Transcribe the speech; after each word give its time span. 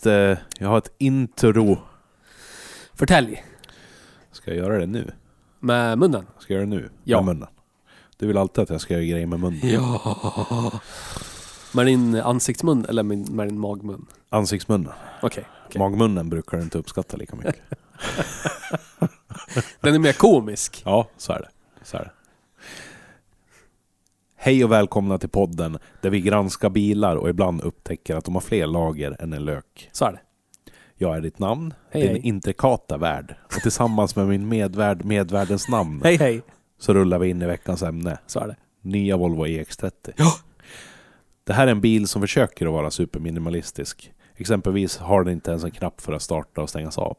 Ett, 0.00 0.06
eh, 0.06 0.38
jag 0.58 0.68
har 0.68 0.78
ett 0.78 0.92
intro. 0.98 1.78
Förtälj. 2.94 3.44
Ska 4.32 4.50
jag 4.50 4.58
göra 4.58 4.78
det 4.78 4.86
nu? 4.86 5.12
Med 5.60 5.98
munnen. 5.98 6.26
Ska 6.38 6.54
jag 6.54 6.60
göra 6.60 6.70
det 6.70 6.76
nu? 6.76 6.90
Ja. 7.04 7.22
Med 7.22 7.34
munnen? 7.34 7.48
Du 8.16 8.26
vill 8.26 8.36
alltid 8.36 8.62
att 8.62 8.70
jag 8.70 8.80
ska 8.80 8.94
göra 8.94 9.04
grejer 9.04 9.26
med 9.26 9.40
munnen. 9.40 9.60
Ja. 9.62 10.80
Med 11.72 11.86
din 11.86 12.14
ansiktsmun 12.14 12.86
eller 12.88 13.02
med 13.02 13.48
din 13.48 13.60
magmun? 13.60 14.06
Ansiktsmunnen. 14.28 14.92
Okej. 15.22 15.44
okej. 15.66 15.78
Magmunnen 15.78 16.30
brukar 16.30 16.56
du 16.56 16.62
inte 16.62 16.78
uppskatta 16.78 17.16
lika 17.16 17.36
mycket. 17.36 17.56
Den 19.80 19.94
är 19.94 19.98
mer 19.98 20.12
komisk. 20.12 20.82
ja, 20.84 21.08
så 21.16 21.32
är 21.32 21.38
det. 21.38 21.48
Så 21.82 21.96
är 21.96 22.00
det. 22.00 22.10
Hej 24.42 24.64
och 24.64 24.72
välkomna 24.72 25.18
till 25.18 25.28
podden 25.28 25.78
där 26.00 26.10
vi 26.10 26.20
granskar 26.20 26.70
bilar 26.70 27.16
och 27.16 27.28
ibland 27.28 27.60
upptäcker 27.60 28.16
att 28.16 28.24
de 28.24 28.34
har 28.34 28.40
fler 28.40 28.66
lager 28.66 29.16
än 29.18 29.32
en 29.32 29.44
lök. 29.44 29.88
Så 29.92 30.04
är 30.04 30.12
det. 30.12 30.20
Jag 30.94 31.16
är 31.16 31.20
ditt 31.20 31.38
namn, 31.38 31.74
Hej, 31.90 32.02
din 32.02 32.10
hej. 32.10 32.20
intrikata 32.26 32.96
värld. 32.96 33.34
Och 33.44 33.62
tillsammans 33.62 34.16
med 34.16 34.28
min 34.28 34.48
medvärd, 34.48 35.04
medvärdens 35.04 35.68
namn, 35.68 36.00
Hej 36.04 36.16
hej. 36.16 36.42
så 36.78 36.94
rullar 36.94 37.18
vi 37.18 37.28
in 37.28 37.42
i 37.42 37.46
veckans 37.46 37.82
ämne. 37.82 38.18
Så 38.26 38.40
är 38.40 38.46
det. 38.46 38.56
Nya 38.82 39.16
Volvo 39.16 39.46
EX30. 39.46 39.90
Ja. 40.16 40.32
Det 41.44 41.52
här 41.52 41.66
är 41.66 41.70
en 41.70 41.80
bil 41.80 42.08
som 42.08 42.22
försöker 42.22 42.66
att 42.66 42.72
vara 42.72 42.90
superminimalistisk. 42.90 44.12
Exempelvis 44.36 44.98
har 44.98 45.24
den 45.24 45.32
inte 45.32 45.50
ens 45.50 45.64
en 45.64 45.70
knapp 45.70 46.00
för 46.00 46.12
att 46.12 46.22
starta 46.22 46.62
och 46.62 46.68
stängas 46.68 46.98
av. 46.98 47.18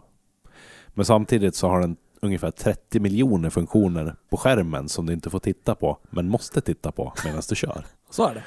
Men 0.88 1.06
samtidigt 1.06 1.56
så 1.56 1.68
har 1.68 1.82
den 1.82 1.96
ungefär 2.22 2.52
30 2.52 3.00
miljoner 3.00 3.50
funktioner 3.50 4.16
på 4.30 4.38
skärmen 4.38 4.90
som 4.90 5.06
du 5.06 5.14
inte 5.14 5.30
får 5.30 5.40
titta 5.40 5.76
på, 5.76 5.98
men 6.10 6.28
måste 6.30 6.62
titta 6.62 6.92
på 6.92 7.14
medan 7.26 7.42
du 7.50 7.56
kör. 7.56 7.86
Så 8.10 8.28
är 8.28 8.34
det. 8.34 8.44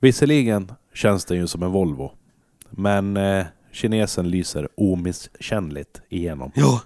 Visserligen 0.00 0.72
känns 0.94 1.24
den 1.24 1.36
ju 1.36 1.46
som 1.46 1.62
en 1.62 1.70
Volvo, 1.70 2.12
men 2.70 3.16
eh, 3.16 3.46
kinesen 3.72 4.30
lyser 4.30 4.68
omisskännligt 4.74 6.00
igenom. 6.08 6.52
Ja. 6.54 6.82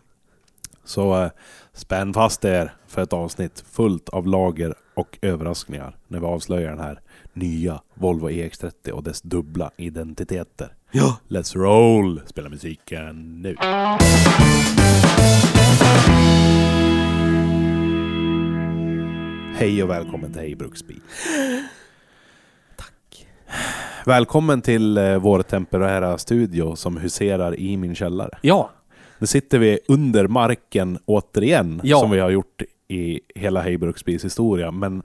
Så 0.84 1.22
eh, 1.22 1.30
spänn 1.72 2.14
fast 2.14 2.44
er 2.44 2.74
för 2.86 3.02
ett 3.02 3.12
avsnitt 3.12 3.64
fullt 3.70 4.08
av 4.08 4.26
lager 4.26 4.74
och 4.94 5.18
överraskningar 5.22 5.96
när 6.08 6.20
vi 6.20 6.26
avslöjar 6.26 6.70
den 6.70 6.80
här 6.80 7.00
nya 7.32 7.82
Volvo 7.94 8.30
EX30 8.30 8.90
och 8.90 9.02
dess 9.02 9.22
dubbla 9.22 9.70
identiteter. 9.76 10.74
Ja. 10.90 11.16
Let's 11.28 11.56
roll! 11.56 12.20
Spela 12.26 12.48
musiken 12.48 13.42
nu. 13.42 13.56
Hej 19.62 19.82
och 19.82 19.90
välkommen 19.90 20.32
till 20.32 20.40
Hej 20.42 20.54
Bruksbil. 20.54 21.00
Tack. 22.76 23.26
Välkommen 24.06 24.62
till 24.62 24.98
eh, 24.98 25.16
vår 25.18 25.42
temporära 25.42 26.18
studio 26.18 26.76
som 26.76 26.96
huserar 26.96 27.58
i 27.60 27.76
min 27.76 27.94
källare. 27.94 28.38
Ja. 28.40 28.70
Nu 29.18 29.26
sitter 29.26 29.58
vi 29.58 29.78
under 29.88 30.26
marken 30.28 30.98
återigen, 31.04 31.80
Ja. 31.84 32.00
som 32.00 32.10
vi 32.10 32.18
har 32.20 32.30
gjort 32.30 32.62
i 32.88 33.20
hela 33.34 33.60
Hej 33.62 33.78
Bruksbils 33.78 34.24
historia, 34.24 34.70
men 34.70 35.02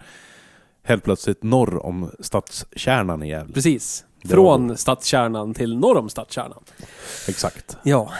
helt 0.83 1.03
plötsligt 1.03 1.43
norr 1.43 1.85
om 1.85 2.11
stadskärnan 2.19 3.23
i 3.23 3.29
Gävle. 3.29 3.53
Precis. 3.53 4.05
Från 4.29 4.77
stadskärnan 4.77 5.53
till 5.53 5.77
norr 5.77 5.97
om 5.97 6.09
stadskärnan. 6.09 6.63
Exakt. 7.27 7.77
Ja. 7.83 8.11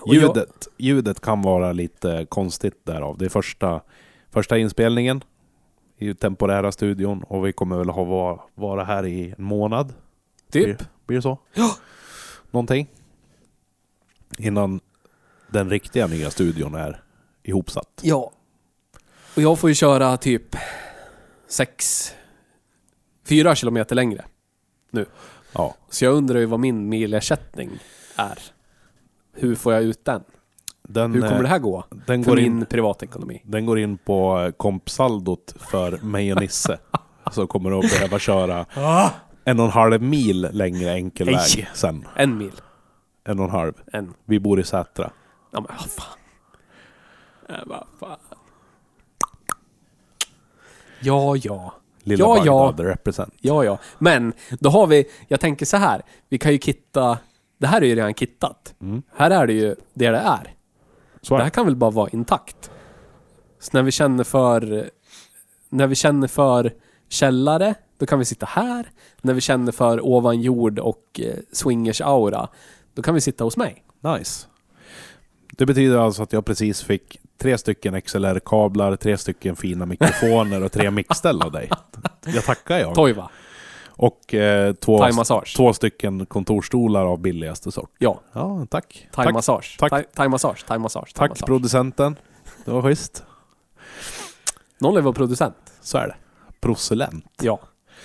Och 0.00 0.14
jag- 0.14 0.22
Ljudet, 0.22 0.68
ljudet 0.76 1.20
kan 1.20 1.42
vara 1.42 1.72
lite 1.72 2.26
konstigt 2.28 2.86
därav. 2.86 3.18
Det 3.18 3.24
är 3.24 3.28
första, 3.28 3.80
första 4.30 4.58
inspelningen 4.58 5.22
i 6.08 6.14
temporära 6.14 6.72
studion 6.72 7.22
och 7.22 7.46
vi 7.46 7.52
kommer 7.52 7.76
väl 7.78 7.88
ha 7.88 8.04
vara, 8.04 8.40
vara 8.54 8.84
här 8.84 9.06
i 9.06 9.34
en 9.38 9.44
månad. 9.44 9.94
Typ. 10.50 10.64
Blir, 10.64 10.76
blir 11.06 11.16
det 11.16 11.22
så? 11.22 11.38
Ja. 11.54 11.76
Någonting. 12.50 12.90
Innan 14.38 14.80
den 15.48 15.70
riktiga 15.70 16.06
nya 16.06 16.30
studion 16.30 16.74
är 16.74 17.02
ihopsatt. 17.42 18.00
Ja. 18.02 18.32
Och 19.36 19.42
jag 19.42 19.58
får 19.58 19.70
ju 19.70 19.74
köra 19.74 20.16
typ 20.16 20.56
sex, 21.48 22.08
fyra 23.28 23.54
kilometer 23.54 23.96
längre. 23.96 24.24
Ja. 25.52 25.74
Så 25.90 26.04
jag 26.04 26.14
undrar 26.14 26.38
ju 26.38 26.46
vad 26.46 26.60
min 26.60 26.88
milersättning 26.88 27.70
är. 28.16 28.38
Hur 29.32 29.54
får 29.54 29.72
jag 29.72 29.82
ut 29.82 30.04
den? 30.04 30.24
Den, 30.92 31.14
Hur 31.14 31.20
kommer 31.20 31.34
eh, 31.36 31.42
det 31.42 31.48
här 31.48 31.58
gå? 31.58 31.84
den, 32.06 32.24
För 32.24 32.30
går 32.30 32.36
min 32.36 32.44
in, 32.46 32.66
privatekonomi. 32.66 33.42
den 33.44 33.66
går 33.66 33.78
in 33.78 33.98
på 33.98 34.52
kompsaldot 34.56 35.54
för 35.58 35.98
mig 36.02 36.32
och 36.34 36.40
Nisse. 36.40 36.78
Så 37.32 37.46
kommer 37.46 37.78
att 37.78 37.90
behöva 37.90 38.18
köra 38.18 38.66
en 39.44 39.58
och 39.60 39.64
en 39.66 39.70
halv 39.70 40.02
mil 40.02 40.48
längre 40.52 40.92
enkel 40.92 41.26
Nej. 41.26 41.34
väg 41.34 41.68
sen. 41.74 42.06
En 42.16 42.38
mil. 42.38 42.52
En 43.24 43.38
och 43.38 43.44
en 43.44 43.50
halv. 43.50 43.72
En. 43.92 44.14
Vi 44.24 44.40
bor 44.40 44.60
i 44.60 44.64
Sätra. 44.64 45.10
Ja 45.50 45.60
men 45.60 45.76
vad 45.78 45.90
fan. 45.90 46.18
Ja, 47.48 47.54
vad 47.66 47.86
fan. 48.00 48.18
Ja, 51.00 51.36
ja. 51.36 51.74
Lilla 52.02 52.24
Ja, 52.24 52.42
ja. 52.44 52.66
Bagdad 52.66 52.86
represent. 52.86 53.34
Ja, 53.40 53.64
ja. 53.64 53.78
Men 53.98 54.32
då 54.60 54.70
har 54.70 54.86
vi, 54.86 55.04
jag 55.28 55.40
tänker 55.40 55.66
så 55.66 55.76
här. 55.76 56.02
Vi 56.28 56.38
kan 56.38 56.52
ju 56.52 56.58
kitta, 56.58 57.18
det 57.58 57.66
här 57.66 57.80
är 57.82 57.86
ju 57.86 57.94
redan 57.94 58.14
kittat. 58.14 58.74
Mm. 58.80 59.02
Här 59.16 59.30
är 59.30 59.46
det 59.46 59.52
ju 59.52 59.74
det 59.94 60.10
det 60.10 60.18
är. 60.18 60.54
Så 61.22 61.36
Det 61.36 61.42
här 61.42 61.50
kan 61.50 61.66
väl 61.66 61.76
bara 61.76 61.90
vara 61.90 62.08
intakt. 62.08 62.70
Så 63.60 63.70
när 63.72 63.82
vi 63.82 63.90
känner 63.90 64.24
för, 64.24 64.90
när 65.68 65.86
vi 65.86 65.94
känner 65.94 66.28
för 66.28 66.72
källare, 67.08 67.74
då 67.98 68.06
kan 68.06 68.18
vi 68.18 68.24
sitta 68.24 68.46
här. 68.46 68.90
När 69.20 69.34
vi 69.34 69.40
känner 69.40 69.72
för 69.72 70.06
ovan 70.06 70.40
jord 70.40 70.78
och 70.78 71.20
eh, 71.22 71.34
swingers 71.52 72.00
aura, 72.00 72.48
då 72.94 73.02
kan 73.02 73.14
vi 73.14 73.20
sitta 73.20 73.44
hos 73.44 73.56
mig. 73.56 73.84
Nice. 74.00 74.46
Det 75.52 75.66
betyder 75.66 75.98
alltså 75.98 76.22
att 76.22 76.32
jag 76.32 76.44
precis 76.44 76.82
fick 76.82 77.20
tre 77.38 77.58
stycken 77.58 78.02
XLR-kablar, 78.02 78.96
tre 78.96 79.18
stycken 79.18 79.56
fina 79.56 79.86
mikrofoner 79.86 80.62
och 80.62 80.72
tre 80.72 80.90
mixställ 80.90 81.42
av 81.42 81.52
dig. 81.52 81.70
Jag 82.26 82.44
tackar 82.44 82.78
jag. 82.78 82.94
Toiva, 82.94 83.30
Och 83.96 84.34
eh, 84.34 84.72
två, 84.74 85.08
två 85.56 85.72
stycken 85.72 86.26
kontorstolar 86.26 87.04
av 87.06 87.18
billigaste 87.20 87.72
sort. 87.72 87.90
Ja, 87.98 88.20
Ja, 88.32 88.66
tack. 88.70 89.08
Tack, 89.12 89.26
thai-massage. 89.26 89.78
tack. 89.78 89.92
Thai- 89.92 90.04
Thai-massage, 90.14 90.64
thai-massage. 90.66 91.12
tack 91.14 91.30
thai-massage. 91.30 91.46
producenten. 91.46 92.16
Det 92.64 92.70
var 92.70 92.82
schysst. 92.82 93.24
Någon 94.78 95.04
vår 95.04 95.12
producent. 95.12 95.56
Så 95.80 95.98
är 95.98 96.06
det. 96.08 96.14
Procelent. 96.60 97.26
Ja, 97.42 97.60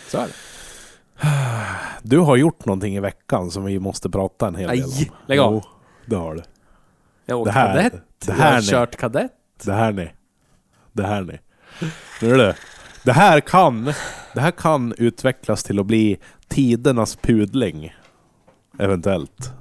så 0.09 0.17
är 0.17 0.27
det. 0.27 0.33
Du 2.03 2.19
har 2.19 2.35
gjort 2.37 2.65
någonting 2.65 2.95
i 2.95 2.99
veckan 2.99 3.51
som 3.51 3.63
vi 3.63 3.79
måste 3.79 4.09
prata 4.09 4.47
en 4.47 4.55
hel 4.55 4.69
del 4.69 4.83
om. 4.83 4.89
Nej, 4.95 5.11
lägg 5.25 5.39
av. 5.39 5.53
Jo, 5.53 5.61
det 6.05 6.15
har 6.15 6.35
du. 6.35 6.41
Jag 7.25 7.35
har 7.37 7.43
Det 7.45 7.49
åkt 7.49 7.55
här, 7.55 7.75
kadett. 7.75 7.93
det 7.93 8.27
jag 8.27 8.33
här 8.35 8.53
har 8.53 8.61
ni. 8.61 8.67
kört 8.67 8.95
kadett. 8.95 9.31
Det 9.63 9.73
här 9.73 9.91
ni. 9.91 10.09
Det 10.93 11.03
här 11.07 11.21
ni. 11.21 11.39
Nu 12.21 12.33
är 12.33 12.37
det. 12.37 12.55
Det 13.03 13.11
här 13.11 13.39
kan, 13.39 13.85
det 14.33 14.41
här 14.41 14.51
kan 14.51 14.93
utvecklas 14.97 15.63
till 15.63 15.79
att 15.79 15.85
bli 15.85 16.17
tidernas 16.47 17.15
pudling. 17.15 17.95
Eventuellt. 18.79 19.51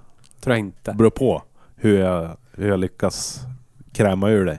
Tror 0.41 0.57
jag 0.57 0.61
inte. 0.61 0.93
Beror 0.93 1.11
på 1.11 1.43
hur 1.77 1.99
jag, 1.99 2.37
hur 2.53 2.69
jag 2.69 2.81
lyckas 2.81 3.41
kräma 3.93 4.31
ur 4.31 4.45
dig. 4.45 4.59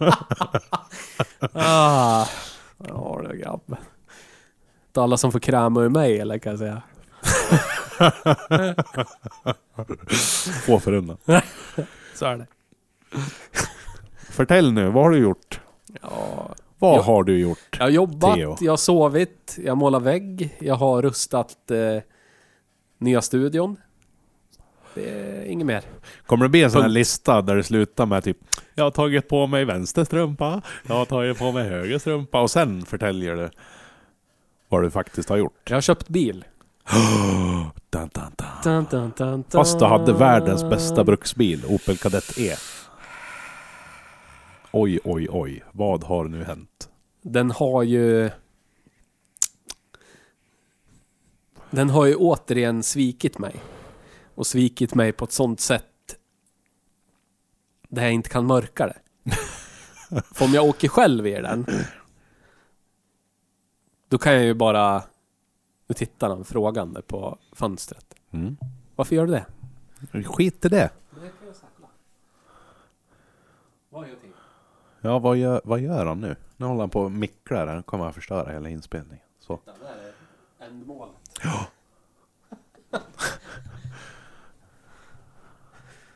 Ah. 1.52 2.26
Ja 2.88 3.20
du 3.28 3.36
grabben. 3.38 3.76
Det 4.92 5.00
är 5.00 5.04
alla 5.04 5.16
som 5.16 5.32
får 5.32 5.40
kräma 5.40 5.82
ur 5.82 5.88
mig 5.88 6.20
eller 6.20 6.38
kan 6.38 6.50
jag 6.52 6.58
säga. 6.58 6.82
Få 10.66 10.80
förunnat. 10.80 11.20
Så 12.14 12.26
är 12.26 12.36
det. 12.36 12.46
Förtäll 14.30 14.72
nu, 14.72 14.90
vad 14.90 15.04
har 15.04 15.10
du 15.10 15.18
gjort? 15.18 15.60
Ja, 16.02 16.54
Vad 16.78 16.98
Ja. 16.98 17.02
har 17.02 17.22
du 17.24 17.38
gjort? 17.38 17.58
jag 17.78 17.84
har 17.84 17.90
jobbat, 17.90 18.34
Theo. 18.34 18.56
jag 18.60 18.72
har 18.72 18.76
sovit, 18.76 19.58
jag 19.64 19.78
målar 19.78 20.00
vägg, 20.00 20.56
jag 20.60 20.74
har 20.74 21.02
rustat 21.02 21.70
eh, 21.70 22.02
nya 22.98 23.22
studion. 23.22 23.76
inget 25.46 25.66
mer. 25.66 25.82
Kommer 26.26 26.44
det 26.44 26.48
bli 26.48 26.62
en 26.62 26.70
sån 26.70 26.82
här 26.82 26.88
lista 26.88 27.42
där 27.42 27.56
det 27.56 27.62
slutar 27.62 28.06
med 28.06 28.24
typ 28.24 28.36
Jag 28.74 28.84
har 28.84 28.90
tagit 28.90 29.28
på 29.28 29.46
mig 29.46 29.64
vänster 29.64 30.04
strumpa, 30.04 30.62
jag 30.88 30.94
har 30.94 31.04
tagit 31.04 31.38
på 31.38 31.52
mig 31.52 31.68
höger 31.68 31.98
strumpa 31.98 32.40
och 32.40 32.50
sen 32.50 32.82
förtäljer 32.86 33.36
det 33.36 33.50
vad 34.68 34.82
du 34.82 34.90
faktiskt 34.90 35.28
har 35.28 35.36
gjort. 35.36 35.60
Jag 35.70 35.76
har 35.76 35.80
köpt 35.80 36.08
bil. 36.08 36.44
Dun, 37.90 38.10
dun, 38.90 39.12
dun. 39.16 39.44
Fast 39.50 39.78
du 39.78 39.84
hade 39.84 40.12
världens 40.12 40.64
bästa 40.64 41.04
bruksbil, 41.04 41.64
Opel 41.68 41.96
Kadett 41.96 42.38
E. 42.38 42.54
Oj, 44.72 45.00
oj, 45.04 45.28
oj. 45.30 45.64
Vad 45.72 46.04
har 46.04 46.24
nu 46.24 46.44
hänt? 46.44 46.90
Den 47.22 47.50
har 47.50 47.82
ju... 47.82 48.30
Den 51.70 51.90
har 51.90 52.06
ju 52.06 52.14
återigen 52.14 52.82
svikit 52.82 53.38
mig. 53.38 53.56
Och 54.34 54.46
svikit 54.46 54.94
mig 54.94 55.12
på 55.12 55.24
ett 55.24 55.32
sånt 55.32 55.60
sätt 55.60 55.84
där 57.88 58.02
jag 58.02 58.12
inte 58.12 58.30
kan 58.30 58.46
mörka 58.46 58.86
det. 58.86 58.98
För 60.34 60.44
om 60.44 60.52
jag 60.52 60.64
åker 60.64 60.88
själv 60.88 61.26
i 61.26 61.32
den 61.32 61.66
då 64.08 64.18
kan 64.18 64.32
jag 64.32 64.44
ju 64.44 64.54
bara... 64.54 65.02
Nu 65.86 65.94
tittar 65.94 66.28
han 66.28 66.44
frågande 66.44 67.02
på 67.02 67.38
fönstret. 67.52 68.14
Mm. 68.30 68.56
Varför 68.96 69.16
gör 69.16 69.26
du 69.26 69.32
det? 69.32 69.46
Skit 70.24 70.64
i 70.64 70.68
det. 70.68 70.90
Ja, 75.00 75.18
vad 75.18 75.36
gör, 75.36 75.60
vad 75.64 75.80
gör 75.80 76.06
han 76.06 76.20
nu? 76.20 76.36
Nu 76.56 76.66
håller 76.66 76.80
han 76.80 76.90
på 76.90 77.00
och 77.00 77.10
micklar. 77.10 77.66
Han 77.66 77.82
kommer 77.82 78.06
att 78.08 78.14
förstöra 78.14 78.52
hela 78.52 78.68
inspelningen. 78.68 79.24
Så. 79.40 79.60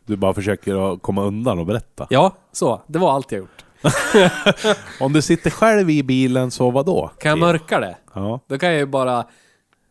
Du 0.07 0.17
bara 0.17 0.35
försöker 0.35 0.93
att 0.93 1.03
komma 1.03 1.23
undan 1.23 1.59
och 1.59 1.67
berätta. 1.67 2.07
Ja, 2.11 2.33
så. 2.53 2.83
Det 2.87 2.99
var 2.99 3.13
allt 3.13 3.33
jag 3.33 3.39
gjort. 3.39 3.65
Om 5.01 5.13
du 5.13 5.23
sitter 5.23 5.51
själv 5.51 5.91
i 5.91 6.03
bilen, 6.03 6.51
så 6.51 6.71
vad 6.71 6.87
då? 6.87 7.11
Kan 7.19 7.29
jag 7.29 7.39
mörka 7.39 7.81
det? 7.81 7.97
Ja. 8.15 8.41
Då 8.47 8.59
kan 8.59 8.69
jag 8.69 8.79
ju 8.79 8.87
bara... 8.87 9.27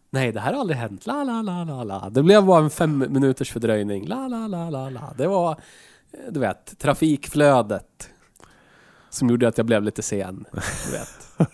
Nej, 0.10 0.32
det 0.32 0.40
här 0.40 0.54
har 0.54 0.60
aldrig 0.60 0.80
hänt. 0.80 1.06
La, 1.06 1.24
la, 1.24 1.42
la, 1.42 1.64
la, 1.64 1.84
la. 1.84 2.10
Det 2.10 2.24
blev 2.24 2.46
bara 2.46 2.64
en 2.64 2.70
fem 2.70 3.06
minuters 3.10 3.52
fördröjning. 3.52 4.08
La, 4.08 4.28
la, 4.28 4.48
la, 4.48 4.70
la, 4.70 4.90
la. 4.90 5.14
Det 5.18 5.28
var, 5.28 5.56
du 6.30 6.40
vet, 6.40 6.80
trafikflödet. 6.80 8.10
Som 9.12 9.30
gjorde 9.30 9.48
att 9.48 9.58
jag 9.58 9.66
blev 9.66 9.84
lite 9.84 10.02
sen. 10.02 10.46
Du 10.86 10.92
vet. 10.92 11.50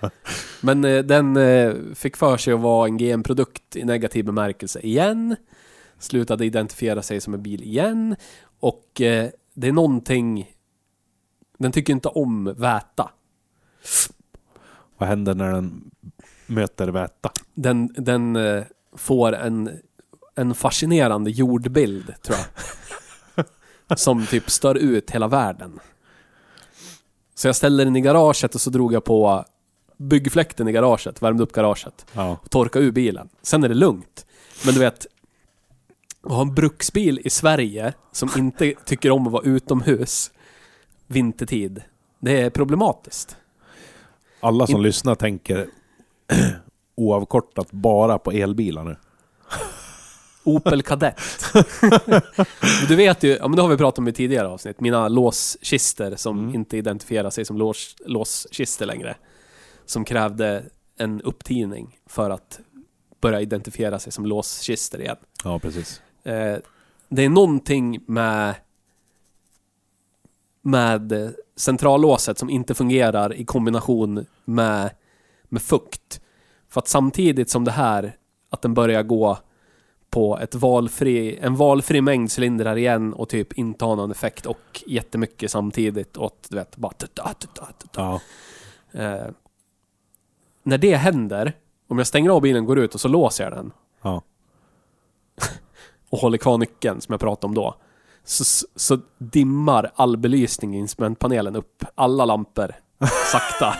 Men 0.60 0.84
eh, 0.84 1.02
den 1.04 1.36
eh, 1.36 1.74
fick 1.94 2.16
för 2.16 2.36
sig 2.36 2.52
att 2.52 2.60
vara 2.60 2.86
en 2.86 2.96
GM-produkt 2.96 3.76
i 3.76 3.84
negativ 3.84 4.24
bemärkelse 4.24 4.80
igen. 4.80 5.36
Slutade 5.98 6.46
identifiera 6.46 7.02
sig 7.02 7.20
som 7.20 7.34
en 7.34 7.42
bil 7.42 7.62
igen. 7.62 8.16
Och 8.60 9.00
eh, 9.00 9.30
det 9.54 9.68
är 9.68 9.72
någonting... 9.72 10.50
Den 11.58 11.72
tycker 11.72 11.92
inte 11.92 12.08
om 12.08 12.54
väta. 12.56 13.10
Vad 14.98 15.08
händer 15.08 15.34
när 15.34 15.52
den 15.52 15.90
möter 16.46 16.88
väta? 16.88 17.30
den, 17.54 17.94
den 17.96 18.36
eh, 18.36 18.64
får 18.96 19.34
en, 19.34 19.70
en 20.34 20.54
fascinerande 20.54 21.30
jordbild, 21.30 22.14
tror 22.22 22.38
jag. 22.38 23.98
Som 23.98 24.26
typ 24.26 24.50
stör 24.50 24.74
ut 24.74 25.10
hela 25.10 25.28
världen. 25.28 25.80
Så 27.34 27.48
jag 27.48 27.56
ställde 27.56 27.84
den 27.84 27.96
i 27.96 28.00
garaget 28.00 28.54
och 28.54 28.60
så 28.60 28.70
drog 28.70 28.92
jag 28.92 29.04
på 29.04 29.44
byggfläkten 29.96 30.68
i 30.68 30.72
garaget, 30.72 31.22
värmde 31.22 31.42
upp 31.42 31.52
garaget. 31.52 32.06
Ja. 32.12 32.36
Och 32.42 32.50
torkade 32.50 32.84
ur 32.84 32.92
bilen. 32.92 33.28
Sen 33.42 33.64
är 33.64 33.68
det 33.68 33.74
lugnt. 33.74 34.26
Men 34.64 34.74
du 34.74 34.80
vet, 34.80 35.06
att 36.22 36.32
ha 36.32 36.40
en 36.42 36.54
bruksbil 36.54 37.20
i 37.24 37.30
Sverige 37.30 37.92
som 38.12 38.30
inte 38.36 38.74
tycker 38.84 39.10
om 39.10 39.26
att 39.26 39.32
vara 39.32 39.42
utomhus 39.44 40.30
vintertid, 41.06 41.82
det 42.20 42.40
är 42.40 42.50
problematiskt. 42.50 43.36
Alla 44.40 44.66
som 44.66 44.76
In- 44.76 44.82
lyssnar 44.82 45.14
tänker 45.14 45.66
oavkortat 46.94 47.70
bara 47.70 48.18
på 48.18 48.30
elbilar 48.32 48.84
nu. 48.84 48.96
Opel 50.44 50.82
Kadett. 50.82 51.20
Du 52.88 52.96
vet 52.96 53.22
ju, 53.22 53.28
ja 53.30 53.48
men 53.48 53.56
det 53.56 53.62
har 53.62 53.68
vi 53.68 53.76
pratat 53.76 53.98
om 53.98 54.08
i 54.08 54.12
tidigare 54.12 54.48
avsnitt, 54.48 54.80
mina 54.80 55.08
låskister 55.08 56.16
som 56.16 56.38
Mm. 56.38 56.54
inte 56.54 56.76
identifierar 56.76 57.30
sig 57.30 57.44
som 57.44 57.56
lås, 57.56 57.96
låskister 58.06 58.86
längre. 58.86 59.16
Som 59.86 60.04
krävde 60.04 60.64
en 60.96 61.20
upptidning 61.22 61.98
för 62.06 62.30
att 62.30 62.60
börja 63.20 63.40
identifiera 63.40 63.98
sig 63.98 64.12
som 64.12 64.26
låskister 64.26 65.00
igen. 65.00 65.16
Ja, 65.44 65.58
precis. 65.58 66.02
Eh, 66.24 66.56
det 67.08 67.22
är 67.24 67.28
någonting 67.28 68.00
med 68.06 68.54
med 70.64 71.34
centrallåset 71.56 72.38
som 72.38 72.50
inte 72.50 72.74
fungerar 72.74 73.34
i 73.34 73.44
kombination 73.44 74.26
med, 74.44 74.90
med 75.48 75.62
fukt. 75.62 76.20
För 76.68 76.80
att 76.80 76.88
samtidigt 76.88 77.50
som 77.50 77.64
det 77.64 77.70
här, 77.70 78.16
att 78.50 78.62
den 78.62 78.74
börjar 78.74 79.02
gå 79.02 79.38
på 80.12 80.38
ett 80.38 80.54
valfri, 80.54 81.38
en 81.42 81.56
valfri 81.56 82.00
mängd 82.00 82.30
cylindrar 82.38 82.76
igen 82.76 83.12
och 83.12 83.28
typ 83.28 83.52
inte 83.52 83.84
ha 83.84 83.94
någon 83.94 84.10
effekt 84.10 84.46
och 84.46 84.82
jättemycket 84.86 85.50
samtidigt 85.50 86.16
och 86.16 86.26
att, 86.26 86.46
du 86.50 86.56
vet, 86.56 86.76
bara... 86.76 86.92
tuta, 86.92 87.34
tuta, 87.38 87.66
tuta. 87.78 88.00
Ja. 88.00 88.20
Eh, 89.00 89.26
när 90.62 90.78
det 90.78 90.96
händer, 90.96 91.52
om 91.88 91.98
jag 91.98 92.06
stänger 92.06 92.30
av 92.30 92.40
bilen, 92.40 92.64
går 92.64 92.78
ut 92.78 92.94
och 92.94 93.00
så 93.00 93.08
låser 93.08 93.44
jag 93.44 93.52
den 93.52 93.72
Ja. 94.02 94.22
och 96.10 96.18
håller 96.18 96.38
kvar 96.38 96.58
nyckeln 96.58 97.00
som 97.00 97.12
jag 97.12 97.20
pratade 97.20 97.46
om 97.46 97.54
då. 97.54 97.74
Så, 98.24 98.66
så 98.76 98.98
dimmar 99.18 99.92
all 99.94 100.16
belysning 100.16 100.74
i 100.74 100.78
instrumentpanelen 100.78 101.56
upp. 101.56 101.84
Alla 101.94 102.24
lampor. 102.24 102.74
Sakta. 103.32 103.76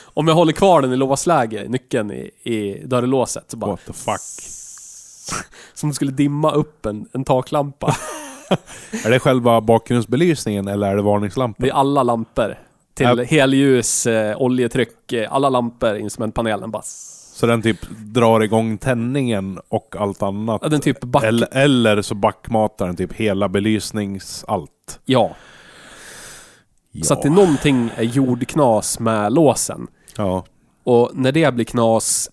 om 0.04 0.28
jag 0.28 0.34
håller 0.34 0.52
kvar 0.52 0.82
den 0.82 0.92
i 0.92 0.96
låsläge, 0.96 1.68
nyckeln 1.68 2.10
i, 2.10 2.30
i 2.42 2.86
dörrlåset, 2.86 3.50
så 3.50 3.56
bara... 3.56 3.70
What 3.70 3.86
the 3.86 3.92
fuck. 3.92 4.67
Som 5.74 5.92
skulle 5.92 6.12
dimma 6.12 6.50
upp 6.52 6.86
en, 6.86 7.06
en 7.12 7.24
taklampa. 7.24 7.96
Är 9.04 9.10
det 9.10 9.18
själva 9.18 9.60
bakgrundsbelysningen 9.60 10.68
eller 10.68 10.86
är 10.90 10.96
det 10.96 11.02
varningslampan? 11.02 11.64
Det 11.64 11.70
är 11.70 11.74
alla 11.74 12.02
lampor. 12.02 12.58
Till 12.94 13.06
Ja. 13.06 13.24
helljus, 13.24 14.06
eh, 14.06 14.36
oljetryck, 14.42 15.12
eh, 15.12 15.32
alla 15.34 15.48
lampor 15.48 15.96
instrumentpanelen 15.96 16.70
bara... 16.70 16.82
Så 17.34 17.46
den 17.46 17.62
typ 17.62 17.78
drar 17.90 18.40
igång 18.40 18.78
tändningen 18.78 19.60
och 19.68 19.94
allt 19.98 20.22
annat? 20.22 20.60
Ja, 20.62 20.68
den 20.68 20.80
typ 20.80 21.00
back... 21.00 21.24
Eller, 21.24 21.48
eller 21.56 22.02
så 22.02 22.14
backmatar 22.14 22.86
den 22.86 22.96
typ 22.96 23.12
hela 23.12 23.48
belysningsallt? 23.48 25.00
Ja. 25.04 25.30
Ja. 26.92 27.04
Så 27.04 27.14
att 27.14 27.22
det 27.22 27.28
är 27.28 27.32
någonting 27.32 27.90
är 27.96 28.02
jordknas 28.02 28.98
med 28.98 29.32
låsen. 29.32 29.86
Ja. 30.16 30.44
Och 30.84 31.10
när 31.14 31.32
det 31.32 31.54
blir 31.54 31.64
knas, 31.64 32.30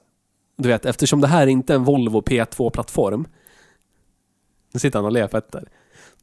du 0.58 0.70
vet, 0.70 0.86
eftersom 0.86 1.22
det 1.22 1.28
här 1.28 1.48
inte 1.48 1.74
är 1.74 1.76
en 1.76 1.84
Volvo 1.84 2.22
P2-plattform. 2.22 3.28
Nu 4.74 4.80
sitter 4.80 5.00
han 5.00 5.06
och 5.06 5.12
ler 5.12 5.30
där. 5.52 5.70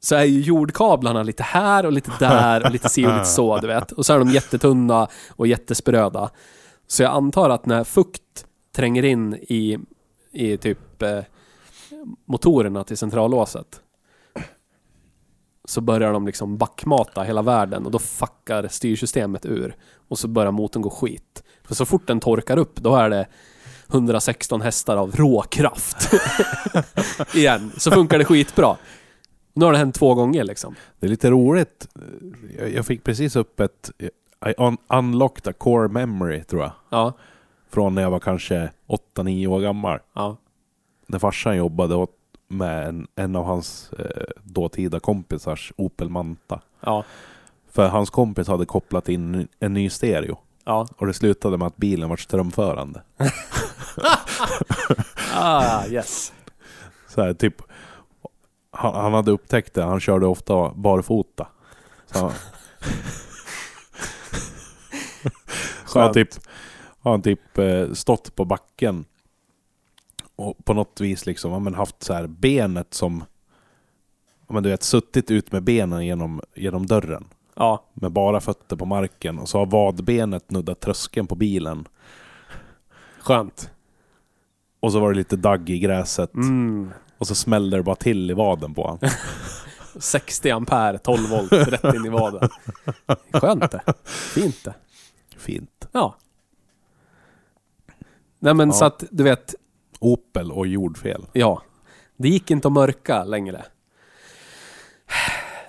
Så 0.01 0.15
är 0.15 0.25
ju 0.25 0.41
jordkablarna 0.41 1.23
lite 1.23 1.43
här 1.43 1.87
och 1.87 1.93
lite 1.93 2.11
där 2.19 2.65
och 2.65 2.71
lite 2.71 2.89
si 2.89 3.07
och 3.07 3.13
lite 3.13 3.25
så, 3.25 3.59
du 3.59 3.67
vet. 3.67 3.93
Och 3.93 4.07
så 4.07 4.13
är 4.13 4.19
de 4.19 4.29
jättetunna 4.29 5.09
och 5.31 5.47
jättespröda. 5.47 6.31
Så 6.87 7.03
jag 7.03 7.13
antar 7.13 7.51
att 7.51 7.67
när 7.67 7.85
fukt 7.85 8.47
tränger 8.73 9.05
in 9.05 9.35
i, 9.35 9.79
i 10.33 10.57
typ 10.57 11.03
eh, 11.03 11.21
motorerna 12.25 12.85
till 12.85 12.97
centrallåset 12.97 13.81
så 15.65 15.81
börjar 15.81 16.13
de 16.13 16.27
liksom 16.27 16.59
backmata 16.59 17.23
hela 17.23 17.43
världen 17.43 17.87
och 17.87 17.91
då 17.91 17.99
fuckar 17.99 18.69
styrsystemet 18.69 19.47
ur. 19.47 19.77
Och 20.09 20.19
så 20.19 20.29
börjar 20.29 20.53
motorn 20.53 20.83
gå 20.83 20.91
skit. 20.91 21.43
För 21.65 21.75
så 21.75 21.87
fort 21.87 22.07
den 22.07 22.21
torkar 22.21 22.57
upp, 22.57 22.77
då 22.81 22.97
är 22.97 23.11
det 23.11 23.27
116 23.93 24.61
hästar 24.61 24.97
av 24.97 25.17
råkraft. 25.17 26.11
Igen. 27.35 27.73
Så 27.77 27.91
funkar 27.91 28.19
det 28.19 28.25
skitbra. 28.25 28.77
Nu 29.55 29.65
har 29.65 29.73
det 29.73 29.79
hänt 29.79 29.95
två 29.95 30.15
gånger 30.15 30.45
liksom. 30.45 30.75
Det 31.01 31.07
är 31.07 31.11
lite 31.11 31.31
roligt. 31.31 31.89
Jag, 32.75 32.87
fick 32.87 33.05
precis 33.05 33.37
upp 33.37 33.61
ett... 33.61 33.91
I 34.47 34.55
un 34.59 34.77
unlocked 34.89 35.49
a 35.51 35.55
core 35.59 35.89
memory, 35.89 36.45
tror 36.45 36.63
jag. 36.63 36.73
Ja, 36.91 37.13
Från 37.71 37.95
när 37.95 38.03
jag 38.03 38.11
var 38.11 38.21
kanske 38.21 38.71
8-9 39.17 39.47
år 39.47 39.61
gammal. 39.61 39.99
ja, 40.15 40.37
När 41.07 41.19
farsan 41.19 41.57
jobbade 41.57 42.07
med 42.49 42.89
en, 42.89 43.07
en 43.17 43.37
av 43.37 43.45
hans 43.45 43.91
eh, 43.99 44.23
dåtida 44.43 45.01
kompisars 45.01 45.73
Opel 45.77 46.09
Manta. 46.09 46.61
ja, 46.81 47.05
För 47.73 47.89
hans 47.89 48.11
kompis 48.11 48.49
hade 48.49 48.65
kopplat 48.67 49.09
in 49.09 49.49
en 49.61 49.75
ny 49.75 49.91
stereo. 49.91 50.39
Ja. 50.65 50.89
Och 50.97 51.07
det 51.07 51.15
slutade 51.15 51.59
med 51.59 51.67
att 51.67 51.77
bilen 51.77 52.09
var 52.09 52.17
strömförande. 52.17 53.03
Ah, 55.35 55.87
yes. 55.87 56.33
Så 57.09 57.23
här, 57.23 57.35
typ, 57.35 57.63
han, 58.71 58.95
han 58.95 59.15
hade 59.15 59.31
upptäckt 59.31 59.75
det, 59.75 59.83
han 59.83 60.01
körde 60.01 60.27
ofta 60.27 60.71
barfota. 60.75 61.49
Så 62.07 62.19
han, 62.19 62.33
så 65.87 66.01
han 66.01 66.13
typ, 66.13 66.29
han 67.03 67.23
typ 67.23 67.59
eh, 67.59 67.93
stått 67.93 68.37
på 68.37 68.45
backen 68.45 69.05
och 70.37 70.65
på 70.65 70.75
något 70.75 71.01
vis 71.01 71.27
liksom 71.27 71.65
men 71.65 71.75
haft 71.75 72.03
så 72.03 72.15
här 72.15 72.27
benet 72.27 72.95
som 72.95 73.25
men 74.53 74.63
du 74.63 74.71
vet, 74.71 74.83
suttit 74.83 75.31
ut 75.31 75.53
med 75.53 75.63
benen 75.63 76.07
genom, 76.07 76.41
genom 76.55 76.87
dörren. 76.87 77.25
Ja. 77.63 77.85
Med 77.95 78.13
bara 78.13 78.41
fötter 78.41 78.77
på 78.77 78.85
marken. 78.87 79.39
Och 79.39 79.49
så 79.49 79.59
har 79.59 79.67
vadbenet 79.67 80.51
nuddat 80.51 80.81
tröskeln 80.81 81.27
på 81.27 81.35
bilen. 81.35 81.89
Skönt. 83.21 83.71
Och 84.81 84.93
så 84.93 85.01
var 85.01 85.11
det 85.11 85.17
lite 85.17 85.37
dagg 85.37 85.71
i 85.71 85.79
gräset. 85.79 86.35
Mm. 86.35 86.91
Och 87.19 87.27
så 87.27 87.35
smällde 87.35 87.77
det 87.77 87.83
bara 87.83 87.95
till 87.97 88.31
i 88.31 88.35
vaden 88.35 88.75
på 88.75 88.89
han. 88.89 89.11
60 90.01 90.51
ampere, 90.51 90.99
12 90.99 91.29
volt, 91.31 91.53
rätt 91.53 91.95
in 91.95 92.05
i 92.07 92.09
vaden. 92.09 92.49
Skönt 93.33 93.71
det. 93.71 93.83
Fint 94.05 94.65
det. 94.65 94.75
Fint. 95.37 95.89
Ja. 95.93 96.17
Nej 98.39 98.55
men 98.55 98.69
Ja. 98.69 98.73
så 98.75 98.85
att, 98.85 99.05
du 99.11 99.25
vet, 99.25 99.55
Opel 100.01 100.53
och 100.53 100.67
jordfel. 100.67 101.27
ja. 101.33 101.63
Det 102.17 102.29
gick 102.29 102.51
inte 102.51 102.69
att 102.69 102.73
mörka 102.73 103.25
längre. 103.25 103.65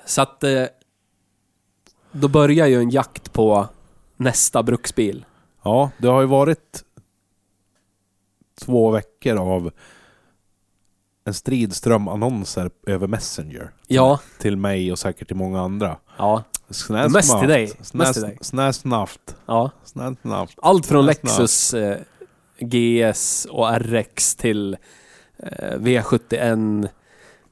Så 0.06 0.22
att... 0.22 0.44
Eh, 0.44 0.66
då 2.14 2.28
börjar 2.28 2.68
ju 2.68 2.80
en 2.80 2.90
jakt 2.90 3.34
på 3.34 3.68
nästa 4.18 4.64
bruksbil. 4.64 5.26
Ja, 5.64 5.92
det 5.98 6.08
har 6.08 6.22
ju 6.22 6.28
varit 6.28 6.84
två 8.62 8.92
veckor 8.92 9.38
av 9.38 9.72
en 11.26 11.34
stridström 11.34 12.08
annonser 12.08 12.72
över 12.88 13.08
Messenger. 13.08 13.72
Ja, 13.88 14.20
Till 14.40 14.58
mig 14.58 14.92
och 14.92 15.00
säkert 15.00 15.28
till 15.28 15.36
många 15.38 15.62
andra. 15.62 15.98
ja, 16.18 16.44
Snäs 16.70 17.14
Mest 17.14 17.40
till 17.40 17.50
dig. 17.50 17.68
Snäs, 17.68 17.94
Mest 17.94 18.14
till 18.14 18.22
dig. 18.22 18.38
Snäs 18.42 18.86
naft. 18.86 19.36
ja. 19.46 19.72
Snäs 19.84 20.18
naft. 20.22 20.60
Allt 20.62 20.86
från 20.86 21.04
Snäs 21.04 21.24
Lexus 21.24 21.74
eh, 21.74 21.98
GS 22.60 23.48
och 23.50 23.80
RX 23.80 24.36
till 24.36 24.78
eh, 25.38 25.78
V71, 25.78 26.90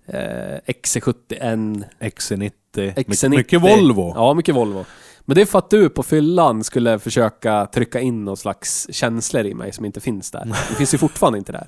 eh, 0.06 0.60
XC71, 0.66 1.84
XC90. 2.00 2.52
XC90. 2.80 3.30
My- 3.30 3.38
Mycket 3.38 3.62
Volvo. 3.62 4.12
Ja, 4.16 4.34
mycket 4.34 4.56
Volvo. 4.56 4.86
Men 5.26 5.36
det 5.36 5.42
är 5.42 5.46
för 5.46 5.60
att 5.60 5.70
du 5.70 5.90
på 5.90 6.04
fyllan 6.04 6.64
skulle 6.64 7.00
försöka 7.00 7.66
trycka 7.66 8.00
in 8.00 8.26
någon 8.26 8.38
slags 8.38 8.88
känslor 8.92 9.46
i 9.46 9.54
mig 9.54 9.72
som 9.74 9.86
inte 9.86 10.00
finns 10.00 10.32
där. 10.32 10.46
Det 10.46 10.76
finns 10.76 10.94
ju 10.94 10.98
fortfarande 10.98 11.38
inte 11.40 11.52
där. 11.52 11.68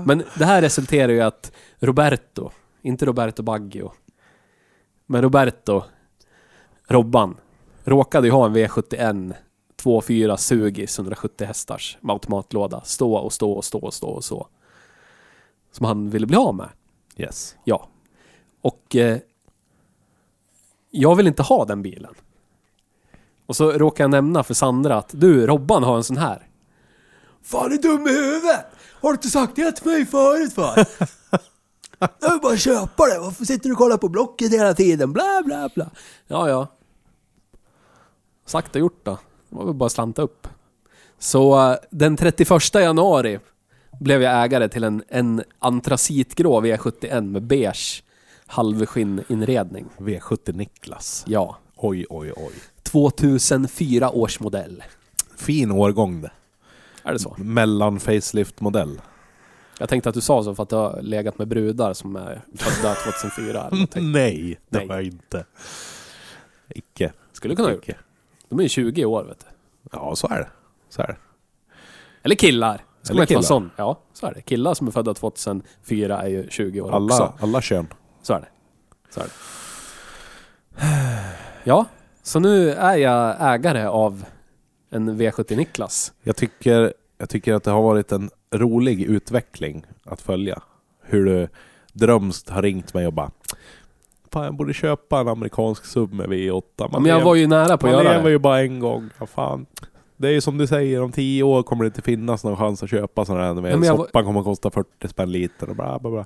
Men 0.04 0.22
det 0.38 0.44
här 0.44 0.62
resulterar 0.62 1.08
ju 1.12 1.16
i 1.18 1.20
att 1.20 1.52
Roberto, 1.78 2.50
inte 2.82 3.06
Roberto 3.06 3.42
Baggio, 3.42 3.92
men 5.06 5.22
Roberto, 5.22 5.82
Robban, 6.88 7.36
råkade 7.84 8.26
ju 8.26 8.32
ha 8.32 8.46
en 8.46 8.56
V71 8.56 9.34
2.4 9.82 10.36
Sugis 10.36 10.98
170 10.98 11.46
hästars 11.46 11.98
med 12.00 12.12
automatlåda. 12.12 12.80
Stå 12.84 13.14
och 13.14 13.32
stå 13.32 13.52
och 13.52 13.64
stå 13.64 13.78
och 13.78 13.94
stå 13.94 14.08
och 14.08 14.24
så. 14.24 14.48
Som 15.72 15.86
han 15.86 16.10
ville 16.10 16.26
bli 16.26 16.36
av 16.36 16.54
med. 16.54 16.68
Yes. 17.16 17.56
Ja. 17.64 17.88
Och 18.60 18.96
eh, 18.96 19.18
jag 20.90 21.16
vill 21.16 21.26
inte 21.26 21.42
ha 21.42 21.64
den 21.64 21.82
bilen. 21.82 22.14
Och 23.46 23.56
så 23.56 23.72
råkar 23.72 24.04
jag 24.04 24.10
nämna 24.10 24.42
för 24.42 24.54
Sandra 24.54 24.96
att 24.96 25.10
du, 25.12 25.46
Robban 25.46 25.82
har 25.82 25.96
en 25.96 26.04
sån 26.04 26.16
här. 26.16 26.48
Fan 27.42 27.72
är 27.72 27.78
dum 27.78 28.06
i 28.06 28.12
huvudet! 28.12 28.66
Har 29.00 29.08
du 29.08 29.14
inte 29.14 29.28
sagt 29.28 29.56
det 29.56 29.72
till 29.72 29.86
mig 29.86 30.06
förut 30.06 30.52
för? 30.52 30.86
Jag 31.98 32.30
vill 32.30 32.40
bara 32.42 32.56
köpa 32.56 33.06
det, 33.06 33.18
varför 33.18 33.44
sitter 33.44 33.68
du 33.68 33.72
och 33.72 33.78
kollar 33.78 33.96
på 33.96 34.08
Blocket 34.08 34.52
hela 34.52 34.74
tiden? 34.74 35.12
Bla 35.12 35.42
bla 35.44 35.70
bla. 35.74 35.90
Ja, 36.26 36.48
ja. 36.48 36.66
Sagt 38.46 38.74
och 38.74 38.80
gjort 38.80 39.04
då. 39.04 39.18
Det 39.48 39.56
var 39.56 39.64
väl 39.64 39.74
bara 39.74 39.88
slanta 39.88 40.22
upp. 40.22 40.48
Så 41.18 41.70
eh, 41.70 41.76
den 41.90 42.16
31 42.16 42.74
januari 42.74 43.40
blev 44.00 44.22
jag 44.22 44.44
ägare 44.44 44.68
till 44.68 44.84
en, 44.84 45.02
en 45.08 45.42
antracitgrå 45.58 46.60
V71 46.60 47.20
med 47.20 47.42
beige 47.42 48.02
halvskinninredning. 48.46 49.86
V70 49.98 50.52
Niklas. 50.52 51.24
Ja. 51.26 51.56
Oj, 51.76 52.06
oj, 52.10 52.32
oj. 52.36 52.52
2004 52.82 54.10
års 54.10 54.40
modell. 54.40 54.82
Fin 55.36 55.70
årgång 55.70 56.20
det. 56.20 56.30
Är 57.02 57.12
det 57.12 57.18
så? 57.18 57.34
Mellan 57.38 58.00
facelift-modell. 58.00 59.00
Jag 59.78 59.88
tänkte 59.88 60.08
att 60.08 60.14
du 60.14 60.20
sa 60.20 60.44
så 60.44 60.54
för 60.54 60.62
att 60.62 60.68
du 60.68 60.76
har 60.76 61.02
legat 61.02 61.38
med 61.38 61.48
brudar 61.48 61.92
som 61.94 62.16
är 62.16 62.42
födda 62.54 62.94
2004 62.94 63.60
eller 63.60 63.70
någonting. 63.70 64.12
Nej, 64.12 64.58
det 64.68 64.78
Nej. 64.78 64.88
var 64.88 64.94
jag 64.94 65.04
inte. 65.04 65.44
Icke. 66.68 67.12
Skulle 67.32 67.56
kunna 67.56 67.68
ha 67.68 67.74
gjort. 67.74 67.88
De 68.48 68.58
är 68.58 68.62
ju 68.62 68.68
20 68.68 69.04
år 69.04 69.24
vet 69.24 69.40
du. 69.40 69.46
Ja, 69.92 70.16
så 70.16 70.26
är 70.28 70.38
det. 70.38 70.48
Så 70.88 71.02
är 71.02 71.06
det. 71.06 71.16
Eller 72.22 72.34
killar. 72.34 72.84
Ska 73.02 73.12
Eller 73.12 73.18
man 73.18 73.22
inte 73.22 73.34
vara 73.34 73.42
killar. 73.42 73.42
sån? 73.42 73.70
Ja, 73.76 74.00
så 74.12 74.26
är 74.26 74.34
det. 74.34 74.42
Killar 74.42 74.74
som 74.74 74.86
är 74.86 74.90
födda 74.90 75.14
2004 75.14 76.22
är 76.22 76.28
ju 76.28 76.46
20 76.50 76.80
år 76.80 76.92
Alla, 76.94 77.04
också. 77.14 77.32
alla 77.40 77.60
kön. 77.60 77.86
Så 78.26 78.34
är 78.34 78.40
det. 78.40 78.46
Så 79.10 79.20
är 79.20 79.24
det. 79.24 79.30
Ja, 81.64 81.86
så 82.22 82.40
nu 82.40 82.70
är 82.72 82.96
jag 82.96 83.36
ägare 83.54 83.86
av 83.86 84.24
en 84.90 85.20
V70 85.20 85.56
Niklas. 85.56 86.12
Jag 86.22 86.36
tycker, 86.36 86.92
jag 87.18 87.28
tycker 87.28 87.54
att 87.54 87.64
det 87.64 87.70
har 87.70 87.82
varit 87.82 88.12
en 88.12 88.30
rolig 88.54 89.02
utveckling 89.02 89.84
att 90.04 90.20
följa. 90.20 90.62
Hur 91.02 91.24
du 91.24 91.48
drömskt 91.92 92.48
har 92.50 92.62
ringt 92.62 92.94
mig 92.94 93.06
och 93.06 93.12
bara 93.12 93.30
Fan, 94.32 94.44
jag 94.44 94.54
borde 94.54 94.74
köpa 94.74 95.20
en 95.20 95.28
amerikansk 95.28 95.84
sub 95.84 96.12
med 96.12 96.26
V8. 96.28 96.62
Ja, 96.76 96.88
men 96.98 97.04
jag 97.06 97.20
var 97.24 97.34
ju 97.34 97.46
nära 97.46 97.66
på 97.66 97.72
att 97.72 97.82
man 97.82 97.90
göra 97.92 98.02
lever 98.02 98.24
det. 98.24 98.30
ju 98.30 98.38
bara 98.38 98.60
en 98.62 98.80
gång. 98.80 99.10
Ja, 99.18 99.26
fan. 99.26 99.66
Det 100.16 100.28
är 100.28 100.32
ju 100.32 100.40
som 100.40 100.58
du 100.58 100.66
säger, 100.66 101.02
om 101.02 101.12
tio 101.12 101.42
år 101.42 101.62
kommer 101.62 101.84
det 101.84 101.86
inte 101.86 102.02
finnas 102.02 102.44
någon 102.44 102.56
chans 102.56 102.82
att 102.82 102.90
köpa 102.90 103.24
sådana 103.24 103.44
här. 103.44 103.68
Ja, 103.70 103.84
jag 103.84 103.96
var- 103.96 104.04
Soppan 104.04 104.24
kommer 104.24 104.40
att 104.40 104.46
kosta 104.46 104.70
40 104.70 105.08
spänn 105.08 105.32
liter 105.32 105.68
och 105.70 105.76
bla 105.76 105.98
bla 105.98 106.10
bla. 106.10 106.24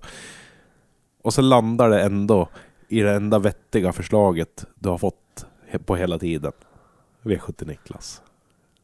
Och 1.23 1.35
så 1.35 1.43
landar 1.43 1.91
det 1.91 2.03
ändå 2.03 2.49
i 2.89 3.01
det 3.01 3.13
enda 3.13 3.39
vettiga 3.39 3.93
förslaget 3.93 4.67
du 4.75 4.89
har 4.89 4.99
fått 4.99 5.47
på 5.85 5.97
hela 5.97 6.19
tiden. 6.19 6.53
V70 7.23 7.67
Niklas. 7.67 8.23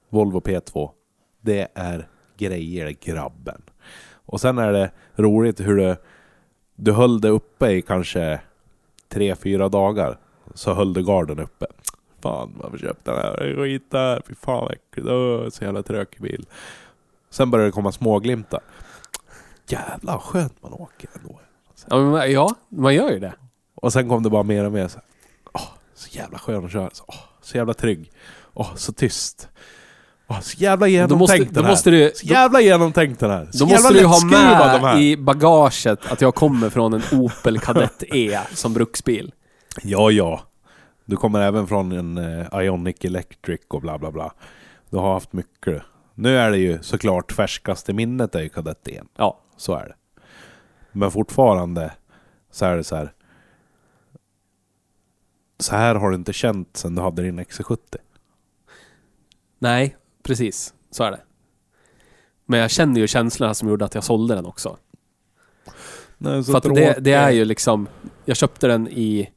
Volvo 0.08 0.40
P2. 0.40 0.90
Det 1.40 1.68
är 1.74 2.08
grejer 2.36 2.90
grabben. 2.90 3.62
Och 4.12 4.40
sen 4.40 4.58
är 4.58 4.72
det 4.72 4.90
roligt 5.16 5.60
hur 5.60 5.76
du, 5.76 5.96
du 6.74 6.92
höll 6.92 7.20
det 7.20 7.28
uppe 7.28 7.70
i 7.70 7.82
kanske 7.82 8.40
tre, 9.08 9.34
fyra 9.34 9.68
dagar. 9.68 10.18
Så 10.54 10.74
höll 10.74 10.92
du 10.92 11.04
garden 11.04 11.38
uppe. 11.38 11.66
Fan, 12.20 12.52
varför 12.56 12.78
köpte 12.78 13.10
den 13.10 13.20
här? 13.20 13.36
Det 13.36 13.50
är 13.50 13.56
Skit. 13.56 14.26
Fy 14.28 14.34
fan 14.34 14.60
vad 14.60 14.72
äckligt. 14.72 15.08
Öh, 15.08 15.48
så 15.48 15.64
jävla 15.64 15.82
trökig 15.82 16.22
bil. 16.22 16.46
Sen 17.30 17.50
började 17.50 17.68
det 17.68 17.72
komma 17.72 17.92
småglimtar. 17.92 18.60
Jävlar 19.68 20.12
vad 20.12 20.22
skönt 20.22 20.62
man 20.62 20.72
åker 20.72 21.08
ändå. 21.14 21.40
Ja, 21.90 21.96
men, 21.96 22.10
man- 22.10 22.32
ja, 22.32 22.54
man 22.68 22.94
gör 22.94 23.10
ju 23.10 23.18
det. 23.18 23.34
Och 23.74 23.92
sen 23.92 24.08
kom 24.08 24.22
det 24.22 24.30
bara 24.30 24.42
mer 24.42 24.64
och 24.64 24.72
mer 24.72 24.88
så. 24.88 24.98
Åh, 25.54 25.62
så 25.94 26.08
jävla 26.18 26.38
skön 26.38 26.64
att 26.64 26.72
köra. 26.72 26.90
Så, 26.92 27.04
åh, 27.08 27.14
så 27.42 27.56
jävla 27.56 27.74
trygg. 27.74 28.10
Åh, 28.54 28.74
så 28.74 28.92
tyst. 28.92 29.48
Åh, 30.28 30.40
så 30.40 30.56
jävla 30.58 30.88
genomtänkt 30.88 31.54
den 31.54 31.64
här. 31.64 31.70
måste 31.70 31.90
du... 31.90 32.12
så 32.14 32.26
jävla 32.26 32.60
genomtänkt 32.60 33.20
den 33.20 33.30
här. 33.30 33.48
Så 33.52 33.64
Då 33.64 33.70
måste 33.70 33.94
du 33.94 34.04
ha 34.06 34.18
de 34.20 34.30
här. 34.34 34.80
med 34.94 35.02
i 35.02 35.16
bagaget 35.16 36.12
att 36.12 36.20
jag 36.20 36.34
kommer 36.34 36.70
från 36.70 36.92
en 36.94 37.02
Opel 37.12 37.58
Kadett 37.58 38.02
E 38.14 38.38
som 38.54 38.74
bruksbil. 38.74 39.32
Ja, 39.82 40.10
ja. 40.10 40.40
Du 41.04 41.16
kommer 41.16 41.40
även 41.40 41.66
från 41.66 41.92
en 41.92 42.18
eh, 42.18 42.46
Ionic 42.64 42.96
Electric 43.00 43.60
och 43.68 43.80
bla 43.80 43.98
bla 43.98 44.10
bla. 44.10 44.32
Du 44.90 44.96
har 44.96 45.12
haft 45.12 45.32
mycket. 45.32 45.82
Nu 46.14 46.38
är 46.38 46.50
det 46.50 46.58
ju 46.58 46.78
såklart 46.82 47.32
färskaste 47.32 47.92
minnet 47.92 48.34
är 48.34 48.40
ju 48.42 48.48
Kadett 48.48 48.88
E. 48.88 49.00
Ja. 49.16 49.38
Så 49.56 49.74
är 49.74 49.84
det. 49.84 49.94
Men 50.96 51.10
fortfarande 51.10 51.92
så 52.50 52.64
är 52.64 52.76
det 52.76 52.84
så 52.84 52.96
här. 52.96 53.12
Så 55.58 55.76
här 55.76 55.94
har 55.94 56.10
du 56.10 56.16
inte 56.16 56.32
känt 56.32 56.76
sen 56.76 56.94
du 56.94 57.02
hade 57.02 57.22
din 57.22 57.40
XC70. 57.40 57.78
Nej, 59.58 59.96
precis. 60.22 60.74
Så 60.90 61.04
är 61.04 61.10
det. 61.10 61.20
Men 62.46 62.60
jag 62.60 62.70
känner 62.70 63.00
ju 63.00 63.06
känslorna 63.06 63.54
som 63.54 63.68
gjorde 63.68 63.84
att 63.84 63.94
jag 63.94 64.04
sålde 64.04 64.34
den 64.34 64.46
också. 64.46 64.76
Nej, 66.18 66.44
så 66.44 66.52
För 66.52 66.58
att 66.58 66.74
det, 66.74 66.96
det 67.00 67.12
är 67.12 67.30
ju 67.30 67.44
liksom... 67.44 67.88
Jag 68.24 68.36
köpte 68.36 68.66
den 68.66 68.88
i 68.88 69.30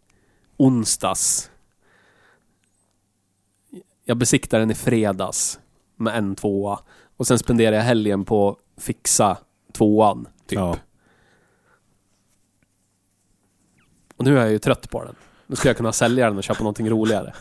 onsdags. 0.57 1.51
Jag 4.03 4.17
besiktade 4.17 4.61
den 4.61 4.71
i 4.71 4.75
fredags 4.75 5.59
med 5.95 6.17
en 6.17 6.35
tvåa. 6.35 6.79
Och 7.17 7.27
sen 7.27 7.39
spenderade 7.39 7.77
jag 7.77 7.83
helgen 7.83 8.25
på 8.25 8.49
att 8.49 8.83
fixa 8.83 9.37
tvåan, 9.73 10.27
typ. 10.47 10.59
Ja. 10.59 10.77
Och 14.19 14.25
nu 14.25 14.37
är 14.37 14.41
jag 14.41 14.51
ju 14.51 14.59
trött 14.59 14.89
på 14.89 15.03
den. 15.03 15.15
Nu 15.47 15.55
ska 15.55 15.69
jag 15.69 15.77
kunna 15.77 15.91
sälja 15.91 16.25
den 16.25 16.37
och 16.37 16.43
köpa 16.43 16.59
någonting 16.59 16.89
roligare. 16.89 17.33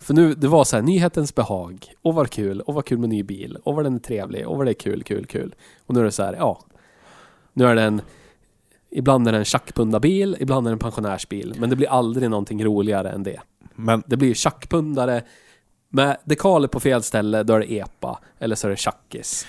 För 0.00 0.14
nu, 0.14 0.34
det 0.34 0.48
var 0.48 0.64
så 0.64 0.76
här, 0.76 0.82
nyhetens 0.82 1.34
behag. 1.34 1.92
Och 2.02 2.14
vad 2.14 2.30
kul, 2.30 2.60
och 2.60 2.74
vad 2.74 2.84
kul 2.84 2.98
med 2.98 3.08
ny 3.08 3.22
bil. 3.22 3.58
Och 3.62 3.74
vad 3.74 3.84
den 3.84 3.94
är 3.94 3.98
trevlig, 3.98 4.48
och 4.48 4.56
vad 4.56 4.66
det 4.66 4.70
är 4.70 4.74
kul, 4.74 5.02
kul, 5.02 5.26
kul. 5.26 5.54
Och 5.86 5.94
nu 5.94 6.00
är 6.00 6.04
det 6.04 6.10
så 6.10 6.22
här, 6.22 6.34
ja. 6.38 6.60
Nu 7.52 7.66
är 7.66 7.74
det 7.74 7.82
en... 7.82 8.00
Ibland 8.90 9.28
är 9.28 9.32
det 9.32 9.38
en 9.38 9.44
tjackpundarbil, 9.44 10.36
ibland 10.40 10.66
är 10.66 10.70
det 10.70 10.74
en 10.74 10.78
pensionärsbil. 10.78 11.54
Men 11.58 11.70
det 11.70 11.76
blir 11.76 11.88
aldrig 11.88 12.30
någonting 12.30 12.64
roligare 12.64 13.10
än 13.10 13.22
det. 13.22 13.40
Men 13.74 14.02
Det 14.06 14.16
blir 14.16 14.34
tjackpundare 14.34 15.22
med 15.88 16.16
dekaler 16.24 16.68
på 16.68 16.80
fel 16.80 17.02
ställe, 17.02 17.42
då 17.42 17.54
är 17.54 17.60
det 17.60 17.78
epa. 17.78 18.20
Eller 18.38 18.56
så 18.56 18.66
är 18.66 18.70
det 18.70 18.76
tjackis. 18.76 19.46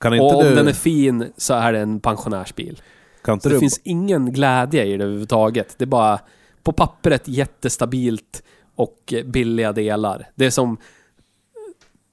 Och 0.00 0.34
om 0.34 0.44
du, 0.44 0.54
den 0.54 0.68
är 0.68 0.72
fin 0.72 1.32
så 1.36 1.54
är 1.54 1.72
det 1.72 1.78
en 1.78 2.00
pensionärsbil. 2.00 2.82
Kan 3.26 3.40
Så 3.40 3.48
det 3.48 3.58
finns 3.58 3.80
ingen 3.84 4.32
glädje 4.32 4.84
i 4.84 4.96
det 4.96 5.04
överhuvudtaget. 5.04 5.74
Det 5.78 5.84
är 5.84 5.86
bara 5.86 6.20
på 6.62 6.72
pappret 6.72 7.28
jättestabilt 7.28 8.42
och 8.74 9.14
billiga 9.24 9.72
delar. 9.72 10.30
Det 10.34 10.46
är 10.46 10.50
som... 10.50 10.76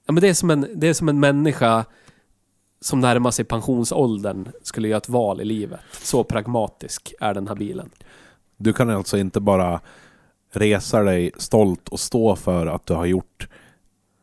Ja, 0.05 0.13
men 0.13 0.21
det, 0.21 0.29
är 0.29 0.33
som 0.33 0.49
en, 0.49 0.67
det 0.75 0.87
är 0.87 0.93
som 0.93 1.09
en 1.09 1.19
människa 1.19 1.85
som 2.81 2.99
närmar 2.99 3.31
sig 3.31 3.45
pensionsåldern 3.45 4.47
skulle 4.63 4.87
göra 4.87 4.97
ett 4.97 5.09
val 5.09 5.41
i 5.41 5.45
livet. 5.45 5.79
Så 5.91 6.23
pragmatisk 6.23 7.13
är 7.19 7.33
den 7.33 7.47
här 7.47 7.55
bilen. 7.55 7.89
Du 8.57 8.73
kan 8.73 8.89
alltså 8.89 9.17
inte 9.17 9.39
bara 9.39 9.81
resa 10.51 11.03
dig 11.03 11.31
stolt 11.37 11.89
och 11.89 11.99
stå 11.99 12.35
för 12.35 12.67
att 12.67 12.85
du 12.85 12.93
har 12.93 13.05
gjort 13.05 13.47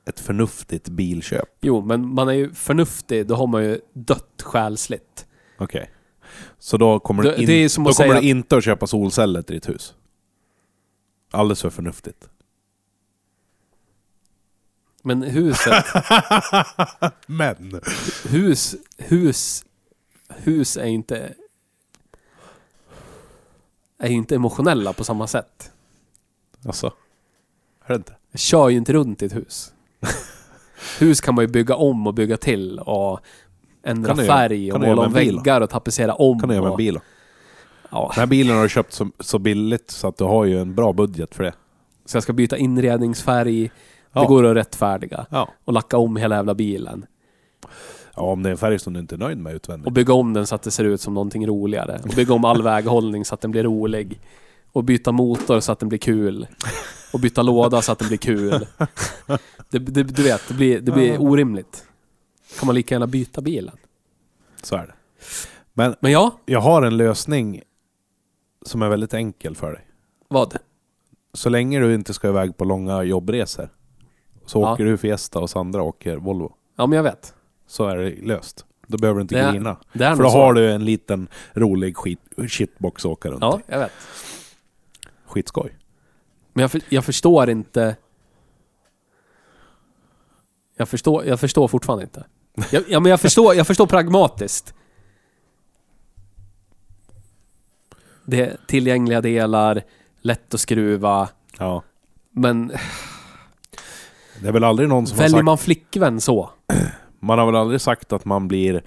ett 0.09 0.21
förnuftigt 0.21 0.89
bilköp. 0.89 1.49
Jo, 1.61 1.81
men 1.81 2.15
man 2.15 2.29
är 2.29 2.33
ju 2.33 2.55
förnuftig, 2.55 3.27
då 3.27 3.35
har 3.35 3.47
man 3.47 3.65
ju 3.65 3.81
dött 3.93 4.43
själsligt. 4.43 5.27
Okej. 5.59 5.91
Så 6.59 6.77
då 6.77 7.01
kommer, 7.01 7.23
Det- 7.23 7.41
in, 7.41 7.47
det 7.47 7.69
som 7.69 7.85
då 7.85 7.93
kommer 7.93 8.15
du 8.15 8.29
inte 8.29 8.57
att 8.57 8.65
köpa 8.65 8.87
solceller 8.87 9.43
till 9.43 9.55
ditt 9.55 9.69
hus? 9.69 9.95
Alldeles 11.31 11.63
för 11.63 11.71
förnuftigt. 11.71 12.29
Men 15.03 15.23
huset, 15.23 15.85
Men! 17.27 17.81
hus, 18.29 18.77
hus, 18.99 19.65
hus 20.29 20.77
är 20.77 20.85
inte... 20.87 21.35
Är 23.99 24.09
inte 24.11 24.35
emotionella 24.35 24.93
på 24.93 25.05
samma 25.05 25.27
sätt. 25.27 25.73
Alltså. 26.67 26.87
Är 27.85 27.89
det 27.89 27.95
inte? 27.95 28.17
Jag 28.31 28.41
kör 28.41 28.69
ju 28.69 28.77
inte 28.77 28.93
runt 28.93 29.23
i 29.23 29.27
ett 29.27 29.35
hus. 29.35 29.73
hus 30.99 31.21
kan 31.21 31.35
man 31.35 31.45
ju 31.45 31.49
bygga 31.49 31.75
om 31.77 32.07
och 32.07 32.15
bygga 32.15 32.37
till 32.37 32.79
och 32.79 33.21
ändra 33.83 34.15
Kan 34.15 34.27
färg 34.27 34.73
och 34.73 34.81
måla 34.81 35.03
om 35.03 35.13
väggar 35.13 35.61
och 35.61 35.71
tapetsera 35.71 36.15
om. 36.15 36.41
kan 36.41 36.49
du 36.49 36.55
göra 36.55 36.63
med 36.63 36.69
en 36.69 36.73
och, 36.73 36.79
bil 36.79 36.95
då? 36.95 37.01
Ja, 37.91 38.11
Den 38.15 38.21
här 38.21 38.27
bilen 38.27 38.57
har 38.57 38.63
du 38.63 38.69
köpt 38.69 38.93
så, 38.93 39.11
så 39.21 39.39
billigt 39.39 39.91
så 39.91 40.09
att 40.09 40.17
du 40.17 40.25
har 40.25 40.45
ju 40.45 40.61
en 40.61 40.75
bra 40.75 40.93
budget 40.93 41.35
för 41.35 41.45
det. 41.45 41.53
så 42.05 42.17
jag 42.17 42.23
ska 42.23 42.33
byta 42.33 42.57
inredningsfärg. 42.57 43.71
Ja. 44.13 44.21
Det 44.21 44.27
går 44.27 44.47
att 44.47 44.57
rättfärdiga. 44.57 45.27
Ja. 45.31 45.49
Och 45.65 45.73
lacka 45.73 45.99
om 45.99 46.17
hela 46.17 46.37
jävla 46.37 46.55
bilen. 46.55 47.07
ja, 48.17 48.23
om 48.23 48.43
det 48.43 48.49
är 48.49 48.51
en 48.51 48.57
färg 48.59 48.79
som 48.79 48.93
du 48.93 49.01
inte 49.01 49.15
är 49.15 49.19
nöjd 49.19 49.39
med 49.39 49.51
Och 49.53 49.57
utvändigt. 49.57 49.95
bygga 49.95 50.15
om 50.15 50.33
den 50.33 50.47
så 50.47 50.55
att 50.55 50.63
det 50.63 50.71
ser 50.71 50.85
ut 50.85 51.01
som 51.01 51.15
någonting 51.15 51.47
roligare. 51.47 52.01
Och 52.05 52.11
bygga 52.17 52.35
om 52.35 52.45
all 52.45 52.63
väghållning 52.63 53.25
så 53.25 53.35
att 53.35 53.41
den 53.41 53.51
blir 53.51 53.63
rolig. 53.63 54.21
Och 54.73 54.85
byta 54.85 55.13
motor 55.13 55.61
så 55.61 55.73
att 55.73 55.79
den 55.79 55.89
blir 55.89 55.99
kul. 55.99 56.47
Och 57.13 57.21
byta 57.21 57.43
låda 57.43 57.83
så 57.83 57.93
att 57.93 57.99
den 57.99 58.09
blir 58.09 58.19
kul. 58.19 58.67
Det, 59.71 59.79
det, 59.79 60.03
du 60.03 60.23
vet, 60.23 60.49
det 60.49 60.55
blir, 60.55 60.81
det 60.81 60.93
blir 60.93 61.23
orimligt. 61.23 61.85
Kan 62.59 62.67
man 62.67 62.75
lika 62.75 62.95
gärna 62.95 63.07
byta 63.07 63.41
bilen. 63.41 63.77
Så 64.63 64.77
är 64.77 64.87
det. 64.87 64.95
Men 65.73 65.97
Men 66.01 66.13
ja, 66.13 66.39
jag 66.47 66.61
har 66.61 66.83
en 66.83 66.97
lösning 66.97 67.63
som 68.67 68.83
är 68.83 68.89
väldigt 68.89 69.15
enkel 69.15 69.57
för 69.57 69.73
dig. 69.73 69.87
vad? 70.29 70.57
Så 71.33 71.49
länge 71.49 71.81
du 71.81 71.95
inte 71.95 72.15
ska 72.15 72.29
iväg 72.29 72.57
på 72.57 72.65
långa 72.65 73.03
jobbresor 73.03 73.69
så 74.47 74.61
Ja. 74.63 74.73
åker 74.73 74.85
du 74.85 74.97
Fiesta 74.99 75.39
och 75.39 75.51
Sandra 75.51 75.83
åker 75.83 76.17
Volvo. 76.17 76.55
Ja, 76.77 76.87
men 76.87 76.97
jag 76.97 77.03
vet. 77.03 77.35
Så 77.67 77.87
är 77.87 77.97
det 77.97 78.11
löst. 78.27 78.65
Då 78.87 78.99
behöver 78.99 79.19
du 79.19 79.23
inte 79.23 79.35
Det 79.35 79.41
är- 79.41 79.53
grina. 79.53 79.77
Det 79.93 80.05
är 80.05 80.17
För 80.17 80.23
då 80.23 80.31
så. 80.31 80.37
har 80.39 80.53
du 80.55 80.71
en 80.73 80.85
liten 80.85 81.29
rolig 81.53 81.97
skit, 81.97 82.21
shitbox 82.49 83.05
att 83.05 83.11
åka 83.13 83.29
runt 83.31 83.43
Ja, 83.43 83.59
i. 83.61 83.63
jag 83.73 83.79
vet. 83.79 83.93
Skitskoj. 85.27 85.79
Men 86.53 86.63
jag, 86.63 86.71
för, 86.71 86.81
jag 86.89 87.05
förstår 87.05 87.51
inte... 87.51 87.97
Jag 90.77 90.89
förstår, 90.89 91.25
jag 91.25 91.41
förstår 91.41 91.69
fortfarande 91.69 92.05
inte. 92.05 92.25
Jag, 92.71 92.85
ja, 92.89 93.01
men 93.01 93.11
jag 93.11 93.21
förstår, 93.21 93.55
jag 93.55 93.67
förstår 93.67 93.87
pragmatiskt. 93.87 94.75
Det 98.25 98.41
är 98.41 98.57
tillgängliga 98.67 99.21
delar, 99.21 99.83
lätt 100.21 100.55
att 100.55 100.61
skruva, 100.61 101.29
Ja. 101.59 101.83
men 102.31 102.69
Det 104.43 104.49
är 104.49 104.53
väl 104.53 104.65
aldrig 104.65 104.89
någon 104.89 105.07
som 105.07 105.17
har 105.19 105.23
väljer 105.25 105.39
sagt... 105.39 105.45
man 105.45 105.59
flickvän 105.59 106.21
så? 106.21 106.51
Man 107.21 107.39
har 107.39 107.47
väl 107.47 107.57
aldrig 107.57 107.81
sagt 107.81 108.13
att 108.13 108.25
man 108.25 108.49
blir 108.49 108.83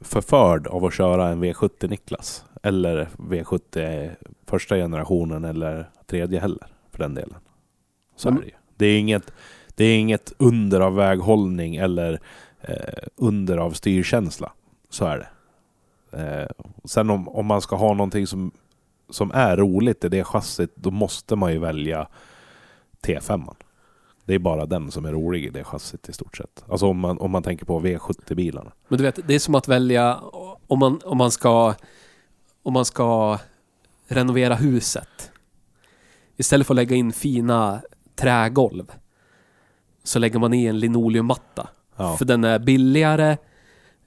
förförd 0.00 0.66
av 0.66 0.84
att 0.84 0.94
köra 0.94 1.28
en 1.28 1.44
V70 1.44 1.88
Niklas. 1.88 2.44
Eller 2.62 3.08
V70 3.16 4.10
första 4.46 4.76
generationen 4.76 5.44
eller 5.44 5.90
tredje 6.06 6.40
heller, 6.40 6.66
för 6.92 6.98
den 6.98 7.14
delen. 7.14 7.34
Så 8.16 8.28
Men- 8.30 8.38
är 8.38 8.42
det 8.42 8.46
ju. 8.48 8.54
Det 8.76 8.86
är 8.86 8.98
inget, 8.98 9.32
det 9.74 9.84
är 9.84 9.96
inget 9.98 10.32
under 10.38 10.80
av 10.80 10.94
väghållning 10.94 11.76
eller 11.76 12.20
eh, 12.62 13.08
under 13.16 13.58
av 13.58 13.70
styrkänsla. 13.70 14.52
Så 14.90 15.04
är 15.04 15.18
det. 15.18 15.28
Eh, 16.18 16.66
sen 16.84 17.10
om, 17.10 17.28
om 17.28 17.46
man 17.46 17.60
ska 17.60 17.76
ha 17.76 17.94
någonting 17.94 18.26
som, 18.26 18.50
som 19.10 19.30
är 19.34 19.56
roligt 19.56 20.04
i 20.04 20.08
det 20.08 20.24
chassit, 20.24 20.76
då 20.76 20.90
måste 20.90 21.36
man 21.36 21.52
ju 21.52 21.58
välja 21.58 22.08
T5. 23.02 23.20
-an. 23.20 23.54
Det 24.24 24.34
är 24.34 24.38
bara 24.38 24.66
den 24.66 24.90
som 24.90 25.04
är 25.04 25.12
rolig 25.12 25.44
i 25.44 25.50
det 25.50 25.64
chassit 25.64 26.08
i 26.08 26.12
stort 26.12 26.36
sett. 26.36 26.64
Alltså 26.68 26.86
om 26.86 26.98
man, 26.98 27.18
om 27.18 27.30
man 27.30 27.42
tänker 27.42 27.66
på 27.66 27.80
V70-bilarna. 27.80 28.72
Men 28.88 28.98
du 28.98 29.04
vet, 29.04 29.18
det 29.26 29.34
är 29.34 29.38
som 29.38 29.54
att 29.54 29.68
välja 29.68 30.20
om 30.66 30.78
man, 30.78 31.00
om 31.04 31.18
man 31.18 31.30
ska 31.30 31.74
om 32.62 32.72
man 32.72 32.84
ska 32.84 33.38
renovera 34.06 34.54
huset. 34.54 35.32
Istället 36.36 36.66
för 36.66 36.74
att 36.74 36.76
lägga 36.76 36.96
in 36.96 37.12
fina 37.12 37.82
trägolv 38.14 38.92
så 40.02 40.18
lägger 40.18 40.38
man 40.38 40.54
i 40.54 40.66
en 40.66 40.78
linoleummatta. 40.78 41.68
Ja, 42.02 42.16
För 42.16 42.24
den 42.24 42.44
är 42.44 42.58
billigare, 42.58 43.36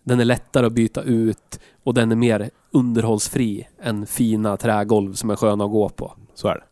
den 0.04 0.20
är 0.20 0.26
lättare 0.26 0.66
att 0.66 0.74
byta 0.74 1.02
ut 1.02 1.60
och 1.84 1.94
den 1.94 2.12
är 2.12 2.16
mer 2.16 2.50
underhållsfri 2.72 3.68
än 3.82 4.06
fina 4.06 4.58
trägolv 4.58 5.14
som 5.14 5.30
är 5.30 5.36
sköna 5.36 5.66
att 5.66 5.72
gå 5.72 5.90
på. 5.90 6.14
så 6.34 6.48
är 6.48 6.56
det. 6.56 6.64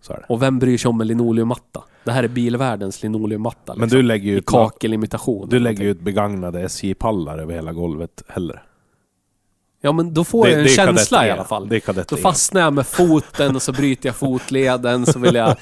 Så 0.00 0.12
är 0.12 0.16
det. 0.16 0.24
Och 0.28 0.42
vem 0.42 0.58
bryr 0.58 0.78
sig 0.78 0.88
om 0.88 1.00
en 1.00 1.06
linoleummatta? 1.06 1.84
Det 2.04 2.12
här 2.12 2.22
är 2.22 2.28
bilvärldens 2.28 3.02
linoleummatta. 3.02 3.74
Men 3.74 3.82
liksom. 3.82 3.98
du 3.98 4.02
lägger 4.02 4.30
ju 4.30 4.38
ut, 4.38 4.46
kakelimitation. 4.46 5.48
du 5.48 5.58
lägger 5.58 5.84
ju 5.84 5.90
ut 5.90 6.00
begagnade 6.00 6.60
SJ-pallar 6.60 7.38
över 7.38 7.54
hela 7.54 7.72
golvet 7.72 8.22
hellre. 8.28 8.60
Ja 9.80 9.92
men 9.92 10.14
då 10.14 10.24
får 10.24 10.48
jag 10.48 10.60
en 10.60 10.68
känsla 10.68 11.26
i 11.26 11.30
alla 11.30 11.44
fall. 11.44 11.68
Det 11.68 12.08
Då 12.08 12.16
fastnar 12.16 12.60
jag 12.60 12.72
med 12.72 12.86
foten 12.86 13.56
och 13.56 13.62
så 13.62 13.72
bryter 13.72 14.08
jag 14.08 14.16
fotleden 14.16 15.06
så 15.06 15.18
vill 15.18 15.34
jag 15.34 15.56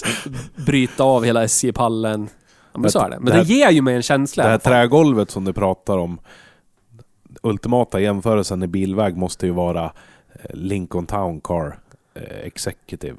bryta 0.66 1.04
av 1.04 1.24
hela 1.24 1.44
SJ-pallen. 1.44 2.28
Ja, 2.76 2.80
men 2.80 2.90
så 2.90 2.98
är 2.98 3.10
det. 3.10 3.16
Men 3.16 3.24
Det 3.24 3.30
det, 3.32 3.36
här- 3.36 3.44
ger 3.44 3.70
ju 3.70 3.82
mig 3.82 3.94
en 3.96 4.02
känsla 4.02 4.42
Det 4.44 4.50
här 4.50 4.58
trägolvet 4.58 5.30
som 5.30 5.44
du 5.44 5.52
pratar 5.52 5.98
om, 5.98 6.18
ultimata 7.42 8.00
jämförelsen 8.00 8.62
i 8.62 8.66
bilväg 8.66 9.16
måste 9.16 9.46
ju 9.46 9.52
vara 9.52 9.84
eh, 9.84 10.54
Lincoln 10.54 11.06
Town 11.06 11.40
Car 11.40 11.78
eh, 12.14 12.22
Executive 12.46 13.16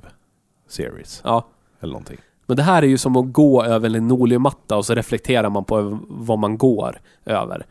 Series. 0.70 1.22
Ja. 1.24 1.48
Eller 1.82 1.94
någonting. 1.94 2.18
Men 2.46 2.58
det 2.58 2.64
här 2.64 2.84
är 2.84 2.88
ju 2.88 2.98
som 2.98 3.16
att 3.16 3.34
gå 3.34 3.64
över 3.64 3.86
en 3.86 3.92
linoleummatta 3.94 4.78
och 4.78 4.86
så 4.86 4.96
reflekterar 4.96 5.50
man 5.50 5.64
på 5.66 6.00
vad 6.08 6.40
man 6.40 6.58
går 6.58 7.00
över. 7.26 7.66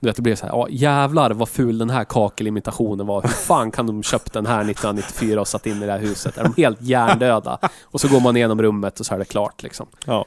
Du 0.00 0.08
vet, 0.08 0.16
det 0.16 0.22
blir 0.22 0.34
så 0.34 0.46
här, 0.46 0.52
ja 0.52 0.66
jävlar 0.70 1.30
vad 1.30 1.48
ful 1.48 1.78
den 1.78 1.90
här 1.90 2.04
kakelimitationen 2.04 3.06
var. 3.06 3.22
Hur 3.22 3.28
fan 3.28 3.70
kan 3.70 3.86
de 3.86 4.02
köpt 4.02 4.32
den 4.32 4.46
här 4.46 4.60
1994 4.60 5.40
och 5.40 5.48
satt 5.48 5.66
in 5.66 5.82
i 5.82 5.86
det 5.86 5.92
här 5.92 5.98
huset? 5.98 6.38
Är 6.38 6.44
de 6.44 6.62
helt 6.62 6.82
hjärndöda? 6.82 7.58
Och 7.82 8.00
så 8.00 8.08
går 8.08 8.20
man 8.20 8.36
igenom 8.36 8.62
rummet 8.62 9.00
och 9.00 9.06
så 9.06 9.14
är 9.14 9.18
det 9.18 9.24
klart 9.24 9.62
liksom. 9.62 9.86
Ja. 10.06 10.24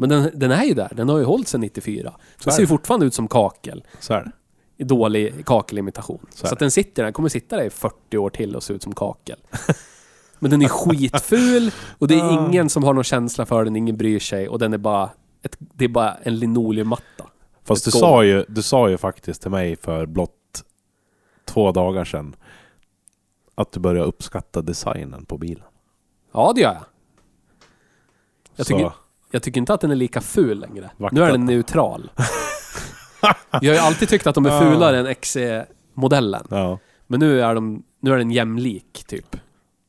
Men 0.00 0.08
den, 0.08 0.30
den 0.34 0.50
är 0.50 0.64
ju 0.64 0.74
där, 0.74 0.92
den 0.96 1.08
har 1.08 1.18
ju 1.18 1.24
hållit 1.24 1.48
sedan 1.48 1.60
94. 1.60 2.12
Så 2.38 2.44
Den 2.44 2.52
ser 2.54 2.60
ju 2.62 2.66
fortfarande 2.66 3.06
ut 3.06 3.14
som 3.14 3.28
kakel. 3.28 3.84
Så 4.00 4.14
är 4.14 4.24
det. 4.24 4.32
I 4.76 4.84
dålig 4.84 5.46
kakelimitation. 5.46 6.26
Så 6.30 6.46
Så, 6.46 6.52
att 6.52 6.58
den 6.58 6.70
sitter 6.70 7.02
där, 7.02 7.04
den 7.04 7.12
kommer 7.12 7.28
sitta 7.28 7.56
där 7.56 7.64
i 7.64 7.70
40 7.70 8.18
år 8.18 8.30
till 8.30 8.56
och 8.56 8.62
se 8.62 8.72
ut 8.74 8.82
som 8.82 8.94
kakel. 8.94 9.38
Men 10.38 10.50
den 10.50 10.62
är 10.62 10.68
skitful 10.68 11.70
och 11.98 12.08
det 12.08 12.14
är 12.14 12.24
Ah. 12.24 12.46
ingen 12.48 12.68
som 12.68 12.84
har 12.84 12.94
någon 12.94 13.04
känsla 13.04 13.46
för 13.46 13.64
den, 13.64 13.76
ingen 13.76 13.96
bryr 13.96 14.18
sig 14.18 14.48
och 14.48 14.58
den 14.58 14.72
är 14.72 14.78
bara, 14.78 15.10
ett, 15.42 15.56
det 15.58 15.84
är 15.84 15.88
bara 15.88 16.14
en 16.14 16.38
linoleummatta. 16.38 17.24
Fast 17.64 17.84
du 17.84 17.90
sa, 17.90 18.24
ju, 18.24 18.44
du 18.48 18.62
sa 18.62 18.88
ju 18.90 18.98
faktiskt 18.98 19.42
till 19.42 19.50
mig 19.50 19.76
för 19.76 20.06
blott 20.06 20.64
två 21.44 21.72
dagar 21.72 22.04
sedan 22.04 22.36
att 23.54 23.72
du 23.72 23.80
börjar 23.80 24.04
uppskatta 24.04 24.62
designen 24.62 25.24
på 25.24 25.38
bilen. 25.38 25.64
Ja, 26.32 26.52
det 26.54 26.60
gör 26.60 26.72
jag. 26.72 26.84
Jag 28.56 28.66
tycker, 28.66 28.92
jag 29.30 29.42
tycker 29.42 29.60
inte 29.60 29.74
att 29.74 29.80
den 29.80 29.90
är 29.90 29.96
lika 29.96 30.20
ful 30.20 30.60
längre. 30.60 30.90
Vakta. 30.96 31.14
Nu 31.14 31.22
är 31.22 31.30
den 31.32 31.44
neutral. 31.44 32.10
jag 33.50 33.58
har 33.58 33.62
ju 33.74 33.76
alltid 33.76 34.08
tyckt 34.08 34.26
att 34.26 34.34
de 34.34 34.46
är 34.46 34.50
Ah. 34.50 34.60
fulare 34.60 34.98
än 34.98 35.14
XC-modellen. 35.14 36.46
Ja. 36.50 36.78
Men 37.06 37.20
nu 37.20 37.40
är, 37.42 37.54
de, 37.54 37.82
nu 38.00 38.12
är 38.12 38.18
den 38.18 38.30
jämlik, 38.30 39.04
typ. 39.06 39.36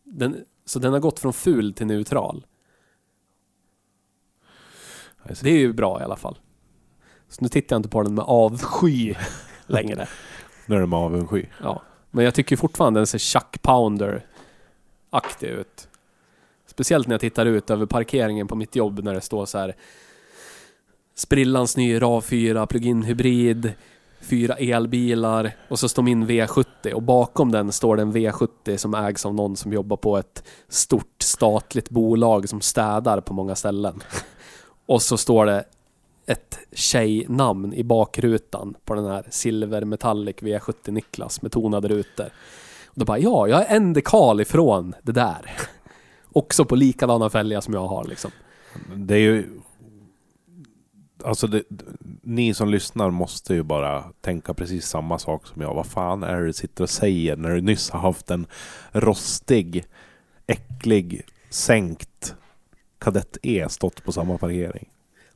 Den, 0.03 0.37
så 0.65 0.79
den 0.79 0.93
har 0.93 0.99
gått 0.99 1.19
från 1.19 1.33
ful 1.33 1.73
till 1.73 1.87
neutral. 1.87 2.45
Det 5.41 5.49
är 5.49 5.57
ju 5.57 5.73
bra 5.73 6.01
i 6.01 6.03
alla 6.03 6.15
fall. 6.15 6.39
Så 7.29 7.37
nu 7.41 7.49
tittar 7.49 7.75
jag 7.75 7.79
inte 7.79 7.89
på 7.89 8.03
den 8.03 8.13
med 8.15 8.25
avsky 8.27 9.15
längre. 9.67 10.07
Nu 10.65 10.75
är 10.75 10.79
det 10.79 10.87
med 10.87 10.99
avundsky. 10.99 11.45
Ja. 11.63 11.81
Men 12.11 12.25
jag 12.25 12.33
tycker 12.33 12.57
fortfarande 12.57 12.99
den 12.99 13.07
ser 13.07 13.19
Chuck 13.19 13.61
Pounder-aktig 13.61 15.47
ut. 15.47 15.87
Speciellt 16.81 17.07
när 17.07 17.13
jag 17.13 17.21
tittar 17.21 17.45
ut 17.45 17.69
över 17.69 17.85
parkeringen 17.85 18.47
på 18.47 18.55
mitt 18.55 18.75
jobb 18.75 19.03
när 19.03 19.13
det 19.13 19.21
står 19.21 19.45
så 19.45 19.57
här 19.57 19.75
sprillans 21.15 21.77
ny 21.77 21.99
RAV4 21.99 22.65
plug-in 22.65 23.03
hybrid 23.03 23.73
fyra 24.21 24.55
elbilar 24.55 25.51
och 25.69 25.79
så 25.79 25.89
står 25.89 26.03
min 26.03 26.27
V70 26.27 26.91
och 26.93 27.01
bakom 27.01 27.51
den 27.51 27.71
står 27.71 27.95
det 27.95 28.01
en 28.01 28.13
V70 28.13 28.77
som 28.77 28.93
ägs 28.93 29.25
av 29.25 29.33
någon 29.33 29.55
som 29.55 29.73
jobbar 29.73 29.97
på 29.97 30.17
ett 30.17 30.43
stort 30.67 31.15
statligt 31.21 31.89
bolag 31.89 32.49
som 32.49 32.61
städar 32.61 33.21
på 33.21 33.33
många 33.33 33.55
ställen. 33.55 34.03
Och 34.85 35.01
så 35.01 35.17
står 35.17 35.45
det 35.45 35.63
ett 36.25 36.59
tjejnamn 36.71 37.73
i 37.73 37.83
bakrutan 37.83 38.75
på 38.85 38.95
den 38.95 39.05
här 39.05 39.25
Silver 39.29 39.85
Metallic 39.85 40.35
V70 40.35 40.91
Niklas 40.91 41.41
med 41.41 41.51
tonade 41.51 41.87
rutor. 41.87 42.29
Och 42.85 42.99
då 42.99 43.05
bara, 43.05 43.19
ja, 43.19 43.47
jag 43.47 43.61
är 43.61 43.75
en 43.75 43.93
dekal 43.93 44.41
ifrån 44.41 44.95
det 45.01 45.11
där. 45.11 45.51
Också 46.33 46.65
på 46.65 46.75
likadana 46.75 47.29
fälgar 47.29 47.61
som 47.61 47.73
jag 47.73 47.87
har 47.87 48.03
liksom. 48.03 48.31
Det 48.95 49.15
är 49.15 49.19
ju... 49.19 49.49
Alltså 51.23 51.47
det, 51.47 51.63
ni 52.21 52.53
som 52.53 52.69
lyssnar 52.69 53.09
måste 53.09 53.53
ju 53.53 53.63
bara 53.63 54.03
tänka 54.21 54.53
precis 54.53 54.87
samma 54.87 55.19
sak 55.19 55.47
som 55.47 55.61
jag. 55.61 55.73
Vad 55.73 55.85
fan 55.85 56.23
är 56.23 56.39
det 56.39 56.45
du 56.45 56.53
sitter 56.53 56.83
och 56.83 56.89
säger 56.89 57.35
när 57.35 57.49
du 57.49 57.61
nyss 57.61 57.89
har 57.89 57.99
haft 57.99 58.31
en 58.31 58.47
rostig, 58.91 59.85
äcklig, 60.47 61.25
sänkt 61.49 62.35
Kadett 62.99 63.37
E 63.41 63.65
stått 63.69 64.03
på 64.03 64.11
samma 64.11 64.37
parkering? 64.37 64.89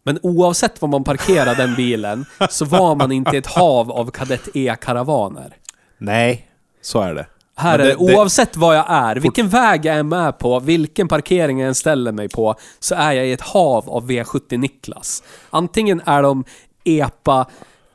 Men 0.04 0.20
oavsett 0.24 0.82
var 0.82 0.90
man 0.90 1.04
parkerar 1.04 1.56
den 1.56 1.76
bilen 1.76 2.26
så 2.50 2.66
var 2.66 2.96
man 2.96 3.12
inte 3.12 3.38
ett 3.38 3.48
hav 3.48 3.92
av 3.92 4.12
Kadett 4.12 4.50
E-karavaner. 4.54 5.58
Nej, 5.98 6.52
så 6.82 7.02
är 7.02 7.16
det. 7.16 7.28
Här 7.58 7.78
Men 7.78 7.88
är 7.88 7.90
det- 7.90 7.96
det, 8.00 8.08
det- 8.12 8.18
oavsett 8.18 8.58
vad 8.58 8.78
jag 8.78 8.86
är, 8.90 9.16
vilken 9.16 9.50
väg 9.50 9.86
jag 9.86 9.96
är 9.96 10.04
med 10.04 10.38
på, 10.38 10.60
vilken 10.60 11.08
parkering 11.08 11.60
jag 11.60 11.68
än 11.68 11.76
ställer 11.76 12.12
mig 12.12 12.30
på, 12.30 12.56
så 12.80 12.96
är 12.96 13.12
jag 13.14 13.28
i 13.28 13.32
ett 13.32 13.42
hav 13.42 13.90
av 13.90 14.10
V70 14.12 14.58
Niklas. 14.58 15.24
Antingen 15.50 16.02
är 16.06 16.24
de 16.24 16.44
EPA 16.84 17.46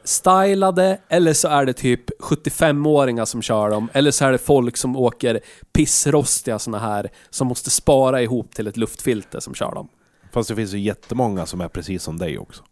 stylade 0.04 1.00
eller 1.08 1.32
så 1.32 1.48
är 1.48 1.64
det 1.64 1.72
typ 1.72 2.20
75-åringar 2.20 3.24
som 3.24 3.42
kör 3.42 3.70
dem, 3.70 3.88
eller 3.92 4.10
så 4.10 4.24
är 4.24 4.32
det 4.32 4.38
folk 4.38 4.76
som 4.76 4.96
åker 4.96 5.40
pissrostiga 5.72 6.58
såna 6.58 6.78
här 6.78 7.08
som 7.30 7.46
måste 7.46 7.70
spara 7.70 8.22
ihop 8.22 8.54
till 8.54 8.66
ett 8.66 8.76
luftfilter 8.76 9.40
som 9.40 9.54
kör 9.54 9.74
dem. 9.74 9.88
Fast 10.32 10.48
det 10.48 10.56
finns 10.56 10.72
ju 10.72 10.78
jättemånga 10.78 11.46
som 11.46 11.60
är 11.60 11.68
precis 11.68 12.02
som 12.02 12.18
dig 12.18 12.38
också. 12.38 12.62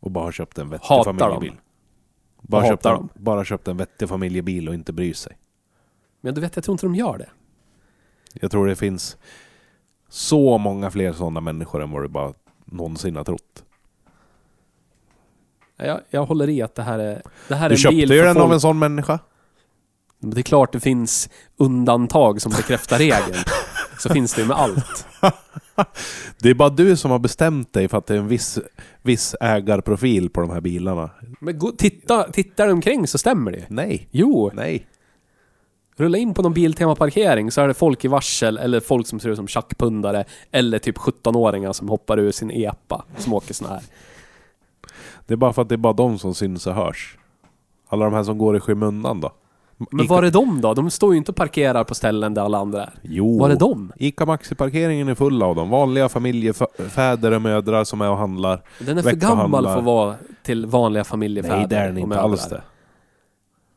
Och 0.00 0.10
bara 0.10 0.24
har 0.24 0.32
köpt 0.32 0.58
en 0.58 0.70
vettig 0.70 0.86
Hatar 0.88 1.04
familjebil. 1.04 1.48
dem. 1.48 1.58
Bara 2.42 2.68
köpt, 2.68 2.86
en, 2.86 3.08
bara 3.14 3.44
köpt 3.44 3.68
en 3.68 3.76
vettig 3.76 4.08
familjebil 4.08 4.68
och 4.68 4.74
inte 4.74 4.92
bryr 4.92 5.14
sig. 5.14 5.36
Men 6.24 6.34
du 6.34 6.40
vet, 6.40 6.56
jag 6.56 6.64
tror 6.64 6.74
inte 6.74 6.86
de 6.86 6.94
gör 6.94 7.18
det. 7.18 7.28
Jag 8.32 8.50
tror 8.50 8.66
det 8.66 8.76
finns 8.76 9.16
så 10.08 10.58
många 10.58 10.90
fler 10.90 11.12
sådana 11.12 11.40
människor 11.40 11.82
än 11.82 11.90
vad 11.90 12.02
du 12.02 12.08
bara 12.08 12.32
någonsin 12.64 13.16
har 13.16 13.24
trott. 13.24 13.64
Jag, 15.76 16.00
jag 16.10 16.26
håller 16.26 16.48
i 16.48 16.62
att 16.62 16.74
det 16.74 16.82
här 16.82 16.98
är, 16.98 17.22
det 17.48 17.54
här 17.54 17.64
är 17.64 17.68
Du 17.68 17.74
en 17.74 17.78
köpte 17.78 17.96
bil 17.96 18.10
ju 18.10 18.18
för 18.18 18.26
den 18.26 18.34
folk 18.34 18.44
av 18.44 18.52
en 18.52 18.60
sån 18.60 18.78
människa. 18.78 19.18
Men 20.18 20.30
det 20.30 20.40
är 20.40 20.42
klart 20.42 20.72
det 20.72 20.80
finns 20.80 21.30
undantag 21.56 22.42
som 22.42 22.52
bekräftar 22.52 22.98
regeln. 22.98 23.44
Så 23.98 24.08
finns 24.08 24.34
det 24.34 24.42
ju 24.42 24.48
med 24.48 24.56
allt. 24.56 25.06
Det 26.38 26.50
är 26.50 26.54
bara 26.54 26.68
du 26.68 26.96
som 26.96 27.10
har 27.10 27.18
bestämt 27.18 27.72
dig 27.72 27.88
för 27.88 27.98
att 27.98 28.06
det 28.06 28.14
är 28.14 28.18
en 28.18 28.28
viss, 28.28 28.58
viss 29.02 29.34
ägarprofil 29.40 30.30
på 30.30 30.40
de 30.40 30.50
här 30.50 30.60
bilarna. 30.60 31.10
Men 31.40 31.58
gå, 31.58 31.72
titta, 31.72 32.32
tittar 32.32 32.66
de 32.66 32.72
omkring 32.72 33.06
så 33.06 33.18
stämmer 33.18 33.50
det 33.50 33.58
ju. 33.58 33.64
Nej, 33.68 34.08
Jo, 34.10 34.50
nej. 34.54 34.86
Rulla 35.96 36.18
in 36.18 36.34
på 36.34 36.42
någon 36.42 36.54
Biltema-parkering 36.54 37.50
så 37.50 37.60
är 37.60 37.68
det 37.68 37.74
folk 37.74 38.04
i 38.04 38.08
varsel 38.08 38.58
eller 38.58 38.80
folk 38.80 39.06
som 39.06 39.20
ser 39.20 39.28
ut 39.28 39.36
som 39.36 39.48
tjackpundare 39.48 40.24
eller 40.50 40.78
typ 40.78 40.98
17-åringar 40.98 41.72
som 41.72 41.88
hoppar 41.88 42.18
ur 42.18 42.32
sin 42.32 42.50
epa 42.50 43.04
som 43.18 43.32
åker 43.32 43.54
såna 43.54 43.70
här. 43.70 43.82
Det 45.26 45.34
är 45.34 45.36
bara 45.36 45.52
för 45.52 45.62
att 45.62 45.68
det 45.68 45.74
är 45.74 45.76
bara 45.76 45.92
de 45.92 46.18
som 46.18 46.34
syns 46.34 46.66
och 46.66 46.74
hörs. 46.74 47.18
Alla 47.88 48.04
de 48.04 48.14
här 48.14 48.22
som 48.22 48.38
går 48.38 48.56
i 48.56 48.60
skymundan 48.60 49.20
då? 49.20 49.32
Men 49.90 50.06
var 50.06 50.22
är 50.22 50.30
de 50.30 50.60
då? 50.60 50.74
De 50.74 50.90
står 50.90 51.12
ju 51.12 51.18
inte 51.18 51.30
och 51.30 51.36
parkerar 51.36 51.84
på 51.84 51.94
ställen 51.94 52.34
där 52.34 52.42
alla 52.42 52.58
andra 52.58 52.82
är. 52.82 52.92
Jo. 53.02 53.38
Var 53.38 53.50
är 53.50 53.56
de? 53.56 53.92
Ica 53.96 54.26
Maxi-parkeringen 54.26 55.08
är 55.08 55.14
full 55.14 55.42
av 55.42 55.56
dem. 55.56 55.70
Vanliga 55.70 56.08
familjefäder 56.08 57.32
och 57.32 57.42
mödrar 57.42 57.84
som 57.84 58.00
är 58.00 58.10
och 58.10 58.16
handlar. 58.16 58.62
Den 58.78 58.98
är 58.98 59.02
för 59.02 59.12
gammal 59.12 59.64
för 59.64 59.78
att 59.78 59.84
vara 59.84 60.14
till 60.42 60.66
vanliga 60.66 61.04
familjefäder 61.04 61.56
Nej, 61.56 61.66
det 61.68 61.76
är 61.76 61.86
den 61.86 61.92
och 61.92 61.98
inte 61.98 62.08
mödrar. 62.08 62.22
alls 62.22 62.48
det. 62.48 62.62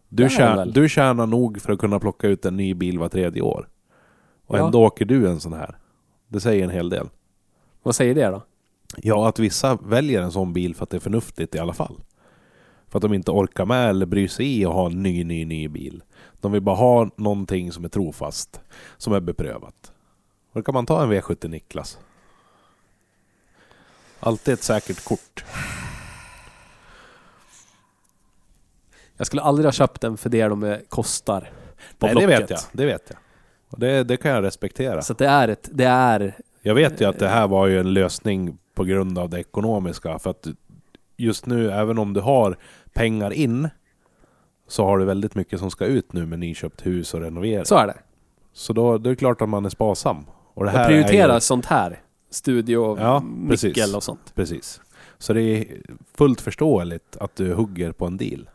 Du, 0.10 0.24
är 0.24 0.30
den 0.30 0.38
tjän, 0.38 0.58
väl? 0.58 0.74
du 0.74 0.90
tjänar 0.90 1.28
nog 1.28 1.62
för 1.62 1.74
att 1.74 1.80
kunna 1.80 2.00
plocka 2.00 2.28
ut 2.28 2.46
en 2.46 2.58
ny 2.58 2.74
bil 2.74 3.00
var 3.00 3.10
tredje 3.10 3.42
år. 3.42 3.70
Och 4.46 4.58
Ja. 4.58 4.66
ändå 4.66 4.84
åker 4.86 5.06
du 5.06 5.30
en 5.30 5.40
sån 5.40 5.54
här. 5.54 5.78
Det 6.28 6.40
säger 6.40 6.64
en 6.64 6.70
hel 6.70 6.90
del. 6.90 7.10
Vad 7.84 7.96
säger 7.96 8.16
det 8.16 8.28
då? 8.28 8.44
Ja, 8.98 9.28
att 9.30 9.40
vissa 9.40 9.76
väljer 9.76 10.22
en 10.22 10.32
sån 10.32 10.54
bil 10.54 10.76
för 10.76 10.84
att 10.84 10.90
det 10.90 10.98
är 10.98 11.02
förnuftigt 11.02 11.56
i 11.56 11.60
alla 11.60 11.74
fall. 11.74 11.96
För 12.88 12.98
att 13.00 13.02
de 13.02 13.14
inte 13.14 13.32
orkar 13.32 13.66
med 13.66 13.90
eller 13.90 14.06
bryr 14.06 14.28
sig 14.28 14.60
i 14.60 14.66
att 14.66 14.74
ha 14.74 14.86
en 14.86 15.04
ny, 15.04 15.24
ny, 15.24 15.46
ny 15.46 15.68
bil. 15.68 16.04
De 16.42 16.52
vill 16.52 16.62
bara 16.62 16.76
ha 16.76 17.10
någonting 17.16 17.72
som 17.72 17.86
är 17.86 17.90
trofast. 17.90 18.62
Som 18.98 19.14
är 19.14 19.20
beprövat. 19.20 19.92
Då 20.54 20.62
kan 20.62 20.74
man 20.74 20.86
ta 20.86 21.04
en 21.04 21.12
V70 21.14 21.48
Niklas. 21.48 22.00
Alltid 24.20 24.54
ett 24.54 24.64
säkert 24.64 25.04
kort. 25.06 25.46
Jag 29.18 29.28
skulle 29.28 29.42
aldrig 29.42 29.66
ha 29.66 29.72
köpt 29.72 30.02
den 30.02 30.18
för 30.18 30.30
det 30.30 30.48
de 30.48 30.78
kostar. 30.90 31.52
På 31.98 32.06
Nej, 32.06 32.16
det 32.16 32.22
Blocket. 32.28 32.42
vet 32.42 32.50
jag. 32.50 32.60
Det 32.72 32.86
vet 32.86 33.04
jag. 33.10 33.18
Och 33.70 33.80
det, 33.80 34.04
det 34.04 34.18
kan 34.18 34.32
jag 34.32 34.44
respektera. 34.44 35.02
Så 35.02 35.14
det 35.14 35.28
är 35.28 35.48
ett, 35.48 35.70
det 35.72 35.86
är... 35.86 36.38
Jag 36.62 36.76
vet 36.76 37.02
ju 37.02 37.06
att 37.06 37.20
det 37.20 37.28
här 37.28 37.48
var 37.48 37.68
ju 37.68 37.80
en 37.80 37.94
lösning 37.94 38.58
på 38.76 38.84
grund 38.84 39.18
av 39.20 39.30
det 39.30 39.40
ekonomiska. 39.40 40.20
För 40.20 40.30
att 40.30 40.48
just 41.18 41.46
nu, 41.46 41.72
även 41.72 41.98
om 41.98 42.14
du 42.14 42.22
har 42.22 42.58
pengar 42.94 43.32
in, 43.34 43.70
så 44.68 44.86
har 44.86 44.98
du 44.98 45.06
väldigt 45.06 45.36
mycket 45.36 45.60
som 45.60 45.72
ska 45.72 45.86
ut 45.86 46.14
nu 46.14 46.26
med 46.26 46.40
nyköpt 46.40 46.86
hus 46.86 47.14
och 47.14 47.22
renovering. 47.22 47.66
Så, 47.66 47.66
Så 47.66 47.78
är 47.78 47.88
det. 47.88 48.74
då 48.74 48.98
det 48.98 49.10
är 49.10 49.16
klart 49.16 49.42
att 49.42 49.50
man 49.50 49.66
är 49.66 49.70
sparsam. 49.70 50.26
Och 50.54 50.66
det 50.66 50.72
Jag 50.72 50.78
här 50.80 50.88
prioriterar 50.88 51.30
är 51.30 51.34
ju, 51.34 51.40
sånt 51.40 51.66
här. 51.66 52.02
Studio, 52.30 52.98
Ja, 53.00 53.20
mickel 53.38 53.96
och 53.96 54.04
sånt. 54.04 54.36
Precis. 54.36 54.82
Så 55.18 55.34
det 55.34 55.42
är 55.42 55.66
fullt 56.18 56.42
förståeligt 56.42 57.18
att 57.20 57.36
du 57.36 57.54
hugger 57.54 57.92
på 57.92 58.06
en 58.06 58.18
deal. 58.18 58.50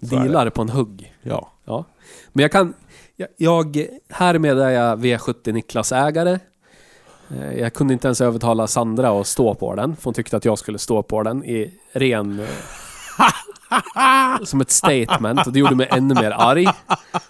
Dealar 0.00 0.50
på 0.50 0.62
en 0.62 0.68
hugg. 0.68 1.14
Ja. 1.22 1.52
Ja. 1.64 1.84
Men 2.32 2.42
jag 2.42 2.52
kan... 2.52 2.74
Jag, 3.16 3.28
jag, 3.36 3.86
härmed 4.10 4.58
är 4.58 4.70
jag 4.70 4.98
V70 5.04 5.52
Niklas-ägare. 5.52 6.38
Eh, 7.30 7.52
Jag 7.58 7.74
kunde 7.74 7.92
inte 7.92 8.08
ens 8.08 8.20
övertala 8.20 8.66
Sandra 8.66 9.20
att 9.20 9.26
stå 9.26 9.54
på 9.54 9.74
den, 9.74 9.96
för 9.96 10.04
hon 10.04 10.14
tyckte 10.14 10.36
att 10.36 10.44
jag 10.44 10.58
skulle 10.58 10.78
stå 10.78 11.02
på 11.02 11.22
den 11.22 11.44
i 11.44 11.74
ren... 11.92 12.40
eh, 12.40 12.46
som 14.44 14.60
ett 14.60 14.70
statement 14.70 15.46
och 15.46 15.52
det 15.52 15.58
gjorde 15.58 15.74
mig 15.74 15.88
ännu 15.90 16.14
mer 16.14 16.30
arg. 16.30 16.64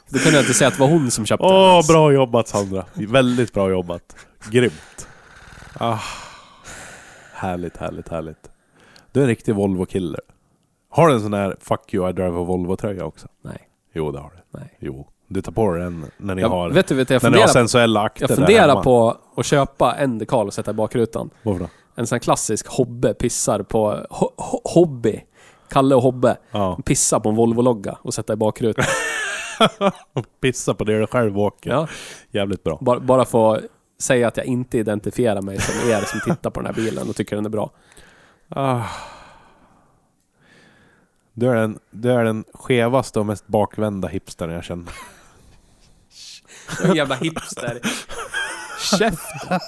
Då 0.09 0.19
kunde 0.19 0.37
jag 0.37 0.43
inte 0.43 0.55
säga 0.55 0.69
att 0.69 0.75
det 0.75 0.81
var 0.81 0.89
hon 0.89 1.11
som 1.11 1.27
köpte 1.27 1.47
den. 1.47 1.55
Åh, 1.55 1.87
bra 1.89 2.13
jobbat 2.13 2.49
Sandra. 2.49 2.85
Väldigt 2.95 3.53
bra 3.53 3.71
jobbat. 3.71 4.17
Grymt. 4.51 5.09
Ah. 5.79 5.99
Härligt, 7.33 7.77
härligt, 7.77 8.09
härligt. 8.09 8.51
Du 9.13 9.21
är 9.21 9.25
en 9.25 9.29
riktig 9.29 9.55
Volvo-killer. 9.55 10.21
Har 10.89 11.09
du 11.09 11.15
en 11.15 11.21
sån 11.21 11.33
här 11.35 11.57
'Fuck 11.61 11.95
you, 11.95 12.11
I 12.11 12.13
drive 12.13 12.39
a 12.41 12.45
Volvo-tröja 12.45 13.05
också? 13.05 13.29
Nej, 13.43 13.69
Jo, 13.93 14.13
det 14.13 14.19
har 14.21 14.31
du. 14.31 14.59
nej. 14.59 14.77
Jo. 14.81 15.09
Du 15.29 15.43
tar 15.43 15.53
på 15.53 15.73
dig 15.73 15.83
den 15.85 16.05
när 16.17 16.35
ni 16.35 16.43
Jag, 16.43 16.49
har, 16.49 16.71
vet 16.71 16.89
du, 16.89 16.95
vet 16.95 17.09
du, 17.09 17.15
jag 17.15 17.23
när 17.23 17.31
ni 17.31 17.37
har 17.37 17.47
funderar, 17.47 17.53
sensuella 17.63 18.01
akter 18.03 18.23
jag 18.23 18.29
där 18.31 18.37
funderar 18.37 18.83
på 18.83 19.17
att 19.37 19.47
köpa 19.47 19.95
en 19.95 20.19
dekal 20.19 20.47
och 20.47 20.55
sätta 20.55 20.71
i 20.71 20.75
bakrutan. 20.75 21.31
Varför 21.43 21.61
då? 21.61 21.69
En 21.95 22.07
sån 22.07 22.17
här 22.17 22.21
klassisk 22.21 22.67
Hobbe 22.69 23.15
pissar 23.15 23.63
på... 23.63 24.07
Ho, 24.11 24.31
ho, 24.37 24.61
hobby. 24.65 25.25
Kalle 25.71 25.95
och 25.95 26.03
Hobbe. 26.03 26.37
Ja. 26.51 26.79
Pissa 26.85 27.21
på 27.21 27.29
en 27.29 27.35
Volvo-logga 27.37 27.99
och 28.03 28.15
sätta 28.15 28.33
i 28.33 28.37
bakrutan. 28.37 28.85
Pissa 30.41 30.75
på 30.75 30.85
det 30.85 30.99
du 31.01 31.07
själv 31.07 31.39
åker. 31.39 31.71
Ja, 31.71 31.89
Jävligt 32.31 32.65
bra. 32.65 32.79
bara, 32.81 33.01
bara 33.01 33.25
få 33.25 33.61
säga 33.99 34.29
att 34.29 34.37
jag 34.37 34.47
inte 34.47 34.79
identifierar 34.79 35.43
mig 35.43 35.61
som 35.61 35.91
er 35.91 36.01
som 36.01 36.21
tittar 36.35 36.51
på 36.51 36.61
den 36.61 36.67
här 36.67 36.75
bilen 36.83 37.09
och 37.09 37.17
tycker 37.17 37.37
den 37.37 37.45
är 37.47 37.51
bra. 37.51 37.71
Ah. 38.49 38.83
Du 41.39 41.49
är, 41.51 41.55
den, 41.55 41.79
du 41.91 42.13
är 42.13 42.25
den 42.25 42.45
skevaste 42.55 43.21
och 43.21 43.27
mest 43.27 43.47
bakvända 43.47 44.09
hipstern 44.09 44.51
jag 44.51 44.65
känner. 44.65 44.93
En 46.85 46.95
jävla 46.97 47.15
hipster. 47.15 47.81
Käften. 48.99 49.61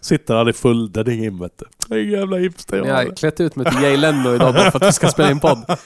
Sitter 0.00 0.48
i 0.48 0.52
full 0.52 0.92
denim 0.92 1.38
vet 1.38 1.58
du. 1.58 1.64
Det 1.86 1.94
är 1.94 1.98
en 1.98 2.10
jävla 2.10 2.36
hipster 2.36 2.76
jag 2.76 2.86
Jag 2.86 3.00
är. 3.02 3.08
har 3.08 3.16
klätt 3.16 3.40
ut 3.40 3.56
mig 3.56 3.66
till 3.72 3.82
Jay 3.82 3.96
Leno 3.96 4.34
idag 4.34 4.54
bara 4.54 4.70
för 4.70 4.78
att 4.78 4.88
vi 4.88 4.92
ska 4.92 5.08
spela 5.08 5.30
in 5.30 5.40
podd. 5.40 5.64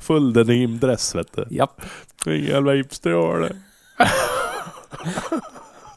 Full 0.00 0.32
denimdress 0.32 1.14
vet 1.14 1.32
du. 1.36 1.46
Japp. 1.50 1.82
Är 2.26 2.30
en 2.30 2.44
jävla 2.44 2.72
hipster 2.72 3.10
jag 3.10 3.22
har 3.22 3.40
det. 3.40 3.56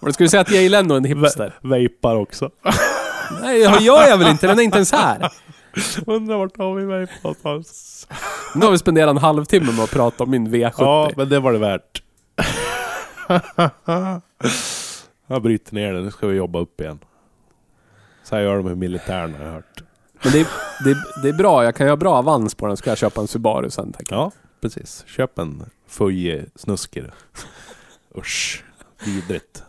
Du 0.01 0.13
skulle 0.13 0.29
säga 0.29 0.41
att 0.41 0.51
Jay 0.51 0.69
Leno 0.69 0.93
är 0.93 0.97
en 0.97 1.05
hipster? 1.05 1.53
Vejpar 1.61 2.15
också. 2.15 2.49
Nej, 3.41 3.59
det 3.59 3.83
gör 3.83 4.07
jag 4.07 4.17
väl 4.17 4.27
inte? 4.27 4.47
Den 4.47 4.59
är 4.59 4.63
inte 4.63 4.77
ens 4.77 4.91
här. 4.91 5.31
Undrar 6.05 6.37
vart 6.37 6.57
har 6.57 6.75
vi 6.75 6.85
vejpat 6.85 7.43
någonstans? 7.43 8.07
Nu 8.55 8.65
har 8.65 8.71
vi 8.71 8.77
spenderat 8.77 9.09
en 9.09 9.17
halvtimme 9.17 9.71
med 9.71 9.83
att 9.83 9.91
prata 9.91 10.23
om 10.23 10.29
min 10.31 10.47
V70. 10.47 10.73
Ja, 10.77 11.11
men 11.15 11.29
det 11.29 11.39
var 11.39 11.53
det 11.53 11.59
värt. 11.59 12.03
jag 15.27 15.41
bryter 15.41 15.75
ner 15.75 15.93
den, 15.93 16.03
nu 16.03 16.11
ska 16.11 16.27
vi 16.27 16.35
jobba 16.35 16.59
upp 16.59 16.81
igen. 16.81 16.99
Så 18.23 18.35
här 18.35 18.43
gör 18.43 18.57
de 18.57 18.71
i 18.71 18.75
militären 18.75 19.35
har 19.35 19.45
jag 19.45 19.51
hört. 19.53 19.83
Men 20.23 20.31
det 20.31 20.39
är, 20.39 20.47
det, 20.83 20.91
är, 20.91 21.21
det 21.23 21.29
är 21.29 21.33
bra, 21.33 21.63
jag 21.63 21.75
kan 21.75 21.87
göra 21.87 21.97
bra 21.97 22.15
avans 22.15 22.55
på 22.55 22.67
den. 22.67 22.77
Ska 22.77 22.91
jag 22.91 22.97
köpa 22.97 23.21
en 23.21 23.27
Subaru 23.27 23.69
sen 23.69 23.93
jag. 23.97 24.17
Ja, 24.17 24.31
precis. 24.61 25.03
Köp 25.07 25.39
en 25.39 25.65
Fuji 25.87 26.45
snusker. 26.55 27.13
Usch, 28.17 28.63
vidrigt. 29.05 29.63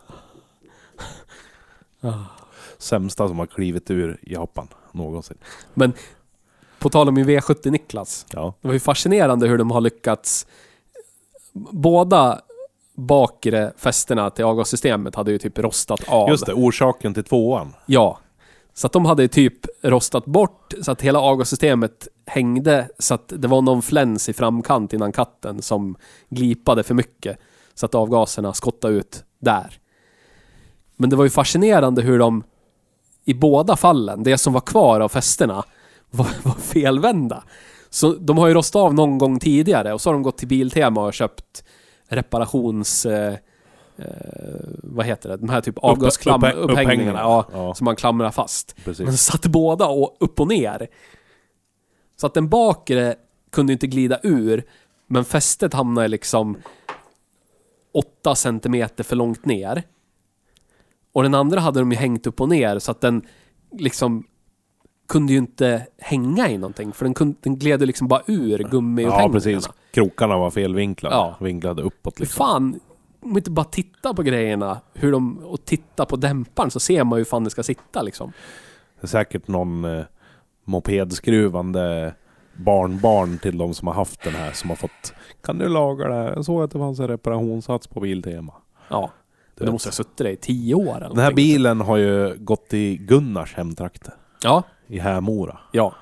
Ah. 2.01 2.36
Sämsta 2.87 3.29
som 3.29 3.39
har 3.39 3.47
klivit 3.47 3.91
ur 3.91 4.19
Japan 4.23 4.69
någonsin. 4.93 5.37
Men 5.75 5.93
på 6.79 6.89
tal 6.89 7.09
om 7.09 7.15
min 7.15 7.27
V70 7.27 7.71
Niklas. 7.71 8.27
Ja, 8.33 8.55
Det 8.61 8.69
var 8.69 8.75
ju 8.75 8.81
fascinerande 8.81 9.49
hur 9.49 9.59
de 9.59 9.71
har 9.71 9.81
lyckats. 9.81 10.47
Båda 11.71 12.41
bakre 12.95 13.73
fästena 13.77 14.31
till 14.31 14.45
avgassystemet 14.45 15.15
hade 15.15 15.33
ju 15.33 15.39
typ 15.39 15.59
rostat 15.59 16.09
av. 16.09 16.31
just 16.31 16.47
det. 16.47 16.53
Orsaken 16.55 17.15
till 17.15 17.25
tvåan. 17.25 17.75
Ja. 17.87 18.19
Så 18.75 18.87
att 18.87 18.93
de 18.93 19.05
hade 19.05 19.29
typ 19.29 19.67
rostat 19.83 20.25
bort 20.25 20.75
så 20.83 20.93
att 20.93 21.03
hela 21.03 21.21
avgassystemet 21.21 22.09
hängde 22.27 22.89
så 22.99 23.15
att 23.15 23.33
det 23.37 23.49
var 23.49 23.63
någon 23.63 23.83
fläns 23.83 24.29
i 24.29 24.33
framkant 24.33 24.93
innan 24.93 25.13
katten 25.13 25.63
som 25.63 25.97
glipade 26.29 26.83
för 26.83 26.95
mycket. 26.95 27.39
Så 27.75 27.87
att 27.87 27.95
avgaserna 27.95 28.53
skottade 28.55 28.95
ut 28.95 29.25
där. 29.39 29.79
Men 30.97 31.11
det 31.11 31.17
var 31.17 31.25
ju 31.25 31.31
fascinerande 31.31 32.03
hur 32.03 32.19
de 32.19 32.45
i 33.29 33.35
båda 33.35 33.77
fallen, 33.77 34.23
det 34.23 34.39
som 34.39 34.53
var 34.53 34.61
kvar 34.61 35.01
av 35.01 35.09
fästena, 35.09 35.65
var, 36.11 36.27
var 36.43 36.53
felvända. 36.55 37.45
Så 37.91 38.13
de 38.15 38.39
har 38.39 38.49
ju 38.49 38.55
rostat 38.55 38.81
av 38.81 38.95
någon 38.95 39.19
gång 39.19 39.39
tidigare 39.39 39.93
och 39.93 40.01
så 40.01 40.09
har 40.09 40.15
de 40.15 40.23
gått 40.23 40.39
till 40.39 40.49
Biltema 40.49 41.05
och 41.07 41.15
köpt 41.15 41.65
reparations... 42.09 43.07
Eh, 43.07 43.33
eh, 43.99 44.07
vad 44.83 45.07
heter 45.07 45.29
det? 45.29 45.37
De 45.37 45.49
här 45.49 45.61
typ 45.61 45.79
avgasklam... 45.79 46.41
uppe- 46.43 46.53
upphängningarna. 46.53 46.83
upphängningarna. 46.83 47.19
Ja, 47.19 47.47
Ja. 47.53 47.75
som 47.75 47.85
man 47.85 47.97
klamrar 47.97 48.31
fast. 48.31 48.75
Men 48.77 48.85
Precis. 48.85 49.21
satt 49.21 49.47
båda 49.47 49.87
och 49.87 50.17
upp 50.21 50.41
och 50.41 50.49
ner. 50.49 50.87
Så 52.17 52.27
att 52.27 52.35
den 52.35 52.49
bakre 52.49 53.15
kunde 53.53 53.73
inte 53.73 53.87
glida 53.87 54.19
ur, 54.23 54.65
men 55.07 55.25
fästet 55.25 55.75
hamnade 55.75 56.09
liksom 56.09 56.57
8 57.95 58.35
centimeter 58.35 59.05
för 59.05 59.17
långt 59.17 59.45
ner. 59.45 59.83
Och 61.17 61.23
den 61.23 61.35
andra 61.35 61.61
hade 61.61 61.81
de 61.81 61.93
ju 61.93 61.99
hängt 61.99 62.27
upp 62.27 62.41
och 62.41 62.49
ner 62.49 62.79
så 62.79 62.91
att 62.91 63.01
den 63.01 63.23
liksom 63.79 64.25
kunde 65.09 65.33
ju 65.33 65.39
inte 65.39 65.87
hänga 65.99 66.49
i 66.51 66.59
någonting. 66.59 66.93
För 66.93 67.05
den, 67.05 67.15
kunde, 67.15 67.37
den 67.41 67.57
gled 67.59 67.81
ju 67.81 67.87
liksom 67.87 68.09
bara 68.09 68.23
ur 68.27 68.61
Ja, 68.63 68.69
gummiupphängningarna. 68.69 69.33
precis. 69.33 69.69
Krokarna 69.91 70.37
var 70.39 70.51
felvinklade. 70.51 71.15
Ja. 71.17 71.37
Vinklade 71.41 71.83
uppåt 71.83 72.21
liksom. 72.21 72.47
fan, 72.47 72.81
om 73.21 73.29
man 73.29 73.37
inte 73.37 73.51
bara 73.51 73.65
titta 73.65 74.15
på 74.15 74.23
grejerna 74.23 74.81
hur 74.95 75.13
de, 75.13 75.39
och 75.39 75.65
titta 75.65 76.07
på 76.07 76.17
dämparen 76.17 76.71
så 76.71 76.81
ser 76.81 77.05
man 77.05 77.19
ju 77.19 77.21
hur 77.21 77.25
fan 77.25 77.45
det 77.45 77.51
ska 77.51 77.63
sitta 77.63 78.03
liksom. 78.03 78.33
Det 79.01 79.05
är 79.05 79.09
säkert 79.09 79.49
någon 79.49 79.85
eh, 79.85 80.05
mopedskruvande 80.65 82.15
barnbarn 82.55 83.39
till 83.39 83.59
de 83.59 83.75
som 83.75 83.89
har 83.89 83.95
haft 83.95 84.23
den 84.25 84.35
här 84.35 84.53
som 84.53 84.71
har 84.71 84.77
fått 84.77 85.13
Kan 85.43 85.59
du 85.59 85.69
laga 85.69 86.09
det 86.09 86.15
här? 86.15 86.33
Jag 86.33 86.45
såg 86.45 86.63
att 86.63 86.71
det 86.71 86.79
fanns 86.79 87.01
en 87.01 87.09
reparationssats 87.09 87.87
på 87.87 88.01
Biltema. 88.01 88.53
Ja. 88.89 89.11
Vet. 89.65 89.73
måste 89.73 89.89
ha 89.89 89.93
suttit 89.93 90.17
där 90.17 90.27
i 90.27 90.37
tio 90.37 90.75
år 90.75 90.97
eller 90.97 91.09
Den 91.09 91.19
här 91.25 91.33
bilen 91.33 91.81
har 91.81 91.97
ju 91.97 92.37
gått 92.39 92.75
i 92.75 92.97
Gunnars 92.97 93.55
hemtrakter. 93.55 94.15
Ja, 94.43 94.63
I 94.87 94.99
Hämora. 94.99 95.59
ja. 95.73 95.95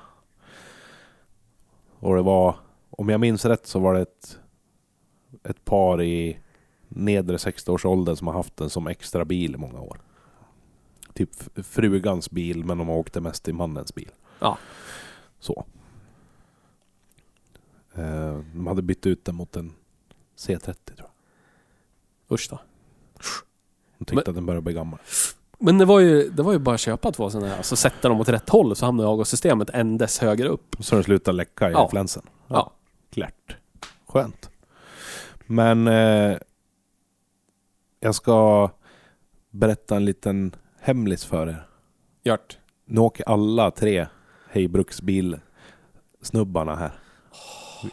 Och 1.99 2.15
det 2.15 2.21
var, 2.21 2.55
om 2.89 3.09
jag 3.09 3.19
minns 3.19 3.45
rätt 3.45 3.67
så 3.67 3.79
var 3.79 3.93
det 3.93 4.01
ett, 4.01 4.39
ett 5.43 5.65
par 5.65 6.01
i 6.01 6.37
nedre 6.87 7.37
60-årsåldern 7.37 8.15
som 8.15 8.27
har 8.27 8.33
haft 8.33 8.57
den 8.57 8.69
som 8.69 8.87
extra 8.87 9.25
bil 9.25 9.53
i 9.55 9.57
många 9.57 9.79
år. 9.79 10.01
Typ 11.13 11.29
frugans 11.65 12.31
bil, 12.31 12.63
men 12.65 12.77
de 12.77 12.89
åkte 12.89 13.21
mest 13.21 13.47
i 13.47 13.53
mannens 13.53 13.95
bil. 13.95 14.11
Ja. 14.39 14.57
Så. 15.39 15.65
Eh, 17.93 18.39
de 18.53 18.67
hade 18.67 18.81
bytt 18.81 19.05
ut 19.05 19.25
den 19.25 19.35
mot 19.35 19.55
en 19.55 19.73
C30 20.37 20.73
tror 20.73 20.97
jag. 20.97 21.09
Usch 22.35 22.47
då. 22.49 22.59
De 23.97 24.05
tyckte 24.05 24.29
att 24.29 24.35
den 24.35 24.45
började 24.45 24.61
bli 24.61 24.73
gammal. 24.73 24.99
Men 25.59 25.77
det 25.77 25.85
var 25.85 25.99
ju, 25.99 26.29
det 26.29 26.43
var 26.43 26.51
ju 26.53 26.59
bara 26.59 26.75
att 26.75 26.81
köpa 26.81 27.11
två 27.11 27.29
sådana 27.29 27.55
här, 27.55 27.61
så 27.61 27.75
sätta 27.75 28.09
dem 28.09 28.21
åt 28.21 28.29
rätt 28.29 28.49
håll 28.49 28.75
så 28.75 28.85
hamnar 28.85 29.05
avgassystemet 29.05 29.69
ändes 29.69 30.19
högre 30.19 30.47
upp. 30.47 30.75
Så 30.79 30.95
den 30.95 31.03
slutade 31.03 31.37
läcka 31.37 31.69
i 31.69 31.73
Ja. 31.73 31.89
flänsen. 31.89 32.23
Ja. 32.47 32.71
Klart. 33.13 33.57
Skönt. 34.07 34.49
Men 35.45 35.87
eh, 35.87 36.37
jag 37.99 38.15
ska 38.15 38.69
berätta 39.51 39.95
en 39.95 40.05
liten 40.05 40.55
hemlis 40.81 41.25
för 41.25 41.47
er. 41.47 41.67
Gjort. 42.23 42.57
Nu 42.85 42.99
åker 43.01 43.29
alla 43.29 43.71
tre 43.71 44.07
Hejbruksbil 44.49 45.39
snubbarna 46.21 46.75
här. 46.75 46.91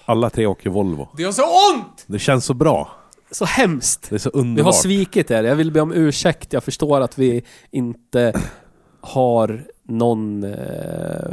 Alla 0.05 0.31
tre 0.31 0.47
åker 0.47 0.71
Volvo. 0.71 1.09
Det 1.17 1.23
gör 1.23 1.33
så 1.33 1.43
ont! 1.43 2.05
Det 2.07 2.19
känns 2.19 2.45
så 2.45 2.55
bra. 2.55 2.91
Så 3.33 3.45
hemskt! 3.45 4.07
Det 4.11 4.15
är 4.17 4.19
så 4.19 4.31
Vi 4.35 4.39
har 4.39 4.45
underbart. 4.45 4.75
svikit 4.75 5.31
er. 5.31 5.45
Jag 5.45 5.57
vill 5.57 5.73
be 5.73 5.81
om 5.81 5.93
ursäkt. 5.93 6.53
Jag 6.53 6.65
förstår 6.65 7.01
att 7.01 7.19
vi 7.19 7.43
inte 7.71 8.33
har 9.01 9.65
någon... 9.83 10.45
Eh, 10.45 11.31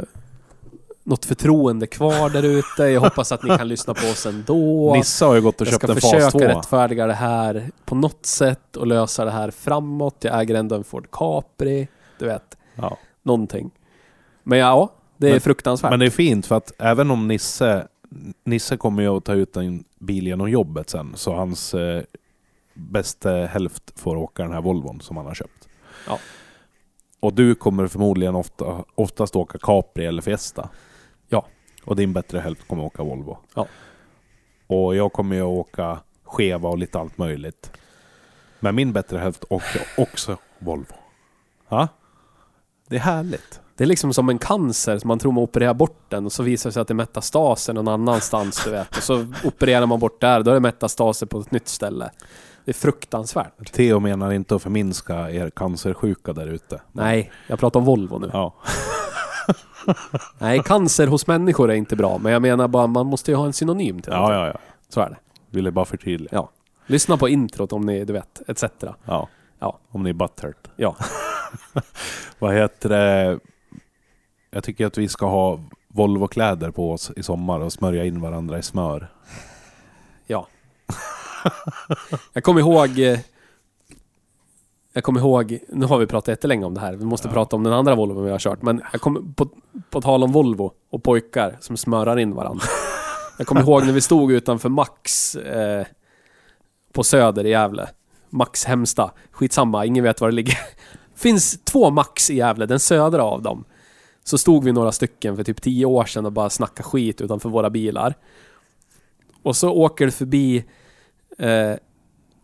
något 1.04 1.24
förtroende 1.24 1.86
kvar 1.86 2.30
där 2.30 2.42
ute. 2.42 2.82
Jag 2.82 3.00
hoppas 3.00 3.32
att 3.32 3.42
ni 3.42 3.48
kan 3.58 3.68
lyssna 3.68 3.94
på 3.94 4.06
oss 4.06 4.26
ändå. 4.26 4.94
Nissa 4.94 5.26
har 5.26 5.34
ju 5.34 5.40
gått 5.40 5.60
och 5.60 5.66
jag 5.66 5.72
köpt 5.72 5.82
ska 5.84 5.92
en 5.92 6.00
Fas 6.00 6.10
försöka 6.10 6.30
2. 6.30 6.38
rättfärdiga 6.38 7.06
det 7.06 7.12
här 7.14 7.70
på 7.84 7.94
något 7.94 8.26
sätt 8.26 8.76
och 8.76 8.86
lösa 8.86 9.24
det 9.24 9.30
här 9.30 9.50
framåt. 9.50 10.16
Jag 10.20 10.40
äger 10.40 10.54
ändå 10.54 10.76
en 10.76 10.84
Ford 10.84 11.06
Capri. 11.12 11.88
Du 12.18 12.26
vet, 12.26 12.56
Ja. 12.74 12.98
någonting. 13.22 13.70
Men 14.42 14.58
ja, 14.58 14.92
det 15.16 15.26
är 15.28 15.30
Men- 15.32 15.40
fruktansvärt. 15.40 15.90
Men 15.90 16.00
det 16.00 16.06
är 16.06 16.10
fint 16.10 16.46
för 16.46 16.54
att 16.54 16.72
även 16.78 17.10
om 17.10 17.28
Nisse 17.28 17.86
Nisse 18.44 18.76
kommer 18.76 19.02
ju 19.02 19.08
att 19.16 19.24
ta 19.24 19.32
ut 19.34 19.56
en 19.56 19.84
bil 20.00 20.26
genom 20.26 20.50
jobbet 20.50 20.90
sen. 20.90 21.12
Så 21.16 21.34
hans 21.34 21.74
eh, 21.74 22.02
bästa 22.74 23.30
hälft 23.30 24.00
får 24.00 24.16
åka 24.16 24.42
den 24.42 24.52
här 24.52 24.60
Volvon 24.60 25.00
som 25.00 25.16
han 25.16 25.26
har 25.26 25.34
köpt. 25.34 25.68
Ja. 26.06 26.18
Och 27.20 27.32
du 27.32 27.54
kommer 27.54 27.86
förmodligen 27.86 28.34
ofta, 28.34 28.84
oftast 28.94 29.36
åka 29.36 29.58
Capri 29.58 30.06
eller 30.06 30.22
Fiesta. 30.22 30.68
Ja. 31.28 31.46
Och 31.84 31.96
din 31.96 32.12
bättre 32.12 32.38
hälft 32.38 32.68
kommer 32.68 32.84
åka 32.84 33.02
Volvo. 33.02 33.38
Ja. 33.54 33.66
Och 34.66 34.96
jag 34.96 35.12
kommer 35.12 35.36
ju 35.36 35.42
åka 35.42 35.98
Cheva 36.24 36.68
och 36.68 36.78
lite 36.78 36.98
allt 36.98 37.18
möjligt. 37.18 37.72
Men 38.60 38.74
min 38.74 38.92
bättre 38.92 39.18
hälft 39.18 39.44
åker 39.48 39.82
också 39.96 40.36
Volvo. 40.58 40.94
Ja? 41.68 41.88
Det 42.88 42.96
är 42.96 43.00
härligt. 43.00 43.60
Det 43.80 43.84
är 43.84 43.88
liksom 43.88 44.14
som 44.14 44.28
en 44.28 44.38
cancer, 44.38 44.98
som 44.98 45.08
man 45.08 45.18
tror 45.18 45.32
man 45.32 45.42
opererar 45.42 45.74
bort 45.74 46.04
den 46.08 46.26
och 46.26 46.32
så 46.32 46.42
visar 46.42 46.70
det 46.70 46.74
sig 46.74 46.80
att 46.80 46.88
det 46.88 46.92
är 46.92 46.94
metastaser 46.94 47.72
någon 47.72 47.88
annanstans, 47.88 48.64
du 48.64 48.70
vet. 48.70 48.96
Och 48.96 49.02
så 49.02 49.26
opererar 49.44 49.86
man 49.86 50.00
bort 50.00 50.20
där, 50.20 50.42
då 50.42 50.50
är 50.50 50.54
det 50.54 50.60
metastaser 50.60 51.26
på 51.26 51.40
ett 51.40 51.50
nytt 51.50 51.68
ställe. 51.68 52.10
Det 52.64 52.70
är 52.70 52.74
fruktansvärt. 52.74 53.72
Theo 53.72 54.00
menar 54.00 54.32
inte 54.32 54.54
att 54.54 54.62
förminska 54.62 55.30
er 55.30 55.50
cancersjuka 55.50 56.32
där 56.32 56.46
ute. 56.46 56.80
Nej, 56.92 57.32
jag 57.46 57.58
pratar 57.58 57.80
om 57.80 57.86
Volvo 57.86 58.18
nu. 58.18 58.30
Ja. 58.32 58.54
Nej, 60.38 60.62
cancer 60.64 61.06
hos 61.06 61.26
människor 61.26 61.70
är 61.70 61.74
inte 61.74 61.96
bra, 61.96 62.18
men 62.18 62.32
jag 62.32 62.42
menar 62.42 62.68
bara, 62.68 62.86
man 62.86 63.06
måste 63.06 63.30
ju 63.30 63.36
ha 63.36 63.46
en 63.46 63.52
synonym 63.52 64.00
till 64.02 64.12
Ja, 64.12 64.18
någonting. 64.18 64.40
ja, 64.40 64.46
ja. 64.46 64.58
Så 64.88 65.00
är 65.00 65.10
det. 65.10 65.16
Ville 65.50 65.70
bara 65.70 65.84
förtydliga. 65.84 66.30
Ja. 66.32 66.50
Lyssna 66.86 67.16
på 67.16 67.28
introt 67.28 67.72
om 67.72 67.86
ni, 67.86 68.04
du 68.04 68.12
vet, 68.12 68.42
etc. 68.48 68.64
Ja. 69.04 69.28
Ja. 69.58 69.78
Om 69.90 70.02
ni 70.02 70.10
är 70.10 70.14
butthurt. 70.14 70.68
Ja. 70.76 70.96
Vad 72.38 72.54
heter 72.54 72.88
det? 72.88 73.38
Jag 74.50 74.64
tycker 74.64 74.86
att 74.86 74.98
vi 74.98 75.08
ska 75.08 75.26
ha 75.26 75.60
Volvo-kläder 75.88 76.70
på 76.70 76.92
oss 76.92 77.10
i 77.16 77.22
sommar 77.22 77.60
och 77.60 77.72
smörja 77.72 78.04
in 78.04 78.20
varandra 78.20 78.58
i 78.58 78.62
smör. 78.62 79.12
Ja. 80.26 80.46
Jag 82.32 82.44
kommer 82.44 82.60
ihåg... 82.60 82.98
eh, 82.98 83.18
Jag 84.92 85.04
kommer 85.04 85.20
ihåg... 85.20 85.58
Nu 85.68 85.86
har 85.86 85.98
vi 85.98 86.06
pratat 86.06 86.28
jättelänge 86.28 86.64
om 86.64 86.74
det 86.74 86.80
här. 86.80 86.92
Vi 86.96 87.04
måste 87.04 87.28
Ja. 87.28 87.34
prata 87.34 87.56
om 87.56 87.62
den 87.62 87.72
andra 87.72 87.94
Volvo 87.94 88.20
vi 88.20 88.30
har 88.30 88.38
kört. 88.38 88.62
Men 88.62 88.82
jag 88.92 89.00
kommer, 89.00 89.20
på, 89.34 89.48
på 89.90 90.00
tal 90.00 90.22
om 90.24 90.32
Volvo 90.32 90.72
och 90.90 91.02
pojkar 91.02 91.56
som 91.60 91.76
smörar 91.76 92.18
in 92.18 92.34
varandra. 92.34 92.64
Jag 93.38 93.46
kommer 93.46 93.60
ihåg 93.60 93.86
när 93.86 93.92
vi 93.92 94.00
stod 94.00 94.32
utanför 94.32 94.68
Max 94.68 95.36
eh, 95.36 95.86
på 96.92 97.02
Söder 97.04 97.46
i 97.46 97.50
Gävle. 97.50 97.88
Max 98.30 98.64
Hemsta. 98.64 99.10
Skitsamma, 99.30 99.84
ingen 99.86 100.04
vet 100.04 100.20
var 100.20 100.28
det 100.28 100.34
ligger. 100.34 100.58
Finns 101.16 101.64
två 101.64 101.90
Max 101.90 102.30
i 102.30 102.36
Gävle, 102.36 102.66
den 102.66 102.80
södra 102.80 103.22
av 103.24 103.42
dem. 103.42 103.64
Så 104.24 104.38
stod 104.38 104.64
vi 104.64 104.72
några 104.72 104.92
stycken 104.92 105.36
för 105.36 105.44
typ 105.44 105.62
tio 105.62 105.86
år 105.86 106.04
sedan 106.04 106.26
och 106.26 106.32
bara 106.32 106.50
snackade 106.50 106.88
skit 106.88 107.20
utanför 107.20 107.48
våra 107.48 107.70
bilar. 107.70 108.14
Och 109.42 109.56
så 109.56 109.70
åker 109.70 110.06
det 110.06 110.12
förbi 110.12 110.64
eh, 111.38 111.74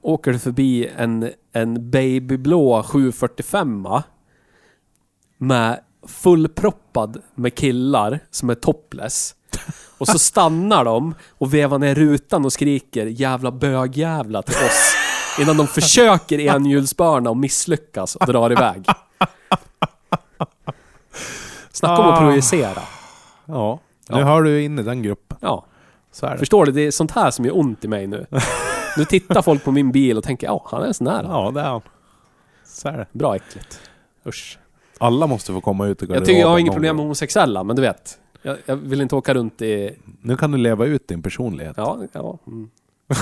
åker 0.06 0.32
det 0.32 0.38
förbi 0.38 0.90
en, 0.96 1.30
en 1.52 1.90
babyblå 1.90 2.82
745 2.82 3.86
med 5.38 5.80
fullproppad 6.06 7.22
med 7.34 7.54
killar 7.54 8.20
som 8.30 8.50
är 8.50 8.54
topless. 8.54 9.34
Och 9.98 10.08
så 10.08 10.18
stannar 10.18 10.84
de 10.84 11.14
och 11.30 11.54
vevar 11.54 11.78
ner 11.78 11.94
rutan 11.94 12.44
och 12.44 12.52
skriker 12.52 13.06
'Jävla 13.06 13.50
bögjävla' 13.50 14.42
till 14.42 14.54
oss. 14.54 14.94
Innan 15.40 15.56
de 15.56 15.66
försöker 15.66 16.40
enhjulsbörna 16.40 17.30
och 17.30 17.36
misslyckas 17.36 18.16
och 18.16 18.26
drar 18.26 18.52
iväg. 18.52 18.84
Snacka 21.76 22.02
om 22.02 22.08
att 22.08 22.18
Ah. 22.18 22.20
projicera. 22.20 22.82
Ja, 23.44 23.80
nu 24.08 24.18
Ja. 24.18 24.24
hör 24.24 24.42
du 24.42 24.62
in 24.62 24.78
i 24.78 24.82
den 24.82 25.02
gruppen. 25.02 25.38
Ja. 25.40 25.64
Så 26.12 26.26
är 26.26 26.30
det. 26.32 26.38
Förstår 26.38 26.66
du? 26.66 26.72
Det 26.72 26.80
är 26.80 26.90
sånt 26.90 27.10
här 27.10 27.30
som 27.30 27.44
gör 27.44 27.56
ont 27.58 27.84
i 27.84 27.88
mig 27.88 28.06
nu. 28.06 28.26
Nu 28.96 29.04
tittar 29.04 29.42
folk 29.42 29.64
på 29.64 29.72
min 29.72 29.92
bil 29.92 30.18
och 30.18 30.24
tänker 30.24 30.46
ja, 30.46 30.66
han 30.70 30.82
är 30.82 30.86
en 30.86 30.94
sån 30.94 31.06
här. 31.06 31.24
Ja, 31.24 31.50
det 31.54 31.60
är 31.60 31.64
han. 31.64 31.80
Så 32.64 32.88
är 32.88 32.92
det. 32.92 33.06
Bra 33.12 33.36
äckligt. 33.36 33.80
Usch. 34.26 34.58
Alla 34.98 35.26
måste 35.26 35.52
få 35.52 35.60
komma 35.60 35.86
ut 35.86 36.02
i 36.02 36.06
Jag 36.08 36.24
tycker 36.24 36.40
jag 36.40 36.48
har 36.48 36.58
garderoben 36.58 36.60
inget 36.60 36.66
någon 36.66 36.74
problem 36.74 36.96
med 36.96 37.00
gång. 37.00 37.04
homosexuella, 37.06 37.64
men 37.64 37.76
du 37.76 37.82
vet. 37.82 38.18
Jag, 38.42 38.56
jag 38.66 38.76
vill 38.76 39.00
inte 39.00 39.16
åka 39.16 39.34
runt 39.34 39.62
i... 39.62 39.96
Nu 40.22 40.36
kan 40.36 40.50
du 40.50 40.58
leva 40.58 40.84
ut 40.84 41.08
din 41.08 41.22
personlighet. 41.22 41.74
Ja, 41.76 41.98
ja. 42.12 42.38
Mm. 42.46 42.70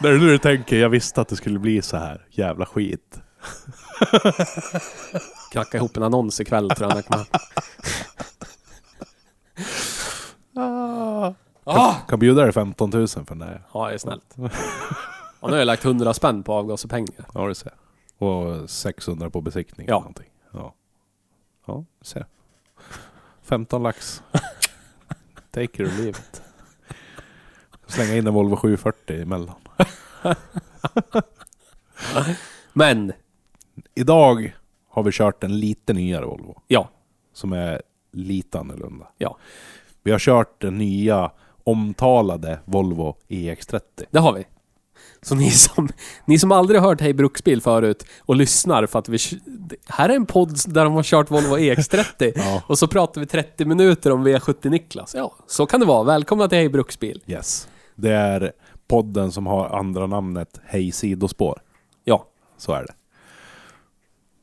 När 0.00 0.10
du 0.10 0.18
nu 0.20 0.38
tänker, 0.38 0.76
jag 0.76 0.88
visste 0.88 1.20
att 1.20 1.28
det 1.28 1.36
skulle 1.36 1.58
bli 1.58 1.82
så 1.82 1.96
här. 1.96 2.26
Jävla 2.30 2.66
skit. 2.66 3.20
Knacka 5.50 5.76
ihop 5.76 5.96
en 5.96 6.02
annons 6.02 6.40
ikväll 6.40 6.70
tror 6.70 6.88
jag. 6.90 6.94
när 6.96 7.02
kommer 7.02 7.24
hem. 7.24 7.42
Ah! 11.64 11.94
Kan 12.08 12.18
bjuda 12.18 12.42
dig 12.42 12.52
15 12.52 12.90
000 12.90 13.08
för 13.08 13.24
den 13.26 13.42
här. 13.42 13.62
Ja, 13.74 13.88
det 13.88 13.94
är 13.94 13.98
snällt. 13.98 14.34
Ja, 14.36 14.48
nu 15.42 15.50
har 15.52 15.58
jag 15.58 15.66
lagt 15.66 15.84
100 15.84 16.14
spänn 16.14 16.42
på 16.42 16.52
avgaspengar. 16.52 17.24
Ja, 17.34 17.46
du 17.48 17.54
ser. 17.54 17.72
Och 18.18 18.70
600 18.70 19.30
på 19.30 19.40
besiktning. 19.40 19.86
Ja. 19.88 19.94
Någonting. 19.98 20.30
Ja. 20.52 20.74
Ja, 21.66 21.84
ser. 22.02 22.26
15 23.42 23.82
lax. 23.82 24.22
Take 25.50 25.64
it 25.64 25.80
or 25.80 25.84
leave 25.84 26.08
it. 26.10 26.42
Slänga 27.86 28.16
in 28.16 28.26
en 28.26 28.34
Volvo 28.34 28.56
740 28.56 29.22
emellan. 29.22 29.54
Men, 32.72 33.12
Idag 33.94 34.56
har 34.98 35.04
vi 35.04 35.12
kört 35.12 35.44
en 35.44 35.60
lite 35.60 35.92
nyare 35.92 36.26
Volvo. 36.26 36.62
ja. 36.66 36.88
Som 37.32 37.52
är 37.52 37.82
lite 38.12 38.58
annorlunda. 38.58 39.06
Ja. 39.18 39.36
Vi 40.02 40.10
har 40.10 40.18
kört 40.18 40.60
den 40.60 40.78
nya 40.78 41.30
omtalade 41.64 42.58
Volvo 42.64 43.16
EX30. 43.28 43.80
Det 44.10 44.18
har 44.18 44.32
vi. 44.32 44.46
Så 45.22 45.34
ni 45.34 45.50
som, 45.50 45.88
ni 46.24 46.38
som 46.38 46.52
aldrig 46.52 46.80
har 46.80 46.88
hört 46.88 47.00
Hej 47.00 47.14
Bruksbil 47.14 47.62
förut 47.62 48.04
och 48.20 48.36
lyssnar 48.36 48.86
för 48.86 48.98
att 48.98 49.08
vi... 49.08 49.18
Här 49.86 50.08
är 50.08 50.16
en 50.16 50.26
podd 50.26 50.58
där 50.66 50.84
de 50.84 50.92
har 50.94 51.02
kört 51.02 51.30
Volvo 51.30 51.56
EX30. 51.56 52.32
Ja. 52.36 52.62
Och 52.66 52.78
så 52.78 52.88
pratar 52.88 53.20
vi 53.20 53.26
30 53.26 53.64
minuter 53.64 54.12
om 54.12 54.26
V70 54.28 54.70
Niklas. 54.70 55.14
Ja, 55.14 55.34
så 55.46 55.66
kan 55.66 55.80
det 55.80 55.86
vara. 55.86 56.02
Välkomna 56.04 56.48
till 56.48 56.58
Hej 56.58 56.68
Bruksbil. 56.68 57.22
Yes. 57.26 57.68
Det 57.94 58.12
är 58.12 58.52
podden 58.88 59.32
som 59.32 59.46
har 59.46 59.68
andra 59.68 60.06
namnet 60.06 60.60
Hej 60.64 60.92
Sidospår. 60.92 61.60
Ja. 62.04 62.24
Så 62.56 62.72
är 62.72 62.82
det. 62.82 62.92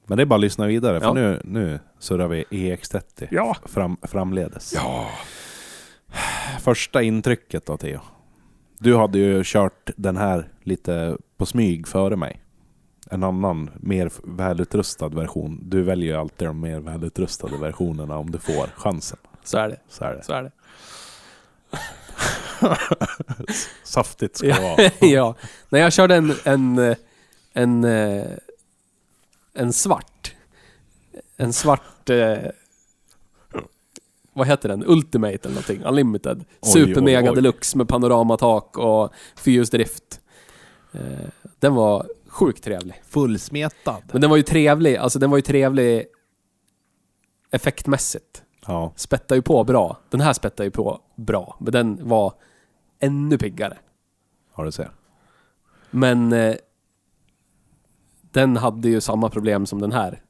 Men 0.07 0.17
det 0.17 0.23
är 0.23 0.25
bara 0.25 0.35
att 0.35 0.41
lyssna 0.41 0.67
vidare 0.67 0.99
för 0.99 1.07
Ja. 1.07 1.13
nu, 1.13 1.41
nu 1.43 1.79
surrar 1.99 2.27
vi 2.27 2.43
EX30 2.49 3.27
Ja. 3.31 3.55
fram, 3.65 3.97
framledes. 4.01 4.73
Ja. 4.75 5.09
Första 6.61 7.01
intrycket 7.01 7.65
då 7.65 7.77
Theo? 7.77 7.99
Du 8.79 8.95
hade 8.97 9.19
ju 9.19 9.41
kört 9.45 9.89
den 9.95 10.17
här 10.17 10.49
lite 10.63 11.17
på 11.37 11.45
smyg 11.45 11.87
före 11.87 12.15
mig. 12.15 12.41
En 13.11 13.23
annan, 13.23 13.69
mer 13.75 14.11
välutrustad 14.23 15.07
version. 15.09 15.59
Du 15.63 15.81
väljer 15.83 16.13
ju 16.13 16.19
alltid 16.19 16.47
de 16.47 16.59
mer 16.59 16.79
välutrustade 16.79 17.57
versionerna 17.57 18.17
om 18.17 18.31
du 18.31 18.37
får 18.37 18.67
chansen. 18.75 19.17
Så 19.43 19.57
är 19.57 19.69
det. 19.69 19.79
Så 19.89 20.03
är 20.05 20.13
det. 20.15 20.23
Så 20.23 20.33
är 20.33 20.43
det. 20.43 20.51
Saftigt 23.83 24.37
ska 24.37 24.47
det 24.47 24.61
vara. 24.61 24.91
ja. 25.11 25.35
När 25.69 25.79
jag 25.79 25.93
körde 25.93 26.15
en, 26.15 26.33
en, 26.43 26.77
eh, 26.77 26.95
en, 27.53 27.83
eh, 27.83 28.25
en 29.55 29.73
svart. 29.73 30.35
En 31.37 31.53
svart... 31.53 32.09
Eh, 32.09 32.37
vad 34.33 34.47
heter 34.47 34.69
den? 34.69 34.83
Ultimate 34.87 35.33
eller 35.33 35.49
någonting. 35.49 35.83
Unlimited. 35.83 36.45
Oj, 36.61 36.71
Super 36.71 36.97
oj, 36.99 37.03
mega 37.03 37.29
oj. 37.29 37.35
deluxe 37.35 37.77
med 37.77 37.87
panoramatak 37.87 38.77
och 38.77 39.13
fyrhjulsdrift. 39.35 40.21
Eh, 40.91 41.01
den 41.59 41.75
var 41.75 42.07
sjukt 42.27 42.63
trevlig. 42.63 43.01
Fullsmetad. 43.07 44.03
Men 44.11 44.21
den 44.21 44.29
var 44.29 44.37
ju 44.37 44.43
trevlig, 44.43 44.95
alltså 44.97 45.19
den 45.19 45.29
var 45.29 45.37
ju 45.37 45.41
trevlig 45.41 46.05
effektmässigt. 47.51 48.43
Ja, 48.67 48.93
Spettar 48.95 49.35
ju 49.35 49.41
på 49.41 49.63
bra. 49.63 49.97
Den 50.09 50.21
här 50.21 50.33
spettar 50.33 50.63
ju 50.63 50.71
på 50.71 51.01
bra, 51.15 51.57
men 51.59 51.73
den 51.73 52.07
var 52.07 52.33
ännu 52.99 53.37
piggare. 53.37 53.77
har 54.51 54.65
du 54.65 54.71
sett. 54.71 54.91
Men 55.91 56.33
eh, 56.33 56.55
den 58.35 58.57
hade 58.57 58.89
ju 58.89 59.01
samma 59.01 59.29
problem 59.29 59.65
som 59.65 59.81
den 59.81 59.91
här. 59.91 60.21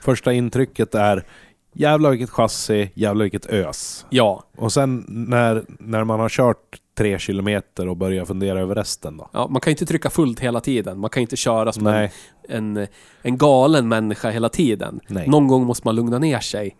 Första 0.00 0.32
intrycket 0.32 0.94
är 0.94 1.24
jävlar 1.72 2.10
vilket 2.10 2.30
chassi, 2.30 2.90
jävlar 2.94 3.22
vilket 3.24 3.46
ös. 3.46 4.06
Ja, 4.10 4.44
Och 4.56 4.72
sen 4.72 5.04
när, 5.08 5.64
när 5.68 6.04
man 6.04 6.20
har 6.20 6.28
kört 6.28 6.80
tre 6.94 7.18
kilometer 7.18 7.88
och 7.88 7.96
börjar 7.96 8.24
fundera 8.24 8.60
över 8.60 8.74
resten 8.74 9.16
då? 9.16 9.28
ja, 9.32 9.48
man 9.48 9.60
kan 9.60 9.70
ju 9.70 9.72
inte 9.72 9.86
trycka 9.86 10.10
fullt 10.10 10.40
hela 10.40 10.60
tiden. 10.60 10.98
Man 10.98 11.10
kan 11.10 11.20
ju 11.20 11.22
inte 11.24 11.36
köra 11.36 11.72
som 11.72 11.86
en, 11.86 12.08
en, 12.48 12.86
en 13.22 13.38
galen 13.38 13.88
människa 13.88 14.30
hela 14.30 14.48
tiden. 14.48 15.00
Nej. 15.08 15.28
Någon 15.28 15.48
gång 15.48 15.66
måste 15.66 15.88
man 15.88 15.96
lugna 15.96 16.18
ner 16.18 16.40
sig. 16.40 16.76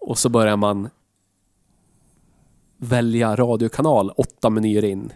Och 0.00 0.18
så 0.18 0.28
börjar 0.28 0.56
man 0.56 0.88
välja 2.76 3.36
radiokanal 3.36 4.10
åtta 4.10 4.50
menyer 4.50 4.84
in 4.84 5.12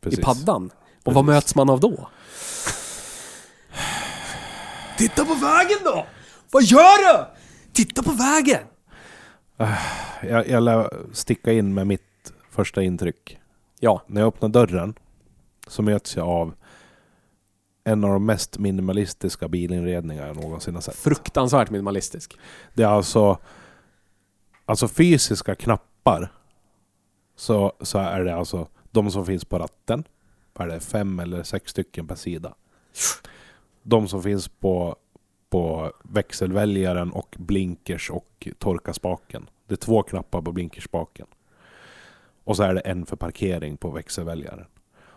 precis. 0.00 0.18
i 0.18 0.22
paddan. 0.22 0.64
Och 0.66 1.04
Precis. 1.04 1.14
vad 1.14 1.24
möts 1.24 1.54
man 1.54 1.70
av 1.70 1.80
då? 1.80 2.08
Titta 4.98 5.24
på 5.24 5.34
vägen 5.34 5.78
då! 5.84 6.06
Vad 6.50 6.62
gör 6.62 6.98
du? 7.18 7.24
Titta 7.72 8.02
på 8.02 8.10
vägen! 8.12 8.62
Jag, 10.22 10.48
jag 10.48 10.62
lär 10.62 10.90
sticka 11.12 11.52
in 11.52 11.74
med 11.74 11.86
mitt 11.86 12.32
första 12.50 12.82
intryck. 12.82 13.38
Ja, 13.80 14.02
När 14.06 14.20
jag 14.20 14.28
öppnar 14.28 14.48
dörren 14.48 14.94
så 15.66 15.82
möts 15.82 16.16
jag 16.16 16.28
av 16.28 16.54
en 17.84 18.04
av 18.04 18.10
de 18.10 18.26
mest 18.26 18.58
minimalistiska 18.58 19.48
bilinredningar 19.48 20.26
jag 20.26 20.36
någonsin 20.36 20.74
har 20.74 20.80
sett. 20.82 20.96
fruktansvärt 20.96 21.70
minimalistisk. 21.70 22.38
Det 22.74 22.82
är 22.82 22.86
alltså, 22.86 23.38
alltså 24.64 24.88
fysiska 24.88 25.54
knappar. 25.54 26.32
Så, 27.36 27.72
så 27.80 27.98
är 27.98 28.24
det 28.24 28.34
alltså 28.36 28.68
de 28.90 29.10
som 29.10 29.26
finns 29.26 29.44
på 29.44 29.58
ratten. 29.58 30.04
Är 30.58 30.66
det? 30.66 30.80
Fem 30.80 31.18
eller 31.18 31.42
sex 31.42 31.70
stycken 31.70 32.06
per 32.06 32.14
sida. 32.14 32.54
De 33.86 34.08
som 34.08 34.22
finns 34.22 34.48
på, 34.48 34.96
på 35.50 35.92
växelväljaren 36.02 37.12
och 37.12 37.36
blinkers 37.38 38.10
och 38.10 38.48
torka 38.58 38.92
spaken. 38.92 39.50
Det 39.66 39.74
är 39.74 39.76
två 39.76 40.02
knappar 40.02 40.42
på 40.42 40.52
blinkerspaken. 40.52 41.26
Och 42.44 42.56
så 42.56 42.62
är 42.62 42.74
det 42.74 42.80
en 42.80 43.06
för 43.06 43.16
parkering 43.16 43.76
på 43.76 43.90
växelväljaren. 43.90 44.66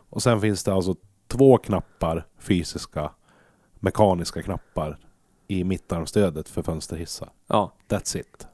Och 0.09 0.23
sen 0.23 0.41
finns 0.41 0.63
det 0.63 0.73
alltså 0.73 0.95
två 1.27 1.57
knappar, 1.57 2.25
fysiska, 2.37 3.11
mekaniska 3.79 4.41
knappar 4.41 4.97
i 5.47 5.63
mittarmstödet 5.63 6.49
för 6.49 6.63
fönsterhissar. 6.63 7.29
Ja, 7.47 7.73
That's 7.87 8.17
it. 8.17 8.47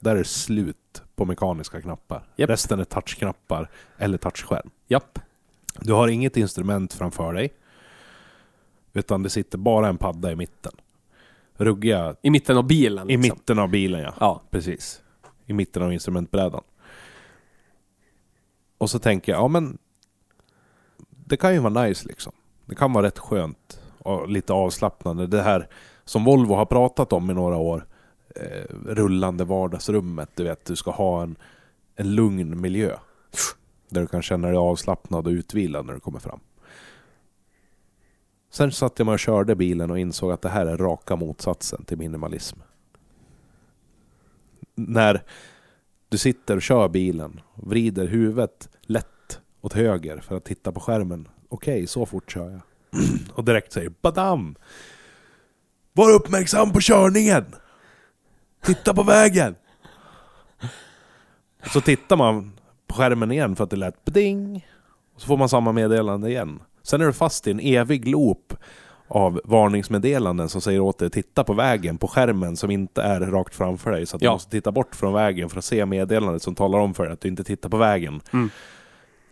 Där 0.00 0.10
är 0.10 0.18
det 0.18 0.24
slut 0.24 1.02
på 1.14 1.24
mekaniska 1.24 1.80
knappar. 1.80 2.28
Japp. 2.36 2.50
Resten 2.50 2.80
är 2.80 2.84
touchknappar 2.84 3.70
eller 3.98 4.18
touchskärm. 4.18 4.70
japp. 4.86 5.18
Du 5.80 5.92
har 5.92 6.08
inget 6.08 6.36
instrument 6.36 6.92
framför 6.92 7.32
dig. 7.32 7.52
Utan 8.94 9.22
det 9.22 9.30
sitter 9.30 9.58
bara 9.58 9.88
en 9.88 9.98
padda 9.98 10.32
i 10.32 10.36
mitten. 10.36 10.72
Ruggiga 11.56 12.16
I 12.22 12.30
mitten 12.30 12.56
av 12.56 12.66
bilen. 12.66 13.10
i 13.10 13.16
liksom. 13.16 13.36
mitten 13.36 13.58
av 13.58 13.68
bilen 13.68 14.00
ja. 14.00 14.14
Ja, 14.20 14.42
Precis. 14.50 15.02
I 15.46 15.52
mitten 15.52 15.82
av 15.82 15.92
instrumentbrädan. 15.92 16.62
Och 18.78 18.90
så 18.90 18.98
tänker 18.98 19.32
jag, 19.32 19.40
ja 19.40 19.48
men... 19.48 19.78
Det 21.26 21.36
kan 21.36 21.54
ju 21.54 21.58
vara 21.58 21.82
nice 21.82 22.08
liksom. 22.08 22.32
Det 22.66 22.74
kan 22.74 22.92
vara 22.92 23.06
rätt 23.06 23.18
skönt 23.18 23.80
och 23.98 24.28
lite 24.28 24.52
avslappnande. 24.52 25.26
Det 25.26 25.42
här 25.42 25.68
som 26.04 26.24
Volvo 26.24 26.54
har 26.54 26.66
pratat 26.66 27.12
om 27.12 27.30
i 27.30 27.34
några 27.34 27.56
år. 27.56 27.86
Eh, 28.36 28.76
rullande 28.86 29.44
vardagsrummet. 29.44 30.30
Du 30.34 30.44
vet, 30.44 30.64
du 30.64 30.76
ska 30.76 30.90
ha 30.90 31.22
en, 31.22 31.36
en 31.96 32.14
lugn 32.14 32.60
miljö. 32.60 32.96
Där 33.88 34.00
du 34.00 34.06
kan 34.06 34.22
känna 34.22 34.48
dig 34.48 34.56
avslappnad 34.56 35.26
och 35.26 35.30
utvilad 35.30 35.86
när 35.86 35.94
du 35.94 36.00
kommer 36.00 36.18
fram. 36.18 36.40
Sen 38.54 38.72
satt 38.72 38.98
jag 38.98 39.06
mig 39.06 39.12
och 39.12 39.18
körde 39.18 39.54
bilen 39.54 39.90
och 39.90 39.98
insåg 39.98 40.32
att 40.32 40.42
det 40.42 40.48
här 40.48 40.66
är 40.66 40.76
raka 40.76 41.16
motsatsen 41.16 41.84
till 41.84 41.98
minimalism 41.98 42.58
när 44.74 45.22
du 46.08 46.18
sitter 46.18 46.56
och 46.56 46.62
kör 46.62 46.88
bilen 46.88 47.40
och 47.54 47.68
vrider 47.68 48.06
huvudet 48.06 48.68
lätt 48.82 49.40
åt 49.60 49.72
höger 49.72 50.20
för 50.20 50.36
att 50.36 50.44
titta 50.44 50.72
på 50.72 50.80
skärmen. 50.80 51.28
Okej, 51.48 51.86
så 51.86 52.06
fort 52.06 52.30
kör 52.30 52.50
jag. 52.50 52.60
och 53.34 53.44
direkt 53.44 53.72
säger 53.72 53.92
badam! 54.02 54.54
Var 55.92 56.14
uppmärksam 56.14 56.72
på 56.72 56.80
körningen! 56.80 57.44
Titta 58.62 58.94
på 58.94 59.02
vägen! 59.02 59.54
Och 61.60 61.70
så 61.72 61.80
tittar 61.80 62.16
man 62.16 62.52
på 62.86 62.94
skärmen 62.94 63.32
igen 63.32 63.56
för 63.56 63.64
att 63.64 63.70
det 63.70 63.76
lät 63.76 64.14
ding. 64.14 64.66
Och 65.14 65.20
så 65.20 65.26
får 65.26 65.36
man 65.36 65.48
samma 65.48 65.72
meddelande 65.72 66.30
igen. 66.30 66.60
Sen 66.84 67.00
är 67.00 67.06
du 67.06 67.12
fast 67.12 67.46
i 67.46 67.50
en 67.50 67.60
evig 67.60 68.08
loop 68.08 68.54
av 69.08 69.40
varningsmeddelanden 69.44 70.48
som 70.48 70.60
säger 70.60 70.80
åt 70.80 70.98
dig 70.98 71.06
att 71.06 71.12
titta 71.12 71.44
på 71.44 71.52
vägen 71.52 71.98
på 71.98 72.08
skärmen 72.08 72.56
som 72.56 72.70
inte 72.70 73.02
är 73.02 73.20
rakt 73.20 73.54
framför 73.54 73.90
dig. 73.90 74.06
Så 74.06 74.16
att 74.16 74.22
Ja. 74.22 74.30
du 74.30 74.34
måste 74.34 74.50
titta 74.50 74.72
bort 74.72 74.94
från 74.96 75.12
vägen 75.12 75.48
för 75.48 75.58
att 75.58 75.64
se 75.64 75.86
meddelandet 75.86 76.42
som 76.42 76.54
talar 76.54 76.78
om 76.78 76.94
för 76.94 77.04
dig 77.04 77.12
att 77.12 77.20
du 77.20 77.28
inte 77.28 77.44
tittar 77.44 77.68
på 77.68 77.76
vägen. 77.76 78.20
Mm. 78.32 78.50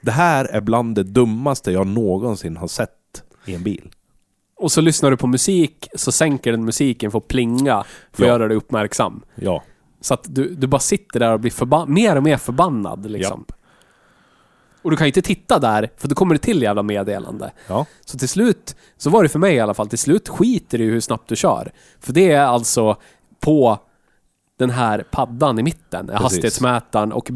Det 0.01 0.11
här 0.11 0.45
är 0.45 0.61
bland 0.61 0.95
det 0.95 1.03
dummaste 1.03 1.73
jag 1.73 1.87
någonsin 1.87 2.57
har 2.57 2.69
sett 2.69 3.23
i 3.47 3.55
en 3.55 3.63
bil. 3.63 3.91
Och 4.57 4.73
så 4.73 4.81
lyssnar 4.81 5.11
du 5.11 5.17
på 5.17 5.27
musik, 5.27 5.89
så 5.95 6.13
sänker 6.13 6.51
den 6.53 6.65
musiken 6.65 7.11
för 7.11 7.19
att 7.19 7.29
plinga, 7.29 7.85
för 8.13 8.23
att 8.23 8.27
Ja. 8.29 8.33
göra 8.35 8.49
dig 8.49 8.57
uppmärksam. 8.57 9.23
Ja. 9.35 9.63
Så 10.01 10.15
att 10.15 10.25
du, 10.35 10.55
du 10.55 10.67
bara 10.67 10.79
sitter 10.81 11.21
där 11.21 11.33
och 11.33 11.41
blir 11.41 11.87
mer 11.87 12.17
och 12.17 12.23
mer 12.23 12.37
förbannad 12.37 13.11
liksom. 13.11 13.45
Och 14.83 14.91
du 14.91 14.97
kan 14.97 15.05
ju 15.07 15.09
inte 15.09 15.23
titta 15.23 15.59
där, 15.59 15.91
för 15.97 16.09
då 16.09 16.15
kommer 16.15 16.35
det 16.35 16.39
till 16.39 16.63
jävla 16.63 16.83
meddelande. 16.83 17.53
Ja. 17.69 17.87
Så 18.05 18.19
till 18.19 18.29
slut, 18.29 18.77
så 18.97 19.11
var 19.11 19.23
det 19.23 19.29
för 19.29 19.39
mig 19.39 19.55
i 19.55 19.61
alla 19.61 19.75
fall, 19.75 19.89
till 19.89 19.99
slut 19.99 20.29
skiter 20.29 20.79
det 20.79 20.85
i 20.85 20.87
hur 20.87 21.01
snabbt 21.01 21.29
du 21.29 21.37
kör. 21.37 21.73
För 22.01 22.13
det 22.13 22.33
är 22.33 22.45
alltså 22.45 22.97
på 23.41 23.79
den 24.59 24.71
här 24.71 25.05
paddan 25.11 25.59
i 25.59 25.63
mitten, 25.63 26.07
Precis. 26.07 26.23
hastighetsmätaren 26.23 27.13
och 27.13 27.29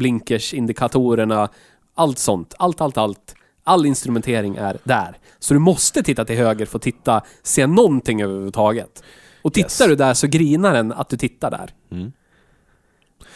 blinkersindikatorerna, 0.57 1.49
allt 1.95 2.17
sånt. 2.19 2.53
Allt, 2.59 2.81
allt, 2.81 2.97
allt. 2.97 3.35
All 3.63 3.85
instrumentering 3.85 4.55
är 4.55 4.77
där. 4.83 5.17
Så 5.39 5.53
du 5.53 5.59
måste 5.59 6.03
titta 6.03 6.25
till 6.25 6.35
höger 6.37 6.65
för 6.65 6.77
att 6.77 6.81
titta, 6.83 7.21
se 7.43 7.67
någonting 7.67 8.21
överhuvudtaget. 8.21 9.03
Och 9.41 9.53
tittar 9.53 9.65
Yes. 9.85 9.89
du 9.89 9.95
där 9.95 10.13
så 10.13 10.27
grinar 10.27 10.73
den 10.73 10.91
att 10.91 11.09
du 11.09 11.17
tittar 11.17 11.51
där. 11.51 11.69
Mm. 11.91 12.11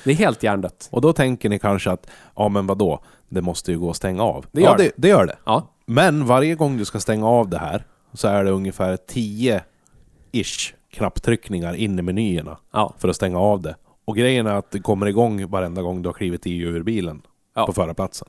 Det 0.04 0.12
är 0.12 0.16
helt 0.16 0.44
hjärndött. 0.44 0.90
Och 0.92 1.02
då 1.02 1.14
tänker 1.14 1.50
ni 1.50 1.60
kanske 1.60 1.92
att, 1.92 2.08
ja 2.36 2.50
men 2.50 2.68
vadå, 2.68 3.00
det 3.30 3.42
måste 3.42 3.72
ju 3.72 3.80
gå 3.80 3.90
att 3.90 3.96
stänga 3.96 4.24
av. 4.24 4.46
Det 4.52 4.62
gör 4.62 4.70
ja, 4.70 4.78
det. 4.78 4.84
det, 4.84 4.92
det 4.96 5.08
gör 5.08 5.26
det. 5.26 5.38
Ja. 5.46 5.68
Men 5.86 6.26
varje 6.26 6.56
gång 6.56 6.78
du 6.78 6.86
ska 6.86 7.00
stänga 7.00 7.28
av 7.28 7.50
det 7.50 7.58
här 7.58 7.86
så 8.14 8.28
är 8.28 8.44
det 8.44 8.52
ungefär 8.52 8.98
10-ish 8.98 10.74
knapptryckningar 10.90 11.74
in 11.74 12.00
i 12.00 12.02
menyerna 12.02 12.58
Ja. 12.72 12.94
för 12.98 13.10
att 13.10 13.16
stänga 13.16 13.40
av 13.40 13.62
det. 13.62 13.76
Och 14.06 14.16
grejen 14.16 14.48
är 14.48 14.56
att 14.56 14.72
det 14.72 14.80
kommer 14.80 15.06
igång 15.06 15.50
varenda 15.50 15.82
gång 15.82 16.02
du 16.02 16.10
har 16.10 16.14
klivit 16.14 16.48
i 16.48 16.58
ur 16.58 16.84
bilen 16.84 17.22
Ja. 17.56 17.66
på 17.66 17.74
förarplatsen. 17.74 18.28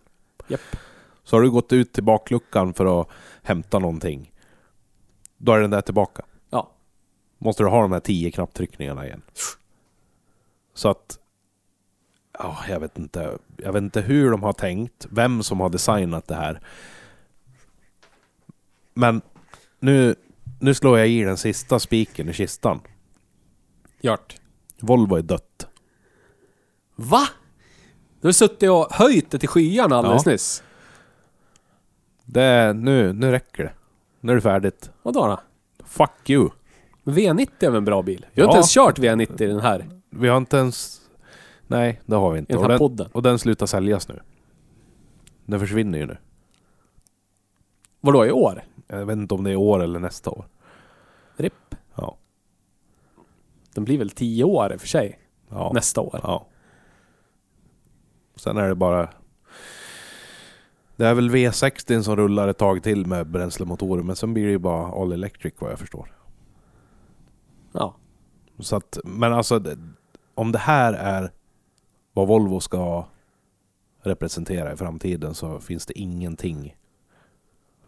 Japp. 0.49 0.61
Så 1.25 1.37
har 1.37 1.43
du 1.43 1.51
gått 1.51 1.73
ut 1.73 1.93
till 1.93 2.03
bakluckan 2.05 2.75
för 2.75 3.01
att 3.01 3.09
hämta 3.43 3.79
någonting. 3.79 4.33
Då 5.39 5.53
är 5.53 5.61
den 5.61 5.71
där 5.71 5.81
tillbaka. 5.81 6.23
Ja. 6.51 6.71
Måste 7.39 7.63
du 7.63 7.69
ha 7.69 7.83
de 7.83 7.93
här 7.93 8.01
10 8.01 8.31
knapptryckningarna 8.31 9.07
igen. 9.07 9.23
Så 10.75 10.89
att... 10.89 11.19
Ja, 12.43 12.59
jag 12.69 12.81
vet 12.81 12.99
inte. 12.99 13.39
Jag 13.57 13.73
vet 13.73 13.83
inte 13.83 14.01
hur 14.01 14.31
de 14.31 14.43
har 14.43 14.53
tänkt. 14.53 15.07
Vem 15.11 15.43
som 15.43 15.61
har 15.61 15.71
designat 15.71 16.27
det 16.29 16.35
här. 16.35 16.61
Men 18.95 19.23
nu, 19.81 20.15
nu 20.61 20.75
slår 20.75 20.99
jag 20.99 21.09
i 21.09 21.23
den 21.25 21.37
sista 21.37 21.79
spiken 21.79 22.29
i 22.29 22.33
kistan. 22.33 22.81
Gjort. 24.01 24.37
Volvo 24.81 25.17
är 25.17 25.23
dött. 25.23 25.67
Va? 26.97 27.29
Du 28.21 28.29
har 28.29 28.33
suttit 28.33 28.71
och 28.71 28.87
höjt 28.93 29.31
det 29.31 29.39
till 29.39 29.49
skyarna 29.49 29.97
alldeles 29.97 30.27
Ja. 30.27 30.33
nyss. 30.33 30.63
Det 32.25 32.73
nu, 32.73 33.13
nu 33.13 33.31
räcker 33.31 33.65
det. 33.65 33.73
Nu 34.21 34.33
är 34.33 34.37
det 34.37 34.43
färdigt. 34.43 34.91
Vadå 35.03 35.27
då? 35.27 35.41
Fuck 35.85 36.31
you. 36.31 36.49
Men 37.03 37.15
V90 37.15 37.49
är 37.61 37.67
väl 37.71 37.77
en 37.77 37.85
bra 37.85 38.03
bil? 38.03 38.27
Jag 38.33 38.45
har 38.45 38.47
Ja. 38.47 38.51
inte 38.51 38.57
ens 38.57 38.75
kört 38.75 38.99
V90 38.99 39.43
i 39.43 39.47
den 39.47 39.61
här. 39.61 39.89
Vi 40.11 40.29
har 40.29 40.37
inte 40.37 40.57
ens... 40.57 41.02
Nej, 41.73 42.01
det 42.07 42.17
har 42.17 42.33
vi 42.33 42.39
inte. 42.39 42.53
I 42.53 42.57
den 42.57 42.63
Och 42.65 42.69
den, 42.69 42.79
podden. 42.79 43.09
och 43.13 43.23
den 43.23 43.39
slutar 43.39 43.67
säljas 43.67 44.09
nu. 44.09 44.21
Den 45.47 45.61
försvinner 45.61 45.99
ju 45.99 46.07
nu. 46.07 46.17
Vadå, 48.01 48.27
i 48.27 48.33
år? 48.33 48.63
Jag 48.87 49.07
vet 49.07 49.17
inte 49.17 49.35
om 49.35 49.45
det 49.45 49.51
är 49.51 49.53
i 49.53 49.57
år 49.57 49.83
eller 49.83 50.01
nästa 50.01 50.31
år. 50.31 50.47
RIP. 51.37 51.75
Ja. 51.95 52.17
Den 53.75 53.85
blir 53.85 53.99
väl 53.99 54.11
10 54.11 54.45
år 54.45 54.73
i 54.73 54.77
och 54.77 54.81
för 54.81 54.89
sig. 54.89 55.19
Ja. 55.49 55.71
Nästa 55.75 56.01
år. 56.01 56.21
ja. 56.23 56.47
Sen 58.37 58.57
är 58.57 58.69
det 58.69 58.75
bara... 58.75 59.09
Det 60.97 61.07
är 61.07 61.15
väl 61.15 61.31
V60 61.31 62.03
som 62.03 62.17
rullar 62.17 62.49
ett 62.49 62.59
tag 62.59 62.83
till 62.83 63.07
med 63.07 63.27
bränslemotorer, 63.27 64.03
men 64.03 64.17
sen 64.17 64.35
blir 64.35 64.45
det 64.45 64.51
ju 64.51 64.59
bara 64.59 65.03
all 65.03 65.13
electric 65.13 65.55
vad 65.59 65.71
jag 65.71 65.79
förstår. 65.79 66.13
Ja. 67.73 67.95
Så 68.59 68.77
att, 68.77 68.99
men 69.05 69.33
alltså, 69.33 69.63
om 70.35 70.53
det 70.53 70.59
här 70.59 70.93
är 70.93 71.33
vad 72.13 72.29
Volvo 72.29 72.61
ska 72.61 73.05
representera 74.03 74.73
i 74.73 74.77
framtiden 74.77 75.35
så 75.35 75.61
finns 75.61 75.87
det 75.87 75.99
ingenting 75.99 76.77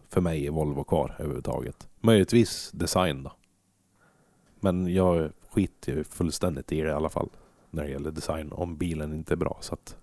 för 0.09 0.20
mig 0.20 0.45
i 0.45 0.49
Volvo 0.49 0.85
kvar 0.85 1.14
överhuvudtaget. 1.18 1.89
Möjligtvis 2.01 2.70
design 2.72 3.22
då. 3.22 3.33
Men 4.61 4.95
jag 4.95 5.31
skiter 5.51 5.93
ju 5.93 6.05
fullständigt 6.05 6.72
i 6.72 6.81
det 6.81 6.89
i 6.89 6.93
alla 6.93 7.09
fall. 7.09 7.29
När 7.70 7.85
det 7.85 7.91
gäller 7.91 8.11
design, 8.11 8.53
om 8.53 8.77
bilen 8.77 9.12
inte 9.12 9.35
är 9.35 9.37
bra. 9.37 9.59
Så 9.61 9.75
att, 9.75 9.97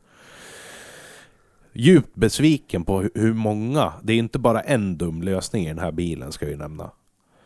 djupt 1.74 2.16
besviken 2.16 2.86
på 2.86 3.02
hu- 3.02 3.12
hur 3.16 3.34
många, 3.34 3.94
det 4.04 4.14
är 4.14 4.18
inte 4.18 4.40
bara 4.40 4.62
en 4.62 4.98
dum 4.98 5.22
lösning 5.22 5.66
i 5.66 5.68
den 5.68 5.80
här 5.80 5.92
bilen 5.92 6.32
ska 6.32 6.46
jag 6.46 6.52
ju 6.52 6.58
nämna. 6.58 6.92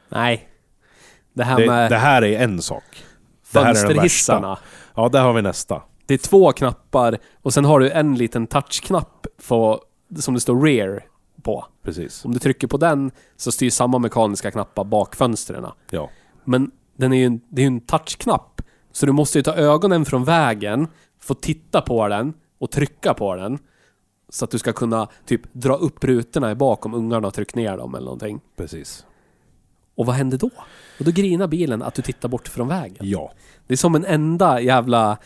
Nej. 0.09 0.49
Det 1.33 1.43
här 1.43 1.67
med 1.67 1.91
det 1.91 1.97
här 1.97 2.23
är 2.23 2.43
en 2.43 2.61
sak. 2.61 2.83
Det 3.53 3.59
här 3.59 3.61
är 3.61 3.65
den 3.65 3.73
värsta. 3.73 3.87
fönsterhissarna. 3.87 4.59
Ja, 4.95 5.09
där 5.09 5.21
har 5.23 5.33
vi 5.33 5.41
nästa. 5.41 5.81
Det 6.05 6.13
är 6.13 6.17
två 6.17 6.51
knappar 6.51 7.17
och 7.41 7.53
sen 7.53 7.65
har 7.65 7.79
du 7.79 7.91
en 7.91 8.15
liten 8.15 8.47
touchknapp 8.47 9.27
på, 9.47 9.81
som 10.19 10.33
det 10.33 10.39
står 10.39 10.61
rear 10.61 11.05
på. 11.41 11.65
Precis. 11.83 12.25
Om 12.25 12.33
du 12.33 12.39
trycker 12.39 12.67
på 12.67 12.77
den 12.77 13.11
så 13.35 13.51
styr 13.51 13.69
samma 13.69 13.99
mekaniska 13.99 14.51
knappar 14.51 14.83
bak 14.83 15.15
fönstren. 15.15 15.65
Ja. 15.89 16.09
Men 16.43 16.71
den 16.95 17.13
är 17.13 17.17
ju 17.17 17.25
en, 17.25 17.41
det 17.49 17.61
är 17.61 17.63
ju 17.63 17.67
en 17.67 17.81
touchknapp. 17.81 18.61
Så 18.91 19.05
du 19.05 19.11
måste 19.11 19.39
ju 19.39 19.43
ta 19.43 19.53
ögonen 19.53 20.05
från 20.05 20.23
vägen, 20.23 20.87
få 21.19 21.33
titta 21.33 21.81
på 21.81 22.07
den 22.07 22.33
och 22.57 22.71
trycka 22.71 23.13
på 23.13 23.35
den. 23.35 23.59
Så 24.29 24.45
att 24.45 24.51
du 24.51 24.59
ska 24.59 24.73
kunna 24.73 25.07
typ 25.25 25.41
dra 25.53 25.75
upp 25.75 26.03
rutorna 26.03 26.51
i 26.51 26.55
bak 26.55 26.85
om 26.85 26.93
ungarna 26.93 27.27
har 27.27 27.31
tryckt 27.31 27.55
ner 27.55 27.77
dem 27.77 27.95
eller 27.95 28.05
någonting. 28.05 28.41
Precis. 28.55 29.05
Och 29.95 30.05
vad 30.05 30.15
händer 30.15 30.37
då? 30.37 30.49
Och 30.99 31.05
då 31.05 31.11
grinar 31.11 31.47
bilen 31.47 31.81
att 31.81 31.93
du 31.93 32.01
tittar 32.01 32.29
bort 32.29 32.47
från 32.47 32.67
vägen. 32.67 32.97
Ja. 32.99 33.31
Det 33.67 33.73
är 33.73 33.77
som 33.77 33.95
en 33.95 34.05
enda 34.05 34.61
jävla... 34.61 35.17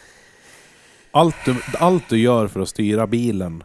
Allt 1.12 1.36
du, 1.45 1.62
allt 1.80 2.10
du 2.10 2.20
gör 2.20 2.47
för 2.47 2.60
att 2.60 2.70
styra 2.70 3.07
bilen, 3.07 3.64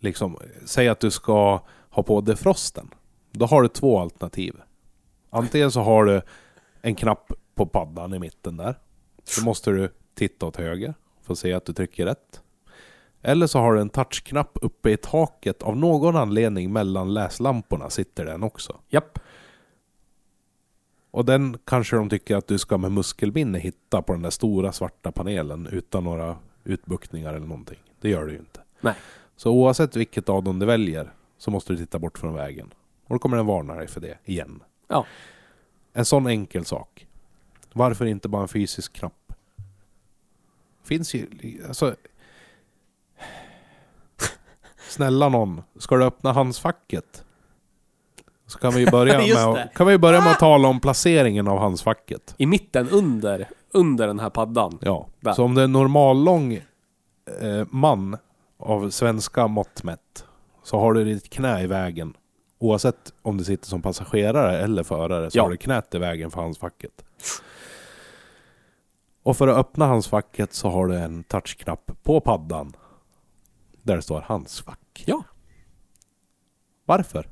liksom, 0.00 0.38
säg 0.64 0.88
att 0.88 1.00
du 1.00 1.10
ska 1.10 1.60
ha 1.90 2.02
på 2.02 2.20
defrosten. 2.20 2.90
Då 3.30 3.46
har 3.46 3.62
du 3.62 3.68
två 3.68 4.00
alternativ. 4.00 4.54
Antingen 5.30 5.70
så 5.70 5.80
har 5.80 6.04
du 6.04 6.22
en 6.82 6.94
knapp 6.94 7.32
på 7.54 7.66
paddan 7.66 8.14
i 8.14 8.18
mitten 8.18 8.56
där. 8.56 8.78
Då 9.38 9.44
måste 9.44 9.70
du 9.70 9.88
titta 10.14 10.46
åt 10.46 10.56
höger 10.56 10.94
för 11.22 11.32
att 11.32 11.38
se 11.38 11.52
att 11.52 11.66
du 11.66 11.72
trycker 11.72 12.06
rätt. 12.06 12.40
Eller 13.22 13.46
så 13.46 13.58
har 13.58 13.74
du 13.74 13.80
en 13.80 13.90
touchknapp 13.90 14.58
uppe 14.62 14.90
i 14.90 14.96
taket. 14.96 15.62
Av 15.62 15.76
någon 15.76 16.16
anledning 16.16 16.72
mellan 16.72 17.14
läslamporna 17.14 17.90
sitter 17.90 18.24
den 18.24 18.42
också. 18.42 18.80
Japp. 18.88 19.18
Och 21.12 21.24
den 21.24 21.58
kanske 21.64 21.96
de 21.96 22.08
tycker 22.08 22.36
att 22.36 22.46
du 22.46 22.58
ska 22.58 22.78
med 22.78 22.92
muskelminne 22.92 23.58
hitta 23.58 24.02
på 24.02 24.12
den 24.12 24.22
där 24.22 24.30
stora 24.30 24.72
svarta 24.72 25.12
panelen 25.12 25.66
utan 25.66 26.04
några 26.04 26.38
utbuktningar 26.64 27.34
eller 27.34 27.46
någonting. 27.46 27.78
Det 28.00 28.08
gör 28.08 28.26
du 28.26 28.32
ju 28.32 28.38
inte. 28.38 28.60
Nej. 28.80 28.94
Så 29.36 29.50
oavsett 29.50 29.96
vilket 29.96 30.28
av 30.28 30.42
dem 30.42 30.58
du 30.58 30.66
väljer 30.66 31.12
så 31.38 31.50
måste 31.50 31.72
du 31.72 31.76
titta 31.76 31.98
bort 31.98 32.18
från 32.18 32.34
vägen. 32.34 32.74
Och 33.06 33.14
då 33.14 33.18
kommer 33.18 33.36
den 33.36 33.46
varna 33.46 33.74
dig 33.74 33.88
för 33.88 34.00
det 34.00 34.18
igen. 34.24 34.62
Ja. 34.88 35.06
En 35.92 36.04
sån 36.04 36.26
enkel 36.26 36.64
sak. 36.64 37.06
Varför 37.72 38.06
inte 38.06 38.28
bara 38.28 38.42
en 38.42 38.48
fysisk 38.48 38.92
knapp? 38.92 39.32
Finns 40.84 41.14
ju... 41.14 41.26
Alltså... 41.68 41.96
Snälla 44.88 45.28
någon, 45.28 45.62
ska 45.78 45.96
du 45.96 46.04
öppna 46.04 46.32
handskfacket? 46.32 47.24
Så 48.52 48.58
kan 48.62 48.72
vi 48.72 48.80
ju 48.80 48.90
börja, 48.90 49.18
med, 49.18 49.36
att, 49.36 49.74
kan 49.74 49.86
vi 49.86 49.98
börja 49.98 50.20
med 50.20 50.30
att 50.30 50.38
tala 50.38 50.68
om 50.68 50.80
placeringen 50.80 51.48
av 51.48 51.58
handskfacket. 51.58 52.34
I 52.38 52.46
mitten 52.46 52.88
under, 52.88 53.48
under 53.72 54.06
den 54.06 54.20
här 54.20 54.30
paddan. 54.30 54.78
Ja, 54.80 55.06
Där. 55.20 55.32
så 55.32 55.44
om 55.44 55.54
det 55.54 55.60
är 55.60 55.64
en 55.64 55.72
normallång 55.72 56.52
eh, 57.40 57.66
man 57.70 58.16
av 58.58 58.90
svenska 58.90 59.46
mått 59.46 59.82
mätt 59.82 60.24
så 60.62 60.78
har 60.78 60.92
du 60.92 61.04
ditt 61.04 61.30
knä 61.30 61.62
i 61.62 61.66
vägen. 61.66 62.14
Oavsett 62.58 63.12
om 63.22 63.36
du 63.38 63.44
sitter 63.44 63.66
som 63.66 63.82
passagerare 63.82 64.58
eller 64.58 64.82
förare 64.82 65.30
så 65.30 65.38
Ja. 65.38 65.42
har 65.42 65.50
du 65.50 65.56
knät 65.56 65.94
i 65.94 65.98
vägen 65.98 66.30
för 66.30 66.40
handskfacket. 66.40 67.04
Och 69.22 69.36
för 69.36 69.48
att 69.48 69.56
öppna 69.56 69.86
handskfacket 69.86 70.54
så 70.54 70.68
har 70.68 70.86
du 70.86 70.96
en 70.96 71.24
touchknapp 71.24 71.90
på 72.02 72.20
paddan. 72.20 72.76
Där 73.82 73.96
det 73.96 74.02
står 74.02 74.20
handskfack. 74.20 75.04
Ja. 75.06 75.22
Varför? 76.84 77.28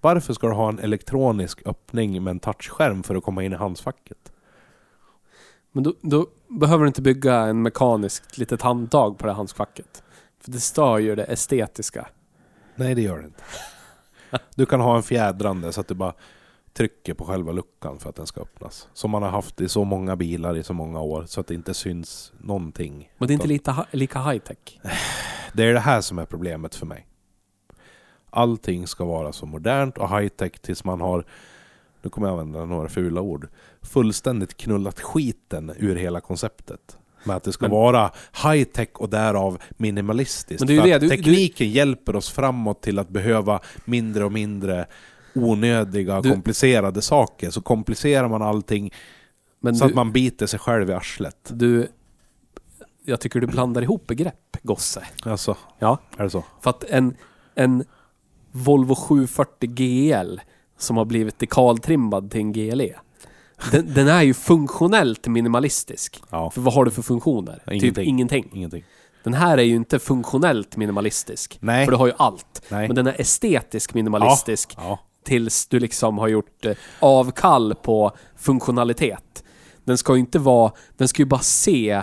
Varför 0.00 0.32
ska 0.34 0.46
du 0.46 0.52
ha 0.54 0.68
en 0.68 0.78
elektronisk 0.78 1.62
öppning 1.66 2.22
med 2.24 2.30
en 2.30 2.40
touchskärm 2.40 3.02
för 3.02 3.14
att 3.14 3.24
komma 3.24 3.42
in 3.44 3.52
i 3.52 3.56
handskfacket? 3.56 4.32
Men 5.72 5.82
då, 5.82 5.94
då 6.00 6.26
behöver 6.48 6.84
du 6.84 6.88
inte 6.88 7.02
bygga 7.02 7.34
en 7.36 7.62
mekaniskt 7.62 8.38
litet 8.38 8.62
handtag 8.62 9.18
på 9.18 9.26
det 9.26 9.32
handskfacket. 9.32 10.02
För 10.40 10.50
det 10.50 10.60
stör 10.60 10.98
ju 10.98 11.14
det 11.14 11.24
estetiska. 11.24 12.08
Nej, 12.74 12.94
det 12.94 13.02
gör 13.02 13.18
det 13.18 13.24
inte. 13.24 13.42
Du 14.54 14.66
kan 14.66 14.80
ha 14.80 14.96
en 14.96 15.02
fjädrande 15.02 15.72
så 15.72 15.80
att 15.80 15.88
du 15.88 15.94
bara 15.94 16.12
trycket 16.72 17.18
på 17.18 17.24
själva 17.24 17.52
luckan 17.52 17.98
för 17.98 18.10
att 18.10 18.16
den 18.16 18.26
ska 18.26 18.40
öppnas. 18.40 18.88
Som 18.92 19.10
man 19.10 19.22
har 19.22 19.30
haft 19.30 19.60
i 19.60 19.68
så 19.68 19.84
många 19.84 20.16
bilar 20.16 20.56
i 20.56 20.62
så 20.62 20.72
många 20.72 21.00
år 21.00 21.24
så 21.26 21.40
att 21.40 21.46
det 21.46 21.54
inte 21.54 21.74
syns 21.74 22.32
någonting. 22.38 23.12
Men 23.18 23.28
det 23.28 23.32
är 23.32 23.34
inte 23.34 23.48
lite, 23.48 23.70
ha- 23.70 23.86
lika 23.90 24.22
high 24.22 24.38
tech. 24.38 24.80
Det 25.52 25.62
är 25.64 25.72
det 25.72 25.80
här 25.80 26.00
som 26.00 26.18
är 26.18 26.24
problemet 26.24 26.74
för 26.74 26.86
mig. 26.86 27.06
Allting 28.38 28.86
ska 28.86 29.04
vara 29.04 29.32
så 29.32 29.46
modernt 29.46 29.98
och 29.98 30.08
high-tech 30.08 30.52
tills 30.60 30.84
man 30.84 31.00
har, 31.00 31.24
nu 32.02 32.10
kommer 32.10 32.28
jag 32.28 32.38
använda 32.40 32.64
några 32.64 32.88
fula 32.88 33.20
ord, 33.20 33.48
fullständigt 33.82 34.56
knullat 34.56 35.00
skiten 35.00 35.72
ur 35.78 35.96
hela 35.96 36.20
konceptet. 36.20 36.98
Med 37.24 37.36
att 37.36 37.42
det 37.44 37.52
ska 37.52 37.64
Men- 37.64 37.70
vara 37.70 38.10
high-tech 38.44 38.88
och 38.94 39.08
därav 39.08 39.58
minimalistiskt. 39.70 40.60
Men 40.60 40.76
det 40.76 40.82
det, 40.82 40.92
att 40.92 41.00
du- 41.00 41.08
tekniken 41.08 41.70
hjälper 41.70 42.16
oss 42.16 42.30
framåt 42.30 42.82
till 42.82 42.98
att 42.98 43.08
behöva 43.08 43.60
mindre 43.84 44.24
och 44.24 44.32
mindre 44.32 44.86
onödiga, 45.34 46.20
Du- 46.20 46.30
komplicerade 46.30 47.02
saker. 47.02 47.50
Så 47.50 47.60
komplicerar 47.60 48.28
man 48.28 48.42
allting 48.42 48.92
så 49.78 49.84
att 49.84 49.94
man 49.94 50.12
biter 50.12 50.46
sig 50.46 50.58
själv 50.60 50.90
i 50.90 50.92
arslet. 50.92 51.50
du... 51.52 51.88
Jag 53.04 53.20
tycker 53.20 53.40
du 53.40 53.46
blandar 53.46 53.82
ihop 53.82 54.06
begrepp, 54.06 54.56
gosse. 54.62 55.02
Alltså, 55.22 55.56
Ja. 55.78 55.98
är 56.16 56.24
det 56.24 56.30
så? 56.30 56.44
För 56.60 56.70
att 56.70 56.84
en, 56.84 57.16
en 57.54 57.84
Volvo 58.64 58.94
740 58.94 59.68
GL 59.70 60.38
som 60.78 60.96
har 60.96 61.04
blivit 61.04 61.38
dekaltrimmad 61.38 62.30
till 62.30 62.40
en 62.40 62.52
GLE. 62.52 62.94
Den, 63.72 63.94
den 63.94 64.08
är 64.08 64.22
ju 64.22 64.34
funktionellt 64.34 65.26
minimalistisk. 65.26 66.22
Ja, 66.30 66.50
För 66.50 66.60
vad 66.60 66.74
har 66.74 66.84
du 66.84 66.90
för 66.90 67.02
funktioner? 67.02 67.62
Typ 67.66 67.72
Ingenting. 67.82 68.08
ingenting. 68.08 68.50
ingenting. 68.54 68.84
Den 69.24 69.34
här 69.34 69.58
är 69.58 69.62
ju 69.62 69.76
inte 69.76 69.98
funktionellt 69.98 70.76
minimalistisk. 70.76 71.58
Nej. 71.60 71.84
För 71.84 71.92
du 71.92 71.98
har 71.98 72.06
ju 72.06 72.12
allt. 72.16 72.62
Nej. 72.68 72.86
Men 72.88 72.96
den 72.96 73.06
är 73.06 73.20
estetisk 73.20 73.94
minimalistisk 73.94 74.74
Ja. 74.76 74.98
tills 75.24 75.66
du 75.66 75.80
liksom 75.80 76.18
har 76.18 76.28
gjort 76.28 76.66
eh, 76.66 76.74
avkall 77.00 77.74
på 77.82 78.12
funktionalitet. 78.36 79.44
Den 79.84 79.98
ska 79.98 80.14
ju 80.14 80.20
inte 80.20 80.38
vara... 80.38 80.72
Den 80.96 81.08
ska 81.08 81.22
ju 81.22 81.26
bara 81.26 81.40
se 81.40 82.02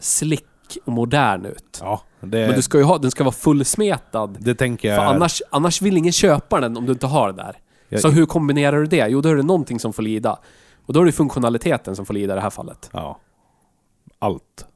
slick 0.00 0.46
och 0.84 0.92
modern 0.92 1.44
ut. 1.46 1.78
Ja, 1.82 2.00
det, 2.20 2.46
Men 2.46 2.54
du 2.56 2.62
ska 2.62 2.78
ju 2.78 2.84
ha, 2.84 2.98
den 2.98 3.10
ska 3.10 3.24
vara 3.24 3.32
fullsmetad. 3.34 4.36
det 4.40 4.54
tänker 4.54 4.88
jag... 4.88 4.96
För 4.98 5.04
annars, 5.14 5.42
annars 5.50 5.82
vill 5.82 5.96
ingen 5.96 6.12
köpa 6.12 6.60
den 6.60 6.76
om 6.76 6.86
du 6.86 6.92
inte 6.92 7.06
har 7.06 7.32
det 7.32 7.42
där. 7.42 7.58
Jag- 7.88 8.00
Så 8.00 8.08
hur 8.08 8.26
kombinerar 8.26 8.76
du 8.78 8.86
det? 8.86 9.08
Jo, 9.08 9.20
då 9.20 9.28
är 9.28 9.36
det 9.36 9.42
någonting 9.42 9.80
som 9.80 9.92
får 9.92 10.02
lida. 10.02 10.38
Och 10.86 10.92
då 10.92 11.00
är 11.00 11.04
det 11.04 11.12
funktionaliteten 11.12 11.96
som 11.96 12.06
får 12.06 12.14
lida 12.14 12.32
i 12.32 12.36
det 12.36 12.40
här 12.42 12.50
fallet. 12.50 12.90
Ja. 12.92 13.18
Allt. 14.18 14.66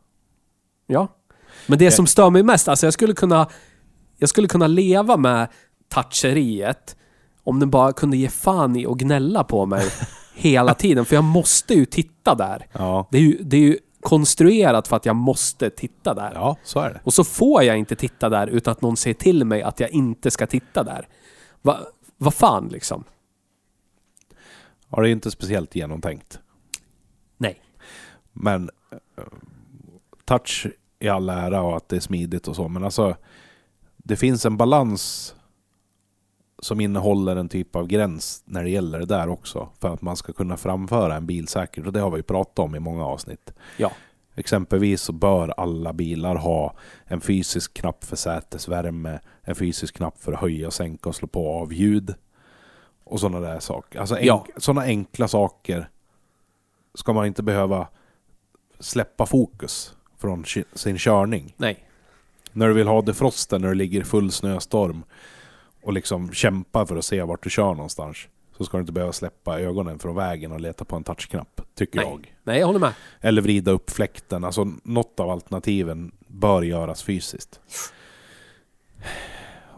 Ja. 0.86 1.09
Men 1.66 1.78
det 1.78 1.90
som 1.90 2.07
stör 2.07 2.30
mig 2.30 2.42
mest, 2.42 2.68
alltså 2.68 2.86
jag 2.86 2.92
skulle 2.95 3.14
kunna... 3.14 3.49
Jag 4.18 4.28
skulle 4.28 4.49
kunna 4.49 4.66
leva 4.66 5.16
med 5.16 5.49
toucheriet 5.88 6.97
om 7.45 7.61
den 7.61 7.70
bara 7.70 7.92
kunde 7.92 8.16
ge 8.16 8.28
fan 8.28 8.76
i 8.76 8.86
och 8.86 8.99
gnälla 8.99 9.45
på 9.45 9.66
mig 9.66 9.88
hela 10.34 10.74
tiden. 10.74 11.05
För 11.05 11.14
jag 11.14 11.24
måste 11.24 11.74
ju 11.74 11.84
titta 11.84 12.34
där. 12.34 12.66
Ja. 12.72 13.09
Det 13.11 13.18
är 13.18 13.22
ju, 13.22 13.38
det 13.42 13.57
är 13.57 13.61
ju 13.61 13.78
konstruerat 14.05 14.88
för 14.88 14.96
att 14.96 15.07
jag 15.07 15.16
måste 15.16 15.70
titta 15.70 16.14
där. 16.14 16.32
Ja, 16.34 16.57
så 16.62 16.80
är 16.80 16.90
det. 16.94 17.00
Och 17.05 17.14
så 17.14 17.24
får 17.24 17.62
jag 17.62 17.78
inte 17.78 17.96
titta 17.96 18.28
där 18.28 18.46
utan 18.46 18.72
att 18.72 18.82
någon 18.82 18.96
säger 18.96 19.14
till 19.14 19.44
mig 19.44 19.62
att 19.62 19.80
jag 19.80 19.90
inte 19.90 20.30
ska 20.30 20.46
titta 20.46 20.82
där. 20.82 21.09
Va, 21.62 21.78
vad 22.16 22.34
fan 22.34 22.68
liksom? 22.68 23.05
Ja, 24.88 25.02
det 25.02 25.09
är 25.09 25.12
inte 25.12 25.30
speciellt 25.30 25.74
genomtänkt. 25.74 26.40
Nej. 27.36 27.62
Men 28.32 28.70
eh, 28.90 29.24
touch 30.24 30.66
i 30.98 31.09
all 31.09 31.28
ära 31.28 31.62
och 31.62 31.76
att 31.76 31.88
det 31.88 31.96
är 31.96 32.00
smidigt 32.00 32.48
och 32.48 32.57
så, 32.57 32.68
men 32.68 32.84
alltså 32.84 33.16
det 33.96 34.16
finns 34.16 34.46
en 34.46 34.57
balans 34.57 35.34
som 36.59 36.80
innehåller 36.80 37.36
en 37.36 37.48
typ 37.48 37.76
av 37.76 37.86
gräns 37.86 38.42
när 38.44 38.62
det 38.64 38.70
gäller 38.70 38.98
det 38.98 39.07
där 39.07 39.28
också. 39.28 39.68
För 39.80 39.94
att 39.94 40.02
man 40.02 40.16
ska 40.16 40.32
kunna 40.32 40.57
framföra 40.57 41.16
en 41.16 41.26
bil 41.26 41.48
säkert. 41.48 41.86
Och 41.86 41.92
det 41.92 42.00
har 42.00 42.11
vi 42.11 42.22
pratat 42.22 42.59
om 42.59 42.74
i 42.74 42.80
många 42.80 43.07
avsnitt. 43.07 43.52
Ja. 43.76 43.92
Exempelvis 44.34 45.00
så 45.02 45.12
bör 45.12 45.55
alla 45.57 45.92
bilar 45.92 46.34
ha 46.36 46.74
en 47.05 47.20
fysisk 47.20 47.74
knapp 47.74 48.05
för 48.05 48.16
sätesvärme, 48.16 49.20
en 49.42 49.55
fysisk 49.55 49.96
knapp 49.96 50.18
för 50.22 50.32
att 50.32 50.40
höja, 50.40 50.70
sänka 50.70 51.09
och 51.09 51.14
slå 51.14 51.28
på 51.28 51.46
och 51.46 51.62
av 51.62 51.72
ljud. 51.72 52.14
Och 53.05 53.20
sådana 53.20 53.40
där 53.40 53.61
saker. 53.61 54.00
Alltså 54.00 54.14
enk- 54.16 54.24
Ja. 54.24 54.46
sådana 54.57 54.82
enkla 54.82 55.28
saker 55.28 55.88
ska 56.94 57.12
man 57.12 57.26
inte 57.26 57.42
behöva 57.42 57.88
släppa 58.80 59.26
fokus 59.26 59.94
från 60.18 60.44
sin 60.74 60.98
körning. 60.98 61.55
Nej. 61.57 61.84
När 62.52 62.68
du 62.68 62.74
vill 62.74 62.86
ha 62.88 63.02
defrosten 63.02 63.61
när 63.62 63.68
du 63.68 63.74
ligger 63.74 64.00
i 64.00 64.05
full 64.05 64.32
snöstorm 64.32 65.05
och 65.85 65.93
liksom 65.93 66.32
kämpar 66.32 66.87
för 66.87 66.97
att 66.97 67.05
se 67.05 67.22
vart 67.22 67.43
du 67.43 67.51
kör 67.51 67.74
någonstans. 67.74 68.28
Så 68.57 68.64
ska 68.64 68.76
du 68.76 68.80
inte 68.80 68.93
behöva 68.93 69.12
släppa 69.12 69.61
ögonen 69.61 69.99
från 69.99 70.16
vägen 70.16 70.53
och 70.53 70.61
leta 70.61 70.85
på 70.85 70.97
en 70.97 71.05
touchknapp, 71.05 71.61
tycker 71.74 71.99
Nej. 71.99 72.09
jag. 72.09 72.35
Nej, 72.43 72.59
jag 72.59 72.66
håller 72.66 72.80
med. 72.80 72.93
Eller 73.20 73.43
vrida 73.43 73.70
upp 73.70 73.91
fläkten. 73.91 74.45
Alltså 74.45 74.72
något 74.82 75.20
av 75.20 75.30
alternativen 75.30 76.12
bör 76.26 76.62
göras 76.62 77.03
fysiskt. 77.03 77.61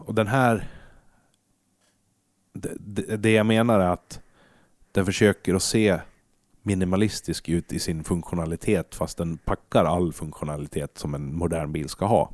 Och 0.07 0.13
den 0.13 0.27
här... 0.27 0.67
Det, 2.53 2.73
det, 2.79 3.17
det 3.17 3.31
jag 3.31 3.45
menar 3.45 3.79
är 3.79 3.89
att 3.89 4.21
den 4.91 5.05
försöker 5.05 5.55
att 5.55 5.63
se 5.63 5.99
minimalistisk 6.61 7.49
ut 7.49 7.73
i 7.73 7.79
sin 7.79 8.03
funktionalitet 8.03 8.95
fast 8.95 9.17
den 9.17 9.37
packar 9.37 9.85
all 9.85 10.13
funktionalitet 10.13 10.97
som 10.97 11.13
en 11.13 11.35
modern 11.35 11.71
bil 11.71 11.89
ska 11.89 12.05
ha. 12.05 12.31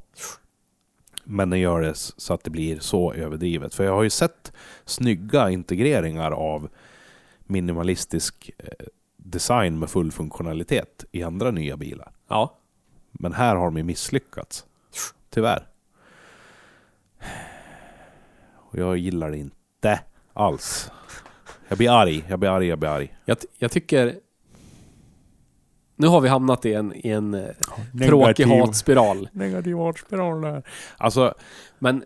Men 1.24 1.49
den 1.49 1.59
gör 1.59 1.82
det 1.82 1.95
så 1.95 2.34
att 2.34 2.43
det 2.43 2.49
blir 2.49 2.80
så 2.80 3.13
överdrivet. 3.13 3.76
För 3.76 3.84
jag 3.84 3.95
har 3.95 4.03
ju 4.03 4.09
sett 4.09 4.53
snygga 4.86 5.49
integreringar 5.49 6.32
av 6.32 6.69
minimalistisk 7.39 8.51
eh, 8.57 8.86
design 9.17 9.80
med 9.80 9.89
full 9.89 10.11
funktionalitet 10.11 11.05
i 11.11 11.24
andra 11.24 11.51
nya 11.51 11.78
bilar. 11.78 12.11
Ja. 12.28 12.57
Men 13.11 13.34
här 13.34 13.55
har 13.55 13.65
de 13.65 13.78
ju 13.78 13.84
misslyckats. 13.84 14.65
Tyvärr. 15.30 15.67
Och 18.53 18.80
jag 18.80 18.97
gillar 18.97 19.32
det 19.32 19.38
inte 19.38 19.99
alls. 20.34 20.91
Jag 21.67 21.78
blir 21.78 21.89
arg, 21.89 22.26
jag 22.28 22.39
blir 22.39 22.49
arg, 22.49 22.67
jag 22.67 22.80
blir 22.80 22.89
arg. 22.89 23.17
Jag, 23.26 23.38
jag 23.57 23.71
tycker... 23.71 24.19
Nu 26.04 26.10
har 26.10 26.22
vi 26.22 26.30
hamnat 26.30 26.66
i 26.66 26.74
en, 26.74 26.93
i 26.95 27.10
en 27.10 27.34
eh, 27.34 28.08
tråkig 28.08 28.45
hatspiral. 28.45 29.30
Negativ 29.32 29.78
hatspiral 29.78 30.41
där. 30.41 30.64
Alltså, 30.97 31.34
Men... 31.80 32.04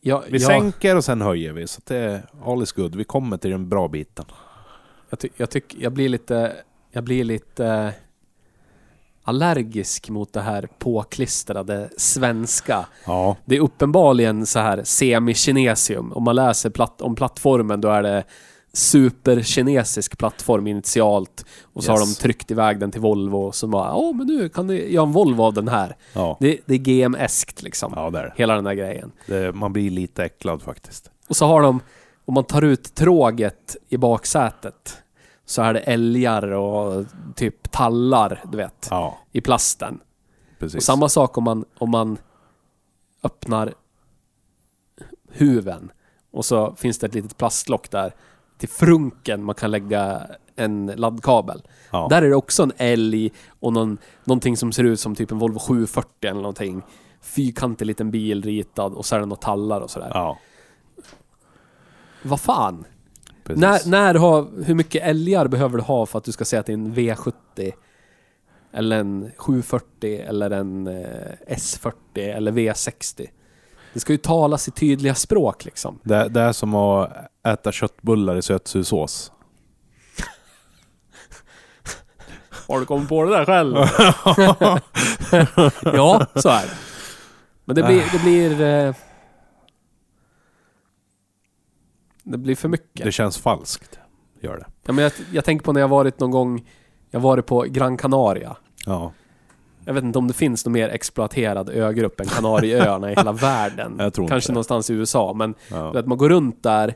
Jag, 0.00 0.22
vi 0.28 0.32
jag, 0.32 0.42
sänker 0.42 0.96
och 0.96 1.04
sen 1.04 1.20
höjer 1.20 1.52
vi. 1.52 1.66
Så 1.66 1.80
det 1.84 1.96
är 1.96 2.22
all 2.44 2.62
is 2.62 2.72
good. 2.72 2.94
Vi 2.94 3.04
kommer 3.04 3.36
till 3.36 3.50
den 3.50 3.68
bra 3.68 3.88
biten. 3.88 4.24
jag, 5.10 5.18
ty, 5.18 5.28
jag, 5.36 5.50
tyck, 5.50 5.74
jag 5.78 5.92
blir 5.92 6.08
lite... 6.08 6.52
Jag 6.90 7.04
blir 7.04 7.24
lite... 7.24 7.66
eh, 7.66 7.90
allergisk 9.24 10.10
mot 10.10 10.32
det 10.32 10.40
här 10.40 10.68
påklistrade 10.78 11.90
svenska. 11.96 12.86
Ja, 13.06 13.36
Det 13.44 13.56
är 13.56 13.60
uppenbarligen 13.60 14.46
så 14.46 14.58
här 14.58 14.82
semi-kinesium. 14.84 16.12
Om 16.12 16.24
man 16.24 16.36
läser 16.36 16.70
platt, 16.70 17.02
om 17.02 17.14
plattformen 17.14 17.80
då 17.80 17.88
är 17.88 18.02
det 18.02 18.24
superkinesisk 18.72 20.18
plattform 20.18 20.66
initialt. 20.66 21.46
Och 21.62 21.84
så 21.84 21.92
har 21.92 21.98
de 21.98 22.08
Yes. 22.08 22.18
tryckt 22.18 22.50
iväg 22.50 22.78
den 22.80 22.90
till 22.90 23.00
Volvo 23.00 23.36
och 23.36 23.54
så 23.54 23.66
bara 23.66 23.94
Åh 23.94 24.16
men 24.16 24.26
nu 24.26 24.48
kan 24.48 24.66
du 24.66 24.88
göra 24.92 25.06
en 25.06 25.12
Volvo 25.12 25.42
av 25.42 25.54
den 25.54 25.68
här. 25.68 25.96
ja. 26.12 26.36
Det, 26.40 26.58
det 26.66 26.74
är 26.74 26.78
GM-eskt 26.78 27.62
liksom. 27.62 27.92
Ja, 27.96 28.10
det 28.10 28.18
är 28.18 28.22
det. 28.24 28.32
Hela 28.36 28.54
den 28.54 28.66
här 28.66 28.74
grejen. 28.74 29.12
det. 29.26 29.52
Man 29.52 29.72
blir 29.72 29.90
lite 29.90 30.24
äcklad 30.24 30.62
faktiskt. 30.62 31.10
Och 31.28 31.36
så 31.36 31.46
har 31.46 31.62
de, 31.62 31.80
om 32.24 32.34
man 32.34 32.44
tar 32.44 32.62
ut 32.62 32.94
tråget 32.94 33.76
i 33.88 33.96
baksätet 33.96 34.98
så 35.44 35.62
är 35.62 35.74
det 35.74 35.80
älgar 35.80 36.52
och 36.52 37.04
typ 37.36 37.70
tallar, 37.72 38.42
du 38.50 38.56
vet, 38.56 38.86
Ja, 38.90 39.18
i 39.32 39.40
plasten. 39.40 40.00
precis. 40.58 40.76
Och 40.76 40.82
samma 40.82 41.08
sak 41.08 41.38
om 41.38 41.44
man, 41.44 41.64
om 41.78 41.90
man 41.90 42.18
öppnar 43.22 43.74
huven 45.32 45.90
och 46.32 46.44
så 46.44 46.74
finns 46.74 46.98
det 46.98 47.06
ett 47.06 47.14
litet 47.14 47.36
plastlock 47.36 47.90
där 47.90 48.14
till 48.62 48.68
frunken 48.68 49.44
man 49.44 49.54
kan 49.54 49.70
lägga 49.70 50.26
en 50.56 50.86
laddkabel. 50.86 51.62
ja. 51.90 52.06
Där 52.10 52.22
är 52.22 52.28
det 52.28 52.34
också 52.36 52.62
en 52.62 52.72
älg 52.76 53.32
och 53.60 53.72
någon, 53.72 53.98
någonting 54.24 54.56
som 54.56 54.72
ser 54.72 54.84
ut 54.84 55.00
som 55.00 55.14
typ 55.14 55.30
en 55.30 55.38
Volvo 55.38 55.58
740 55.58 56.08
eller 56.30 56.40
någonting. 56.40 56.82
Fyrkantig 57.20 57.86
liten 57.86 58.10
bil 58.10 58.42
ritad 58.42 58.92
och 58.94 59.06
så 59.06 59.16
är 59.16 59.20
det 59.20 59.26
några 59.26 59.42
tallar 59.42 59.80
och 59.80 59.90
sådär. 59.90 60.10
Ja, 60.14 60.38
Vad 62.22 62.40
fan? 62.40 62.84
precis. 63.44 63.60
När, 63.60 63.90
när 63.90 64.14
har, 64.14 64.64
hur 64.64 64.74
mycket 64.74 65.02
älgar 65.02 65.48
behöver 65.48 65.76
du 65.78 65.82
ha 65.84 66.06
för 66.06 66.18
att 66.18 66.24
du 66.24 66.32
ska 66.32 66.44
säga 66.44 66.60
att 66.60 66.66
det 66.66 66.72
är 66.72 66.74
en 66.74 66.94
V70? 66.94 67.72
Eller 68.72 68.98
en 68.98 69.30
740 69.36 70.20
eller 70.28 70.50
en 70.50 70.86
eh, 70.86 71.32
S40 71.48 71.92
eller 72.14 72.52
V60? 72.52 73.28
Det 73.92 74.00
ska 74.00 74.12
ju 74.12 74.18
talas 74.18 74.68
i 74.68 74.70
tydliga 74.70 75.14
språk 75.14 75.64
liksom. 75.64 75.98
Det, 76.02 76.28
det 76.28 76.40
är 76.40 76.52
som 76.52 76.74
att 76.74 77.10
äta 77.46 77.72
köttbullar 77.72 78.36
i 78.36 78.42
sötsursås. 78.42 79.32
Har 82.68 82.80
du 82.80 82.86
kommit 82.86 83.08
på 83.08 83.24
det 83.24 83.30
där 83.30 83.44
själv? 83.44 83.76
ja, 85.96 86.26
så 86.34 86.48
är 86.48 86.62
det. 86.62 86.74
Men 87.64 87.76
det 87.76 87.82
blir... 87.82 88.04
Det 88.12 88.18
blir 88.18 88.60
eh, 88.60 88.94
Det 92.22 92.38
blir 92.38 92.56
för 92.56 92.68
mycket. 92.68 93.04
Det 93.04 93.12
känns 93.12 93.38
falskt. 93.38 93.98
Gör 94.40 94.56
det. 94.56 94.66
Ja, 94.86 94.92
men 94.92 95.02
jag, 95.02 95.12
jag 95.32 95.44
tänker 95.44 95.64
på 95.64 95.72
när 95.72 95.80
jag 95.80 95.88
varit 95.88 96.20
någon 96.20 96.30
gång, 96.30 96.64
jag 97.10 97.20
har 97.20 97.28
varit 97.28 97.46
på 97.46 97.62
Gran 97.62 97.96
Canaria. 97.96 98.56
Ja, 98.86 99.12
Jag 99.84 99.94
vet 99.94 100.04
inte 100.04 100.18
om 100.18 100.28
det 100.28 100.34
finns 100.34 100.64
någon 100.66 100.72
mer 100.72 100.88
exploaterad 100.88 101.68
ögrupp 101.68 102.20
än 102.20 102.26
Kanarieöarna 102.26 103.12
i 103.12 103.14
hela 103.14 103.32
världen. 103.48 104.12
Kanske 104.14 104.50
det. 104.50 104.52
någonstans 104.52 104.90
i 104.90 104.94
USA, 104.94 105.32
men 105.32 105.54
ja. 105.70 105.90
vet, 105.90 106.06
man 106.06 106.18
går 106.18 106.28
runt 106.28 106.62
där 106.62 106.94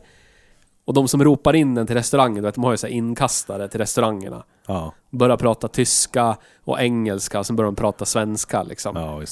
och 0.84 0.95
de 0.95 1.09
som 1.09 1.24
ropar 1.24 1.57
in 1.57 1.76
en 1.76 1.87
till 1.87 1.97
restaurangen, 1.97 2.45
vet, 2.45 2.55
de 2.55 2.64
har 2.64 2.70
ju 2.70 2.76
så 2.76 2.87
inkastare 2.87 3.68
till 3.68 3.80
restaurangerna. 3.80 4.45
Ja, 4.66 4.93
Börjar 5.11 5.37
prata 5.37 5.68
tyska 5.68 6.37
och 6.64 6.80
engelska, 6.80 7.45
sen 7.45 7.57
börjar 7.57 7.66
de 7.66 7.76
prata 7.76 8.05
svenska 8.05 8.62
liksom. 8.62 8.97
ja. 8.97 9.22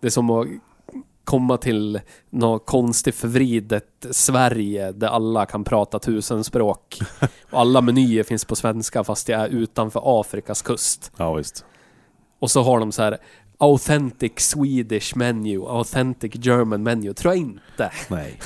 Det 0.00 0.06
är 0.06 0.10
som 0.10 0.30
att 0.30 0.46
komma 1.24 1.56
till 1.56 2.00
något 2.30 2.66
konstigt 2.66 3.14
förvridet 3.14 4.06
Sverige 4.10 4.92
där 4.92 5.08
alla 5.08 5.46
kan 5.46 5.64
prata 5.64 5.98
tusen 5.98 6.44
språk. 6.44 6.98
Och 7.50 7.60
alla 7.60 7.80
menyer 7.80 8.22
finns 8.22 8.44
på 8.44 8.56
svenska 8.56 9.04
fast 9.04 9.26
det 9.26 9.32
är 9.32 9.48
utanför 9.48 10.20
Afrikas 10.20 10.62
kust. 10.62 11.12
Ja, 11.16 11.34
visst. 11.34 11.64
Och 12.44 12.50
så 12.50 12.62
har 12.62 12.80
de 12.80 12.92
så 12.92 13.02
här 13.02 13.18
Authentic 13.58 14.32
Swedish 14.36 15.16
menu, 15.16 15.60
authentic 15.66 16.32
German 16.34 16.82
menu. 16.82 17.12
Tror 17.14 17.34
jag 17.34 17.40
inte. 17.42 17.90
Nej. 18.08 18.40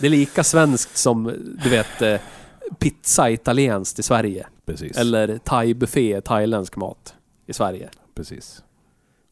Det 0.00 0.06
är 0.06 0.10
lika 0.10 0.44
svenskt 0.44 0.96
som, 0.96 1.24
du 1.64 1.70
vet, 1.70 2.02
eh, 2.02 2.20
pizza 2.78 3.30
italienskt 3.30 3.98
i 3.98 4.02
Sverige. 4.02 4.46
Precis. 4.66 4.96
Eller 4.96 5.38
thai-buffé, 5.38 6.20
thailändsk 6.20 6.76
mat 6.76 7.14
i 7.46 7.52
Sverige. 7.52 7.88
Precis. 8.14 8.62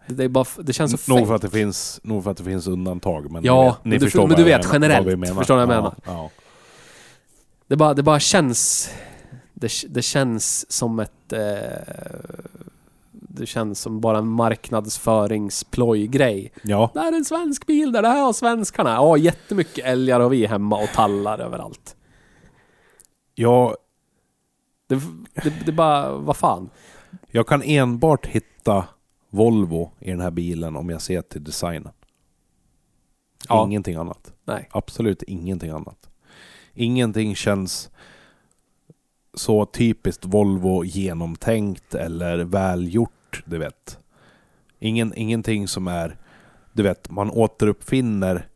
Det, 0.09 0.25
är 0.25 0.29
bara, 0.29 0.45
det 0.59 0.73
känns 0.73 1.05
så 1.05 1.15
Nog 1.17 1.27
för, 1.27 1.35
att 1.35 1.43
det 1.43 1.51
finns, 1.51 2.01
nog 2.03 2.25
för 2.25 2.31
att 2.31 2.37
det 2.37 2.45
finns 2.45 2.67
undantag. 2.67 3.31
Men 3.31 3.45
Ja, 3.45 3.77
ni 3.83 3.91
ni 3.91 3.99
du- 3.99 4.07
förstår 4.07 4.27
men 4.27 4.37
du 4.37 4.45
vet 4.45 4.61
menar- 4.63 4.73
generellt. 4.75 5.05
vad 5.05 5.11
vi 5.11 5.17
menar. 5.17 5.35
Förstår 5.35 5.55
vad 5.55 5.63
jag 5.63 5.71
ja, 5.71 5.77
menar? 5.77 5.95
Ja. 6.07 6.31
Det 7.67 7.77
bara, 7.77 7.95
det 7.95 8.03
bara 8.03 8.21
känns... 8.21 8.91
Det, 9.55 9.73
det 9.89 10.03
känns 10.03 10.73
som 10.73 11.01
ett... 11.01 11.33
Eh, 11.33 11.41
det 13.37 13.47
känns 13.47 13.81
som 13.81 14.01
bara 14.01 14.19
en 14.19 14.27
marknadsföringsplojgrej. 14.29 16.53
ja, 16.63 16.91
Det 16.95 17.01
här 17.01 17.13
är 17.13 17.17
en 17.17 17.25
svensk 17.25 17.67
bil 17.67 17.93
där, 17.93 18.03
det 18.03 18.09
här 18.09 18.23
har 18.23 18.33
svenskarna. 18.33 18.91
Ja, 18.91 19.17
jättemycket 19.17 19.85
älgar 19.85 20.21
har 20.21 20.29
vi 20.29 20.47
hemma 20.47 20.79
och 20.83 20.89
tallar 20.95 21.39
överallt. 21.39 21.97
jag, 23.35 23.77
Det, 24.87 24.95
det, 25.43 25.53
det 25.67 25.73
bara, 25.73 26.13
vad 26.17 26.37
fan. 26.37 26.71
jag 27.31 27.47
kan 27.47 27.63
enbart 27.63 28.27
hitta 28.27 28.85
Volvo 29.31 29.91
i 30.01 30.11
den 30.11 30.21
här 30.21 30.31
bilen 30.31 30.77
om 30.77 30.91
jag 30.91 31.03
ser 31.03 31.23
till 31.23 31.45
designen. 31.45 31.93
Ja. 33.49 33.65
Ingenting 33.67 33.97
annat. 33.97 34.33
Nej. 34.45 34.69
Absolut 34.73 35.23
ingenting 35.23 35.71
annat. 35.71 36.09
Ingenting 36.75 37.35
känns 37.35 37.91
så 39.35 39.67
typiskt 39.67 40.25
Volvo 40.25 40.85
genomtänkt 40.85 41.95
eller 41.95 42.39
välgjort, 42.39 43.11
du 43.45 43.59
vet. 43.59 43.99
Ingen, 44.79 45.15
ingenting 45.15 45.69
som 45.69 45.89
är, 45.89 46.17
du 46.73 46.83
vet, 46.83 47.11
man 47.11 47.31
återuppfinner 47.31 48.49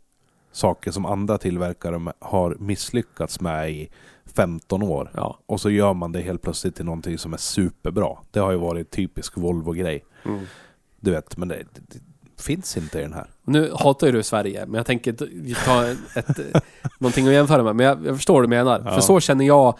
saker 0.52 0.90
som 0.90 1.06
andra 1.06 1.38
tillverkare 1.38 2.12
har 2.18 2.56
misslyckats 2.58 3.40
med 3.40 3.70
i 3.70 3.90
15 4.24 4.82
år. 4.82 5.10
Ja. 5.14 5.38
Och 5.46 5.60
så 5.60 5.70
gör 5.70 5.94
man 5.94 6.12
det 6.12 6.20
helt 6.20 6.42
plötsligt 6.42 6.76
till 6.76 6.84
någonting 6.84 7.18
som 7.18 7.32
är 7.32 7.36
superbra. 7.36 8.16
Det 8.30 8.40
har 8.40 8.50
ju 8.50 8.58
varit 8.58 8.90
typisk 8.90 9.36
Volvo-grej. 9.36 10.04
Mm. 10.24 10.46
Du 11.00 11.10
vet, 11.10 11.36
men 11.36 11.48
det, 11.48 11.56
det, 11.56 11.98
det 12.36 12.42
finns 12.42 12.76
inte 12.76 12.98
i 12.98 13.02
den 13.02 13.12
här. 13.12 13.26
Nu 13.42 13.72
hatar 13.78 14.06
ju 14.06 14.12
du 14.12 14.22
Sverige, 14.22 14.66
men 14.66 14.74
jag 14.74 14.86
tänker 14.86 15.12
ta 15.64 15.86
ett, 16.18 16.64
någonting 16.98 17.26
att 17.26 17.32
jämföra 17.32 17.62
med. 17.62 17.76
Men 17.76 17.86
jag, 17.86 18.06
jag 18.06 18.16
förstår 18.16 18.34
vad 18.34 18.42
du 18.42 18.48
menar. 18.48 18.82
Ja. 18.84 18.94
För 18.94 19.00
så 19.00 19.20
känner 19.20 19.44
jag 19.44 19.78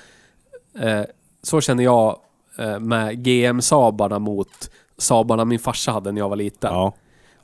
eh, 0.78 1.02
Så 1.42 1.60
känner 1.60 1.84
jag 1.84 2.20
eh, 2.60 2.78
med 2.78 3.24
GM-Sabarna 3.24 4.18
mot 4.18 4.70
Sabarna 4.98 5.44
min 5.44 5.58
farsa 5.58 5.92
hade 5.92 6.12
när 6.12 6.20
jag 6.20 6.28
var 6.28 6.36
liten. 6.36 6.72
Ja, 6.72 6.92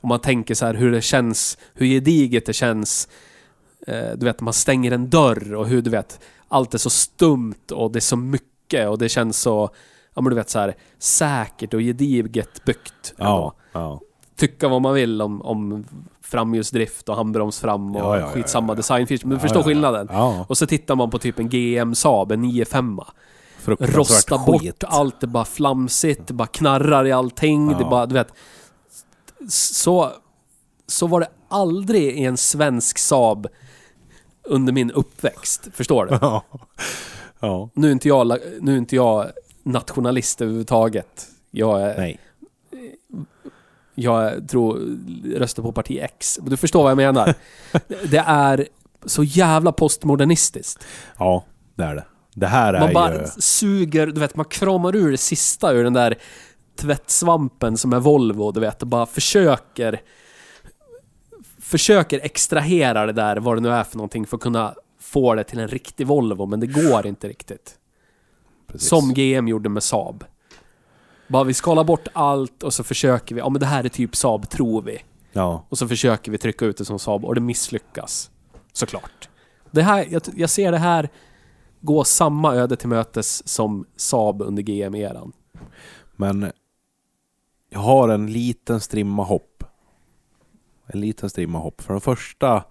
Om 0.01 0.09
man 0.09 0.19
tänker 0.19 0.55
så 0.55 0.65
här 0.65 0.73
hur 0.73 0.91
det 0.91 1.01
känns, 1.01 1.57
hur 1.73 1.85
gediget 1.87 2.45
det 2.45 2.53
känns. 2.53 3.07
Eh, 3.87 4.11
du 4.17 4.25
vet, 4.25 4.41
man 4.41 4.53
stänger 4.53 4.91
en 4.91 5.09
dörr 5.09 5.53
och 5.55 5.67
hur 5.67 5.81
du 5.81 5.89
vet, 5.89 6.19
allt 6.47 6.73
är 6.73 6.77
så 6.77 6.89
stumt 6.89 7.71
och 7.71 7.91
det 7.91 7.99
är 7.99 8.01
så 8.01 8.17
mycket 8.17 8.89
och 8.89 8.97
det 8.97 9.09
känns 9.09 9.39
så, 9.41 9.69
ja 10.13 10.21
men 10.21 10.29
du 10.29 10.35
vet 10.35 10.49
så 10.49 10.59
här 10.59 10.75
säkert 10.99 11.73
och 11.73 11.79
gediget 11.79 12.65
byggt. 12.65 13.13
ja, 13.17 13.53
ja. 13.73 13.99
Tycka 14.35 14.67
vad 14.67 14.81
man 14.81 14.93
vill 14.93 15.21
om, 15.21 15.41
om 15.41 15.85
framhjulsdrift 16.21 17.09
och 17.09 17.15
handbroms 17.15 17.59
fram 17.59 17.95
och 17.95 18.01
Ja, 18.01 18.19
ja, 18.19 18.27
skitsamma 18.27 18.67
ja, 18.67 18.71
ja. 18.73 18.75
designfeatures. 18.75 19.25
Men 19.25 19.33
du 19.33 19.39
förstår 19.39 19.63
skillnaden. 19.63 20.09
Och 20.47 20.57
så 20.57 20.65
tittar 20.67 20.95
man 20.95 21.09
på 21.09 21.19
typ 21.19 21.39
en 21.39 21.49
GM 21.49 21.95
Saab, 21.95 22.31
en 22.31 22.41
995. 22.41 22.99
Rosta 23.67 24.37
bort 24.37 24.61
skit. 24.61 24.83
allt, 24.87 25.21
det 25.21 25.27
bara 25.27 25.45
flamsigt, 25.45 26.27
det 26.27 26.33
bara 26.33 26.47
knarrar 26.47 27.05
i 27.05 27.11
allting. 27.11 27.71
Ja. 27.71 27.77
Det 27.77 27.83
bara, 27.85 28.05
du 28.05 28.13
vet. 28.13 28.33
Så, 29.49 30.11
så 30.87 31.07
var 31.07 31.19
det 31.19 31.27
aldrig 31.47 32.03
i 32.17 32.25
en 32.25 32.37
svensk 32.37 32.97
Saab 32.97 33.47
under 34.43 34.73
min 34.73 34.91
uppväxt. 34.91 35.67
Förstår 35.73 36.05
du? 36.05 36.11
Ja. 36.21 36.43
ja. 37.39 37.69
Nu 37.73 37.87
är 37.87 37.91
inte 37.91 38.07
jag, 38.07 38.37
nu 38.61 38.73
är 38.73 38.77
inte 38.77 38.95
jag 38.95 39.31
nationalist 39.63 40.41
överhuvudtaget. 40.41 41.27
Jag 41.51 41.81
är, 41.81 41.97
Nej. 41.97 42.19
jag 43.95 44.49
tror, 44.49 44.97
röstar 45.35 45.63
på 45.63 45.71
parti 45.71 45.99
X. 46.01 46.39
Du 46.41 46.57
förstår 46.57 46.81
vad 46.83 46.91
jag 46.91 46.97
menar. 46.97 47.33
Det 48.09 48.23
är 48.27 48.67
så 49.05 49.23
jävla 49.23 49.71
postmodernistiskt. 49.71 50.85
Ja, 51.17 51.43
det 51.75 51.83
är 51.83 51.95
det. 51.95 52.05
Det 52.39 52.47
här 52.47 52.73
är 52.73 52.79
Man 52.79 52.93
bara 52.93 53.13
ju... 53.13 53.27
suger, 53.37 54.07
du 54.07 54.19
vet, 54.19 54.35
man 54.35 54.45
kramar 54.45 54.95
ur 54.95 55.11
det 55.11 55.17
sista 55.17 55.73
ur 55.73 55.83
den 55.83 55.93
där 55.93 56.15
tvättsvampen 56.75 57.77
som 57.77 57.93
är 57.93 57.99
Volvo, 57.99 58.51
du 58.51 58.59
vet, 58.59 58.81
och 58.81 58.87
bara 58.87 59.05
försöker 59.05 60.01
försöker 61.61 62.19
extrahera 62.19 63.05
det 63.05 63.13
där, 63.13 63.37
vad 63.37 63.57
det 63.57 63.61
nu 63.61 63.69
är 63.69 63.83
för 63.83 63.97
någonting, 63.97 64.25
för 64.25 64.37
att 64.37 64.43
kunna 64.43 64.75
få 64.99 65.35
det 65.35 65.43
till 65.43 65.59
en 65.59 65.67
riktig 65.67 66.07
Volvo, 66.07 66.45
men 66.45 66.59
det 66.59 66.67
går 66.67 67.07
inte 67.07 67.27
riktigt. 67.27 67.75
Precis. 68.67 68.89
Som 68.89 69.13
GM 69.13 69.47
gjorde 69.47 69.69
med 69.69 69.83
Saab. 69.83 70.23
Bara 71.27 71.43
vi 71.43 71.53
skalar 71.53 71.83
bort 71.83 72.07
allt 72.13 72.63
och 72.63 72.73
så 72.73 72.83
försöker 72.83 73.35
vi, 73.35 73.41
ja 73.41 73.49
men 73.49 73.59
det 73.59 73.65
här 73.65 73.83
är 73.83 73.89
typ 73.89 74.15
Saab 74.15 74.49
tror 74.49 74.81
vi. 74.81 74.99
Ja, 75.31 75.65
Och 75.69 75.77
så 75.77 75.87
försöker 75.87 76.31
vi 76.31 76.37
trycka 76.37 76.65
ut 76.65 76.77
det 76.77 76.85
som 76.85 76.99
Saab 76.99 77.25
och 77.25 77.35
det 77.35 77.41
misslyckas. 77.41 78.31
Såklart. 78.73 79.29
Det 79.71 79.81
här, 79.81 80.07
jag, 80.09 80.21
jag 80.35 80.49
ser 80.49 80.71
det 80.71 80.77
här 80.77 81.09
gå 81.81 82.03
samma 82.03 82.55
öde 82.55 82.75
till 82.75 82.89
mötes 82.89 83.47
som 83.47 83.85
Saab 83.95 84.41
under 84.41 84.63
GM-eran. 84.63 85.33
men 86.15 86.51
jag 87.69 87.79
har 87.79 88.09
en 88.09 88.31
liten 88.31 88.79
strimma 88.79 89.23
hopp. 89.23 89.63
En 90.85 91.01
liten 91.01 91.29
strimma 91.29 91.59
hopp. 91.59 91.81
För 91.81 91.93
de 91.93 92.01
första 92.01 92.63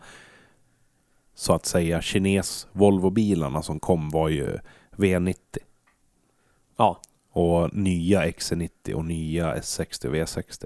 så 1.35 1.53
att 1.53 1.67
säga 1.67 2.03
kines 2.03 2.67
Volvo-bilarna 2.73 3.63
som 3.63 3.81
kom 3.81 4.11
var 4.11 4.29
ju 4.29 4.59
V90 4.97 5.37
Ja. 6.77 7.01
och 7.33 7.75
nya 7.75 8.25
XC90 8.27 8.93
och 8.93 9.05
nya 9.05 9.55
S60 9.57 10.07
och 10.07 10.15
V60. 10.15 10.65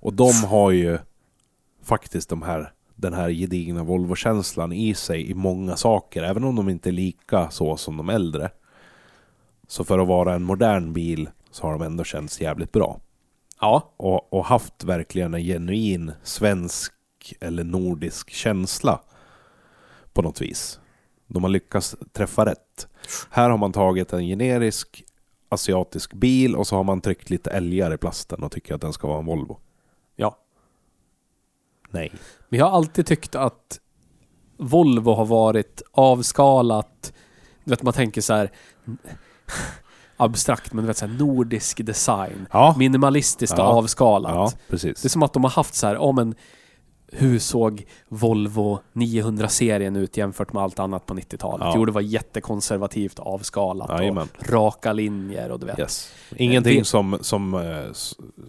Och 0.00 0.12
de 0.12 0.32
har 0.44 0.70
ju 0.70 0.98
faktiskt 1.82 2.28
de 2.28 2.42
här, 2.42 2.72
den 2.96 3.12
här 3.12 3.30
gedigna 3.30 3.84
Volvo-känslan 3.84 4.72
i 4.72 4.94
sig 4.94 5.30
i 5.30 5.34
många 5.34 5.76
saker, 5.76 6.22
även 6.22 6.44
om 6.44 6.56
de 6.56 6.68
inte 6.68 6.90
är 6.90 6.92
lika 6.92 7.50
så 7.50 7.76
som 7.76 7.96
de 7.96 8.08
äldre. 8.08 8.50
Så 9.68 9.84
för 9.84 9.98
att 9.98 10.08
vara 10.08 10.34
en 10.34 10.42
modern 10.42 10.92
bil 10.92 11.28
så 11.50 11.66
har 11.66 11.72
de 11.72 11.82
ändå 11.82 12.04
känts 12.04 12.40
jävligt 12.40 12.72
bra. 12.72 13.00
Ja. 13.60 13.94
Och, 13.96 14.32
och 14.32 14.44
haft 14.44 14.84
verkligen 14.84 15.34
en 15.34 15.42
genuin 15.42 16.12
svensk 16.22 16.92
eller 17.40 17.64
nordisk 17.64 18.30
känsla 18.30 19.00
på 20.12 20.22
något 20.22 20.40
vis. 20.40 20.80
De 21.26 21.42
har 21.42 21.50
lyckats 21.50 21.96
träffa 22.12 22.46
rätt. 22.46 22.88
Här 23.30 23.50
har 23.50 23.58
man 23.58 23.72
tagit 23.72 24.12
en 24.12 24.26
generisk 24.26 25.04
asiatisk 25.48 26.14
bil 26.14 26.56
och 26.56 26.66
så 26.66 26.76
har 26.76 26.84
man 26.84 27.00
tryckt 27.00 27.30
lite 27.30 27.50
älgar 27.50 27.94
i 27.94 27.96
plasten 27.96 28.42
och 28.42 28.52
tycker 28.52 28.74
att 28.74 28.80
den 28.80 28.92
ska 28.92 29.08
vara 29.08 29.18
en 29.18 29.26
Volvo. 29.26 29.60
Nej. 31.90 32.12
Men 32.48 32.58
jag 32.58 32.66
har 32.66 32.76
alltid 32.76 33.06
tyckt 33.06 33.34
att 33.34 33.80
Volvo 34.58 35.12
har 35.14 35.24
varit 35.24 35.82
avskalat. 35.92 37.12
Du 37.64 37.70
vet, 37.70 37.82
man 37.82 37.92
tänker 37.92 38.20
så 38.20 38.34
här 38.34 38.50
abstrakt, 40.16 40.72
men 40.72 40.84
du 40.84 40.86
vet 40.88 40.96
så 40.96 41.06
här 41.06 41.12
nordisk 41.14 41.86
design. 41.86 42.46
Ja, 42.52 42.74
Minimalistiskt 42.78 43.58
Ja. 43.58 43.64
avskalat. 43.64 44.32
ja 44.34 44.50
Det 44.56 44.66
är 44.66 44.70
precis. 44.92 45.12
som 45.12 45.22
att 45.22 45.32
de 45.32 45.44
har 45.44 45.50
haft 45.50 45.74
så 45.74 45.86
här, 45.86 45.94
ja 45.94 46.12
men 46.12 46.34
hur 47.12 47.38
såg 47.38 47.86
Volvo 48.08 48.78
900-serien 48.92 49.96
ut 49.96 50.16
jämfört 50.16 50.52
med 50.52 50.62
allt 50.62 50.78
annat 50.78 51.06
på 51.06 51.14
90-talet? 51.14 51.64
Ja. 51.66 51.72
Jo, 51.76 51.84
det 51.84 51.92
var 51.92 52.00
jättekonservativt 52.00 53.18
avskalat 53.18 53.90
Jajamän. 54.00 54.28
och 54.38 54.48
raka 54.48 54.92
linjer 54.92 55.50
och 55.50 55.60
du 55.60 55.66
vet. 55.66 55.78
Yes. 55.78 56.12
Ingenting 56.36 56.78
Vi- 56.78 56.84
som, 56.84 57.18
som, 57.20 57.54
eh, 57.54 57.92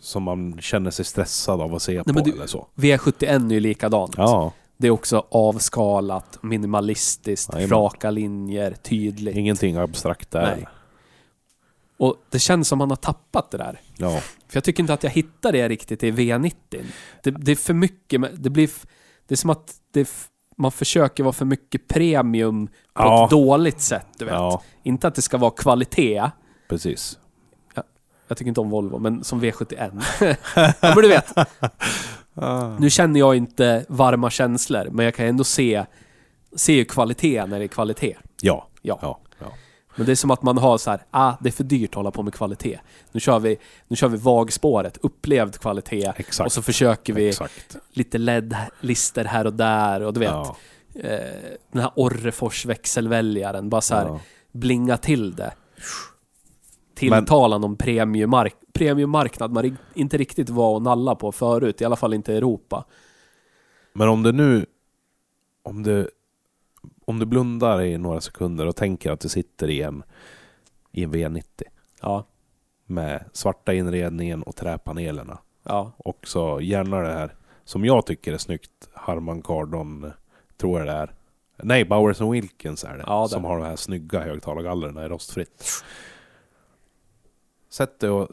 som 0.02 0.24
man 0.24 0.58
känner 0.62 0.92
sig 0.92 1.06
stressad 1.06 1.62
av 1.62 1.76
att 1.76 1.82
se 1.82 2.04
på 2.04 2.14
men 2.14 2.24
du- 2.24 2.32
eller 2.32 2.48
så. 2.48 2.68
V71 2.76 3.50
är 3.50 3.54
ju 3.54 3.60
likadant. 3.60 4.14
Ja, 4.18 4.52
Det 4.80 4.88
är 4.88 4.92
också 4.92 5.24
avskalat, 5.32 6.38
minimalistiskt, 6.42 7.54
Jajamän. 7.54 7.78
raka 7.78 8.12
linjer, 8.12 8.72
tydligt. 8.84 9.36
Ingenting 9.38 9.76
abstrakt 9.76 10.32
där. 10.32 10.56
Nej. 10.56 10.68
Och 11.98 12.16
det 12.30 12.40
känns 12.40 12.68
som 12.68 12.78
man 12.78 12.90
har 12.90 12.96
tappat 12.96 13.52
det 13.52 13.58
där. 13.58 13.82
Ja. 13.98 14.10
För 14.48 14.58
jag 14.58 14.64
tycker 14.64 14.84
inte 14.84 14.94
att 14.94 15.04
jag 15.04 15.10
hittar 15.12 15.52
det 15.52 15.68
riktigt 15.70 16.04
i 16.04 16.12
V90. 16.12 16.54
Det, 17.24 17.32
det 17.32 17.52
är 17.52 17.56
för 17.56 17.74
mycket, 17.74 18.44
det 18.44 18.50
blir... 18.50 18.70
Det 19.28 19.34
är 19.34 19.38
som 19.38 19.50
att 19.50 19.74
det, 19.94 20.10
man 20.58 20.72
försöker 20.72 21.24
vara 21.24 21.34
för 21.34 21.46
mycket 21.46 21.88
premium 21.88 22.68
på 22.68 22.74
Ja. 22.96 23.24
ett 23.26 23.30
dåligt 23.32 23.82
sätt, 23.82 24.08
du 24.18 24.26
vet. 24.26 24.34
ja, 24.34 24.62
Inte 24.84 25.08
att 25.08 25.16
det 25.16 25.22
ska 25.22 25.38
vara 25.38 25.52
kvalitet. 25.52 26.24
precis. 26.70 27.20
Jag 28.30 28.38
tycker 28.38 28.50
inte 28.50 28.62
om 28.62 28.70
Volvo, 28.70 29.00
men 29.00 29.24
som 29.24 29.42
V71. 29.44 30.04
ja, 30.56 30.74
men 30.82 30.96
du 30.96 31.08
vet. 31.08 31.34
Nu 32.80 32.90
känner 32.90 33.20
jag 33.20 33.36
inte 33.36 33.86
varma 33.90 34.30
känslor, 34.30 34.88
men 34.92 35.06
jag 35.06 35.16
kan 35.16 35.26
ändå 35.26 35.44
se, 35.44 35.86
se 36.56 36.86
kvalitet 36.86 37.46
när 37.46 37.60
det 37.60 37.66
är 37.66 37.68
kvalitet. 37.68 38.18
Ja. 38.42 38.68
Ja. 38.82 39.00
ja. 39.02 39.20
Men 39.98 40.06
det 40.06 40.12
är 40.12 40.16
som 40.16 40.32
att 40.32 40.42
man 40.42 40.58
har 40.58 40.78
så 40.78 40.90
här, 40.92 41.02
ah, 41.12 41.34
det 41.42 41.50
är 41.50 41.52
för 41.52 41.64
dyrt 41.64 41.90
att 41.90 41.96
hålla 41.96 42.12
på 42.12 42.24
med 42.24 42.34
kvalitet. 42.34 42.80
Nu 43.12 43.20
kör 43.20 43.40
vi, 43.40 43.58
nu 43.88 43.96
kör 43.96 44.08
vi 44.08 44.18
vagspåret, 44.18 44.98
upplevd 45.02 45.58
kvalitet. 45.60 46.14
Exakt. 46.16 46.46
Och 46.46 46.52
så 46.52 46.62
försöker 46.62 47.14
vi 47.14 47.30
Exakt. 47.30 47.78
lite 47.92 48.18
LED-lister 48.18 49.26
här 49.26 49.46
och 49.48 49.54
där 49.54 50.02
och 50.02 50.14
du 50.14 50.20
vet. 50.20 50.30
Ja. 50.30 50.56
Eh, 50.96 51.60
den 51.72 51.82
här 51.82 51.92
Orrefors 51.96 52.66
växelväljaren, 52.66 53.70
bara 53.70 53.82
så 53.82 53.96
här 53.96 54.06
Ja. 54.06 54.20
blinga 54.52 54.98
till 54.98 55.36
det. 55.36 55.54
Tilltala 56.96 57.58
någon 57.58 57.76
premiummark 57.78 58.56
premiummarknad 58.74 59.52
man 59.52 59.78
inte 59.94 60.18
riktigt 60.18 60.50
var 60.50 60.74
och 60.76 60.82
nalla 60.82 61.16
på 61.16 61.32
förut, 61.32 61.82
i 61.82 61.86
alla 61.86 61.96
fall 61.96 62.14
inte 62.14 62.34
i 62.34 62.38
Europa. 62.38 62.86
Men 63.94 64.10
om 64.10 64.24
du 64.24 64.32
nu... 64.32 64.66
Om 65.64 65.84
du, 65.84 66.10
om 67.08 67.20
du 67.20 67.26
blundar 67.26 67.82
i 67.82 67.98
några 67.98 68.22
sekunder 68.22 68.66
och 68.66 68.76
tänker 68.76 69.12
att 69.12 69.20
du 69.20 69.30
sitter 69.30 69.70
i 69.70 69.82
en, 69.82 70.04
i 70.92 71.04
en 71.04 71.14
V90 71.14 71.44
Ja, 72.02 72.26
med 72.86 73.30
svarta 73.34 73.74
inredningen 73.74 74.44
och 74.44 74.56
träpanelerna. 74.56 75.38
ja, 75.64 75.92
Och 75.98 76.28
så 76.28 76.62
gärna 76.62 77.02
det 77.02 77.14
här 77.14 77.36
som 77.64 77.86
jag 77.86 78.06
tycker 78.06 78.34
är 78.34 78.38
snyggt. 78.38 78.90
Harman 78.94 79.42
Kardon, 79.42 80.12
tror 80.58 80.80
jag 80.80 80.88
det 80.88 80.94
är. 80.94 81.14
Nej, 81.64 81.86
Bowers 81.86 82.22
Wilkins 82.22 82.84
är 82.84 82.98
det. 82.98 83.04
Ja, 83.08 83.28
som 83.28 83.44
har 83.44 83.58
de 83.58 83.66
här 83.66 83.76
snygga 83.76 84.20
högtalargallerna 84.24 85.06
i 85.06 85.08
rostfritt. 85.08 85.84
Sätt 87.70 88.00
dig 88.00 88.10
och 88.10 88.30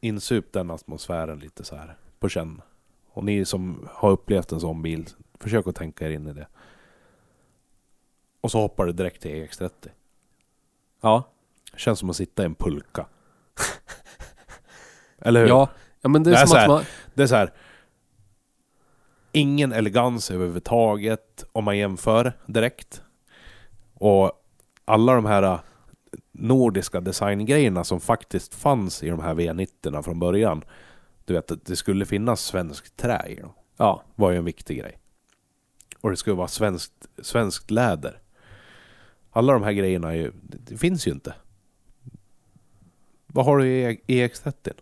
insup 0.00 0.52
den 0.52 0.70
atmosfären 0.70 1.38
lite 1.38 1.64
så 1.64 1.76
här 1.76 1.96
på 2.18 2.28
känn. 2.28 2.60
Och 3.12 3.24
ni 3.24 3.44
som 3.44 3.88
har 3.92 4.10
upplevt 4.10 4.52
en 4.52 4.60
sån 4.60 4.82
bil, 4.82 5.08
försök 5.40 5.66
att 5.66 5.74
tänka 5.76 6.06
er 6.06 6.10
in 6.10 6.26
i 6.26 6.32
det. 6.32 6.46
Och 8.48 8.52
så 8.52 8.60
hoppar 8.60 8.86
du 8.86 8.92
direkt 8.92 9.22
till 9.22 9.30
EX30. 9.30 9.70
ja. 11.00 11.28
Känns 11.76 11.98
som 11.98 12.10
att 12.10 12.16
sitta 12.16 12.42
i 12.42 12.46
en 12.46 12.54
pulka. 12.54 13.06
Eller 15.18 15.40
hur? 15.40 15.48
Ja, 15.48 15.68
ja 16.00 16.08
men 16.08 16.22
det 16.22 16.30
är, 16.30 16.34
Det 16.34 16.40
är 16.40 16.46
som 16.46 16.56
att 16.56 16.60
här. 16.60 16.68
man... 16.68 16.82
Det 17.14 17.22
är 17.22 17.26
så 17.26 17.34
här. 17.34 17.52
Ingen 19.32 19.72
elegans 19.72 20.30
överhuvudtaget 20.30 21.44
om 21.52 21.64
man 21.64 21.78
jämför 21.78 22.32
direkt. 22.46 23.02
Och 23.94 24.32
alla 24.84 25.14
de 25.14 25.24
här 25.24 25.42
äh, 25.42 25.60
nordiska 26.32 27.00
designgrejerna 27.00 27.84
som 27.84 28.00
faktiskt 28.00 28.54
fanns 28.54 29.02
i 29.02 29.08
de 29.08 29.20
här 29.20 29.34
V90 29.34 30.02
från 30.02 30.18
början. 30.18 30.64
Du 31.24 31.34
vet, 31.34 31.50
att 31.50 31.64
det 31.64 31.76
skulle 31.76 32.06
finnas 32.06 32.40
svenskt 32.40 32.96
trä 32.96 33.26
i 33.28 33.34
dem. 33.34 33.52
Ja, 33.76 34.02
Var 34.14 34.30
ju 34.30 34.36
en 34.36 34.44
viktig 34.44 34.78
grej. 34.78 34.98
Och 36.00 36.10
det 36.10 36.16
skulle 36.16 36.36
vara 36.36 36.48
svenskt, 36.48 37.08
svenskt 37.22 37.70
läder. 37.70 38.20
Alla 39.38 39.52
de 39.52 39.62
här 39.62 39.72
grejerna 39.72 40.16
ju, 40.16 40.32
det, 40.42 40.58
det 40.66 40.76
finns 40.76 41.06
ju 41.06 41.10
inte. 41.10 41.34
Vad 43.26 43.44
har 43.44 43.58
du 43.58 43.66
i 43.68 44.00
EX30? 44.06 44.72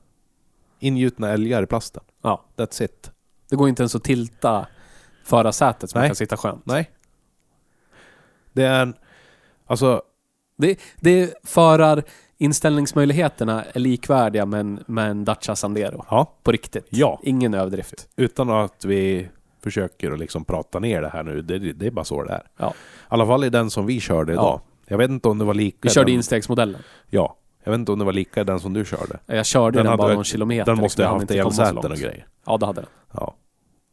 Ingjutna 0.78 1.30
älgar 1.30 1.62
i 1.62 1.66
plasten. 1.66 2.02
ja. 2.22 2.44
That's 2.56 2.82
it. 2.84 3.10
Det 3.50 3.56
går 3.56 3.68
inte 3.68 3.82
ens 3.82 3.94
att 3.94 4.04
tilta 4.04 4.66
förarsätet 5.24 5.90
så 5.90 5.98
man 5.98 6.02
Nej. 6.02 6.08
kan 6.08 6.16
sitta 6.16 6.36
skönt. 6.36 6.66
Nej. 6.66 6.90
Det 8.52 8.62
är 8.64 8.82
en... 8.82 8.94
Alltså, 9.66 10.02
Det, 10.56 10.80
det 10.96 11.34
förar 11.44 12.02
inställningsmöjligheterna 12.38 13.64
är 13.64 13.80
likvärdiga 13.80 14.46
med 14.46 14.60
en, 14.60 14.84
med 14.86 15.10
en 15.10 15.24
Dacia 15.24 15.56
Sandero. 15.56 16.04
ja. 16.10 16.32
På 16.42 16.52
riktigt. 16.52 16.86
Ja. 16.90 17.20
Ingen 17.22 17.54
överdrift. 17.54 18.08
Utan 18.16 18.50
att 18.50 18.84
vi 18.84 19.28
försöker 19.66 20.12
att 20.12 20.18
liksom 20.18 20.44
prata 20.44 20.78
ner 20.78 21.02
det 21.02 21.08
här 21.08 21.22
nu. 21.22 21.42
Det, 21.42 21.58
det 21.58 21.86
är 21.86 21.90
bara 21.90 22.04
så 22.04 22.22
det 22.22 22.32
är. 22.32 22.42
Ja. 22.56 22.68
I 22.68 22.72
alla 23.08 23.26
fall 23.26 23.44
i 23.44 23.50
den 23.50 23.70
som 23.70 23.86
vi 23.86 24.00
körde 24.00 24.32
idag. 24.32 24.44
Ja. 24.44 24.62
Jag 24.86 24.98
vet 24.98 25.10
inte 25.10 25.28
om 25.28 25.38
det 25.38 25.44
var 25.44 25.54
lika 25.54 25.78
Vi 25.82 25.88
körde 25.88 26.10
den, 26.10 26.14
instegsmodellen. 26.14 26.80
Ja. 27.10 27.36
Jag 27.64 27.70
vet 27.72 27.78
inte 27.78 27.92
om 27.92 27.98
det 27.98 28.04
var 28.04 28.12
lika 28.12 28.44
den 28.44 28.60
som 28.60 28.72
du 28.72 28.84
körde. 28.84 29.18
Jag 29.26 29.46
körde 29.46 29.78
den, 29.78 29.86
hade 29.86 29.98
bara 29.98 30.14
någon 30.14 30.24
kilometer. 30.24 30.72
Den 30.72 30.80
måste 30.80 31.02
liksom. 31.02 31.20
ha 31.20 31.36
Jag 31.36 31.44
haft 31.44 31.58
elsäten 31.58 31.92
och 31.92 31.98
grejer. 31.98 32.26
Ja, 32.46 32.56
det 32.56 32.66
hade 32.66 32.80
den. 32.80 32.90
Ja. 33.12 33.36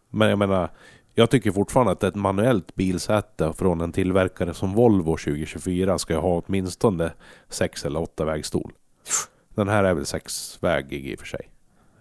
Men 0.10 0.30
jag 0.30 0.40
menar, 0.40 0.70
jag 1.14 1.30
tycker 1.30 1.52
fortfarande 1.52 1.92
att 1.92 2.04
ett 2.04 2.16
manuellt 2.16 2.76
bilsäte 2.76 3.54
från 3.54 3.82
en 3.82 3.92
tillverkare 3.92 4.54
som 4.54 4.74
Volvo 4.74 5.18
2024 5.18 6.00
ska 6.00 6.20
ha 6.20 6.42
åtminstone 6.46 7.12
sex 7.50 7.86
eller 7.86 8.02
åtta 8.02 8.26
vägstol. 8.26 8.72
Den 9.56 9.68
här 9.68 9.84
är 9.84 9.94
väl 9.94 10.06
sexvägig 10.06 11.08
i 11.08 11.16
och 11.16 11.20
för 11.20 11.28
sig. 11.28 11.53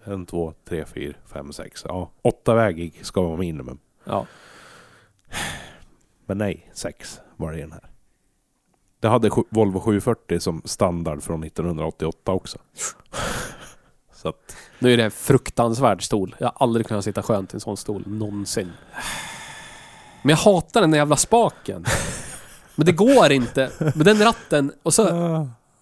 En, 0.04 0.26
två, 0.26 0.54
tre, 0.64 0.84
fyra, 0.84 1.14
fem, 1.26 1.52
sex. 1.52 1.84
Ja, 1.88 2.10
åttavägig 2.22 3.00
ska 3.02 3.22
vara 3.22 3.36
minimum. 3.36 3.78
Ja. 4.04 4.26
Men 6.26 6.38
nej, 6.38 6.70
sex 6.72 7.20
var 7.36 7.52
det 7.52 7.58
i 7.58 7.60
den 7.60 7.72
här. 7.72 7.90
Det 9.00 9.08
hade 9.08 9.30
Volvo 9.48 9.80
740 9.80 10.40
som 10.40 10.62
standard 10.64 11.22
från 11.22 11.44
1988 11.44 12.32
också. 12.32 12.58
Så 14.14 14.28
att, 14.28 14.56
Nu 14.78 14.92
är 14.92 14.96
det 14.96 15.04
en 15.04 15.10
fruktansvärd 15.10 16.04
stol. 16.04 16.36
Jag 16.38 16.46
har 16.46 16.54
aldrig 16.56 16.86
kunnat 16.86 17.04
sitta 17.04 17.22
skönt 17.22 17.54
i 17.54 17.56
en 17.56 17.60
sån 17.60 17.76
stol, 17.76 18.02
någonsin. 18.06 18.72
Men 20.22 20.30
jag 20.30 20.36
hatar 20.36 20.80
den 20.80 20.90
där 20.90 20.98
jävla 20.98 21.16
spaken. 21.16 21.84
Men 22.74 22.86
det 22.86 22.92
går 22.92 23.32
inte. 23.32 23.70
Med 23.78 24.06
den 24.06 24.18
ratten, 24.18 24.72
och 24.82 24.94
så 24.94 25.04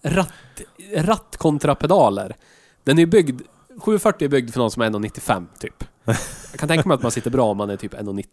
ratt, 0.02 0.60
ratt 0.94 1.36
kontra 1.36 1.74
pedaler. 1.74 2.36
Den 2.84 2.98
är 2.98 3.00
ju 3.00 3.06
byggd, 3.06 3.42
740 3.80 4.24
är 4.24 4.28
byggd 4.28 4.50
för 4.52 4.58
någon 4.60 4.70
som 4.70 4.82
är 4.82 4.90
1,95 4.90 5.46
typ. 5.58 5.84
Jag 6.50 6.60
kan 6.60 6.68
tänka 6.68 6.88
mig 6.88 6.94
att 6.94 7.02
man 7.02 7.10
sitter 7.10 7.30
bra 7.30 7.50
om 7.50 7.56
man 7.56 7.70
är 7.70 7.76
typ 7.76 7.94
1,90 7.94 8.26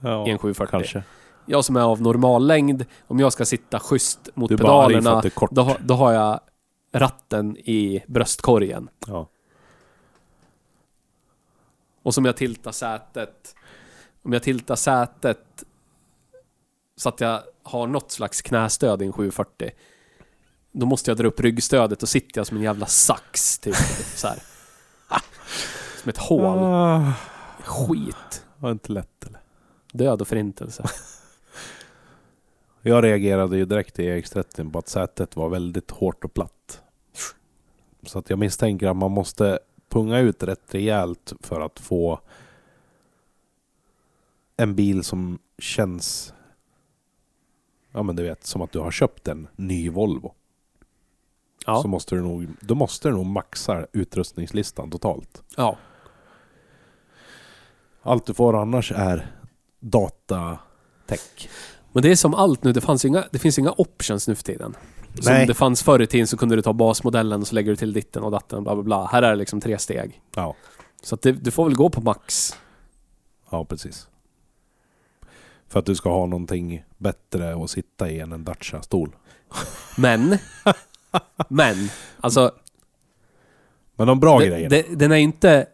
ja, 0.00 0.26
i 0.28 0.30
en 0.30 0.38
740. 0.38 0.70
kanske. 0.70 1.02
Jag 1.46 1.64
som 1.64 1.76
är 1.76 1.80
av 1.80 2.02
normal 2.02 2.46
längd, 2.46 2.84
om 3.06 3.20
jag 3.20 3.32
ska 3.32 3.44
sitta 3.44 3.78
schysst 3.78 4.28
mot 4.34 4.48
Du 4.50 4.56
pedalerna, 4.56 5.22
då, 5.50 5.62
har- 5.62 5.78
då 5.80 5.94
har 5.94 6.12
jag 6.12 6.40
ratten 6.92 7.56
i 7.56 8.02
bröstkorgen. 8.06 8.88
Ja. 9.06 9.28
Och 12.02 12.14
som 12.14 12.24
jag 12.24 12.36
tiltar 12.36 12.72
sätet. 12.72 13.54
Om 14.22 14.32
jag 14.32 14.42
tiltar 14.42 14.76
sätet 14.76 15.64
så 16.96 17.08
att 17.08 17.20
jag 17.20 17.42
har 17.62 17.86
något 17.86 18.10
slags 18.10 18.42
knästöd 18.42 19.02
i 19.02 19.04
en 19.06 19.12
740. 19.12 19.70
Då 20.72 20.86
måste 20.86 21.10
jag 21.10 21.18
dra 21.18 21.26
upp 21.28 21.40
ryggstödet 21.40 22.02
och 22.02 22.08
sitter 22.08 22.38
jag 22.40 22.46
som 22.46 22.56
en 22.56 22.62
jävla 22.62 22.86
sax 22.86 23.58
typ. 23.58 23.74
så 24.14 24.26
här. 24.28 24.38
Som 26.02 26.08
ett 26.10 26.18
hål. 26.18 26.58
Ah, 26.58 27.12
Skit. 27.60 28.46
var 28.58 28.70
inte 28.70 28.92
lätt 28.92 29.26
eller? 29.26 29.40
Död 29.92 30.20
och 30.20 30.28
förintelse. 30.28 30.84
Jag 32.82 33.04
reagerade 33.04 33.56
ju 33.56 33.64
direkt 33.64 33.98
i 33.98 34.02
EX30 34.02 34.72
på 34.72 34.78
att 34.78 34.88
sätet 34.88 35.36
var 35.36 35.48
väldigt 35.48 35.90
hårt 35.90 36.24
och 36.24 36.34
platt. 36.34 36.82
Så 38.02 38.18
att 38.18 38.30
jag 38.30 38.38
misstänker 38.38 38.88
att 38.88 38.96
man 38.96 39.10
måste 39.10 39.58
punga 39.88 40.18
ut 40.18 40.42
rätt 40.42 40.74
rejält 40.74 41.32
för 41.40 41.60
att 41.60 41.80
få 41.80 42.20
en 44.56 44.74
bil 44.74 45.04
som 45.04 45.38
känns 45.58 46.34
Ja 47.96 48.02
men 48.02 48.16
du 48.16 48.22
vet, 48.22 48.46
som 48.46 48.62
att 48.62 48.72
du 48.72 48.78
har 48.78 48.90
köpt 48.90 49.28
en 49.28 49.48
ny 49.56 49.90
Volvo. 49.90 50.34
Ja. 51.64 51.82
Så 51.82 51.88
måste 51.88 52.14
du 52.14 52.22
nog, 52.22 52.46
då 52.60 52.74
måste 52.74 53.08
du 53.08 53.14
nog 53.14 53.26
maxa 53.26 53.86
utrustningslistan 53.92 54.90
totalt. 54.90 55.42
ja. 55.56 55.76
Allt 58.06 58.26
du 58.26 58.34
får 58.34 58.62
annars 58.62 58.92
är 58.92 59.26
datatech. 59.80 61.48
Men 61.92 62.02
det 62.02 62.10
är 62.10 62.16
som 62.16 62.34
allt 62.34 62.64
nu, 62.64 62.72
det, 62.72 62.80
fanns 62.80 63.04
inga, 63.04 63.24
det 63.30 63.38
finns 63.38 63.58
inga 63.58 63.72
options 63.76 64.28
nu 64.28 64.34
för 64.34 64.42
tiden. 64.42 64.76
Som 65.20 65.32
Nej. 65.32 65.46
det 65.46 65.54
fanns 65.54 65.82
förr 65.82 66.02
i 66.02 66.06
tiden 66.06 66.26
så 66.26 66.36
kunde 66.36 66.56
du 66.56 66.62
ta 66.62 66.72
basmodellen 66.72 67.40
och 67.40 67.46
så 67.46 67.54
lägger 67.54 67.70
du 67.70 67.76
till 67.76 67.92
ditten 67.92 68.22
och 68.22 68.30
datten, 68.30 68.62
bla 68.64 68.74
bla 68.74 68.82
bla. 68.84 69.06
Här 69.06 69.22
är 69.22 69.30
det 69.30 69.36
liksom 69.36 69.60
tre 69.60 69.78
steg. 69.78 70.20
Ja, 70.34 70.54
Så 71.02 71.14
att 71.14 71.22
det, 71.22 71.32
du 71.32 71.50
får 71.50 71.64
väl 71.64 71.74
gå 71.74 71.90
på 71.90 72.00
max. 72.00 72.56
ja 73.50 73.64
precis. 73.64 74.08
För 75.68 75.78
att 75.78 75.86
du 75.86 75.94
ska 75.94 76.10
ha 76.10 76.26
någonting 76.26 76.84
bättre 76.98 77.64
att 77.64 77.70
sitta 77.70 78.10
i 78.10 78.20
än 78.20 78.32
en 78.32 78.44
Dacia-stol. 78.44 79.16
Men, 79.96 80.38
men, 81.48 81.76
alltså 82.20 82.52
Men 83.96 84.06
de 84.06 84.20
bra 84.20 84.38
det, 84.38 84.46
grejerna. 84.46 84.68
det, 84.68 84.82
den 84.98 85.12
är 85.12 85.16
inte 85.16 85.66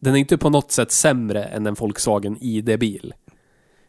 den 0.00 0.14
är 0.14 0.18
inte 0.18 0.38
på 0.38 0.50
något 0.50 0.72
sätt 0.72 0.92
sämre 0.92 1.44
än 1.44 1.66
en 1.66 1.74
Volkswagen 1.74 2.36
ID-bil. 2.40 3.14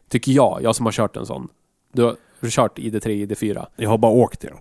Tycker 0.08 0.32
jag, 0.32 0.62
jag 0.62 0.76
som 0.76 0.86
har 0.86 0.92
kört 0.92 1.16
en 1.16 1.26
sån. 1.26 1.48
Du 1.92 2.02
har, 2.02 2.10
du 2.40 2.46
har 2.46 2.50
kört 2.50 2.78
ID3, 2.78 3.26
ID4. 3.26 3.66
Jag 3.76 3.90
har 3.90 3.98
bara 3.98 4.12
åkt 4.12 4.44
i 4.44 4.46
dem. 4.46 4.58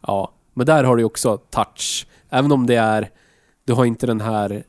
Ja, 0.00 0.32
men 0.54 0.66
där 0.66 0.84
har 0.84 0.96
du 0.96 1.04
också 1.04 1.36
touch. 1.36 2.06
Även 2.30 2.52
om 2.52 2.66
det 2.66 2.76
är... 2.76 3.10
Du 3.64 3.72
har 3.72 3.84
inte 3.84 4.06
den 4.06 4.20
här 4.20 4.50
eh, 4.52 4.60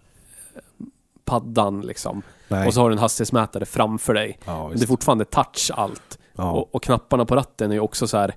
paddan 1.25 1.81
liksom. 1.81 2.21
Nej. 2.47 2.67
Och 2.67 2.73
så 2.73 2.81
har 2.81 2.89
du 2.89 2.93
en 2.93 2.99
hastighetsmätare 2.99 3.65
framför 3.65 4.13
dig. 4.13 4.39
ja, 4.45 4.67
Men 4.69 4.77
det 4.77 4.85
är 4.85 4.87
fortfarande 4.87 5.25
touch 5.25 5.71
allt. 5.73 6.19
ja. 6.35 6.51
Och, 6.51 6.75
och 6.75 6.83
knapparna 6.83 7.25
på 7.25 7.35
ratten 7.35 7.71
är 7.71 7.75
ju 7.75 7.79
också 7.81 8.07
så 8.07 8.17
här 8.17 8.35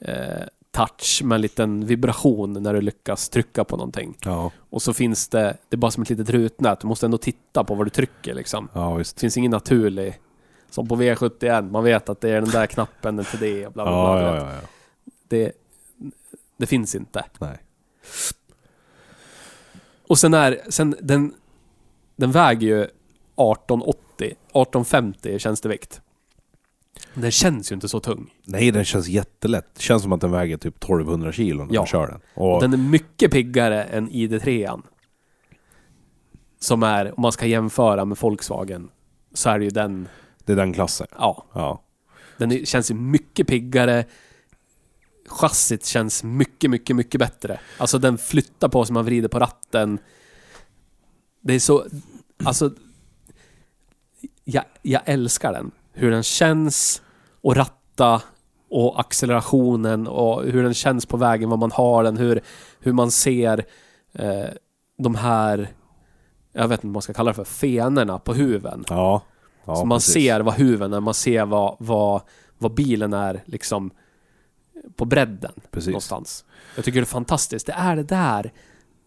eh, 0.00 0.42
touch 0.74 1.22
med 1.24 1.36
en 1.36 1.40
liten 1.42 1.86
vibration 1.86 2.52
när 2.52 2.74
du 2.74 2.80
lyckas 2.80 3.28
trycka 3.28 3.64
på 3.64 3.76
någonting. 3.76 4.16
ja, 4.24 4.50
Och 4.70 4.82
så 4.82 4.94
finns 4.94 5.28
det, 5.28 5.56
det 5.68 5.76
är 5.76 5.78
bara 5.78 5.90
som 5.90 6.02
ett 6.02 6.10
litet 6.10 6.30
rutnät. 6.30 6.80
Du 6.80 6.86
måste 6.86 7.06
ändå 7.06 7.18
titta 7.18 7.64
på 7.64 7.74
vad 7.74 7.86
du 7.86 7.90
trycker 7.90 8.34
liksom. 8.34 8.68
ja, 8.72 8.98
Det 8.98 9.20
finns 9.20 9.36
ingen 9.36 9.50
naturlig... 9.50 10.20
Som 10.70 10.88
på 10.88 10.96
V71, 10.96 11.70
man 11.70 11.84
vet 11.84 12.08
att 12.08 12.20
det 12.20 12.30
är 12.30 12.40
den 12.40 12.50
där 12.50 12.66
knappen 12.66 13.16
den 13.16 13.24
till 13.24 13.38
det 13.40 13.66
och 13.66 13.72
bla 13.72 13.84
bla 13.84 13.92
bla. 13.92 14.36
Ja. 14.36 14.50
Det, 15.28 15.52
det 16.56 16.66
finns 16.66 16.94
inte. 16.94 17.24
Nej. 17.38 17.58
Och 20.08 20.18
sen 20.18 20.34
är, 20.34 20.60
sen 20.68 20.96
den, 21.00 21.34
den 22.16 22.32
väger 22.32 22.66
ju 22.66 22.82
1880, 22.82 24.26
1850 24.26 25.28
i 25.28 25.38
tjänstevikt. 25.38 26.00
Den 27.14 27.30
känns 27.30 27.72
ju 27.72 27.74
inte 27.74 27.88
så 27.88 28.00
tung. 28.00 28.30
Nej, 28.46 28.70
den 28.70 28.84
känns 28.84 29.08
jättelätt. 29.08 29.74
Det 29.74 29.82
känns 29.82 30.02
som 30.02 30.12
att 30.12 30.20
den 30.20 30.30
väger 30.30 30.56
typ 30.56 30.76
1200 30.76 31.32
kilo 31.32 31.64
när 31.64 31.74
Ja. 31.74 31.80
man 31.80 31.86
kör 31.86 32.06
den. 32.06 32.20
Och, 32.34 32.60
Den 32.60 32.72
är 32.72 32.76
mycket 32.76 33.32
piggare 33.32 33.84
än 33.84 34.10
ID3an. 34.10 34.82
Som 36.60 36.82
är, 36.82 37.06
om 37.18 37.22
man 37.22 37.32
ska 37.32 37.46
jämföra 37.46 38.04
med 38.04 38.18
Volkswagen, 38.18 38.90
så 39.32 39.50
är 39.50 39.58
det 39.58 39.64
ju 39.64 39.70
den, 39.70 40.08
Det 40.44 40.52
är 40.52 40.56
den 40.56 40.72
klassen. 40.72 41.06
ja. 41.18 41.46
Ja. 41.52 41.82
Den 42.38 42.52
är, 42.52 42.64
känns 42.64 42.90
ju 42.90 42.94
mycket 42.94 43.46
piggare. 43.46 44.04
Chassit 45.28 45.86
känns 45.86 46.24
mycket, 46.24 46.70
mycket, 46.70 46.96
mycket 46.96 47.18
bättre. 47.18 47.60
Alltså 47.78 47.98
den 47.98 48.18
flyttar 48.18 48.68
på 48.68 48.84
sig, 48.84 48.94
man 48.94 49.04
vrider 49.04 49.28
på 49.28 49.38
ratten. 49.38 49.98
Det 51.40 51.54
är 51.54 51.58
så... 51.58 51.86
Alltså... 52.44 52.70
Jag, 54.44 54.64
jag 54.82 55.02
älskar 55.04 55.52
den. 55.52 55.70
Hur 55.94 56.10
den 56.10 56.22
känns 56.22 57.02
och 57.40 57.56
ratta 57.56 58.22
och 58.70 59.00
accelerationen 59.00 60.06
och 60.06 60.42
hur 60.44 60.62
den 60.62 60.74
känns 60.74 61.06
på 61.06 61.16
vägen, 61.16 61.50
vad 61.50 61.58
man 61.58 61.72
har 61.72 62.04
den, 62.04 62.16
hur, 62.16 62.40
hur 62.80 62.92
man 62.92 63.10
ser 63.10 63.64
eh, 64.12 64.48
de 64.98 65.14
här... 65.14 65.68
Jag 66.52 66.68
vet 66.68 66.78
inte 66.78 66.86
vad 66.86 66.92
man 66.92 67.02
ska 67.02 67.12
kalla 67.12 67.30
det 67.30 67.34
för, 67.34 67.44
fenorna 67.44 68.18
på 68.18 68.34
huven. 68.34 68.84
Ja. 68.88 69.22
ja 69.64 69.76
så 69.76 69.84
man 69.84 69.96
precis. 69.96 70.14
ser 70.14 70.40
vad 70.40 70.54
huven 70.54 70.92
är, 70.92 71.00
man 71.00 71.14
ser 71.14 71.44
vad, 71.44 71.76
vad, 71.78 72.22
vad 72.58 72.74
bilen 72.74 73.12
är 73.12 73.42
liksom 73.46 73.90
på 74.96 75.04
bredden 75.04 75.52
Precis. 75.70 75.88
någonstans. 75.88 76.44
Jag 76.76 76.84
tycker 76.84 77.00
det 77.00 77.04
är 77.04 77.06
fantastiskt. 77.06 77.66
Det 77.66 77.72
är 77.72 77.96
det 77.96 78.02
där. 78.02 78.52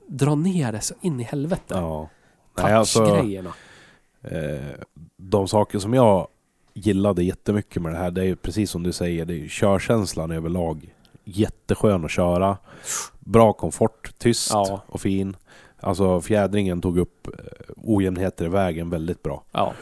Dra 0.08 0.36
ner 0.36 0.72
det 0.72 0.82
så 0.82 0.94
in 1.02 1.20
i 1.20 1.24
helvete. 1.24 1.76
Ja. 1.76 2.10
Alltså, 2.56 3.00
Touchgrejerna. 3.00 3.54
eh, 4.22 4.80
de 5.18 5.48
saker 5.48 5.80
som 5.80 5.94
jag 5.94 6.28
gillade 6.78 7.24
jättemycket 7.24 7.82
med 7.82 7.92
det 7.92 7.98
här, 7.98 8.12
det 8.12 8.22
är 8.22 8.26
ju 8.26 8.36
precis 8.36 8.72
som 8.72 8.84
du 8.84 8.92
säger, 8.92 9.26
det 9.26 9.34
är 9.34 9.38
ju 9.38 9.48
körkänslan 9.50 10.32
överlag. 10.32 10.94
Jätteskön 11.24 12.06
att 12.06 12.12
köra. 12.12 12.58
Bra 13.20 13.54
komfort, 13.54 14.12
tyst 14.18 14.50
Ja. 14.54 14.82
och 14.88 15.02
fin. 15.02 15.36
Alltså 15.80 16.22
fjädringen 16.22 16.82
tog 16.82 16.98
upp 16.98 17.28
eh, 17.28 17.34
ojämnheter 17.78 18.46
i 18.46 18.50
vägen 18.50 18.90
väldigt 18.90 19.24
bra. 19.24 19.44
Ja. 19.52 19.74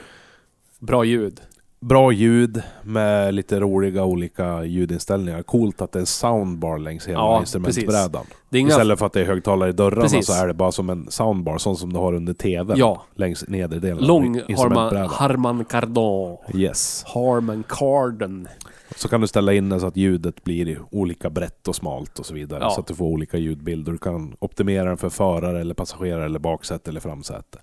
Bra 0.79 1.03
ljud. 1.05 1.41
Bra 1.87 2.11
ljud 2.11 2.61
med 2.83 3.33
lite 3.33 3.59
roliga 3.59 4.03
olika 4.03 4.63
ljudinställningar. 4.63 5.43
Coolt 5.43 5.81
att 5.81 5.91
det 5.91 5.99
är 5.99 6.01
en 6.01 6.05
soundbar 6.05 6.77
längs 6.77 7.07
hela 7.07 7.19
Ja, 7.19 7.39
instrumentbrädan. 7.39 8.25
Det 8.49 8.57
är 8.57 8.61
inga... 8.61 8.69
Istället 8.69 8.99
för 8.99 9.05
att 9.05 9.13
det 9.13 9.21
är 9.21 9.25
högtalare 9.25 9.69
i 9.69 9.73
dörrarna 9.73 10.01
Precis. 10.01 10.25
så 10.25 10.33
är 10.33 10.47
det 10.47 10.53
bara 10.53 10.71
som 10.71 10.89
en 10.89 11.11
soundbar, 11.11 11.57
sån 11.57 11.77
som 11.77 11.93
du 11.93 11.99
har 11.99 12.13
under 12.13 12.33
TVn. 12.33 12.77
Ja. 12.77 13.03
Längs 13.15 13.47
nedre 13.47 13.79
delen 13.79 13.97
av 13.97 14.03
Lång 14.03 14.31
man 14.31 14.41
instrumentbrädan. 14.47 15.09
Harman 15.09 15.65
Kardon. 15.65 16.37
Yes. 16.53 17.03
Harman 17.07 17.63
Kardon. 17.69 18.47
Så 18.95 19.07
kan 19.07 19.21
du 19.21 19.27
ställa 19.27 19.53
in 19.53 19.69
det 19.69 19.79
så 19.79 19.87
att 19.87 19.97
ljudet 19.97 20.43
blir 20.43 20.79
olika 20.91 21.29
brett 21.29 21.67
och 21.67 21.75
smalt 21.75 22.19
och 22.19 22.25
så 22.25 22.33
vidare. 22.33 22.59
Ja. 22.63 22.69
Så 22.69 22.81
att 22.81 22.87
du 22.87 22.95
får 22.95 23.05
olika 23.05 23.37
ljudbilder. 23.37 23.91
Du 23.91 23.97
kan 23.97 24.35
optimera 24.39 24.85
den 24.85 24.97
för 24.97 25.09
förare 25.09 25.61
eller 25.61 25.73
passagerare 25.73 26.25
eller 26.25 26.39
baksäte 26.39 26.89
eller 26.89 26.99
framsäte. 26.99 27.57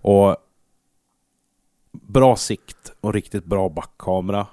Och 0.00 0.36
bra 1.92 2.36
sikt 2.36 2.92
och 3.00 3.14
riktigt 3.14 3.44
bra 3.44 3.68
backkamera. 3.68 4.46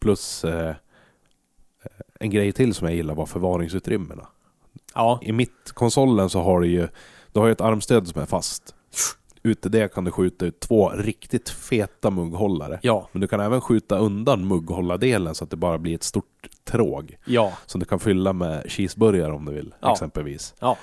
Plus 0.00 0.44
eh, 0.44 0.74
en 2.20 2.30
grej 2.30 2.52
till 2.52 2.74
som 2.74 2.86
jag 2.86 2.96
gillar 2.96 3.14
var 3.14 3.26
förvaringsutrymmena. 3.26 4.26
Ja. 4.94 5.18
I 5.22 5.32
mittkonsolen 5.32 6.30
så 6.30 6.42
har 6.42 6.60
du 6.60 6.66
ju 6.66 6.88
du 7.32 7.40
har 7.40 7.46
ju 7.46 7.52
ett 7.52 7.60
armstöd 7.60 8.08
som 8.08 8.22
är 8.22 8.26
fast. 8.26 8.74
Ute 9.42 9.68
det 9.68 9.94
kan 9.94 10.04
du 10.04 10.10
skjuta 10.10 10.46
ut 10.46 10.60
två 10.60 10.88
riktigt 10.90 11.48
feta 11.48 12.10
mugghållare. 12.10 12.78
Ja. 12.82 13.08
Men 13.12 13.20
du 13.20 13.26
kan 13.26 13.40
även 13.40 13.60
skjuta 13.60 13.98
undan 13.98 14.46
mugghållardelen 14.46 15.34
så 15.34 15.44
att 15.44 15.50
det 15.50 15.56
bara 15.56 15.78
blir 15.78 15.94
ett 15.94 16.02
stort 16.02 16.48
tråg. 16.64 17.16
Ja. 17.24 17.52
Som 17.66 17.78
du 17.80 17.86
kan 17.86 18.00
fylla 18.00 18.32
med 18.32 18.64
cheeseburgare 18.70 19.32
om 19.32 19.44
du 19.44 19.52
vill, 19.52 19.74
Ja. 19.80 19.92
exempelvis. 19.92 20.54
Ja. 20.60 20.76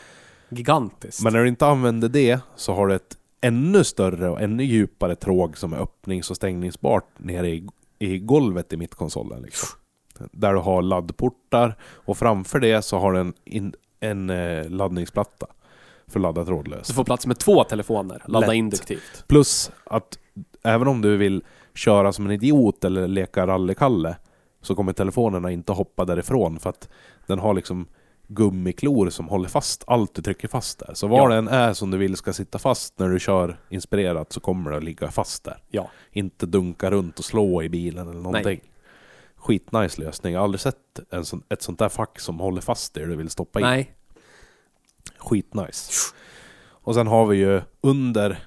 Gigantiskt. 0.49 1.23
Men 1.23 1.33
när 1.33 1.39
du 1.41 1.47
inte 1.47 1.67
använder 1.67 2.09
det 2.09 2.39
så 2.55 2.73
har 2.73 2.87
du 2.87 2.95
ett 2.95 3.17
ännu 3.41 3.83
större 3.83 4.29
och 4.29 4.41
ännu 4.41 4.63
djupare 4.63 5.15
tråg 5.15 5.57
som 5.57 5.73
är 5.73 5.77
öppnings 5.77 6.29
och 6.29 6.35
stängningsbart 6.35 7.05
nere 7.17 7.49
i, 7.49 7.67
i 7.99 8.19
golvet 8.19 8.73
i 8.73 8.77
mittkonsolen. 8.77 9.41
Liksom. 9.41 9.79
Där 10.31 10.53
du 10.53 10.59
har 10.59 10.81
laddportar 10.81 11.75
och 11.81 12.17
framför 12.17 12.59
det 12.59 12.81
så 12.81 12.97
har 12.99 13.13
du 13.13 13.19
en, 13.19 13.33
in, 13.45 13.73
en 13.99 14.29
eh, 14.29 14.69
laddningsplatta 14.69 15.47
för 16.07 16.19
att 16.19 16.21
ladda 16.21 16.45
trådlöst. 16.45 16.87
Du 16.87 16.93
får 16.93 17.03
plats 17.03 17.25
med 17.25 17.39
två 17.39 17.63
telefoner. 17.63 18.23
Ladda 18.27 18.47
Lätt. 18.47 18.55
induktivt. 18.55 19.27
Plus 19.27 19.71
att 19.83 20.19
även 20.63 20.87
om 20.87 21.01
du 21.01 21.17
vill 21.17 21.43
köra 21.75 22.13
som 22.13 22.25
en 22.25 22.31
idiot 22.31 22.83
eller 22.83 23.07
leka 23.07 23.47
rallykalle 23.47 24.17
så 24.61 24.75
kommer 24.75 24.93
telefonerna 24.93 25.51
inte 25.51 25.71
hoppa 25.71 26.05
därifrån 26.05 26.59
för 26.59 26.69
att 26.69 26.89
den 27.27 27.39
har 27.39 27.53
liksom 27.53 27.87
gummiklor 28.31 29.09
som 29.09 29.27
håller 29.27 29.49
fast 29.49 29.83
allt 29.87 30.13
du 30.13 30.21
trycker 30.21 30.47
fast 30.47 30.79
där. 30.79 30.93
Så 30.93 31.07
var 31.07 31.29
Ja. 31.29 31.35
den 31.35 31.47
är 31.47 31.73
som 31.73 31.91
du 31.91 31.97
vill 31.97 32.15
ska 32.15 32.33
sitta 32.33 32.59
fast 32.59 32.99
när 32.99 33.09
du 33.09 33.19
kör 33.19 33.59
inspirerat 33.69 34.33
så 34.33 34.39
kommer 34.39 34.71
det 34.71 34.77
att 34.77 34.83
ligga 34.83 35.11
fast 35.11 35.43
där. 35.43 35.63
Ja. 35.69 35.89
Inte 36.11 36.45
dunka 36.45 36.91
runt 36.91 37.19
och 37.19 37.25
slå 37.25 37.63
i 37.63 37.69
bilen 37.69 38.07
eller 38.09 38.19
någonting. 38.21 38.61
Skitnice 39.35 40.01
lösning. 40.01 40.33
Jag 40.33 40.39
har 40.39 40.43
aldrig 40.43 40.59
sett 40.61 40.99
en 41.09 41.25
sån, 41.25 41.43
ett 41.49 41.61
sånt 41.61 41.79
där 41.79 41.89
fack 41.89 42.19
som 42.19 42.39
håller 42.39 42.61
fast 42.61 42.93
det 42.93 43.05
du 43.05 43.15
vill 43.15 43.29
stoppa 43.29 43.59
in. 43.59 43.65
Nej. 43.65 43.93
Skitnice. 45.17 45.91
Och 46.69 46.95
sen 46.95 47.07
har 47.07 47.25
vi 47.25 47.37
ju 47.37 47.61
under 47.81 48.39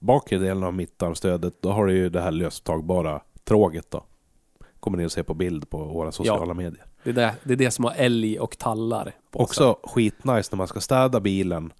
bakre 0.00 0.38
delen 0.38 0.64
av 0.64 0.74
mittarmstödet, 0.74 1.62
då 1.62 1.70
har 1.72 1.86
du 1.86 1.94
ju 1.94 2.08
det 2.08 2.20
här 2.20 2.30
löstagbara 2.30 3.22
tråget 3.44 3.90
då. 3.90 4.04
Kommer 4.80 4.98
ni 4.98 5.04
att 5.04 5.12
se 5.12 5.22
på 5.24 5.34
bild 5.34 5.70
på 5.70 5.84
våra 5.84 6.12
sociala 6.12 6.54
medier. 6.54 6.86
Det 7.06 7.12
är 7.12 7.14
det, 7.14 7.34
det 7.44 7.52
är 7.52 7.56
det 7.56 7.70
som 7.70 7.84
har 7.84 7.92
älg 7.96 8.38
och 8.38 8.58
tallar 8.58 9.04
på 9.30 9.38
sig. 9.38 9.44
Också 9.44 9.78
skitnice 9.82 10.48
när 10.52 10.56
man 10.56 10.68
ska 10.68 10.80
städa 10.80 11.20
bilen. 11.20 11.72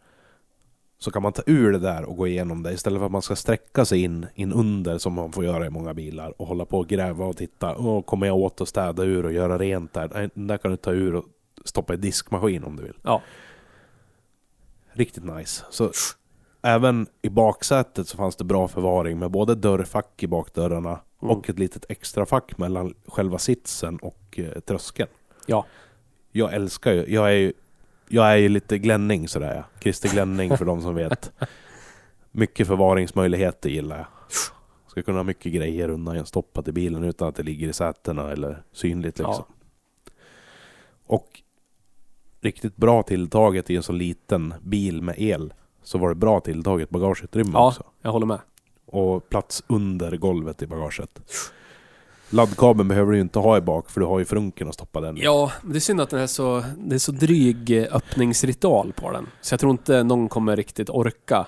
Så 0.99 1.11
kan 1.11 1.22
man 1.22 1.33
ta 1.33 1.43
ur 1.47 1.72
det 1.72 1.79
där 1.79 2.05
och 2.05 2.16
gå 2.16 2.27
igenom 2.27 2.62
det 2.62 2.72
istället 2.72 2.99
för 3.01 3.07
att 3.07 3.12
man 3.12 3.22
ska 3.22 3.37
sträcka 3.37 3.85
sig 3.85 4.03
in, 4.03 4.27
in 4.35 4.53
under 4.53 4.99
som 4.99 5.12
man 5.12 5.33
får 5.33 5.45
göra 5.45 5.66
i 5.66 5.70
många 5.70 5.95
bilar 5.95 6.41
och 6.41 6.47
hålla 6.47 6.64
på 6.64 6.79
och 6.79 6.89
gräva 6.89 7.24
och 7.24 7.37
titta. 7.37 7.77
Åh, 7.77 8.03
kommer 8.03 8.27
jag 8.27 8.37
åt 8.37 8.61
att 8.61 8.68
städa 8.68 9.03
ur 9.03 9.24
och 9.24 9.33
göra 9.33 9.59
rent 9.59 9.93
där? 9.93 10.11
Nej, 10.14 10.31
den 10.35 10.47
där 10.47 10.59
kan 10.59 10.70
du 10.70 10.77
ta 10.77 10.93
ur 10.93 11.14
och 11.14 11.24
stoppa 11.64 11.95
i 11.95 11.97
diskmaskin 11.97 12.64
om 12.64 12.77
du 12.77 12.83
vill. 12.83 12.99
Ja. 13.03 13.22
Riktigt 14.93 15.24
nice. 15.24 15.64
Så 15.70 15.91
även 16.67 17.07
i 17.23 17.29
baksätet 17.29 18.09
så 18.09 18.17
fanns 18.17 18.37
det 18.37 18.45
bra 18.45 18.69
förvaring 18.69 19.19
med 19.19 19.31
både 19.31 19.55
dörrfack 19.55 20.23
i 20.23 20.27
bakdörrarna 20.27 21.01
Mm. 21.23 21.37
och 21.37 21.51
ett 21.51 21.59
litet 21.59 21.85
extra 21.89 22.27
fack 22.27 22.59
mellan 22.59 22.95
själva 23.07 23.39
sitsen 23.39 23.97
och 23.97 24.39
eh, 24.39 24.61
tröskeln. 24.61 25.09
Ja. 25.47 25.67
Jag 26.33 26.55
älskar 26.55 26.93
ju, 26.93 27.05
jag 27.14 27.29
är 27.29 27.37
ju, 27.37 27.53
jag 28.09 28.33
är 28.33 28.37
ju 28.37 28.49
lite 28.49 28.79
glänning 28.79 29.29
sådär 29.29 29.55
ja. 29.55 29.81
Christer 29.81 30.09
Glänning 30.09 30.57
för 30.57 30.64
de 30.64 30.83
som 30.83 30.95
vet. 30.95 31.33
Mycket 32.31 32.67
förvaringsmöjligheter 32.67 33.71
gillar 33.71 33.97
jag. 33.97 34.07
Ska 34.87 35.03
kunna 35.03 35.19
ha 35.19 35.23
mycket 35.25 35.53
grejer 35.53 35.89
undanstoppat 35.89 36.69
i 36.69 36.73
bilen 36.73 37.05
utan 37.05 37.29
att 37.29 37.37
det 37.37 37.43
ligger 37.43 37.69
i 37.69 37.73
sätena 37.73 38.33
eller 38.33 38.62
synligt 38.73 39.19
liksom. 39.19 39.45
Ja. 39.49 40.12
Och 41.07 41.43
riktigt 42.41 42.77
bra 42.77 43.03
tilltaget 43.03 43.71
i 43.71 43.77
en 43.77 43.83
så 43.83 43.93
liten 43.93 44.55
bil 44.62 45.03
med 45.03 45.14
el. 45.19 45.55
Så 45.87 45.99
var 45.99 46.09
det 46.09 46.14
bra 46.14 46.41
tilltaget 46.41 46.91
bagageutrymme 46.91 47.51
Ja. 47.55 47.68
också. 47.68 47.82
Jag 48.03 48.12
håller 48.12 48.26
med. 48.26 48.39
Och 48.87 49.28
plats 49.28 49.62
under 49.66 50.16
golvet 50.16 50.62
i 50.62 50.66
bagaget. 50.66 51.20
Laddkabeln 52.30 52.89
behöver 52.89 53.11
du 53.12 53.16
ju 53.18 53.22
inte 53.22 53.39
ha 53.39 53.57
i 53.59 53.61
bak 53.61 53.91
för 53.91 54.01
du 54.01 54.07
har 54.07 54.18
ju 54.18 54.24
frunken 54.24 54.68
att 54.68 54.74
stoppa 54.74 55.01
den 55.01 55.18
i. 55.18 55.20
Ja, 55.24 55.53
men 55.62 55.72
det 55.72 55.78
är 55.78 55.80
synd 55.80 56.01
att 56.01 56.11
den 56.11 56.20
är 56.20 56.26
så, 56.26 56.64
det 56.78 56.95
är 56.95 56.99
så 56.99 57.12
dryg 57.12 57.70
eh, 57.82 57.87
öppningsritual 57.97 58.93
på 58.93 59.11
den. 59.12 59.26
Så 59.41 59.53
jag 59.53 59.61
tror 59.61 59.72
inte 59.72 60.03
någon 60.03 60.28
kommer 60.28 60.57
riktigt 60.57 60.91
orka 60.91 61.47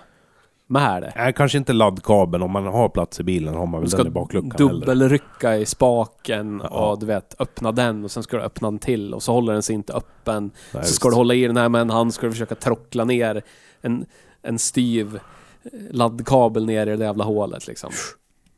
med 0.67 1.03
det. 1.03 1.13
Nej, 1.17 1.33
kanske 1.33 1.59
inte 1.59 1.73
laddkabeln. 1.73 2.43
Om 2.43 2.51
man 2.51 2.67
har 2.67 2.89
plats 2.89 3.21
i 3.21 3.23
bilen 3.23 3.55
har 3.55 3.67
man 3.67 3.81
Du 3.81 3.85
väl 3.85 3.91
ska 3.91 3.99
den 3.99 4.07
i 4.07 4.11
bakluckan 4.11 4.51
heller. 4.69 4.87
dubbelrycka 4.87 5.57
i 5.57 5.67
spaken 5.67 6.61
Ja. 6.71 6.91
och 6.91 6.99
du 6.99 7.07
vet, 7.07 7.35
öppna 7.39 7.73
den 7.73 8.05
och 8.05 8.11
sen 8.11 8.23
ska 8.23 8.37
du 8.37 8.43
öppna 8.43 8.71
den 8.71 8.79
till 8.79 9.15
och 9.15 9.23
så 9.23 9.33
håller 9.33 9.53
den 9.53 9.63
sig 9.63 9.75
inte 9.75 9.93
öppen. 9.93 10.43
Nej, 10.45 10.53
så 10.73 10.79
visst. 10.79 10.95
ska 10.95 11.09
du 11.09 11.15
hålla 11.15 11.35
i 11.35 11.47
den 11.47 11.57
här 11.57 11.69
med 11.69 11.81
en 11.81 11.91
hand, 11.91 12.15
ska 12.15 12.27
du 12.27 12.33
försöka 12.33 12.55
trockla 12.55 13.05
ner 13.05 13.43
en, 13.81 14.07
en 14.49 14.59
styv 14.59 15.17
eh, 15.63 15.71
laddkabel 15.91 16.67
ner 16.67 16.87
i 16.87 16.97
det 16.97 17.05
jävla 17.05 17.25
hålet 17.25 17.67
liksom. 17.67 17.91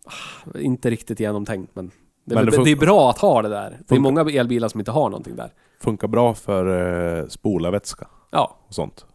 Ah, 0.05 0.59
Inte 0.59 0.91
riktigt 0.91 1.21
genomtänkt 1.21 1.71
men 1.75 1.91
det 2.25 2.35
är, 2.35 2.37
Men 2.37 2.47
det 2.47 2.65
det, 2.65 2.71
är 2.71 2.77
bra 2.77 3.11
att 3.11 3.19
ha 3.19 3.43
det 3.43 3.49
där. 3.49 3.81
Det 3.89 3.95
är 3.95 4.01
många 4.01 4.21
elbilar 4.21 4.69
som 4.69 4.81
inte 4.81 4.91
har 4.91 5.11
någonting 5.11 5.37
där. 5.37 5.53
Funkar 5.81 6.09
bra 6.09 6.35
för 6.35 7.19
eh, 7.19 7.27
spolarvätska 7.29 8.09
Ja, 8.31 8.57
och 8.69 8.75
sånt. 8.75 9.07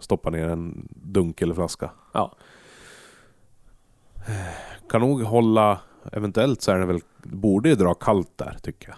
Stoppa 0.00 0.30
ner 0.30 0.48
en 0.48 0.88
dunk 0.90 1.42
eller 1.42 1.54
flaska. 1.54 1.90
ja. 2.12 2.32
Kan 4.88 5.00
nog 5.00 5.22
hålla... 5.22 5.80
Eventuellt 6.12 6.62
så 6.62 6.72
är 6.72 6.78
det 6.78 6.86
väl... 6.86 7.00
Borde 7.22 7.68
ju 7.68 7.74
dra 7.74 7.94
kallt 7.94 8.32
där, 8.36 8.56
tycker 8.62 8.88
jag. 8.88 8.96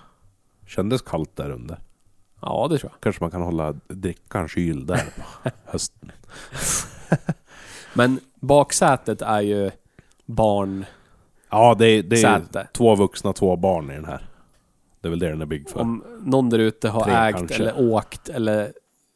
Kändes 0.68 1.02
kallt 1.02 1.36
där 1.36 1.50
under. 1.50 1.78
Ja, 2.40 2.66
det 2.70 2.78
tror 2.78 2.92
jag. 2.92 3.00
Kanske 3.00 3.22
man 3.24 3.30
kan 3.30 3.42
hålla 3.42 3.72
drickan 3.88 4.48
kyld 4.48 4.86
där 4.86 5.04
på 5.16 5.50
hösten. 5.64 6.12
Men 7.94 8.20
baksätet 8.40 9.22
är 9.22 9.40
ju 9.40 9.70
barn... 10.26 10.84
Ja, 11.50 11.74
det 11.78 11.86
är, 11.86 12.02
det 12.02 12.22
är 12.22 12.38
Säte. 12.40 12.68
två 12.72 12.94
vuxna, 12.94 13.32
två 13.32 13.56
barn 13.56 13.90
i 13.90 13.94
den 13.94 14.04
här. 14.04 14.26
Det 15.00 15.08
är 15.08 15.10
väl 15.10 15.18
det 15.18 15.28
den 15.28 15.42
är 15.42 15.46
byggd 15.46 15.68
för. 15.68 15.80
Om 15.80 16.04
någon 16.20 16.50
där 16.50 16.58
ute 16.58 16.88
har 16.88 17.04
Tre 17.04 17.14
ägt 17.14 17.38
kanske. 17.38 17.54
eller 17.56 17.92
åkt 17.92 18.28
eller 18.28 18.72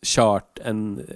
kört 0.07 0.59
en 0.65 1.07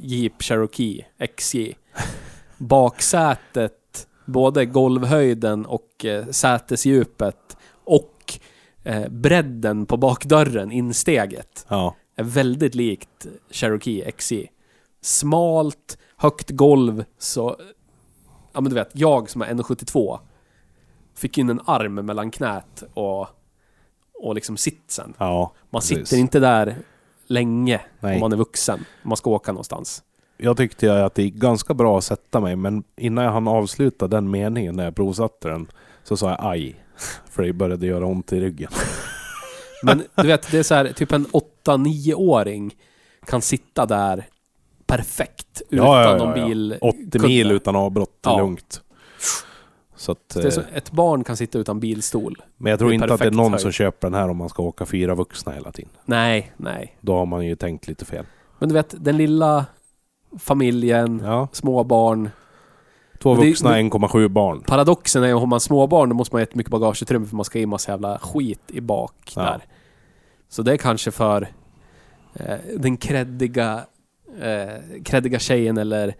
Jeep 0.00 0.42
Cherokee 0.42 1.04
XJ. 1.36 1.72
Baksätet, 2.58 4.06
både 4.24 4.66
golvhöjden 4.66 5.66
och 5.66 6.04
eh, 6.04 6.26
sätesdjupet 6.26 7.56
eh, 8.84 9.08
bredden 9.08 9.86
på 9.86 9.96
bakdörren, 9.96 10.72
insteget, 10.72 11.66
Ja, 11.68 11.94
är 12.16 12.24
väldigt 12.24 12.74
likt 12.74 13.26
Cherokee 13.50 14.12
XJ. 14.16 14.46
Smalt, 15.00 15.98
högt 16.16 16.50
golv, 16.50 17.04
så... 17.18 17.56
Ja 18.52 18.60
men 18.60 18.70
du 18.70 18.74
vet, 18.74 18.90
jag 18.92 19.30
som 19.30 19.42
är 19.42 19.46
1,72 19.46 20.18
fick 21.14 21.38
in 21.38 21.50
en 21.50 21.60
arm 21.64 21.94
mellan 21.94 22.30
knät 22.30 22.82
och, 22.94 23.26
och 24.22 24.34
liksom 24.34 24.56
sitsen. 24.56 25.14
ja. 25.18 25.52
Man 25.70 25.80
precis. 25.80 25.98
sitter 25.98 26.16
inte 26.16 26.40
där 26.40 26.76
länge 27.26 27.80
Nej. 28.00 28.14
om 28.14 28.20
man 28.20 28.32
är 28.32 28.36
vuxen. 28.36 28.78
Om 29.02 29.08
man 29.08 29.16
ska 29.16 29.30
åka 29.30 29.52
någonstans. 29.52 30.02
Jag 30.36 30.56
tyckte 30.56 31.04
att 31.04 31.14
det 31.14 31.22
gick 31.22 31.34
ganska 31.34 31.74
bra 31.74 31.98
att 31.98 32.04
sätta 32.04 32.40
mig, 32.40 32.56
men 32.56 32.84
innan 32.96 33.24
jag 33.24 33.32
hann 33.32 33.48
avsluta 33.48 34.08
den 34.08 34.30
meningen 34.30 34.76
när 34.76 34.84
jag 34.84 34.94
provsatte 34.96 35.48
den 35.48 35.66
så 36.04 36.16
sa 36.16 36.30
jag 36.30 36.38
aj. 36.40 36.84
För 37.30 37.42
det 37.42 37.52
började 37.52 37.86
göra 37.86 38.06
ont 38.06 38.32
i 38.32 38.40
ryggen. 38.40 38.70
Men 39.82 40.02
du 40.14 40.26
vet, 40.26 40.50
det 40.50 40.58
är 40.58 40.62
så 40.62 40.74
här, 40.74 40.92
typ 40.92 41.12
en 41.12 41.26
8-9-åring 41.26 42.74
kan 43.26 43.42
sitta 43.42 43.86
där 43.86 44.26
perfekt 44.86 45.62
utan 45.70 45.86
Ja, 45.86 46.02
ja, 46.02 46.10
ja, 46.10 46.24
någon 46.24 46.34
bil. 46.48 46.78
80 46.80 47.18
mil 47.18 47.50
utan 47.50 47.76
avbrott, 47.76 48.18
Ja. 48.22 48.38
lugnt. 48.38 48.82
Så 49.96 50.12
att, 50.12 50.36
är 50.36 50.50
så, 50.50 50.60
eh, 50.60 50.66
ett 50.74 50.90
barn 50.90 51.24
kan 51.24 51.36
sitta 51.36 51.58
utan 51.58 51.80
bilstol. 51.80 52.42
men 52.56 52.70
jag 52.70 52.78
tror 52.78 52.92
inte 52.92 53.14
att 53.14 53.20
det 53.20 53.26
är 53.26 53.30
någon 53.30 53.52
höjd. 53.52 53.60
som 53.60 53.72
köper 53.72 54.06
den 54.10 54.14
här 54.14 54.28
om 54.28 54.36
man 54.36 54.48
ska 54.48 54.62
åka 54.62 54.86
fyra 54.86 55.14
vuxna 55.14 55.52
hela 55.52 55.72
tiden. 55.72 55.90
Nej, 56.04 56.52
nej. 56.56 56.96
Då 57.00 57.16
har 57.16 57.26
man 57.26 57.46
ju 57.46 57.56
tänkt 57.56 57.88
lite 57.88 58.04
fel. 58.04 58.24
Men 58.58 58.68
du 58.68 58.72
vet, 58.74 58.94
den 59.04 59.16
lilla 59.16 59.66
familjen, 60.38 61.22
Ja, 61.24 61.48
små 61.52 61.84
barn. 61.84 62.30
Två 63.18 63.34
vuxna, 63.34 63.70
men- 63.70 63.90
1,7 63.90 64.28
barn. 64.28 64.60
Paradoxen 64.66 65.22
är 65.22 65.26
ju, 65.28 65.34
har 65.34 65.46
man 65.46 65.60
småbarn 65.60 66.08
då 66.08 66.14
måste 66.14 66.34
man 66.34 66.40
ha 66.40 66.42
ett 66.42 66.54
mycket 66.54 66.70
bagageutrymme 66.70 67.26
för 67.26 67.36
man 67.36 67.44
ska 67.44 67.58
in 67.58 67.68
massa 67.68 67.92
jävla 67.92 68.18
skit 68.18 68.60
i 68.68 68.80
bak 68.80 69.32
Ja. 69.36 69.42
där. 69.42 69.60
Så 70.48 70.62
det 70.62 70.72
är 70.72 70.76
kanske 70.76 71.10
för 71.10 71.48
eh, 72.34 72.56
den 72.76 72.96
kreddiga, 72.96 73.84
eh, 74.40 75.02
kreddiga 75.04 75.38
tjejen 75.38 75.78
eller 75.78 76.14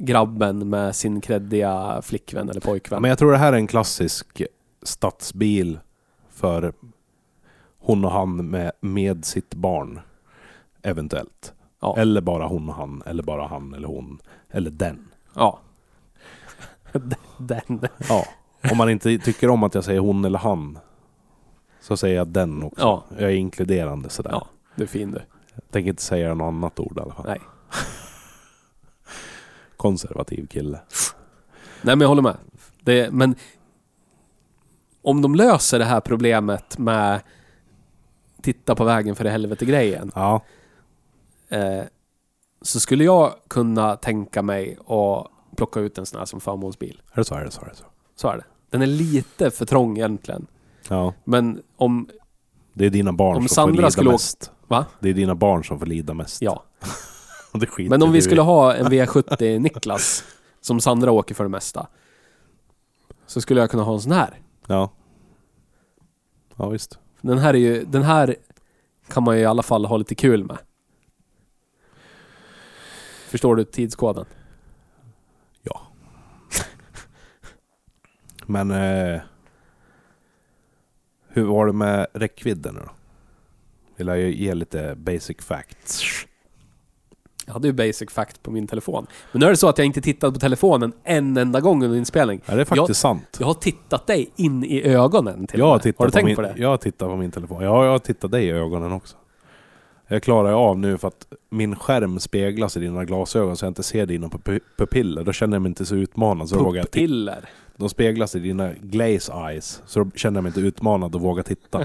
grabben 0.00 0.68
med 0.70 0.96
sin 0.96 1.20
kreddiga 1.20 2.00
flickvän 2.02 2.48
eller 2.48 2.60
pojkvän. 2.60 3.02
Men 3.02 3.08
jag 3.08 3.18
tror 3.18 3.32
det 3.32 3.38
här 3.38 3.52
är 3.52 3.56
en 3.56 3.66
klassisk 3.66 4.42
stadsbil 4.82 5.78
för 6.30 6.72
hon 7.78 8.04
och 8.04 8.10
han 8.10 8.50
med, 8.50 8.72
med 8.80 9.24
sitt 9.24 9.54
barn. 9.54 10.00
Eventuellt. 10.82 11.52
ja. 11.80 11.96
Eller 11.98 12.20
bara 12.20 12.46
hon 12.46 12.68
och 12.68 12.74
han, 12.74 13.02
eller 13.06 13.22
bara 13.22 13.46
han 13.46 13.74
eller 13.74 13.88
hon. 13.88 14.18
Eller 14.50 14.70
den. 14.70 15.08
ja. 15.34 15.58
den. 17.38 17.88
Ja. 18.08 18.26
Om 18.70 18.76
man 18.76 18.90
inte 18.90 19.18
tycker 19.18 19.50
om 19.50 19.62
att 19.62 19.74
jag 19.74 19.84
säger 19.84 20.00
hon 20.00 20.24
eller 20.24 20.38
han. 20.38 20.78
Så 21.80 21.96
säger 21.96 22.16
jag 22.16 22.28
den 22.28 22.62
också. 22.62 22.80
Ja. 22.80 23.04
Jag 23.18 23.30
är 23.30 23.34
inkluderande 23.34 24.08
sådär. 24.08 24.30
Ja, 24.30 24.46
du 24.74 24.82
är 24.82 24.86
fin 24.86 25.10
du. 25.10 25.20
Jag 25.54 25.70
tänker 25.70 25.90
inte 25.90 26.02
säga 26.02 26.34
något 26.34 26.48
annat 26.48 26.80
ord 26.80 26.98
i 26.98 27.00
alla 27.00 27.14
fall. 27.14 27.26
Nej. 27.26 27.40
Konservativ 29.76 30.46
kille. 30.46 30.80
Nej 31.82 31.96
men 31.96 32.00
jag 32.00 32.08
håller 32.08 32.22
med. 32.22 32.36
Det, 32.80 33.12
men 33.12 33.34
om 35.02 35.22
de 35.22 35.34
löser 35.34 35.78
det 35.78 35.84
här 35.84 36.00
problemet 36.00 36.78
med 36.78 37.20
titta 38.42 38.74
på 38.74 38.84
vägen 38.84 39.16
för 39.16 39.26
i 39.26 39.28
helvete 39.28 39.64
grejen. 39.64 40.12
Ja. 40.14 40.42
Eh, 41.48 41.82
så 42.62 42.80
skulle 42.80 43.04
jag 43.04 43.34
kunna 43.48 43.96
tänka 43.96 44.42
mig 44.42 44.78
att 44.86 45.31
plocka 45.56 45.80
ut 45.80 45.98
en 45.98 46.06
sån 46.06 46.18
här 46.18 46.26
som 46.26 46.40
förmånsbil. 46.40 47.02
Är 47.12 47.16
det 47.16 47.24
så? 47.24 47.34
Är 47.34 47.44
det 47.44 47.50
så? 47.50 47.62
Är 47.62 47.68
det 47.68 47.76
så? 47.76 47.84
Så 48.16 48.28
är 48.28 48.36
det. 48.36 48.44
Den 48.70 48.82
är 48.82 48.86
lite 48.86 49.50
för 49.50 49.66
trång 49.66 49.96
egentligen. 49.96 50.46
Ja. 50.88 51.14
Men 51.24 51.62
om... 51.76 52.08
Det 52.74 52.86
är 52.86 52.90
dina 52.90 53.12
barn 53.12 53.36
Om 53.36 53.42
som 53.42 53.54
Sandra 53.54 53.72
får 53.72 53.76
lida 53.76 53.90
skulle 53.90 54.10
mest. 54.10 54.52
Va? 54.68 54.86
Det 55.00 55.08
är 55.08 55.14
dina 55.14 55.34
barn 55.34 55.64
som 55.64 55.78
får 55.78 55.86
lida 55.86 56.14
mest. 56.14 56.42
Ja. 56.42 56.64
Men 57.78 58.02
om 58.02 58.12
vi 58.12 58.18
i. 58.18 58.22
skulle 58.22 58.40
ha 58.40 58.74
en 58.74 58.86
V70 58.86 59.58
Niklas, 59.58 60.24
som 60.60 60.80
Sandra 60.80 61.10
åker 61.12 61.34
för 61.34 61.44
det 61.44 61.50
mesta. 61.50 61.86
Så 63.26 63.40
skulle 63.40 63.60
jag 63.60 63.70
kunna 63.70 63.82
ha 63.82 63.94
en 63.94 64.00
sån 64.00 64.12
här. 64.12 64.40
Ja. 64.66 64.90
Ja 66.56 66.68
visst. 66.68 66.98
Den 67.20 67.38
här 67.38 67.54
är 67.54 67.58
ju... 67.58 67.84
Den 67.84 68.02
här 68.02 68.36
kan 69.08 69.22
man 69.22 69.36
ju 69.36 69.42
i 69.42 69.46
alla 69.46 69.62
fall 69.62 69.84
ha 69.84 69.96
lite 69.96 70.14
kul 70.14 70.44
med. 70.44 70.58
Förstår 73.28 73.56
du 73.56 73.64
tidskoden? 73.64 74.24
Men... 78.46 78.70
Eh, 78.70 79.20
hur 81.28 81.44
var 81.44 81.66
det 81.66 81.72
med 81.72 82.06
räckvidden 82.12 82.74
då? 82.74 82.90
Vill 83.96 84.06
jag 84.06 84.20
ge 84.20 84.54
lite 84.54 84.94
basic 84.96 85.36
facts. 85.40 86.02
Jag 87.46 87.52
hade 87.52 87.68
ju 87.68 87.72
basic 87.72 88.10
fact 88.10 88.42
på 88.42 88.50
min 88.50 88.66
telefon. 88.66 89.06
Men 89.32 89.40
nu 89.40 89.46
är 89.46 89.50
det 89.50 89.56
så 89.56 89.68
att 89.68 89.78
jag 89.78 89.86
inte 89.86 90.00
tittat 90.00 90.34
på 90.34 90.40
telefonen 90.40 90.92
en 91.04 91.36
enda 91.36 91.60
gång 91.60 91.84
under 91.84 91.98
inspelning. 91.98 92.40
Är 92.46 92.56
det 92.56 92.64
faktiskt 92.64 93.00
sant? 93.00 93.36
Jag 93.40 93.46
har 93.46 93.54
tittat 93.54 94.06
dig 94.06 94.30
in 94.36 94.64
i 94.64 94.82
ögonen 94.82 95.46
till 95.46 95.58
Jag 95.58 95.66
har, 95.66 95.72
Har 95.72 95.78
du 95.84 95.92
på 95.92 96.10
tänkt 96.10 96.26
min, 96.26 96.36
på 96.36 96.42
det? 96.42 96.54
jag 96.56 96.68
har 96.68 96.76
tittat 96.76 97.08
på 97.08 97.16
min 97.16 97.30
telefon. 97.30 97.62
Ja, 97.62 97.84
jag 97.84 97.90
har 97.92 97.98
tittat 97.98 98.30
dig 98.30 98.44
i 98.46 98.50
ögonen 98.50 98.92
också. 98.92 99.16
Jag 100.08 100.22
klarar 100.22 100.52
av 100.52 100.78
nu 100.78 100.98
för 100.98 101.08
att 101.08 101.26
min 101.50 101.76
skärm 101.76 102.20
speglas 102.20 102.76
i 102.76 102.80
dina 102.80 103.04
glasögon 103.04 103.56
så 103.56 103.64
jag 103.64 103.70
inte 103.70 103.82
ser 103.82 104.06
dina 104.06 104.28
pupi- 104.28 104.60
pupiller. 104.76 105.24
Då 105.24 105.32
känner 105.32 105.54
jag 105.54 105.62
mig 105.62 105.68
inte 105.68 105.84
så 105.86 105.94
utmanad. 105.94 106.48
Så 106.48 106.72
jag. 106.76 106.84
Pupiller. 106.84 107.48
De 107.76 107.88
speglas 107.88 108.34
i 108.34 108.38
dina 108.38 108.72
glaze 108.72 109.32
eyes. 109.32 109.82
Så 109.86 110.04
då 110.04 110.10
känner 110.14 110.36
jag 110.36 110.42
mig 110.42 110.50
inte 110.50 110.60
utmanad 110.60 111.14
och 111.14 111.20
vågar 111.20 111.42
titta. 111.42 111.84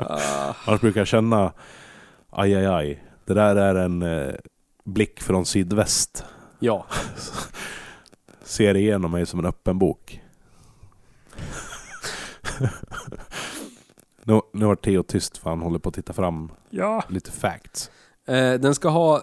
Ah, 0.00 0.54
Annars 0.64 0.80
brukar 0.80 1.00
jag 1.00 1.08
känna 1.08 1.52
aj, 2.30 2.54
aj, 2.54 2.66
aj. 2.66 3.04
Det 3.24 3.34
där 3.34 3.56
är 3.56 3.74
en 3.74 4.02
eh, 4.02 4.34
blick 4.84 5.20
från 5.22 5.46
sydväst. 5.46 6.24
ja. 6.58 6.86
Ser 8.42 8.76
igenom 8.76 9.10
mig 9.10 9.26
som 9.26 9.38
en 9.38 9.46
öppen 9.46 9.78
bok. 9.78 10.20
nu, 14.24 14.40
nu 14.52 14.64
har 14.66 14.76
Theo 14.76 15.02
tyst 15.02 15.38
för 15.38 15.50
han 15.50 15.60
håller 15.60 15.78
på 15.78 15.88
att 15.88 15.94
titta 15.94 16.12
fram 16.12 16.52
ja. 16.70 17.04
lite 17.08 17.30
facts. 17.30 17.90
Eh, 18.26 18.54
den 18.54 18.74
ska 18.74 18.88
ha 18.88 19.22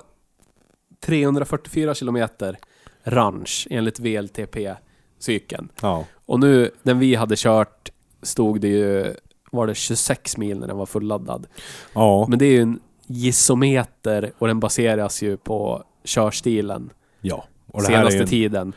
344 0.99 1.95
kilometer 1.95 2.57
range 3.05 3.67
enligt 3.69 3.99
VLTP-cykeln. 3.99 5.69
Ja. 5.81 6.05
Och 6.25 6.39
nu, 6.39 6.71
den 6.83 6.99
vi 6.99 7.15
hade 7.15 7.35
kört, 7.37 7.91
stod 8.21 8.61
det 8.61 8.67
ju, 8.67 9.13
var 9.51 9.67
det 9.67 9.75
26 9.75 10.37
mil 10.37 10.59
när 10.59 10.67
den 10.67 10.77
var 10.77 10.85
fulladdad. 10.85 11.47
Ja. 11.93 12.25
Men 12.29 12.39
det 12.39 12.45
är 12.45 12.51
ju 12.51 12.61
en 12.61 12.79
gisometer 13.07 14.31
och 14.37 14.47
den 14.47 14.59
baseras 14.59 15.23
ju 15.23 15.37
på 15.37 15.83
körstilen 16.03 16.89
ja. 17.21 17.45
Och 17.67 17.83
senaste 17.83 18.19
en, 18.19 18.27
tiden. 18.27 18.73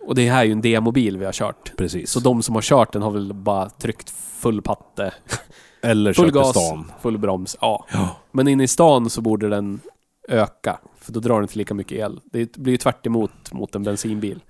Och 0.00 0.14
det 0.14 0.30
här 0.30 0.40
är 0.40 0.44
ju 0.44 0.52
en 0.52 0.60
demobil 0.60 1.18
vi 1.18 1.24
har 1.24 1.32
kört. 1.32 1.76
Precis. 1.76 2.10
Så 2.10 2.20
de 2.20 2.42
som 2.42 2.54
har 2.54 2.62
kört 2.62 2.92
den 2.92 3.02
har 3.02 3.10
väl 3.10 3.32
bara 3.32 3.68
tryckt 3.70 4.10
full 4.10 4.62
patte, 4.62 5.12
Eller 5.82 6.12
full 6.12 6.24
kört 6.24 6.34
gas, 6.34 6.50
stan. 6.50 6.92
full 7.02 7.18
broms. 7.18 7.56
Ja. 7.60 7.86
Ja. 7.92 8.16
Men 8.32 8.48
inne 8.48 8.64
i 8.64 8.68
stan 8.68 9.10
så 9.10 9.20
borde 9.20 9.48
den 9.48 9.80
öka. 10.28 10.78
För 11.02 11.12
då 11.12 11.20
drar 11.20 11.34
den 11.34 11.44
inte 11.44 11.58
lika 11.58 11.74
mycket 11.74 11.98
el. 11.98 12.20
Det 12.24 12.56
blir 12.56 12.72
ju 12.72 12.76
tvärt 12.78 13.06
emot 13.06 13.52
mot 13.52 13.74
en 13.74 13.82
bensinbil. 13.82 14.44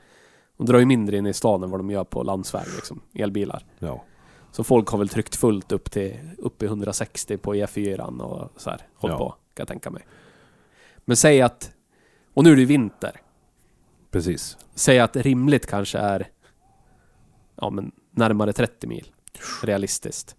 De 0.57 0.67
drar 0.67 0.79
ju 0.79 0.85
mindre 0.87 1.17
in 1.17 1.27
i 1.27 1.33
stan 1.33 1.63
än 1.63 1.71
vad 1.71 1.81
de 1.81 1.91
gör 1.91 2.05
på 2.05 2.23
landsväg, 2.23 2.67
liksom, 2.77 3.01
elbilar. 3.15 3.67
Ja. 3.79 4.05
Så 4.53 4.65
folk 4.65 4.89
har 4.89 4.99
väl 4.99 5.09
tryckt 5.09 5.37
fullt 5.37 5.73
upp 5.73 5.91
till 5.91 6.19
upp 6.39 6.63
i 6.63 6.67
160 6.67 7.37
på 7.37 7.55
E4 7.55 8.21
och 8.21 8.61
så 8.61 8.71
här. 8.71 8.81
Håll 8.95 9.11
Ja. 9.11 9.19
på, 9.19 9.29
kan 9.31 9.39
jag 9.55 9.69
tänka 9.69 9.91
mig. 9.91 10.03
Men 11.05 11.17
säg 11.17 11.43
att... 11.43 11.73
Och 12.35 12.45
nu 12.45 12.51
är 12.53 12.55
det 12.55 12.61
ju 12.61 12.67
vinter. 12.67 13.21
Precis. 14.11 14.57
Säg 14.75 15.01
att 15.01 15.17
rimligt 15.17 15.67
kanske 15.67 15.99
är... 15.99 16.29
Ja, 17.57 17.71
men 17.71 17.93
närmare 18.11 18.53
30 18.53 18.87
mil. 18.87 19.13
Realistiskt. 19.63 20.37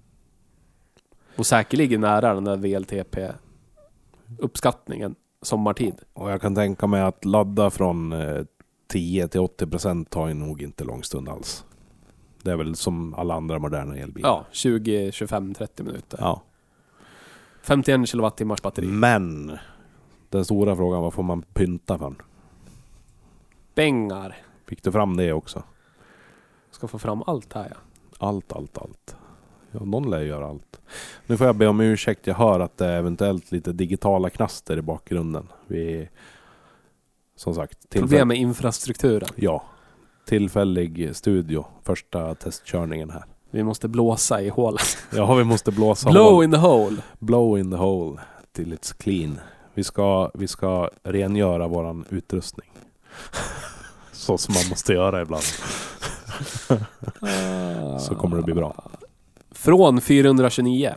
Och 1.36 1.45
säkerligen 1.45 2.01
nära 2.01 2.34
den 2.34 2.43
där 2.43 2.57
VLTP-uppskattningen 2.57 5.16
sommartid. 5.43 5.95
Och 6.13 6.31
jag 6.31 6.41
kan 6.41 6.55
tänka 6.55 6.87
mig 6.87 7.01
att 7.01 7.25
ladda 7.25 7.69
från 7.69 8.13
eh, 8.13 8.43
10 8.87 9.27
till 9.27 9.39
80 9.39 9.67
procent 9.67 10.09
tar 10.09 10.27
ju 10.27 10.33
nog 10.33 10.61
inte 10.61 10.83
lång 10.83 11.03
stund 11.03 11.29
alls. 11.29 11.65
Det 12.41 12.51
är 12.51 12.55
väl 12.55 12.75
som 12.75 13.13
alla 13.13 13.33
andra 13.33 13.59
moderna 13.59 13.97
elbilar. 13.97 14.29
Ja, 14.29 14.45
20, 14.51 15.11
25, 15.11 15.53
30 15.53 15.83
minuter. 15.83 16.17
ja. 16.21 16.41
51 17.61 18.09
kilowattimmars 18.09 18.61
batteri. 18.61 18.87
Men 18.87 19.57
den 20.29 20.45
stora 20.45 20.75
frågan, 20.75 21.01
vad 21.01 21.13
får 21.13 21.23
man 21.23 21.41
pynta 21.41 21.97
för? 21.97 22.13
Pengar. 23.75 24.37
Fick 24.65 24.83
du 24.83 24.91
fram 24.91 25.17
det 25.17 25.33
också? 25.33 25.63
Ska 26.71 26.87
få 26.87 26.99
fram 26.99 27.23
allt 27.27 27.53
här 27.53 27.67
ja. 27.71 27.77
Allt, 28.27 28.53
allt, 28.53 28.77
allt. 28.77 29.15
Ja, 29.74 29.86
någon 29.86 30.09
lär 30.09 30.21
göra 30.21 30.47
allt. 30.47 30.82
Nu 31.28 31.38
får 31.38 31.47
jag 31.47 31.55
be 31.55 31.67
om 31.67 31.80
ursäkt. 31.82 32.28
Jag 32.28 32.36
hör 32.36 32.59
att 32.59 32.78
det 32.78 32.86
är 32.86 32.97
eventuellt 32.97 33.51
lite 33.51 33.71
digitala 33.71 34.30
knaster 34.30 34.78
i 34.78 34.82
bakgrunden. 34.82 35.47
Vi... 35.67 36.09
Som 37.36 37.55
sagt. 37.55 37.89
Problem 37.89 38.28
med 38.28 38.38
infrastrukturen. 38.38 39.30
Ja. 39.36 39.63
Tillfällig 40.26 41.15
studio. 41.15 41.65
Första 41.84 42.36
testkörningen 42.36 43.09
här. 43.09 43.24
Vi 43.51 43.63
måste 43.63 43.88
blåsa 43.88 44.41
i 44.41 44.49
hålet. 44.49 44.97
Ja, 45.15 45.34
vi 45.34 45.43
måste 45.43 45.71
blåsa 45.71 46.11
Blow 46.11 46.34
hål. 46.34 46.43
in 46.43 46.51
the 46.51 46.57
hole. 46.57 46.97
Blow 47.19 47.59
in 47.59 47.71
the 47.71 47.78
hole 47.78 48.21
till 48.51 48.74
it's 48.74 49.01
clean. 49.01 49.39
Vi 49.74 49.84
ska, 49.84 50.32
vi 50.34 50.47
ska 50.47 50.89
rengöra 51.03 51.67
våran 51.67 52.05
utrustning. 52.09 52.69
Så 54.11 54.38
som 54.38 54.53
man 54.53 54.63
måste 54.69 54.93
göra 54.93 55.21
ibland. 55.21 55.43
Så 57.99 58.15
kommer 58.15 58.38
det 58.38 58.43
bli 58.43 58.53
bra. 58.53 58.91
Från 59.64 60.01
429. 60.01 60.93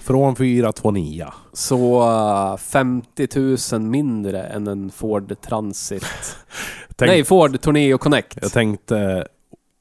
Från 0.00 0.36
429. 0.36 1.26
Så 1.52 2.02
eh, 2.02 2.56
50 2.56 3.28
000 3.72 3.80
mindre 3.80 4.42
än 4.42 4.66
en 4.66 4.90
Ford 4.90 5.40
Transit. 5.40 6.04
Tänk, 6.96 7.10
Nej, 7.10 7.24
Ford 7.24 7.60
Tourneo 7.60 7.98
Connect. 7.98 8.38
Jag 8.42 8.52
tänkte 8.52 9.26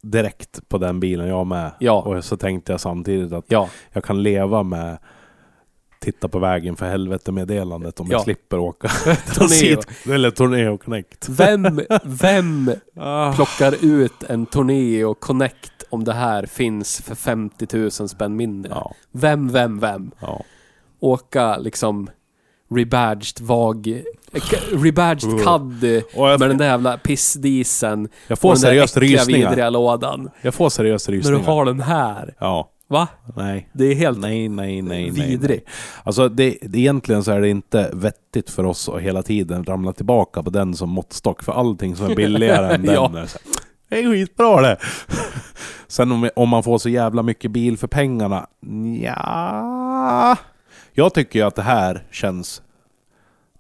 direkt 0.03 0.69
på 0.69 0.77
den 0.77 0.99
bilen 0.99 1.27
jag 1.27 1.47
med. 1.47 1.71
Ja. 1.79 2.01
Och 2.01 2.23
så 2.25 2.37
tänkte 2.37 2.71
jag 2.73 2.81
samtidigt 2.81 3.31
att 3.33 3.45
Ja, 3.47 3.69
jag 3.93 4.03
kan 4.03 4.23
leva 4.23 4.63
med 4.63 4.97
titta 5.99 6.27
på 6.27 6.39
vägen 6.39 6.75
för 6.75 6.85
helvete 6.85 7.31
meddelandet 7.31 7.99
om 7.99 8.07
Ja. 8.09 8.13
jag 8.13 8.21
slipper 8.23 8.59
åka 8.59 8.87
Tourneo. 9.35 9.81
eller 10.13 10.31
Tourneo 10.31 10.77
Connect. 10.77 11.29
Vem, 11.29 11.81
vem 12.03 12.71
Ah. 12.99 13.33
plockar 13.33 13.75
ut 13.85 14.23
en 14.29 14.45
Tourneo 14.45 15.13
Connect 15.13 15.76
om 15.89 16.03
det 16.03 16.13
här 16.13 16.45
finns 16.45 17.01
för 17.01 17.15
50 17.15 17.77
000 17.77 17.91
spänn 17.91 18.35
mindre? 18.35 18.71
Ja, 18.75 18.93
Vem, 19.11 19.49
vem, 19.51 19.79
vem? 19.79 20.11
ja. 20.19 20.41
Åka 20.99 21.57
liksom 21.57 22.09
rebadged 22.75 23.39
vag... 23.41 24.03
Rebadged. 24.83 25.43
CAD 25.43 25.81
med 26.39 26.49
den 26.49 26.57
där 26.57 26.65
jävla 26.65 26.97
pissdisen. 26.97 28.09
jag 28.27 28.35
Och 28.35 28.39
får 28.39 28.53
den 28.53 28.61
där 28.61 28.67
seriöst 28.69 28.97
äckliga, 28.97 29.19
rysningar. 29.21 29.49
vidriga 29.49 29.69
lådan. 29.69 30.29
Jag 30.41 30.53
får 30.53 30.69
seriöst 30.69 31.07
När 31.07 31.11
du 31.13 31.17
rysningar. 31.19 31.43
har 31.43 31.65
den 31.65 31.81
här. 31.81 32.33
Ja, 32.39 32.69
Va? 32.89 33.07
nej. 33.35 33.69
Det 33.73 33.85
är 33.85 33.95
helt 33.95 34.19
Nej, 34.19 34.49
nej, 34.49 34.81
nej, 34.81 35.11
nej. 35.11 35.27
vidrig. 35.29 35.63
Alltså 36.03 36.29
det, 36.29 36.57
det, 36.61 36.79
egentligen 36.79 37.23
så 37.23 37.31
är 37.31 37.41
det 37.41 37.49
inte 37.49 37.89
vettigt 37.93 38.49
för 38.49 38.63
oss 38.63 38.89
att 38.89 39.01
hela 39.01 39.23
tiden 39.23 39.63
ramla 39.65 39.93
tillbaka 39.93 40.43
på 40.43 40.49
den 40.49 40.73
som 40.75 40.89
måttstock. 40.89 41.43
För 41.43 41.51
allting 41.51 41.95
som 41.95 42.11
är 42.11 42.15
billigare 42.15 42.73
än 42.75 42.81
den 42.85 42.93
Ja. 42.95 43.11
Det 43.89 43.99
är 43.99 44.11
skitbra 44.11 44.61
det! 44.61 44.77
Sen 45.87 46.11
om, 46.11 46.29
om 46.35 46.49
man 46.49 46.63
får 46.63 46.77
så 46.77 46.89
jävla 46.89 47.23
mycket 47.23 47.51
bil 47.51 47.77
för 47.77 47.87
pengarna, 47.87 48.47
ja. 49.03 50.37
Jag 50.93 51.13
tycker 51.13 51.39
ju 51.39 51.45
att 51.45 51.55
det 51.55 51.61
här 51.61 52.03
känns... 52.11 52.61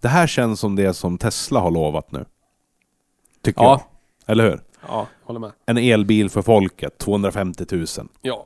Det 0.01 0.07
här 0.07 0.27
känns 0.27 0.59
som 0.59 0.75
det 0.75 0.93
som 0.93 1.17
Tesla 1.17 1.59
har 1.59 1.71
lovat 1.71 2.11
nu. 2.11 2.25
Tycker 3.43 3.61
Ja. 3.63 3.69
jag. 4.25 4.31
Eller 4.31 4.43
hur? 4.49 4.61
Ja, 4.87 5.07
håller 5.23 5.39
med. 5.39 5.51
En 5.65 5.77
elbil 5.77 6.29
för 6.29 6.41
folket, 6.41 6.97
250 6.97 7.65
000. 7.71 7.85
Ja. 8.21 8.45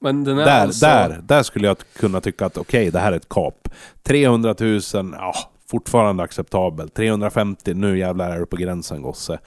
Men 0.00 0.24
den 0.24 0.38
är 0.38 0.44
Där, 0.44 0.60
alltså... 0.62 0.86
där, 0.86 1.20
där 1.22 1.42
skulle 1.42 1.66
jag 1.66 1.76
kunna 1.96 2.20
tycka 2.20 2.46
att 2.46 2.56
okej, 2.56 2.90
det 2.90 2.98
här 2.98 3.12
är 3.12 3.16
ett 3.16 3.28
kap. 3.28 3.68
300 4.02 4.54
000, 4.60 4.80
ja, 4.94 5.34
fortfarande 5.70 6.22
acceptabelt. 6.22 6.94
350, 6.94 7.74
nu 7.74 7.98
jävlar 7.98 8.30
är 8.30 8.38
du 8.38 8.46
på 8.46 8.56
gränsen 8.56 9.02
gosse. 9.02 9.38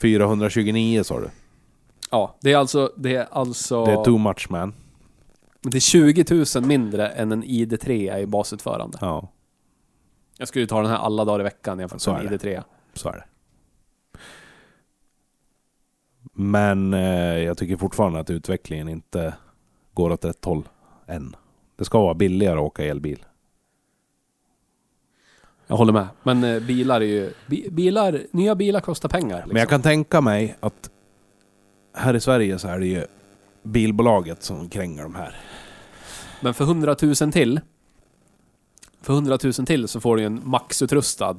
429 0.00 1.02
sa 1.04 1.20
du. 1.20 1.30
Ja, 2.10 2.36
det 2.40 2.52
är 2.52 2.56
alltså... 2.56 2.92
Det 2.96 3.16
är 3.16 3.26
alltså... 3.30 3.84
Det 3.84 3.92
är 3.92 4.04
too 4.04 4.18
much 4.18 4.46
man. 4.50 4.74
det 5.60 5.76
är 5.76 5.80
20 5.80 6.44
000 6.56 6.64
mindre 6.66 7.08
än 7.08 7.32
en 7.32 7.44
ID3 7.44 8.18
i 8.18 8.26
basutförande. 8.26 8.98
Ja, 9.00 9.28
Jag 10.38 10.48
skulle 10.48 10.62
ju 10.62 10.66
ta 10.66 10.82
den 10.82 10.90
här 10.90 10.98
alla 10.98 11.24
dagar 11.24 11.40
i 11.40 11.42
veckan 11.42 11.78
jämfört 11.78 12.06
med 12.06 12.20
en 12.20 12.26
är 12.26 12.30
det. 12.30 12.36
ID3. 12.36 12.62
så 12.94 13.08
är 13.08 13.12
det. 13.12 13.24
Men 16.32 16.94
eh, 16.94 17.38
jag 17.38 17.58
tycker 17.58 17.76
fortfarande 17.76 18.20
att 18.20 18.30
utvecklingen 18.30 18.88
inte 18.88 19.34
går 19.94 20.10
åt 20.10 20.24
rätt 20.24 20.44
håll 20.44 20.68
än. 21.06 21.36
Det 21.76 21.84
ska 21.84 22.00
vara 22.00 22.14
billigare 22.14 22.58
att 22.58 22.64
åka 22.64 22.84
elbil. 22.84 23.24
Jag 25.70 25.76
håller 25.76 25.92
med. 25.92 26.06
Men 26.22 26.44
eh, 26.44 26.60
bilar 26.60 27.00
är 27.00 27.04
ju... 27.04 27.32
Bi, 27.46 27.68
bilar, 27.70 28.22
nya 28.30 28.54
bilar 28.54 28.80
kostar 28.80 29.08
pengar. 29.08 29.36
Liksom. 29.36 29.52
Men 29.52 29.60
jag 29.60 29.68
kan 29.68 29.82
tänka 29.82 30.20
mig 30.20 30.56
att 30.60 30.90
här 31.94 32.16
i 32.16 32.20
Sverige 32.20 32.58
så 32.58 32.68
är 32.68 32.78
det 32.78 32.86
ju 32.86 33.06
bilbolaget 33.62 34.42
som 34.42 34.68
kränger 34.68 35.02
de 35.02 35.14
här. 35.14 35.36
Men 36.40 36.54
för 36.54 36.64
100 36.64 36.96
000 37.02 37.14
till... 37.14 37.60
För 39.00 39.12
100 39.12 39.38
000 39.42 39.52
till 39.52 39.88
så 39.88 40.00
får 40.00 40.16
du 40.16 40.24
en 40.24 40.40
maxutrustad 40.44 41.36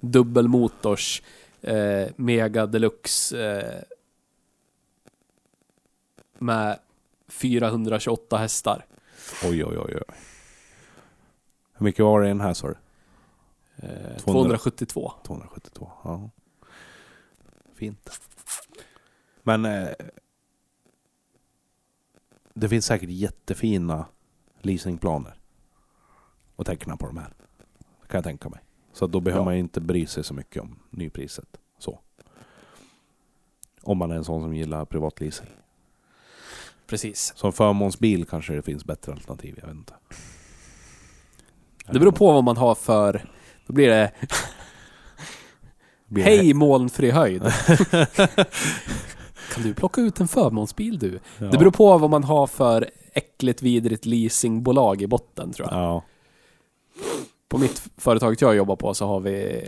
dubbelmotors 0.00 1.22
eh, 1.60 2.06
Mega 2.16 2.66
Deluxe 2.66 3.46
eh, 3.56 3.82
med 6.38 6.78
428 7.28 8.36
hästar. 8.36 8.84
Oj, 9.44 9.64
oj, 9.64 9.78
oj, 9.78 9.94
oj. 9.94 10.16
Hur 11.72 11.84
mycket 11.84 12.04
var 12.04 12.20
det 12.20 12.26
i 12.26 12.28
den 12.28 12.40
här 12.40 12.54
sa 12.54 12.68
du? 12.68 12.74
Eh, 13.82 13.88
200. 13.88 14.18
272. 14.24 15.12
272. 15.26 15.90
Ja. 16.04 16.30
Fint. 17.74 18.10
Men 19.42 19.64
eh, 19.64 19.88
det 22.54 22.68
finns 22.68 22.86
säkert 22.86 23.10
jättefina 23.10 24.06
leasingplaner 24.60 25.34
att 26.56 26.66
teckna 26.66 26.96
på 26.96 27.06
de 27.06 27.16
här. 27.16 27.34
Kan 28.06 28.18
jag 28.18 28.24
tänka 28.24 28.48
mig. 28.48 28.60
Så 28.92 29.06
då 29.06 29.20
behöver 29.20 29.40
Ja. 29.40 29.44
man 29.44 29.54
inte 29.54 29.80
bry 29.80 30.06
sig 30.06 30.24
så 30.24 30.34
mycket 30.34 30.62
om 30.62 30.78
nypriset. 30.90 31.56
Så. 31.78 31.98
Om 33.82 33.98
man 33.98 34.10
är 34.10 34.14
en 34.16 34.24
sån 34.24 34.42
som 34.42 34.54
gillar 34.54 34.84
privatleasing. 34.84 35.48
Precis. 36.86 37.32
Som 37.36 37.52
förmånsbil 37.52 38.26
kanske 38.26 38.52
det 38.54 38.62
finns 38.62 38.84
bättre 38.84 39.12
alternativ, 39.12 39.58
jag 39.60 39.66
vet 39.66 39.76
inte. 39.76 39.94
Det 41.86 41.98
beror 41.98 42.12
på 42.12 42.32
vad 42.32 42.44
man 42.44 42.56
har 42.56 42.74
för... 42.74 43.28
Då 43.72 43.74
blir 43.74 43.88
det 43.88 44.12
Blir 46.06 46.24
Hej 46.24 46.54
molnfri 46.54 47.10
höjd. 47.10 47.42
kan 49.54 49.62
du 49.62 49.74
plocka 49.74 50.00
ut 50.00 50.20
en 50.20 50.28
förmånsbil 50.28 50.98
du? 50.98 51.20
Ja. 51.38 51.46
Det 51.46 51.58
beror 51.58 51.70
på 51.70 51.98
vad 51.98 52.10
man 52.10 52.24
har 52.24 52.46
för 52.46 52.90
äckligt 53.12 53.62
vidrigt 53.62 54.06
leasingbolag 54.06 55.02
i 55.02 55.06
botten 55.06 55.52
tror 55.52 55.68
jag. 55.70 55.78
Ja. 55.78 56.04
På 57.48 57.58
mitt 57.58 57.82
företaget 57.96 58.40
jag 58.40 58.56
jobbar 58.56 58.76
på 58.76 58.94
så 58.94 59.06
har 59.06 59.20
vi, 59.20 59.62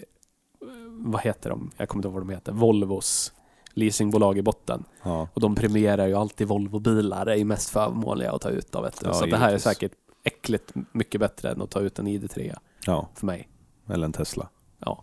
eh, 0.63 0.69
vad 0.91 1.21
heter 1.21 1.51
de? 1.51 1.71
Jag 1.77 1.89
kommer 1.89 1.99
inte 1.99 2.09
ihåg 2.09 2.15
vad 2.15 2.23
de 2.23 2.31
heter. 2.31 2.53
Volvos 2.53 3.33
leasingbolag 3.75 4.39
i 4.39 4.43
botten. 4.43 4.85
ja. 5.03 5.29
Och 5.35 5.41
de 5.41 5.55
premierar 5.55 6.07
ju 6.07 6.15
alltid 6.15 6.49
Volvo-bilar, 6.49 7.27
är 7.27 7.37
ju 7.37 7.45
mest 7.45 7.71
förmånliga 7.71 8.33
att 8.33 8.43
ta 8.43 8.51
ut 8.51 8.75
av. 8.75 8.83
Vet 8.83 9.01
du. 9.01 9.07
Ja, 9.07 9.15
så 9.15 9.25
att 9.25 9.31
det 9.31 9.37
här 9.37 9.47
är 9.47 9.51
givetvis. 9.51 9.73
säkert 9.73 9.93
äckligt 10.25 10.73
mycket 10.93 11.21
bättre 11.21 11.51
än 11.51 11.63
att 11.63 11.71
ta 11.71 11.81
ut 11.81 11.99
en 11.99 12.09
ID3 12.09 12.57
ja. 12.87 13.09
för 13.15 13.27
mig. 13.27 13.49
Eller 13.89 14.05
en 14.05 14.13
Tesla. 14.13 14.49
Ja. 14.79 15.03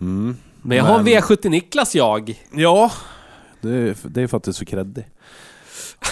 Mm. 0.00 0.36
Men 0.62 0.76
jag 0.76 0.84
har 0.84 0.98
en 0.98 1.04
Men- 1.04 1.12
V70 1.12 1.48
Niklas 1.48 1.94
jag. 1.94 2.46
Ja, 2.52 2.92
det 3.60 3.70
är, 3.70 3.96
det 4.08 4.22
är 4.22 4.26
för 4.26 4.64
kreddig. 4.64 5.08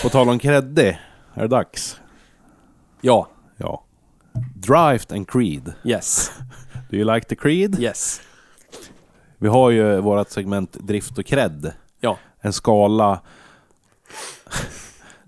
På 0.02 0.09
tal 0.09 0.28
om 0.28 0.39
kreddig, 0.39 0.98
är 1.35 1.43
det 1.43 1.48
dags? 1.48 2.01
Ja. 3.01 3.28
Ja. 3.56 3.85
Drive 4.55 5.01
and 5.10 5.28
Creed. 5.28 5.72
Yes. 5.85 6.32
Do 6.90 6.97
you 6.97 7.14
like 7.14 7.28
the 7.28 7.36
Creed? 7.36 7.80
Yes. 7.80 8.20
Vi 9.39 9.48
har 9.48 9.70
ju 9.70 10.01
vårt 10.01 10.30
segment 10.30 10.72
Drift 10.72 11.18
och 11.18 11.26
Cred. 11.26 11.72
Ja. 12.01 12.18
En 12.40 12.52
skala... 12.52 13.20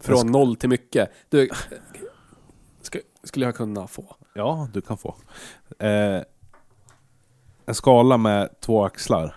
Från 0.00 0.32
noll 0.32 0.56
till 0.56 0.68
mycket. 0.68 1.10
Du, 1.28 1.48
skulle 3.24 3.46
jag 3.46 3.54
kunna 3.56 3.86
få? 3.86 4.16
Ja, 4.34 4.68
du 4.72 4.80
kan 4.80 4.98
få. 4.98 5.14
Eh, 5.78 6.22
en 7.66 7.74
skala 7.74 8.16
med 8.16 8.60
två 8.60 8.84
axlar. 8.84 9.34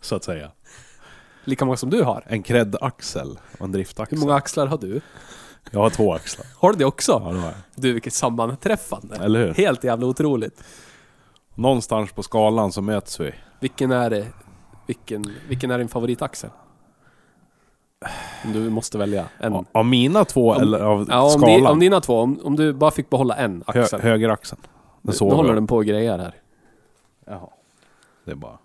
Så 0.00 0.16
att 0.16 0.24
säga. 0.24 0.50
Lika 1.44 1.64
många 1.64 1.76
som 1.76 1.90
du 1.90 2.02
har. 2.02 2.24
En 2.26 2.42
cred-axel 2.42 3.38
och 3.58 3.64
en 3.64 3.72
driftaxel. 3.72 4.18
Hur 4.18 4.26
många 4.26 4.36
axlar 4.36 4.66
har 4.66 4.78
du? 4.78 5.00
Jag 5.70 5.80
har 5.80 5.90
två 5.90 6.14
axlar. 6.14 6.46
Har 6.56 6.72
du 6.72 6.78
det 6.78 6.84
också? 6.84 7.12
Ja, 7.24 7.32
det 7.32 7.38
har 7.38 7.46
jag. 7.46 7.56
Du, 7.74 7.92
vilket 7.92 8.12
sammanträffande. 8.12 9.16
Eller 9.16 9.46
hur? 9.46 9.54
Helt 9.54 9.84
jävla 9.84 10.06
otroligt. 10.06 10.64
Någonstans 11.54 12.12
på 12.12 12.22
skalan 12.22 12.72
så 12.72 12.82
möts 12.82 13.20
vi. 13.20 13.34
Vilken 13.60 13.90
är 13.90 14.10
det? 14.10 14.26
Vilken, 14.86 15.34
vilken 15.48 15.70
är 15.70 15.78
din 15.78 15.88
favoritaxel? 15.88 16.50
Du 18.44 18.70
måste 18.70 18.98
välja 18.98 19.28
en. 19.38 19.66
Av- 19.72 19.84
mina 19.86 20.24
två 20.24 20.50
Om- 20.50 20.62
eller 20.62 20.80
av 20.80 21.06
Ja, 21.08 21.22
om, 21.22 21.30
skalan? 21.30 21.60
di, 21.60 21.66
om 21.66 21.80
dina 21.80 22.00
två, 22.00 22.20
om, 22.20 22.40
om 22.44 22.56
du 22.56 22.72
bara 22.72 22.90
fick 22.90 23.10
behålla 23.10 23.36
en 23.36 23.64
Hö, 23.66 23.82
axel. 23.82 24.00
högeraxeln. 24.00 24.62
Den 24.62 24.70
nu 25.02 25.12
såg 25.12 25.32
håller 25.32 25.54
den 25.54 25.66
på 25.66 25.76
och 25.76 25.84
grejer 25.84 26.18
här. 26.18 26.34
Jaha. 27.26 27.48
Det 28.24 28.30
är 28.30 28.34
bara... 28.34 28.58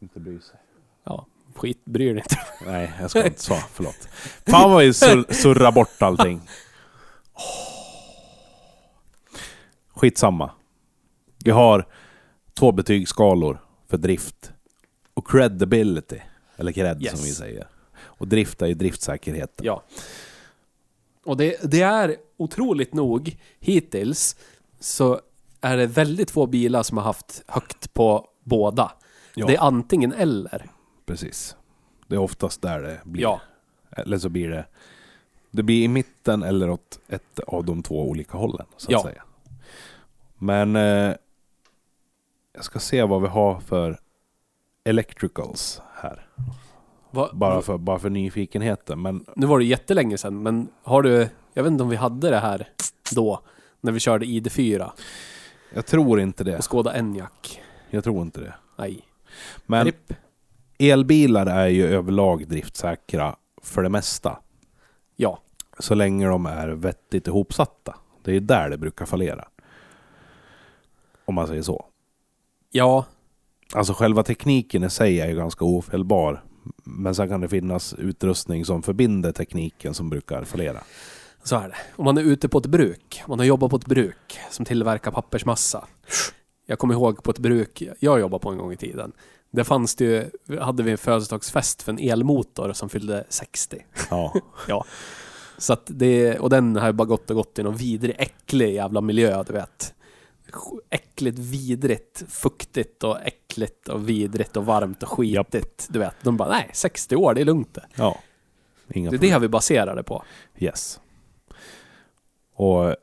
Inte 0.00 0.20
bry 0.20 0.40
sig. 0.40 0.56
Ja, 1.04 1.26
skit, 1.54 1.84
bryr 1.84 2.14
dig 2.14 2.22
inte. 2.22 2.36
Nej, 2.72 2.92
jag 3.00 3.10
ska 3.10 3.26
inte 3.26 3.42
svara. 3.42 3.60
Förlåt. 3.72 4.08
Fan 4.46 4.70
vad 4.70 4.80
vi 4.84 4.94
sur, 4.94 5.32
surrar 5.32 5.72
bort 5.72 6.02
allting. 6.02 6.40
Skitsamma. 9.94 10.50
Vi 11.44 11.50
har 11.50 11.86
två 12.58 12.72
betygsskalor 12.72 13.58
för 13.88 13.96
drift. 13.96 14.52
Och 15.14 15.26
credibility. 15.30 16.18
Eller 16.56 16.72
cred 16.72 17.02
Yes. 17.02 17.12
som 17.12 17.20
vi 17.24 17.30
säger. 17.32 17.66
Och 18.22 18.28
drift 18.28 18.62
är 18.62 18.66
ju 18.66 18.74
driftsäkerheten. 18.74 19.66
Ja. 19.66 19.82
Och 21.24 21.36
det, 21.36 21.56
det 21.70 21.80
är 21.82 22.16
otroligt 22.36 22.94
nog, 22.94 23.38
hittills, 23.58 24.36
så 24.80 25.20
är 25.60 25.76
det 25.76 25.86
väldigt 25.86 26.30
få 26.30 26.46
bilar 26.46 26.82
som 26.82 26.96
har 26.96 27.04
haft 27.04 27.42
högt 27.46 27.94
på 27.94 28.28
båda. 28.44 28.92
Ja. 29.34 29.46
Det 29.46 29.56
är 29.56 29.60
antingen 29.60 30.12
eller. 30.12 30.70
Precis. 31.06 31.56
Det 32.06 32.14
är 32.14 32.18
oftast 32.18 32.62
där 32.62 32.80
det 32.82 33.00
blir. 33.04 33.22
Ja. 33.22 33.40
Eller 33.90 34.18
så 34.18 34.28
blir 34.28 34.48
det... 34.48 34.66
Det 35.50 35.62
blir 35.62 35.84
i 35.84 35.88
mitten 35.88 36.42
eller 36.42 36.70
åt 36.70 37.00
ett 37.08 37.40
av 37.46 37.64
de 37.64 37.82
två 37.82 38.08
olika 38.08 38.38
hållen. 38.38 38.66
Så 38.76 38.86
att 38.86 38.92
Ja. 38.92 39.02
säga. 39.02 39.22
Men... 40.38 40.76
Eh, 40.76 41.14
jag 42.54 42.64
ska 42.64 42.78
se 42.78 43.02
vad 43.02 43.22
vi 43.22 43.28
har 43.28 43.60
för 43.60 44.00
electricals 44.84 45.82
här. 45.94 46.26
Va, 47.12 47.30
Bara 47.32 47.62
för, 47.62 47.78
bara 47.78 47.98
för 47.98 48.10
nyfikenheten. 48.10 49.02
Men 49.02 49.24
Nu 49.36 49.46
var 49.46 49.58
det 49.58 49.64
jättelänge 49.64 50.18
sedan, 50.18 50.42
men 50.42 50.68
har 50.82 51.02
du... 51.02 51.28
Jag 51.54 51.62
vet 51.62 51.70
inte 51.70 51.82
om 51.82 51.90
vi 51.90 51.96
hade 51.96 52.30
det 52.30 52.38
här 52.38 52.68
då, 53.14 53.40
när 53.80 53.92
vi 53.92 54.00
körde 54.00 54.26
ID4 54.26 54.90
jag 55.74 55.86
tror 55.86 56.20
inte 56.20 56.44
det. 56.44 56.56
och 56.56 56.64
Skoda 56.64 56.94
Enyaq. 56.94 57.62
Jag 57.90 58.04
tror 58.04 58.22
inte 58.22 58.40
det. 58.40 58.54
Nej. 58.78 59.00
Men 59.66 59.84
RIP. 59.84 60.12
elbilar 60.78 61.46
är 61.46 61.66
ju 61.68 61.86
överlag 61.86 62.48
driftsäkra 62.48 63.36
för 63.62 63.82
det 63.82 63.88
mesta. 63.88 64.38
Ja. 65.16 65.38
Så 65.78 65.94
länge 65.94 66.26
de 66.26 66.46
är 66.46 66.68
vettigt 66.68 67.26
ihopsatta. 67.26 67.96
Det 68.22 68.36
är 68.36 68.40
där 68.40 68.70
det 68.70 68.78
brukar 68.78 69.06
fallera. 69.06 69.48
Om 71.24 71.34
man 71.34 71.46
säger 71.46 71.62
så. 71.62 71.86
Ja. 72.70 73.04
Alltså 73.74 73.92
själva 73.92 74.22
tekniken 74.22 74.84
i 74.84 74.90
sig 74.90 75.20
är 75.20 75.28
ju 75.28 75.36
ganska 75.36 75.64
ofelbar. 75.64 76.44
Men 76.84 77.14
sen 77.14 77.28
kan 77.28 77.40
det 77.40 77.48
finnas 77.48 77.94
utrustning 77.94 78.64
som 78.64 78.82
förbinder 78.82 79.32
tekniken 79.32 79.94
som 79.94 80.10
brukar 80.10 80.44
fallera. 80.44 80.78
Så 81.42 81.56
är 81.56 81.68
det. 81.68 81.76
Om 81.96 82.04
man 82.04 82.18
är 82.18 82.22
ute 82.22 82.48
på 82.48 82.58
ett 82.58 82.66
bruk, 82.66 83.22
man 83.28 83.38
har 83.38 83.46
jobbat 83.46 83.70
på 83.70 83.76
ett 83.76 83.86
bruk 83.86 84.38
som 84.50 84.64
tillverkar 84.64 85.10
pappersmassa. 85.10 85.84
Jag 86.66 86.78
kommer 86.78 86.94
ihåg 86.94 87.22
på 87.22 87.30
ett 87.30 87.38
bruk 87.38 87.82
jag 87.98 88.20
jobbade 88.20 88.42
på 88.42 88.50
en 88.50 88.58
gång 88.58 88.72
i 88.72 88.76
tiden. 88.76 89.12
Där 89.50 89.64
fanns 89.64 89.94
det 89.94 90.04
ju, 90.04 90.58
hade 90.58 90.82
vi 90.82 90.90
en 90.90 90.98
födelsedagsfest 90.98 91.82
för 91.82 91.92
en 91.92 91.98
elmotor 91.98 92.72
som 92.72 92.88
fyllde 92.88 93.24
60. 93.28 93.76
Ja, 94.10 94.34
Ja. 94.68 94.84
Så 95.58 95.72
att 95.72 95.82
det, 95.86 96.38
och 96.38 96.50
den 96.50 96.76
har 96.76 96.86
ju 96.86 96.92
bara 96.92 97.04
gått 97.04 97.30
och 97.30 97.36
gått 97.36 97.58
i 97.58 97.62
någon 97.62 97.76
vidrig, 97.76 98.16
äcklig 98.18 98.74
jävla 98.74 99.00
miljö, 99.00 99.42
du 99.46 99.52
vet. 99.52 99.94
Äckligt, 100.90 101.38
vidrigt, 101.38 102.24
fuktigt 102.28 103.04
och 103.04 103.20
äckligt 103.22 103.88
och 103.88 104.08
vidrigt 104.08 104.56
och 104.56 104.66
varmt 104.66 105.02
och 105.02 105.08
skitigt. 105.08 105.86
Du 105.90 105.98
vet, 105.98 106.14
de 106.22 106.36
bara 106.36 106.48
nej, 106.48 106.70
60 106.72 107.16
år, 107.16 107.34
det 107.34 107.40
är 107.40 107.44
lugnt 107.44 107.74
det. 107.74 107.86
ja. 107.96 108.18
Inga 108.94 109.10
Det 109.10 109.16
är 109.16 109.30
det 109.30 109.38
vi 109.38 109.48
baserar 109.48 109.96
det 109.96 110.02
på. 110.02 110.22
Yes. 110.58 111.00
Och 112.54 112.96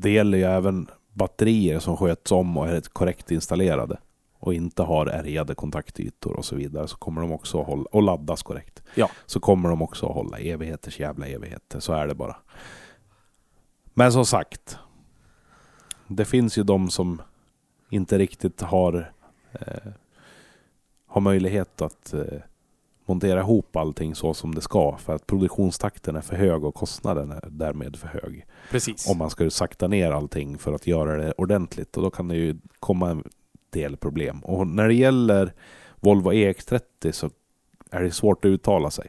det 0.00 0.10
gäller 0.10 0.38
ju 0.38 0.44
även 0.44 0.88
batterier 1.12 1.78
som 1.78 1.96
sköts 1.96 2.32
om 2.32 2.56
och 2.56 2.68
är 2.68 2.80
korrekt 2.80 3.30
installerade 3.30 3.98
och 4.38 4.54
inte 4.54 4.82
har 4.82 5.06
ärgade 5.06 5.54
kontaktytor 5.54 6.36
och 6.36 6.44
så 6.44 6.56
vidare 6.56 6.88
så 6.88 6.96
kommer 6.96 7.20
de 7.20 7.32
också 7.32 7.60
att 7.60 7.66
hålla, 7.66 7.84
och 7.92 8.02
laddas 8.02 8.42
korrekt. 8.42 8.82
Ja. 8.94 9.10
Så 9.26 9.40
kommer 9.40 9.68
de 9.68 9.82
också 9.82 10.06
att 10.06 10.14
hålla 10.14 10.38
evigheters 10.38 11.00
jävla 11.00 11.26
evigheter. 11.26 11.80
Så 11.80 11.92
är 11.92 12.06
det 12.06 12.14
bara. 12.14 12.36
Men 13.94 14.12
som 14.12 14.26
sagt. 14.26 14.78
Det 16.12 16.24
finns 16.24 16.58
ju 16.58 16.62
de 16.62 16.90
som 16.90 17.22
inte 17.90 18.18
riktigt 18.18 18.60
har 18.60 19.12
eh, 19.52 19.92
har 21.06 21.20
möjlighet 21.20 21.82
att 21.82 22.14
eh, 22.14 22.40
montera 23.04 23.40
ihop 23.40 23.76
allting 23.76 24.14
så 24.14 24.34
som 24.34 24.54
det 24.54 24.60
ska 24.60 24.96
för 24.96 25.14
att 25.14 25.26
produktionstakten 25.26 26.16
är 26.16 26.20
för 26.20 26.36
hög 26.36 26.64
och 26.64 26.74
kostnaden 26.74 27.30
är 27.30 27.48
därmed 27.50 27.96
för 27.96 28.08
hög. 28.08 28.46
Precis. 28.70 29.08
Om 29.10 29.18
man 29.18 29.30
ska 29.30 29.50
sakta 29.50 29.88
ner 29.88 30.10
allting 30.10 30.58
för 30.58 30.72
att 30.72 30.86
göra 30.86 31.16
det 31.16 31.32
ordentligt 31.32 31.96
och 31.96 32.02
då 32.02 32.10
kan 32.10 32.28
det 32.28 32.36
ju 32.36 32.56
komma 32.80 33.10
en 33.10 33.24
del 33.70 33.96
problem. 33.96 34.40
Och 34.40 34.66
när 34.66 34.88
det 34.88 34.94
gäller 34.94 35.52
Volvo 36.00 36.32
EX30 36.32 37.12
så 37.12 37.30
är 37.90 38.02
det 38.02 38.10
svårt 38.10 38.44
att 38.44 38.48
uttala 38.48 38.90
sig. 38.90 39.06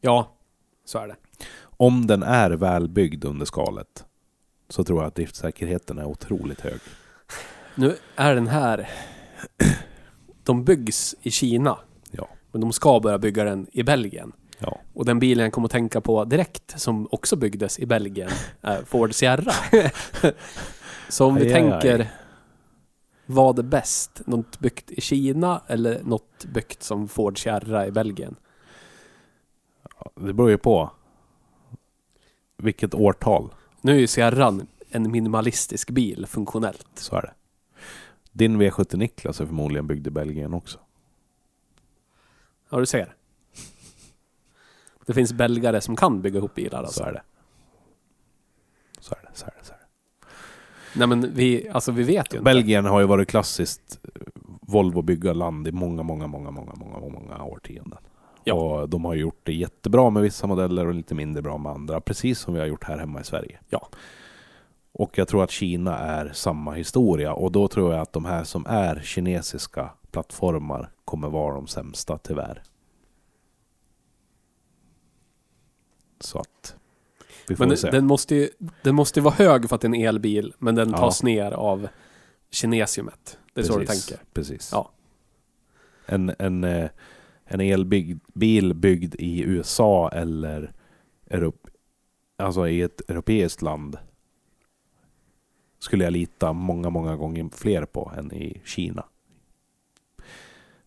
Ja, 0.00 0.32
så 0.84 0.98
är 0.98 1.08
det. 1.08 1.16
Om 1.60 2.06
den 2.06 2.22
är 2.22 2.50
välbyggd 2.50 3.24
under 3.24 3.46
skalet 3.46 4.04
så 4.68 4.84
tror 4.84 5.00
jag 5.00 5.08
att 5.08 5.14
driftsäkerheten 5.14 5.98
är 5.98 6.04
otroligt 6.04 6.60
hög. 6.60 6.80
Nu 7.74 7.96
är 8.16 8.34
den 8.34 8.46
här... 8.46 8.90
De 10.42 10.64
byggs 10.64 11.14
i 11.22 11.30
Kina. 11.30 11.78
Ja. 12.10 12.28
Men 12.52 12.60
de 12.60 12.72
ska 12.72 13.00
börja 13.00 13.18
bygga 13.18 13.44
den 13.44 13.66
i 13.72 13.82
Belgien. 13.82 14.32
Ja. 14.58 14.80
Och 14.94 15.04
den 15.04 15.18
bilen 15.18 15.44
jag 15.44 15.52
kommer 15.52 15.68
att 15.68 15.72
tänka 15.72 16.00
på 16.00 16.24
direkt, 16.24 16.80
som 16.80 17.08
också 17.10 17.36
byggdes 17.36 17.78
i 17.78 17.86
Belgien, 17.86 18.30
är 18.60 18.82
Ford 18.84 19.14
Sierra. 19.14 19.52
Så 21.08 21.26
om 21.26 21.34
vi 21.34 21.42
aj. 21.46 21.52
tänker, 21.52 22.10
vad 23.26 23.58
är 23.58 23.62
bäst? 23.62 24.22
Något 24.26 24.58
byggt 24.58 24.90
i 24.90 25.00
Kina 25.00 25.62
eller 25.66 26.02
något 26.02 26.44
byggt 26.44 26.82
som 26.82 27.08
Ford 27.08 27.42
Sierra 27.42 27.86
i 27.86 27.90
Belgien? 27.90 28.36
Det 30.14 30.32
beror 30.32 30.50
ju 30.50 30.58
på 30.58 30.90
vilket 32.56 32.94
årtal. 32.94 33.50
Nu 33.88 33.94
är 33.94 33.98
ju 33.98 34.06
Sierran 34.06 34.66
en 34.90 35.10
minimalistisk 35.10 35.90
bil, 35.90 36.26
funktionellt. 36.26 36.88
Så 36.94 37.16
är 37.16 37.22
det. 37.22 37.32
Din 38.32 38.62
V70 38.62 38.96
Niklas 38.96 39.40
är 39.40 39.46
förmodligen 39.46 39.86
byggd 39.86 40.06
i 40.06 40.10
Belgien 40.10 40.54
också. 40.54 40.78
Ja, 42.70 42.78
du 42.78 42.86
ser. 42.86 43.14
Det 45.06 45.14
finns 45.14 45.32
belgare 45.32 45.80
som 45.80 45.96
kan 45.96 46.22
bygga 46.22 46.38
ihop 46.38 46.54
bilar 46.54 46.78
alltså. 46.78 47.02
Så 47.02 47.04
är 47.04 47.12
det. 47.12 47.22
Så 49.00 49.14
är 49.14 49.22
det. 49.22 49.30
Så 49.34 49.46
är 49.46 49.54
det, 49.58 49.64
så 49.66 49.72
är 49.72 49.78
det. 49.78 49.86
Nej 50.98 51.08
men 51.08 51.34
vi, 51.34 51.68
alltså 51.68 51.92
vi 51.92 52.02
vet 52.02 52.34
ju 52.34 52.38
inte. 52.38 52.44
Belgien 52.44 52.84
har 52.84 53.00
ju 53.00 53.06
varit 53.06 53.28
klassiskt 53.28 53.98
eh, 54.04 54.10
Volvo 54.60 55.02
byggarland 55.02 55.68
i 55.68 55.72
många, 55.72 56.02
många, 56.02 56.26
många, 56.26 56.50
många, 56.50 56.72
många, 56.74 56.98
många 56.98 57.44
årtionden. 57.44 57.98
Ja. 58.48 58.54
Och 58.54 58.88
de 58.88 59.04
har 59.04 59.14
gjort 59.14 59.40
det 59.42 59.52
jättebra 59.52 60.10
med 60.10 60.22
vissa 60.22 60.46
modeller 60.46 60.86
och 60.86 60.94
lite 60.94 61.14
mindre 61.14 61.42
bra 61.42 61.58
med 61.58 61.72
andra. 61.72 62.00
Precis 62.00 62.38
som 62.38 62.54
vi 62.54 62.60
har 62.60 62.66
gjort 62.66 62.84
här 62.84 62.98
hemma 62.98 63.20
i 63.20 63.24
Sverige. 63.24 63.58
Ja. 63.68 63.88
Och 64.92 65.18
jag 65.18 65.28
tror 65.28 65.44
att 65.44 65.50
Kina 65.50 65.98
är 65.98 66.32
samma 66.34 66.72
historia. 66.72 67.32
Och 67.32 67.52
då 67.52 67.68
tror 67.68 67.92
jag 67.92 68.00
att 68.02 68.12
de 68.12 68.24
här 68.24 68.44
som 68.44 68.66
är 68.68 69.00
kinesiska 69.04 69.90
plattformar 70.10 70.90
kommer 71.04 71.28
vara 71.28 71.54
de 71.54 71.66
sämsta 71.66 72.18
tyvärr. 72.18 72.62
Så 76.20 76.38
att... 76.38 76.74
Vi 77.48 77.56
får 77.56 77.66
Men 77.66 77.76
se. 77.76 77.90
den, 77.90 78.06
måste 78.06 78.34
ju, 78.34 78.50
den 78.82 78.94
måste 78.94 79.20
vara 79.20 79.34
hög 79.34 79.68
för 79.68 79.74
att 79.74 79.80
det 79.80 79.86
är 79.86 79.94
en 79.94 80.06
elbil, 80.08 80.54
men 80.58 80.74
den 80.74 80.90
Ja. 80.90 80.96
tas 80.96 81.22
ner 81.22 81.52
av 81.52 81.88
kinesiumet. 82.50 83.38
Det 83.54 83.60
är 83.60 83.64
så 83.64 83.78
du 83.78 83.86
Precis, 83.86 84.06
tänker. 84.06 84.24
Precis. 84.32 84.70
Ja. 84.72 84.90
En, 86.06 86.34
en, 86.38 86.64
eh, 86.64 86.90
en 87.48 87.60
elbil 87.60 88.74
byggd 88.74 89.14
i 89.18 89.42
USA 89.42 90.10
eller 90.12 90.72
Europ, 91.30 91.66
alltså 92.36 92.68
i 92.68 92.82
ett 92.82 93.10
europeiskt 93.10 93.62
land 93.62 93.98
skulle 95.78 96.04
jag 96.04 96.12
lita 96.12 96.52
många, 96.52 96.90
många 96.90 97.16
gånger 97.16 97.48
fler 97.52 97.84
på 97.84 98.12
än 98.16 98.32
i 98.32 98.62
Kina. 98.64 99.04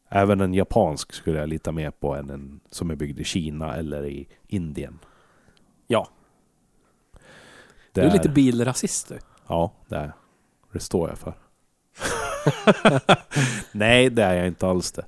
Även 0.10 0.42
en 0.42 0.54
japansk 0.54 1.14
skulle 1.14 1.40
jag 1.40 1.50
lita 1.50 1.72
mer 1.72 1.92
på 1.92 2.16
än 2.16 2.30
en 2.30 2.60
som 2.70 2.92
är 2.92 2.96
byggd 2.96 3.20
i 3.20 3.24
Kina 3.24 3.76
eller 3.76 4.06
i 4.06 4.28
Indien. 4.48 5.00
Ja. 5.88 6.08
Det 7.92 8.02
Du 8.02 8.08
är 8.08 8.12
lite 8.12 8.30
bilrasist 8.30 9.10
du. 9.10 9.20
Ja, 9.48 9.74
det 9.88 9.96
är 9.96 10.14
Det 10.72 10.80
står 10.80 11.10
jag 11.10 11.18
för. 11.18 11.34
Nej, 13.72 14.10
det 14.10 14.24
är 14.24 14.34
jag 14.34 14.48
inte 14.48 14.68
alls 14.68 14.92
det. 14.92 15.06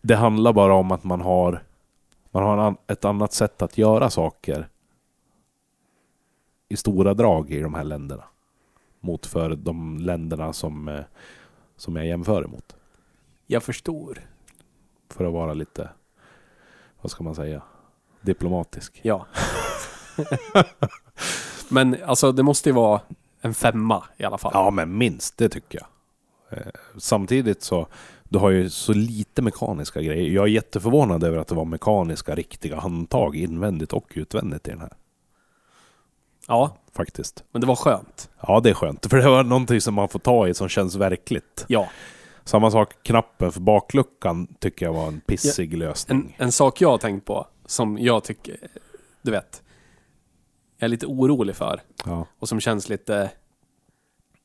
Det 0.00 0.16
handlar 0.16 0.52
bara 0.52 0.74
om 0.74 0.92
att 0.92 1.04
man 1.04 1.20
har, 1.20 1.62
man 2.30 2.42
har 2.42 2.58
an- 2.58 2.76
ett 2.86 3.04
annat 3.04 3.32
sätt 3.32 3.62
att 3.62 3.78
göra 3.78 4.10
saker 4.10 4.68
i 6.68 6.76
stora 6.76 7.14
drag 7.14 7.50
i 7.50 7.60
de 7.60 7.74
här 7.74 7.84
länderna. 7.84 8.24
Mot 9.00 9.26
för 9.26 9.56
de 9.56 9.98
länderna 9.98 10.52
som, 10.52 10.88
eh, 10.88 11.00
som 11.76 11.96
jag 11.96 12.06
jämför 12.06 12.44
emot. 12.44 12.76
Jag 13.46 13.62
förstår. 13.62 14.18
För 15.10 15.24
att 15.24 15.32
vara 15.32 15.54
lite, 15.54 15.90
vad 17.00 17.10
ska 17.10 17.24
man 17.24 17.34
säga, 17.34 17.62
diplomatisk. 18.20 19.00
Ja. 19.02 19.26
Men 21.70 21.96
alltså 22.04 22.32
det 22.32 22.42
måste 22.42 22.68
ju 22.68 22.72
vara 22.74 23.00
en 23.40 23.54
femma 23.54 24.04
i 24.16 24.24
alla 24.24 24.38
fall. 24.38 24.50
Ja, 24.54 24.70
men 24.70 24.98
minst, 24.98 25.36
det 25.38 25.48
tycker 25.48 25.78
jag. 25.80 25.86
Eh, 26.58 26.66
Samtidigt 26.98 27.62
så, 27.62 27.86
du 28.32 28.38
har 28.38 28.50
ju 28.50 28.70
så 28.70 28.92
lite 28.92 29.42
mekaniska 29.42 30.02
grejer. 30.02 30.30
Jag 30.30 30.44
är 30.44 30.48
jätteförvånad 30.48 31.24
över 31.24 31.38
att 31.38 31.48
det 31.48 31.54
var 31.54 31.64
mekaniska, 31.64 32.34
riktiga 32.34 32.80
handtag 32.80 33.36
invändigt 33.36 33.92
och 33.92 34.12
utvändigt 34.14 34.68
i 34.68 34.70
den 34.70 34.80
här. 34.80 34.92
ja, 36.48 36.76
Faktiskt. 36.92 37.44
men 37.52 37.60
det 37.60 37.66
var 37.66 37.76
skönt. 37.76 38.30
Ja, 38.46 38.60
det 38.60 38.70
är 38.70 38.74
skönt. 38.74 39.06
För 39.06 39.16
det 39.16 39.28
var 39.28 39.42
någonting 39.44 39.80
som 39.80 39.94
man 39.94 40.08
får 40.08 40.18
ta 40.18 40.48
i 40.48 40.54
som 40.54 40.68
känns 40.68 40.94
verkligt. 40.94 41.64
Ja. 41.68 41.88
Samma 42.44 42.70
sak, 42.70 42.94
knappen 43.02 43.52
för 43.52 43.60
bakluckan 43.60 44.46
tycker 44.60 44.86
jag 44.86 44.92
var 44.92 45.06
en 45.08 45.20
pissig 45.20 45.72
En, 45.72 45.78
lösning. 45.78 46.34
en 46.38 46.52
sak 46.52 46.80
jag 46.80 46.90
har 46.90 46.98
tänkt 46.98 47.24
på, 47.26 47.46
som 47.66 47.98
jag 47.98 48.24
tycker, 48.24 48.56
du 49.22 49.30
vet, 49.30 49.62
jag 50.78 50.84
är 50.84 50.88
lite 50.88 51.06
orolig 51.06 51.56
för 51.56 51.80
Ja. 52.04 52.26
och 52.38 52.48
som 52.48 52.60
känns 52.60 52.88
lite 52.88 53.30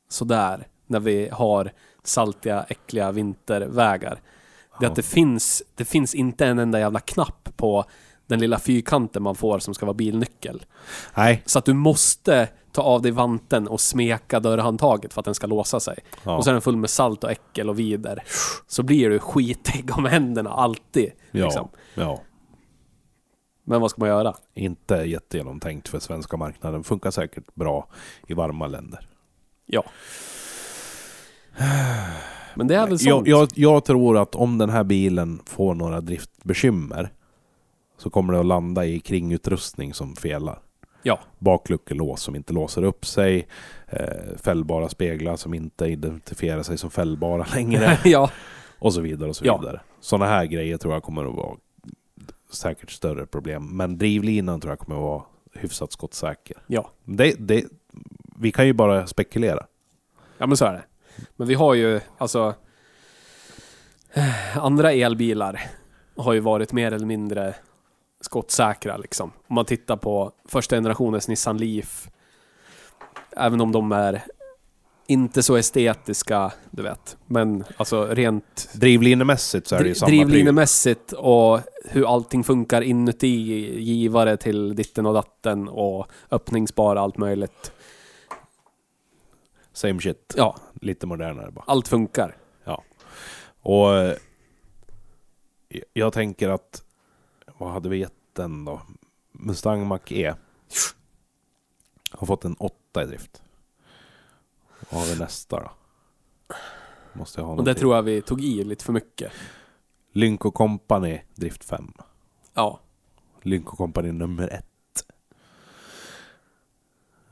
sådär 0.08 0.66
när 0.86 1.00
vi 1.00 1.28
har 1.32 1.72
saltiga, 2.08 2.66
äckliga 2.68 3.12
vintervägar. 3.12 4.20
Det 4.80 4.86
är 4.86 4.90
att 4.90 4.96
det 4.96 5.02
finns, 5.02 5.62
det 5.74 5.84
finns 5.84 6.14
inte 6.14 6.46
en 6.46 6.58
enda 6.58 6.80
jävla 6.80 7.00
knapp 7.00 7.48
på 7.56 7.84
den 8.26 8.40
lilla 8.40 8.58
fyrkanten 8.58 9.22
man 9.22 9.34
får 9.34 9.58
som 9.58 9.74
ska 9.74 9.86
vara 9.86 9.94
bilnyckel. 9.94 10.64
Nej. 11.16 11.42
Så 11.46 11.58
att 11.58 11.64
du 11.64 11.72
måste 11.72 12.48
ta 12.72 12.82
av 12.82 13.02
dig 13.02 13.12
vanten 13.12 13.68
och 13.68 13.80
smeka 13.80 14.40
dörrhandtaget 14.40 15.14
för 15.14 15.20
att 15.20 15.24
den 15.24 15.34
ska 15.34 15.46
låsa 15.46 15.80
sig. 15.80 15.98
Ja. 16.24 16.36
Och 16.36 16.44
så 16.44 16.50
är 16.50 16.52
den 16.52 16.62
full 16.62 16.76
med 16.76 16.90
salt 16.90 17.24
och 17.24 17.30
äckel 17.30 17.68
och 17.68 17.78
vider. 17.78 18.22
Så 18.66 18.82
blir 18.82 19.10
du 19.10 19.18
skitig 19.18 19.98
om 19.98 20.04
händerna, 20.04 20.50
alltid. 20.50 21.12
ja. 21.30 21.44
Liksom. 21.44 21.68
ja. 21.94 22.20
Men 23.64 23.80
vad 23.80 23.90
ska 23.90 24.00
man 24.00 24.08
göra? 24.08 24.34
Inte 24.54 24.94
jättegenomtänkt 24.94 25.88
för 25.88 25.98
svenska 25.98 26.36
marknaden. 26.36 26.84
Funkar 26.84 27.10
säkert 27.10 27.54
bra 27.54 27.88
i 28.26 28.34
varma 28.34 28.66
länder. 28.66 29.08
Ja. 29.66 29.84
Men 32.54 32.66
det 32.68 32.74
är 32.74 32.80
väl 32.86 32.90
Jag, 32.90 33.00
sånt. 33.00 33.26
jag, 33.28 33.48
jag 33.54 33.84
tror 33.84 34.18
att 34.18 34.34
om 34.34 34.58
den 34.58 34.70
här 34.70 34.84
bilen 34.84 35.40
får 35.46 35.74
några 35.74 36.00
driftbekymmer 36.00 37.10
så 37.98 38.10
kommer 38.10 38.32
det 38.32 38.40
att 38.40 38.46
landa 38.46 38.84
i 38.86 39.00
kringutrustning 39.00 39.94
som 39.94 40.16
felar. 40.16 40.58
Ja. 41.02 41.18
Bakluckelås 41.38 42.22
som 42.22 42.36
inte 42.36 42.52
låser 42.52 42.82
upp 42.82 43.06
sig, 43.06 43.46
eh, 43.86 44.36
fällbara 44.36 44.88
speglar 44.88 45.36
som 45.36 45.54
inte 45.54 45.84
identifierar 45.86 46.62
sig 46.62 46.78
som 46.78 46.90
fällbara 46.90 47.46
längre 47.54 47.98
ja. 48.04 48.30
och 48.78 48.94
så 48.94 49.00
vidare. 49.00 49.28
och 49.28 49.36
så 49.36 49.46
Ja. 49.46 49.58
vidare. 49.58 49.80
Sådana 50.00 50.26
här 50.26 50.44
grejer 50.46 50.76
tror 50.76 50.94
jag 50.94 51.02
kommer 51.02 51.24
att 51.24 51.34
vara 51.34 51.56
säkert 52.52 52.90
större 52.90 53.26
problem. 53.26 53.76
Men 53.76 53.98
drivlinan 53.98 54.60
tror 54.60 54.72
jag 54.72 54.78
kommer 54.78 54.96
att 54.96 55.02
vara 55.02 55.22
hyfsat 55.54 55.92
skottsäker. 55.92 56.56
Ja. 56.66 56.90
Det, 57.04 57.34
det, 57.38 57.64
vi 58.38 58.52
kan 58.52 58.66
ju 58.66 58.72
bara 58.72 59.06
spekulera. 59.06 59.66
Ja 60.38 60.46
men 60.46 60.56
så 60.56 60.64
är 60.64 60.72
det. 60.72 60.82
Men 61.36 61.48
vi 61.48 61.54
har 61.54 61.74
ju, 61.74 62.00
alltså... 62.18 62.54
eh, 64.12 64.58
Andra 64.58 64.92
elbilar 64.92 65.60
har 66.16 66.32
ju 66.32 66.40
varit 66.40 66.72
mer 66.72 66.92
eller 66.92 67.06
mindre 67.06 67.54
skottsäkra 68.20 68.96
liksom. 68.96 69.32
Om 69.48 69.54
man 69.54 69.64
tittar 69.64 69.96
på 69.96 70.32
första 70.48 70.76
generationens 70.76 71.28
Nissan 71.28 71.56
Leaf. 71.58 72.08
Även 73.36 73.60
om 73.60 73.72
de 73.72 73.92
är 73.92 74.22
inte 75.06 75.42
så 75.42 75.56
estetiska, 75.56 76.52
du 76.70 76.82
vet. 76.82 77.16
Men 77.26 77.64
alltså 77.76 78.06
rent 78.06 78.68
Drivlinemässigt 78.72 79.66
så 79.66 79.76
är 79.76 79.82
det 79.82 79.88
ju 79.88 79.94
samma 79.94 80.08
drivlinemässigt 80.08 81.12
och 81.12 81.60
hur 81.84 82.14
allting 82.14 82.44
funkar 82.44 82.82
inuti, 82.82 83.26
givare 83.80 84.36
till 84.36 84.76
ditten 84.76 85.06
och 85.06 85.14
datten 85.14 85.68
och 85.68 86.06
öppningsbara 86.30 87.00
allt 87.00 87.16
möjligt. 87.18 87.72
Same 89.78 90.00
shit. 90.00 90.34
Ja, 90.36 90.56
Lite 90.80 91.06
modernare 91.06 91.50
bara. 91.50 91.64
allt 91.66 91.88
funkar. 91.88 92.36
Och 93.60 93.96
eh, 93.96 94.16
jag 95.92 96.12
tänker 96.12 96.48
att, 96.48 96.82
vad 97.58 97.70
hade 97.70 97.88
vi 97.88 97.96
gett 97.98 98.12
den 98.32 98.64
då? 98.64 98.82
Mustang 99.32 99.86
Mach-E 99.86 100.34
har 102.10 102.26
fått 102.26 102.44
en 102.44 102.54
8 102.54 103.02
i 103.02 103.06
drift. 103.06 103.42
Vad 104.90 105.00
har 105.00 105.08
vi 105.14 105.18
nästa 105.20 105.60
då? 105.60 105.70
Måste 107.12 107.40
jag 107.40 107.46
ha 107.46 107.54
Och 107.54 107.64
det 107.64 107.74
tror 107.74 107.96
jag 107.96 108.02
vi 108.02 108.22
tog 108.22 108.40
i 108.40 108.64
lite 108.64 108.84
för 108.84 108.92
mycket. 108.92 109.32
Lynk 110.12 110.40
Company 110.40 111.20
drift 111.34 111.64
5. 111.64 111.92
Ja. 112.54 112.80
Lynk 113.42 113.66
Company 113.66 114.12
nummer 114.12 114.48
1. 114.48 114.64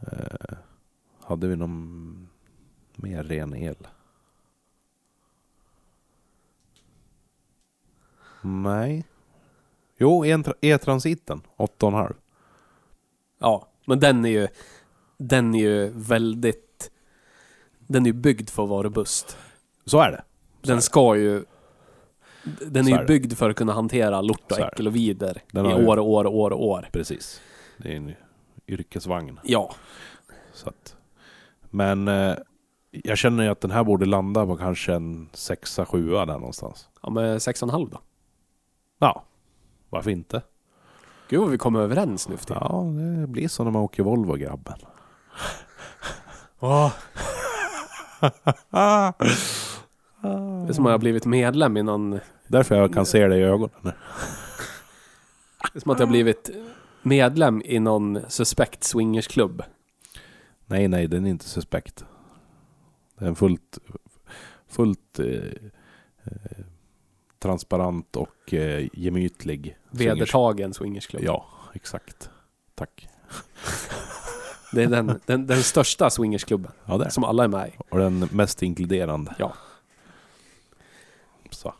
Eh, 0.01 0.56
hade 1.23 1.48
vi 1.48 1.56
någon 1.56 2.28
mer 2.97 3.23
ren 3.24 3.55
el? 3.55 3.77
Nej. 8.43 9.05
Jo, 9.98 10.24
en- 10.24 10.44
E-transiten. 10.60 11.40
8,5. 11.56 12.14
Ja, 13.39 13.68
men 13.86 14.01
den 14.01 14.24
är 14.24 14.28
ju... 14.31 14.48
Den 15.18 15.55
är 15.55 15.59
ju 15.59 15.89
väldigt... 15.94 16.90
Den 17.78 18.02
är 18.02 18.06
ju 18.06 18.12
byggd 18.12 18.51
för 18.51 18.62
att 18.62 18.68
vara 18.68 18.82
robust. 18.82 19.39
Så 19.85 20.01
är 20.01 20.10
det. 20.10 20.23
Så 20.62 20.66
är 20.66 20.66
Den 20.66 20.77
det. 20.77 20.82
ska 20.82 21.16
ju... 21.16 21.44
Den 22.66 22.86
är 22.86 22.90
är 22.90 22.93
ju 22.94 22.98
det. 22.98 23.05
byggd 23.05 23.32
för 23.32 23.51
att 23.51 23.56
kunna 23.56 23.73
hantera 23.73 24.20
lort 24.20 24.52
och 24.52 24.59
är 24.59 24.62
det. 24.62 24.66
äckel 24.68 24.86
och 24.86 24.97
vider 24.97 25.43
i 25.55 25.59
år 25.59 25.97
och 25.98 26.09
år 26.10 26.24
och 26.27 26.36
år 26.36 26.51
och 26.52 26.66
år. 26.66 26.89
Precis. 26.93 27.40
Det 27.78 27.93
är 27.93 27.97
en 27.97 28.14
yrkesvagn. 28.68 29.40
Ja. 29.43 29.74
Så 30.52 30.68
att. 30.68 30.97
Men 31.70 32.09
eh, 32.09 32.36
jag 33.05 33.18
känner 33.18 33.44
ju 33.44 33.51
att 33.51 33.60
den 33.60 33.70
här 33.70 33.85
borde 33.85 34.06
landa 34.06 34.47
på 34.47 34.56
kanske 34.56 34.94
en 34.94 35.28
sexa, 35.32 35.86
sjua 35.86 36.27
där 36.27 36.39
någonstans. 36.39 36.89
Ja, 37.02 37.10
med 37.10 37.36
6,5 37.36 37.90
då. 37.90 38.01
Ja, 38.98 39.24
varför 39.90 40.10
inte? 40.10 40.43
Gud 41.28 41.40
vad 41.40 41.51
vi 41.51 41.59
kommer 41.59 41.81
överens 41.81 42.28
nu 42.28 42.36
för 42.36 42.47
tiden. 42.47 42.62
Ja, 42.64 42.82
det 43.20 43.27
blir 43.27 43.48
så 43.48 43.64
när 43.64 43.70
man 43.70 43.82
åker 43.82 44.02
Volvo 44.02 44.35
grabben. 44.35 44.78
Det 50.20 50.68
är 50.68 50.73
som 50.73 50.86
att 50.86 50.90
jag 50.90 50.94
har 50.94 50.98
blivit 50.98 51.27
medlem 51.27 51.77
i 51.77 51.82
någon... 51.82 52.10
Det 52.10 52.20
Därför 52.47 52.74
jag 52.74 52.94
kan 52.94 53.06
se 53.06 53.27
det 53.27 53.36
i 53.36 53.43
ögonen. 53.43 53.93
är 55.74 55.81
som 55.81 55.90
att 55.90 55.98
jag 55.98 56.06
har 56.06 56.10
blivit 56.10 56.51
medlem 57.02 57.62
i 57.64 57.78
någon 57.78 58.18
suspekt 58.28 58.85
swingersklubb. 58.85 59.62
Nej, 60.66 60.89
nej, 60.89 61.06
den 61.06 61.27
är 61.27 61.31
inte 61.31 61.48
suspekt. 61.48 62.05
Det 63.18 63.24
är 63.24 63.28
en 63.28 63.36
fullt, 63.36 63.78
fullt 64.68 65.18
eh, 65.18 65.26
eh, 66.24 66.64
transparent 67.38 68.16
och 68.16 68.55
eh, 68.55 68.88
gemytlig 68.93 69.76
swingers- 69.90 69.98
Vedertagen 69.98 70.74
swingersklubb. 70.74 71.22
Ja, 71.24 71.47
exakt. 71.74 72.30
Tack. 72.74 73.09
Det 74.72 74.82
är 74.82 74.86
den, 74.88 75.20
den, 75.26 75.47
den 75.47 75.62
största 75.62 76.10
swingersklubben 76.10 76.72
Ja, 76.84 76.98
det 76.98 77.10
som 77.10 77.24
alla 77.24 77.44
är 77.44 77.48
med 77.48 77.68
i. 77.68 77.72
Och 77.90 77.98
den 77.98 78.28
mest 78.32 78.62
inkluderande. 78.62 79.34
Ja. 79.38 79.55
Så. 81.51 81.74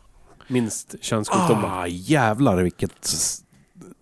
Minst 0.47 0.95
könssjukdomar. 1.01 1.81
Ah, 1.81 1.87
jävlar 1.87 2.63
vilket... 2.63 3.09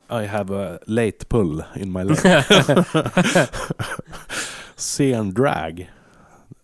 I 0.10 0.26
have 0.26 0.76
a 0.76 0.80
late 0.86 1.26
pull 1.28 1.64
in 1.76 1.92
my 1.92 2.04
leg. 2.04 2.18
Sen 4.76 5.34
drag. 5.34 5.92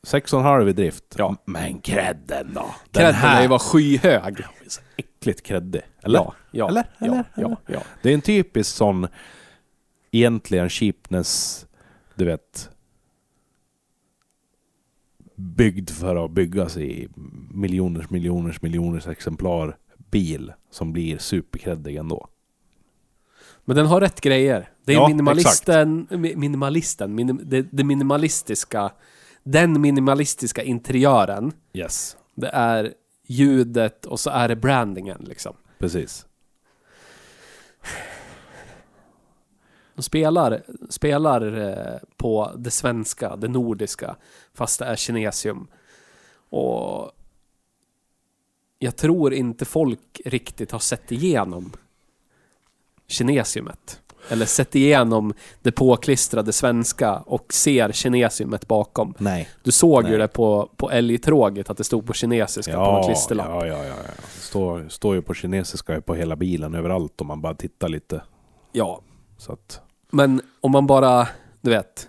6,5 0.07 0.69
i 0.69 0.73
drift. 0.73 1.03
Ja. 1.17 1.35
Men 1.45 1.79
credden 1.81 2.51
då? 2.53 2.61
Den 2.61 3.01
Credden 3.01 3.13
här 3.15 3.37
är 3.37 3.41
ju 3.41 3.47
var 3.47 3.59
skyhög. 3.59 4.39
är 4.39 4.69
så 4.69 4.81
äckligt 4.97 5.41
creddig. 5.43 5.81
Eller? 6.03 6.19
Ja, 6.19 6.33
ja, 6.51 6.69
Eller? 6.69 6.83
ja, 6.99 7.05
Eller? 7.05 7.15
ja, 7.35 7.41
Eller? 7.45 7.57
ja. 7.65 7.81
Det 8.01 8.09
är 8.09 8.13
en 8.13 8.21
typisk 8.21 8.75
sån 8.75 9.07
egentligen 10.11 10.69
cheapness, 10.69 11.65
du 12.15 12.25
vet, 12.25 12.69
byggd 15.35 15.89
för 15.89 16.25
att 16.25 16.31
byggas 16.31 16.77
i 16.77 17.07
miljoners, 17.51 18.09
miljoners, 18.09 18.61
miljoners 18.61 19.07
exemplar 19.07 19.77
bil 20.11 20.53
som 20.71 20.93
blir 20.93 21.17
superkreddig 21.17 21.95
ändå. 21.95 22.27
Men 23.65 23.75
den 23.75 23.85
har 23.85 24.01
rätt 24.01 24.21
grejer. 24.21 24.69
Det 24.85 24.91
är 24.91 24.95
Ja, 24.95 25.07
minimalisten, 25.07 26.07
mi- 26.07 26.35
minimalisten, 26.35 27.15
minim, 27.15 27.41
det, 27.43 27.67
det 27.71 27.83
minimalistiska, 27.83 28.91
den 29.43 29.81
minimalistiska 29.81 30.63
interiören. 30.63 31.51
Yes. 31.73 32.17
Det 32.35 32.49
är 32.49 32.93
ljudet 33.27 34.05
och 34.05 34.19
så 34.19 34.29
är 34.29 34.47
det 34.47 34.55
brandingen 34.55 35.25
liksom. 35.27 35.55
Precis. 35.79 36.25
De 39.95 40.01
spelar, 40.01 40.63
spelar 40.89 41.57
eh, 41.57 41.99
på 42.17 42.51
det 42.57 42.71
svenska, 42.71 43.35
det 43.35 43.47
nordiska, 43.47 44.15
fast 44.53 44.79
det 44.79 44.85
är 44.85 44.95
kinesium. 44.95 45.67
Och 46.49 47.11
jag 48.79 48.95
tror 48.95 49.33
inte 49.33 49.65
folk 49.65 50.21
riktigt 50.25 50.71
har 50.71 50.79
sett 50.79 51.11
igenom 51.11 51.71
kinesiumet. 53.07 54.00
Eller 54.29 54.45
sett 54.45 54.75
igenom 54.75 55.33
det 55.61 55.71
påklistrade 55.71 56.53
svenska 56.53 57.17
och 57.17 57.53
ser 57.53 57.91
kinesiumet 57.91 58.67
bakom. 58.67 59.13
Nej. 59.17 59.49
Du 59.63 59.71
såg 59.71 60.03
ju 60.03 60.09
Nej. 60.09 60.19
det 60.19 60.27
på, 60.27 60.69
på 60.77 60.91
älgtråget 60.91 61.69
att 61.69 61.77
det 61.77 61.83
stod 61.83 62.07
på 62.07 62.13
kinesiska 62.13 62.73
på 62.73 62.79
någon 62.91 63.03
klisterlapp. 63.03 63.47
ja, 63.49 63.65
ja, 63.67 63.77
ja, 63.77 63.83
ja. 63.85 64.13
Står, 64.39 64.85
står 64.89 65.15
ju 65.15 65.21
på 65.21 65.33
kinesiska 65.33 66.01
på 66.01 66.15
hela 66.15 66.35
bilen 66.35 66.75
överallt 66.75 67.21
om 67.21 67.27
man 67.27 67.41
bara 67.41 67.53
tittar 67.55 67.89
lite. 67.89 68.21
ja. 68.71 69.01
Så 69.37 69.51
att, 69.53 69.81
Men 70.11 70.41
om 70.61 70.71
man 70.71 70.87
bara, 70.87 71.27
du 71.61 71.69
vet, 71.69 72.07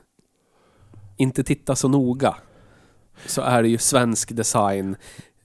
inte 1.17 1.43
tittar 1.45 1.75
så 1.75 1.89
noga. 1.89 2.35
Så 3.27 3.43
är 3.43 3.63
det 3.63 3.69
ju 3.69 3.79
svensk 3.79 4.33
design 4.37 4.97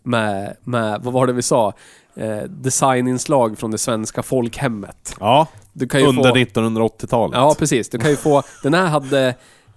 med, 0.03 0.57
med 0.63 1.01
vad 1.01 1.13
var 1.13 1.27
det 1.27 1.33
vi 1.33 1.41
sa? 1.41 1.73
Eh, 2.15 2.43
designinslag 2.43 3.57
från 3.57 3.71
det 3.71 3.77
svenska 3.77 4.23
folkhemmet. 4.23 5.15
ja, 5.19 5.47
Du 5.77 5.87
kan 5.87 6.01
ju 6.01 6.07
under 6.07 6.29
få... 6.29 6.35
1980-talet. 6.35 7.35
Ja, 7.37 7.55
precis. 7.59 7.89
Du 7.89 7.97
kan 7.97 8.09
ju 8.09 8.15
få... 8.15 8.43
Den 8.63 8.73
här 8.73 8.87
hade... 8.87 9.27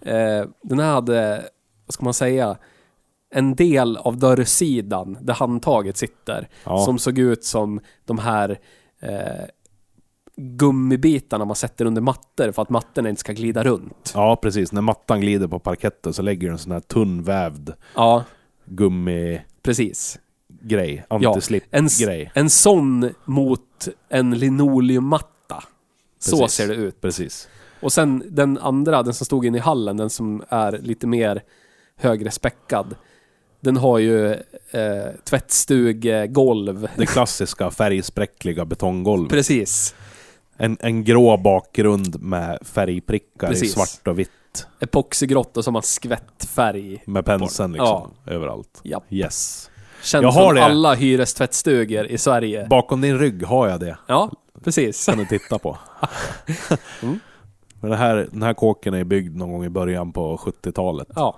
Eh, 0.01 0.45
den 0.63 0.79
här 0.79 0.93
hade, 0.93 1.45
vad 1.87 1.95
ska 1.95 2.05
man 2.05 2.15
säga? 2.15 2.57
En 3.35 3.55
del 3.55 3.97
av 3.97 4.19
dörrsidan 4.19 5.19
där 5.21 5.35
handtaget 5.35 5.97
sitter. 5.97 6.49
Ja. 6.65 6.79
Som 6.85 6.99
såg 6.99 7.19
ut 7.19 7.45
som 7.45 7.81
de 8.05 8.19
här 8.19 8.59
eh, 9.03 9.45
gummibitarna 10.37 11.45
man 11.45 11.57
sätter 11.57 11.85
under 11.85 12.01
mattor 12.03 12.53
för 12.53 12.63
att 12.63 12.71
mattorna 12.71 13.09
inte 13.09 13.21
ska 13.21 13.33
glida 13.33 13.65
runt. 13.65 14.13
ja, 14.15 14.37
precis. 14.37 14.73
När 14.73 14.81
mattan 14.83 15.21
glider 15.21 15.49
på 15.49 15.59
parketten 15.59 16.13
så 16.13 16.23
lägger 16.23 16.47
du 16.49 16.53
en 16.53 16.59
sån 16.59 16.73
här 16.73 16.81
tunnvävd 16.81 17.71
Ja, 17.95 18.25
gummigrej. 18.65 19.47
precis. 19.63 20.19
En, 20.71 21.03
Antislip-grej. 21.09 22.31
en 22.35 22.51
sån 22.51 23.11
mot 23.25 23.89
en 24.09 24.31
linoleummatta. 24.39 25.27
Så 26.21 26.49
ser 26.49 26.69
det 26.69 26.75
ut. 26.75 27.01
Precis. 27.01 27.49
Och 27.81 27.93
sen 27.93 28.23
den 28.29 28.59
andra, 28.59 29.03
den 29.03 29.15
som 29.15 29.25
stod 29.27 29.47
inne 29.47 29.59
i 29.59 29.61
hallen, 29.61 29.97
den 29.97 30.11
som 30.11 30.43
är 30.49 30.73
lite 30.73 31.07
mer 31.07 31.43
högre 31.97 32.31
späckad. 32.31 32.95
Den 33.61 33.77
har 33.77 33.99
ju 33.99 34.33
eh, 34.71 35.07
tvättstugegolv. 35.25 36.89
Det 36.97 37.07
klassiska 37.07 37.71
färgspräckliga 37.71 38.65
betonggolvet. 38.65 39.31
Precis. 39.31 39.95
En, 40.57 40.77
en 40.81 41.05
grå 41.05 41.37
bakgrund 41.37 42.23
med 42.23 42.59
färgprickar 42.63 43.49
Precis. 43.49 43.69
i 43.71 43.73
svart 43.73 44.09
och 44.09 44.19
vitt. 44.19 44.31
Epoxigrått 44.81 45.57
och 45.57 45.65
så 45.65 45.69
har 45.69 45.73
man 45.73 45.83
skvättfärg. 45.83 47.03
Med 47.07 47.25
penseln 47.25 47.73
liksom. 47.73 48.11
Överallt. 48.27 48.81
Ja. 48.83 49.03
Yes. 49.11 49.71
Känd 50.03 50.25
Jag 50.25 50.31
har 50.31 50.47
från 50.47 50.55
det. 50.55 50.65
alla 50.65 50.95
hyrestvättstugor 50.95 52.07
i 52.07 52.19
Sverige. 52.19 52.67
Bakom 52.71 53.01
din 53.01 53.19
rygg 53.19 53.45
har 53.45 53.69
jag 53.69 53.81
det. 53.81 53.99
Ja, 54.09 54.31
precis. 54.65 55.07
kan 55.07 55.19
du 55.19 55.27
titta 55.27 55.59
på. 55.59 55.79
Mm. 57.03 57.19
Men 57.81 57.91
det 57.91 57.97
här, 57.97 58.29
den 58.33 58.43
här 58.43 58.55
kåken 58.55 58.95
är 58.95 59.05
byggd 59.05 59.37
någon 59.37 59.53
gång 59.53 59.65
i 59.65 59.69
början 59.69 60.13
på 60.13 60.37
70-talet. 60.37 61.09
Ja, 61.15 61.37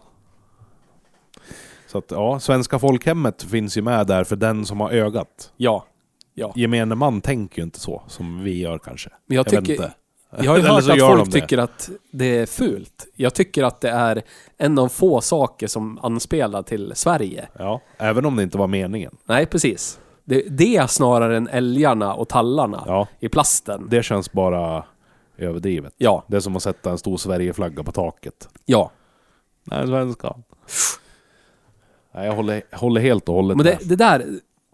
Så 1.86 1.98
att 1.98 2.10
ja, 2.10 2.40
Svenska 2.40 2.78
folkhemmet 2.78 3.42
finns 3.42 3.76
ju 3.76 3.82
med 3.82 4.06
där 4.06 4.24
för 4.24 4.36
den 4.36 4.66
som 4.66 4.80
har 4.80 4.90
ögat. 4.90 5.52
ja, 5.56 5.86
ja. 6.34 6.52
Gemene 6.56 6.94
man 6.94 7.20
tänker 7.20 7.58
ju 7.58 7.64
inte 7.64 7.80
så 7.80 8.02
som 8.06 8.42
vi 8.42 8.60
gör 8.60 8.78
kanske. 8.78 9.10
Men 9.26 9.36
jag 9.36 9.46
tycker... 9.46 9.92
Jag 10.38 10.50
har 10.50 10.56
ju 10.58 10.62
hört 10.66 10.88
att 10.88 11.00
folk 11.00 11.24
de 11.24 11.30
tycker 11.30 11.58
att 11.58 11.90
det 12.10 12.38
är 12.38 12.46
fult. 12.46 13.06
Jag 13.14 13.34
tycker 13.34 13.62
att 13.64 13.80
det 13.80 13.90
är 13.90 14.22
en 14.58 14.78
av 14.78 14.88
få 14.88 15.20
saker 15.20 15.66
som 15.66 15.98
anspelar 16.02 16.62
till 16.62 16.92
Sverige. 16.94 17.48
Ja, 17.58 17.80
även 17.98 18.26
om 18.26 18.36
det 18.36 18.42
inte 18.42 18.58
var 18.58 18.66
meningen. 18.66 19.16
Nej, 19.24 19.46
precis. 19.46 19.98
Det, 20.24 20.42
det 20.48 20.76
är 20.76 20.86
snarare 20.86 21.36
än 21.36 21.48
älgarna 21.48 22.14
och 22.14 22.28
tallarna 22.28 22.84
Ja, 22.86 23.06
i 23.20 23.28
plasten. 23.28 23.86
det 23.90 24.02
känns 24.02 24.32
bara 24.32 24.84
överdrivet. 25.38 25.94
Ja, 25.96 26.24
Det 26.26 26.36
är 26.36 26.40
som 26.40 26.56
att 26.56 26.62
sätta 26.62 26.90
en 26.90 26.98
stor 26.98 27.16
Sverigeflagga 27.16 27.82
på 27.82 27.92
taket. 27.92 28.48
ja. 28.64 28.90
Nej, 29.64 29.86
svenska. 29.86 30.34
Nej, 32.14 32.26
jag 32.26 32.34
håller, 32.34 32.62
håller 32.72 33.00
helt 33.00 33.28
och 33.28 33.34
hållet 33.34 33.56
Men 33.56 33.66
det, 33.66 33.78
med. 33.80 33.88
det 33.88 33.96
där, 33.96 34.26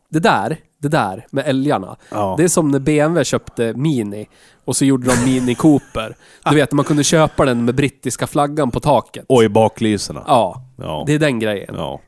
det 0.08 0.18
där, 0.20 0.56
det 0.78 0.88
där 0.88 1.26
med 1.30 1.46
älgarna. 1.46 1.96
Ja. 2.10 2.34
Det 2.38 2.44
är 2.44 2.48
som 2.48 2.70
när 2.70 2.78
BMW 2.78 3.24
köpte 3.24 3.72
Mini 3.76 4.28
och 4.64 4.76
så 4.76 4.84
gjorde 4.84 5.06
de 5.14 5.24
Mini 5.24 5.54
Cooper. 5.54 6.16
Du 6.44 6.54
vet, 6.54 6.72
man 6.72 6.84
kunde 6.84 7.04
köpa 7.04 7.44
den 7.44 7.64
med 7.64 7.74
brittiska 7.74 8.26
flaggan 8.26 8.70
på 8.70 8.80
taket. 8.80 9.24
Och 9.28 9.44
i 9.44 9.48
baklyserna. 9.48 10.24
Ja, 10.26 10.62
Ja. 10.76 11.04
det 11.06 11.14
är 11.14 11.18
den 11.18 11.38
grejen. 11.38 11.74
ja. 11.78 12.00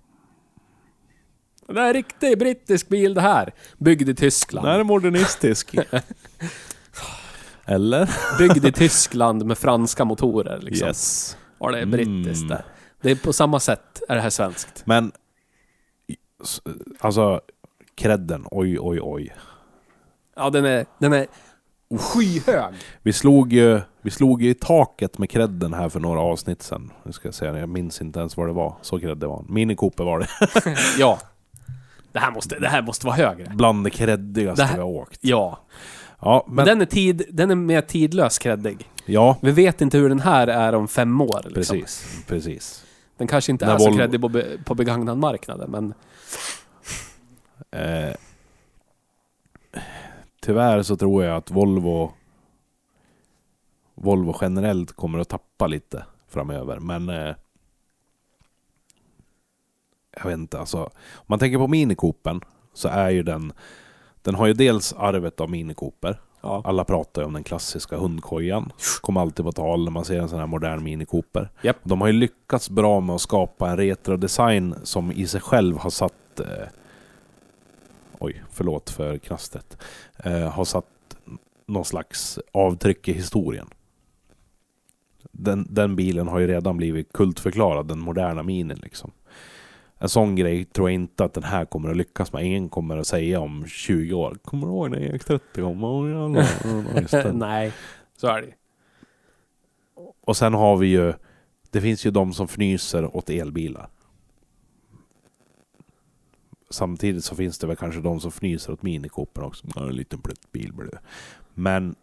Det 1.75 1.81
är 1.81 1.87
en 1.87 1.93
riktig 1.93 2.39
brittisk 2.39 2.89
bil 2.89 3.15
det 3.15 3.21
här. 3.21 3.53
Byggd 3.79 4.09
i 4.09 4.15
Tyskland. 4.15 4.67
Den 4.67 4.73
här 4.73 4.81
är 4.81 4.85
modernistisk. 4.85 5.75
Eller? 7.65 8.11
Byggd 8.39 8.65
i 8.65 8.73
Tyskland 8.73 9.45
med 9.47 9.59
franska 9.59 10.05
motorer 10.05 10.59
liksom. 10.61 10.89
Yes. 10.89 11.37
Ja, 11.61 11.71
det 11.71 11.79
är 11.79 11.83
Mm. 11.83 11.91
brittiskt 11.91 12.49
där. 12.49 12.65
Det 13.01 13.11
är 13.11 13.17
på 13.17 13.33
samma 13.33 13.61
sätt 13.61 14.03
är 14.09 14.15
det 14.15 14.21
här 14.21 14.31
svenskt. 14.31 14.83
Men... 14.87 15.13
Alltså, 17.01 17.41
credden. 17.95 18.47
Oj, 18.51 18.79
oj, 18.81 18.99
oj. 19.03 19.35
Ja, 20.37 20.51
den 20.51 20.65
är, 20.65 20.87
den 20.99 21.13
är 21.13 21.27
skyhög. 21.99 22.75
Vi 23.03 23.13
slog 23.13 23.53
ju 23.53 23.81
vi 24.03 24.11
slog 24.11 24.43
ju 24.43 24.51
i 24.51 24.55
taket 24.55 25.19
med 25.19 25.31
credden 25.31 25.75
här 25.75 25.89
för 25.89 26.01
några 26.01 26.21
avsnitt 26.21 26.63
sen. 26.63 26.91
Nu 27.05 27.13
ska 27.13 27.29
jag 27.29 27.35
säga, 27.35 27.59
jag 27.59 27.69
minns 27.69 28.01
inte 28.01 28.21
ens 28.21 28.37
vad 28.37 28.47
det 28.49 28.53
var. 28.53 28.77
Så 28.83 29.01
cred 29.01 29.19
det 29.19 29.27
var. 29.27 29.45
Mini 29.49 29.77
Cooper 29.77 30.05
var 30.05 30.19
det. 30.19 30.29
Ja. 30.99 31.19
Det 32.13 32.19
här 32.19 32.31
måste, 32.31 32.59
det 32.59 32.69
här 32.69 32.83
måste 32.83 33.07
vara 33.07 33.17
högre. 33.17 33.53
Bland 33.55 33.85
det 33.85 33.91
creddigaste 33.91 34.71
vi 34.75 34.81
har 34.81 34.87
åkt. 34.89 35.19
Ja. 35.21 35.59
Ja, 36.21 36.45
Men 36.47 36.55
men... 36.55 36.65
den 36.67 36.81
är, 36.81 36.85
tid, 36.87 37.23
den 37.31 37.51
är 37.51 37.55
mer 37.55 37.81
tidlös 37.83 38.39
kreddig. 38.39 38.89
Ja, 39.07 39.37
Vi 39.43 39.51
vet 39.51 39.81
inte 39.81 39.99
hur 39.99 40.09
den 40.09 40.21
här 40.21 40.47
är 40.47 40.75
om 40.75 40.89
fem 40.89 41.21
år. 41.21 41.41
Liksom. 41.45 41.77
precis. 41.81 42.25
Precis. 42.27 42.85
Den 43.17 43.27
kanske 43.29 43.53
inte 43.53 43.67
När 43.67 43.75
är 43.75 43.79
så 43.79 43.89
Volvo- 43.91 43.97
kreddig 43.97 44.21
på, 44.21 44.29
be, 44.29 44.47
på 44.65 44.75
begagnad 44.75 45.19
marknaden, 45.19 45.71
men 45.71 45.95
Eh, 47.73 48.15
tyvärr 50.43 50.83
så 50.83 50.97
tror 50.97 51.25
jag 51.25 51.37
att 51.37 51.51
Volvo 51.51 52.13
Volvo 53.95 54.37
generellt 54.41 54.93
kommer 54.93 55.19
att 55.19 55.29
tappa 55.29 55.67
lite 55.67 56.05
framöver. 56.29 56.79
Men 56.79 57.09
eh, 57.09 57.35
jag 60.17 60.25
vet 60.25 60.39
inte, 60.39 60.59
alltså. 60.59 60.79
Om 61.15 61.27
man 61.27 61.39
tänker 61.39 61.59
på 61.59 61.69
Mini 61.69 61.95
Coopen 61.95 62.41
så 62.75 62.89
är 62.89 63.11
ju 63.11 63.23
den 63.23 63.53
den 64.23 64.35
har 64.35 64.47
ju 64.47 64.53
dels 64.53 64.93
arvet 64.93 65.41
av 65.41 65.51
Mini 65.51 65.75
Cooper. 65.75 66.21
ja. 66.41 66.63
Alla 66.65 66.85
pratar 66.85 67.23
ju 67.23 67.27
om 67.27 67.33
den 67.33 67.45
klassiska 67.45 67.97
hundkojan. 67.97 68.73
Kommer 69.01 69.21
alltid 69.21 69.45
på 69.45 69.53
tal 69.53 69.85
när 69.85 69.91
man 69.91 70.05
ser 70.05 70.19
en 70.19 70.29
sån 70.29 70.39
här 70.39 70.47
modern 70.47 70.85
Mini 70.85 71.05
Cooper. 71.05 71.51
Japp. 71.63 71.77
De 71.83 72.01
har 72.01 72.09
ju 72.09 72.13
lyckats 72.13 72.71
bra 72.71 73.01
med 73.01 73.15
att 73.15 73.21
skapa 73.21 73.71
en 73.71 73.77
retro-design 73.77 74.75
som 74.83 75.13
i 75.13 75.27
sig 75.27 75.41
själv 75.41 75.79
har 75.79 75.91
satt... 75.91 76.41
Eh, 76.41 76.69
oj, 78.19 78.43
förlåt 78.51 78.91
för 78.91 79.19
knastret. 79.19 79.77
Eh, 80.25 80.49
har 80.49 80.65
satt 80.65 80.87
någon 81.67 81.85
slags 81.85 82.39
avtryck 82.53 83.09
i 83.09 83.13
historien. 83.13 83.69
Den, 85.33 85.67
den 85.71 85.97
bilen 85.97 86.29
har 86.29 86.39
ju 86.39 86.47
redan 86.47 86.77
blivit 86.77 87.13
kultförklarad, 87.13 87.89
den 87.89 87.99
moderna 87.99 88.43
minin 88.43 88.79
liksom. 88.83 89.11
En 90.03 90.09
sån 90.09 90.37
grej 90.37 90.65
tror 90.65 90.91
jag 90.91 90.95
inte 90.95 91.25
att 91.25 91.35
den 91.35 91.43
här 91.43 91.65
kommer 91.65 91.91
att 91.91 91.97
lyckas 91.97 92.33
med. 92.33 92.45
Ingen 92.45 92.69
kommer 92.69 92.99
att 92.99 93.07
säga 93.07 93.41
om 93.41 93.67
20 93.67 94.15
år. 94.15 94.39
Kommer 94.45 94.67
du 94.67 94.73
ihåg 94.73 94.91
när 94.91 94.99
EX30 94.99 95.41
kom? 95.55 95.81
Jävlar. 97.07 97.33
Nej, 97.33 97.73
så 98.17 98.27
är 98.27 98.43
det 98.43 98.55
Och 100.21 100.37
sen 100.37 100.55
har 100.55 100.77
vi 100.77 100.87
ju... 100.87 101.13
Det 101.71 101.81
finns 101.81 102.07
ju 102.07 102.11
de 102.11 102.33
som 102.33 102.47
fnyser 102.47 103.17
åt 103.17 103.31
elbilar. 103.31 103.89
Samtidigt 106.71 107.25
så 107.25 107.35
finns 107.35 107.59
det 107.59 107.67
väl 107.67 107.77
kanske 107.77 108.01
de 108.01 108.21
som 108.21 108.29
fnyser 108.31 108.73
åt 108.73 108.83
Mini 108.83 109.09
Cooper 109.09 109.43
också. 109.43 109.67
Ja, 109.75 109.89
en 109.89 109.97
liten 109.97 110.21
pluttbil 110.21 110.73
blir 110.73 110.87
det. 110.87 111.01
Men... 111.55 111.95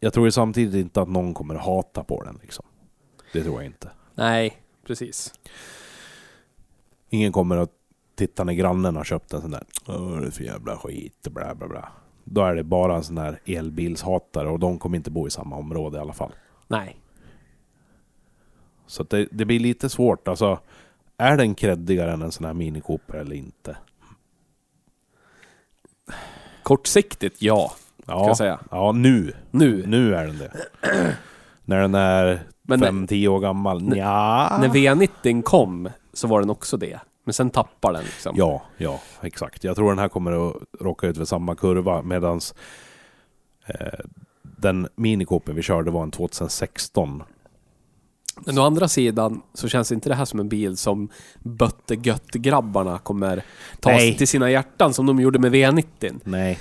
jag 0.00 0.12
tror 0.12 0.26
ju 0.26 0.30
samtidigt 0.30 0.74
inte 0.74 1.02
att 1.02 1.08
någon 1.08 1.34
kommer 1.34 1.54
att 1.54 1.64
hata 1.64 2.04
på 2.04 2.22
den 2.22 2.38
liksom. 2.42 2.64
Det 3.32 3.42
tror 3.42 3.54
jag 3.56 3.66
inte. 3.66 3.90
Nej, 4.14 4.62
precis. 4.86 5.34
Ingen 7.14 7.32
kommer 7.32 7.56
att 7.56 7.70
titta 8.16 8.44
när 8.44 8.52
grannen 8.52 8.96
har 8.96 9.04
köpt 9.04 9.32
en 9.32 9.40
sån 9.40 9.50
där. 9.50 9.62
Åh, 9.86 10.16
det 10.20 10.26
är 10.26 10.30
för 10.30 10.44
jävla 10.44 10.76
skit, 10.76 11.28
bla 11.30 11.54
bla 11.54 11.68
bla. 11.68 11.88
Då 12.24 12.42
är 12.42 12.54
det 12.54 12.64
bara 12.64 12.96
en 12.96 13.04
sån 13.04 13.14
där 13.16 13.40
elbilshatare 13.46 14.48
och 14.48 14.58
de 14.58 14.78
kommer 14.78 14.96
inte 14.96 15.10
bo 15.10 15.26
i 15.26 15.30
samma 15.30 15.56
område 15.56 15.98
i 15.98 16.00
alla 16.00 16.12
fall. 16.12 16.32
Nej. 16.68 16.96
Så 18.86 19.02
det, 19.02 19.28
det 19.30 19.44
blir 19.44 19.60
lite 19.60 19.88
svårt. 19.88 20.28
Alltså, 20.28 20.58
är 21.16 21.36
den 21.36 21.54
creddigare 21.54 22.12
än 22.12 22.22
en 22.22 22.32
sån 22.32 22.46
här 22.46 22.54
Mini 22.54 22.80
Cooper 22.80 23.14
eller 23.18 23.36
inte? 23.36 23.76
Kortsiktigt, 26.62 27.42
ja. 27.42 27.72
Ska 28.02 28.12
Ja, 28.12 28.26
jag 28.26 28.36
säga. 28.36 28.58
ja 28.70 28.92
nu. 28.92 29.32
Nu. 29.50 29.84
Nu 29.86 30.14
är 30.14 30.26
den 30.26 30.38
det. 30.38 30.52
när 31.64 31.80
den 31.80 31.94
är 31.94 32.42
Men 32.62 32.84
5-10 32.84 33.28
år 33.28 33.40
gammal. 33.40 33.96
Ja. 33.96 34.58
När 34.60 34.68
V90 34.68 35.42
kom 35.42 35.90
så 36.14 36.26
var 36.26 36.40
den 36.40 36.50
också 36.50 36.76
det. 36.76 37.00
Men 37.24 37.34
sen 37.34 37.50
tappar 37.50 37.92
den 37.92 38.04
liksom. 38.04 38.34
Ja, 38.36 38.62
ja, 38.76 39.00
exakt. 39.20 39.64
Jag 39.64 39.76
tror 39.76 39.88
den 39.88 39.98
här 39.98 40.08
kommer 40.08 40.48
att 40.48 40.56
råka 40.80 41.06
ut 41.06 41.16
för 41.16 41.24
samma 41.24 41.54
kurva 41.54 42.02
medans 42.02 42.54
eh, 43.66 44.00
den 44.42 44.88
Mini 44.94 45.24
Cooper 45.24 45.52
vi 45.52 45.62
körde 45.62 45.90
var 45.90 46.02
en 46.02 46.10
2016. 46.10 47.22
Men 48.36 48.58
å 48.58 48.62
andra 48.62 48.88
sidan 48.88 49.42
så 49.54 49.68
känns 49.68 49.92
inte 49.92 50.08
det 50.08 50.14
här 50.14 50.24
som 50.24 50.40
en 50.40 50.48
bil 50.48 50.76
som 50.76 51.08
bötte 51.42 51.94
gött-grabbarna 51.94 52.98
kommer 52.98 53.44
ta 53.80 53.90
Nej. 53.90 54.16
till 54.16 54.28
sina 54.28 54.50
hjärtan 54.50 54.94
som 54.94 55.06
de 55.06 55.20
gjorde 55.20 55.38
med 55.38 55.54
V90. 55.54 56.20
Nej. 56.24 56.58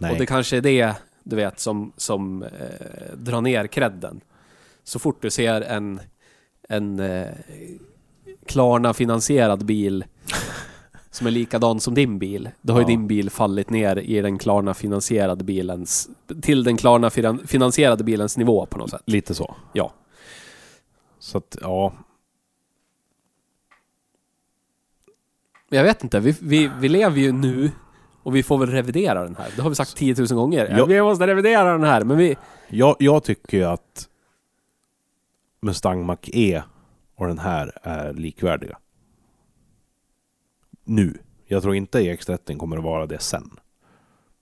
Nej. 0.00 0.12
Och 0.12 0.18
det 0.18 0.26
kanske 0.26 0.56
är 0.56 0.60
det, 0.60 0.94
du 1.24 1.36
vet, 1.36 1.60
som, 1.60 1.92
som 1.96 2.42
eh, 2.42 3.16
drar 3.16 3.40
ner 3.40 3.66
credden. 3.66 4.20
Så 4.84 4.98
fort 4.98 5.22
du 5.22 5.30
ser 5.30 5.60
en, 5.60 6.00
en 6.68 7.00
eh, 7.00 7.28
Klarna-finansierad 8.46 9.64
bil 9.64 10.04
som 11.10 11.26
är 11.26 11.30
likadan 11.30 11.80
som 11.80 11.94
din 11.94 12.18
bil, 12.18 12.50
då 12.62 12.72
har 12.72 12.80
ju 12.80 12.84
Ja. 12.84 12.88
din 12.88 13.06
bil 13.06 13.30
fallit 13.30 13.70
ner 13.70 13.96
i 13.98 14.20
den 14.20 14.38
Klarna-finansierade 14.38 15.44
bilens, 15.44 16.08
till 16.42 16.64
den 16.64 16.76
Klarna-finansierade 16.76 18.04
bilens 18.04 18.36
nivå 18.36 18.66
på 18.66 18.78
något 18.78 18.90
sätt. 18.90 19.02
Lite 19.06 19.34
så. 19.34 19.54
Ja. 19.72 19.92
Så 21.18 21.38
att, 21.38 21.56
ja. 21.60 21.92
Jag 25.68 25.84
vet 25.84 26.02
inte, 26.04 26.20
vi, 26.20 26.36
vi, 26.40 26.70
vi 26.80 26.88
lever 26.88 27.18
ju 27.20 27.32
nu 27.32 27.70
och 28.22 28.36
vi 28.36 28.42
får 28.42 28.58
väl 28.58 28.70
revidera 28.70 29.24
den 29.24 29.36
här. 29.36 29.50
Det 29.56 29.62
har 29.62 29.68
vi 29.68 29.74
sagt 29.74 29.96
10 29.96 30.14
000 30.18 30.26
gånger. 30.28 30.74
Ja. 30.78 30.84
Vi 30.84 31.02
måste 31.02 31.26
revidera 31.26 31.72
den 31.72 31.84
här, 31.84 32.04
men 32.04 32.16
vi... 32.16 32.36
Jag, 32.68 32.96
jag 32.98 33.24
tycker 33.24 33.56
ju 33.58 33.64
att 33.64 34.08
Mustang 35.60 36.04
Mach-E 36.06 36.62
och 37.22 37.28
den 37.28 37.38
här 37.38 37.72
är 37.82 38.12
likvärdiga. 38.12 38.78
Nu. 40.84 41.18
Jag 41.46 41.62
tror 41.62 41.74
inte 41.74 42.00
EX30 42.00 42.56
kommer 42.58 42.76
att 42.76 42.84
vara 42.84 43.06
det 43.06 43.18
sen. 43.18 43.50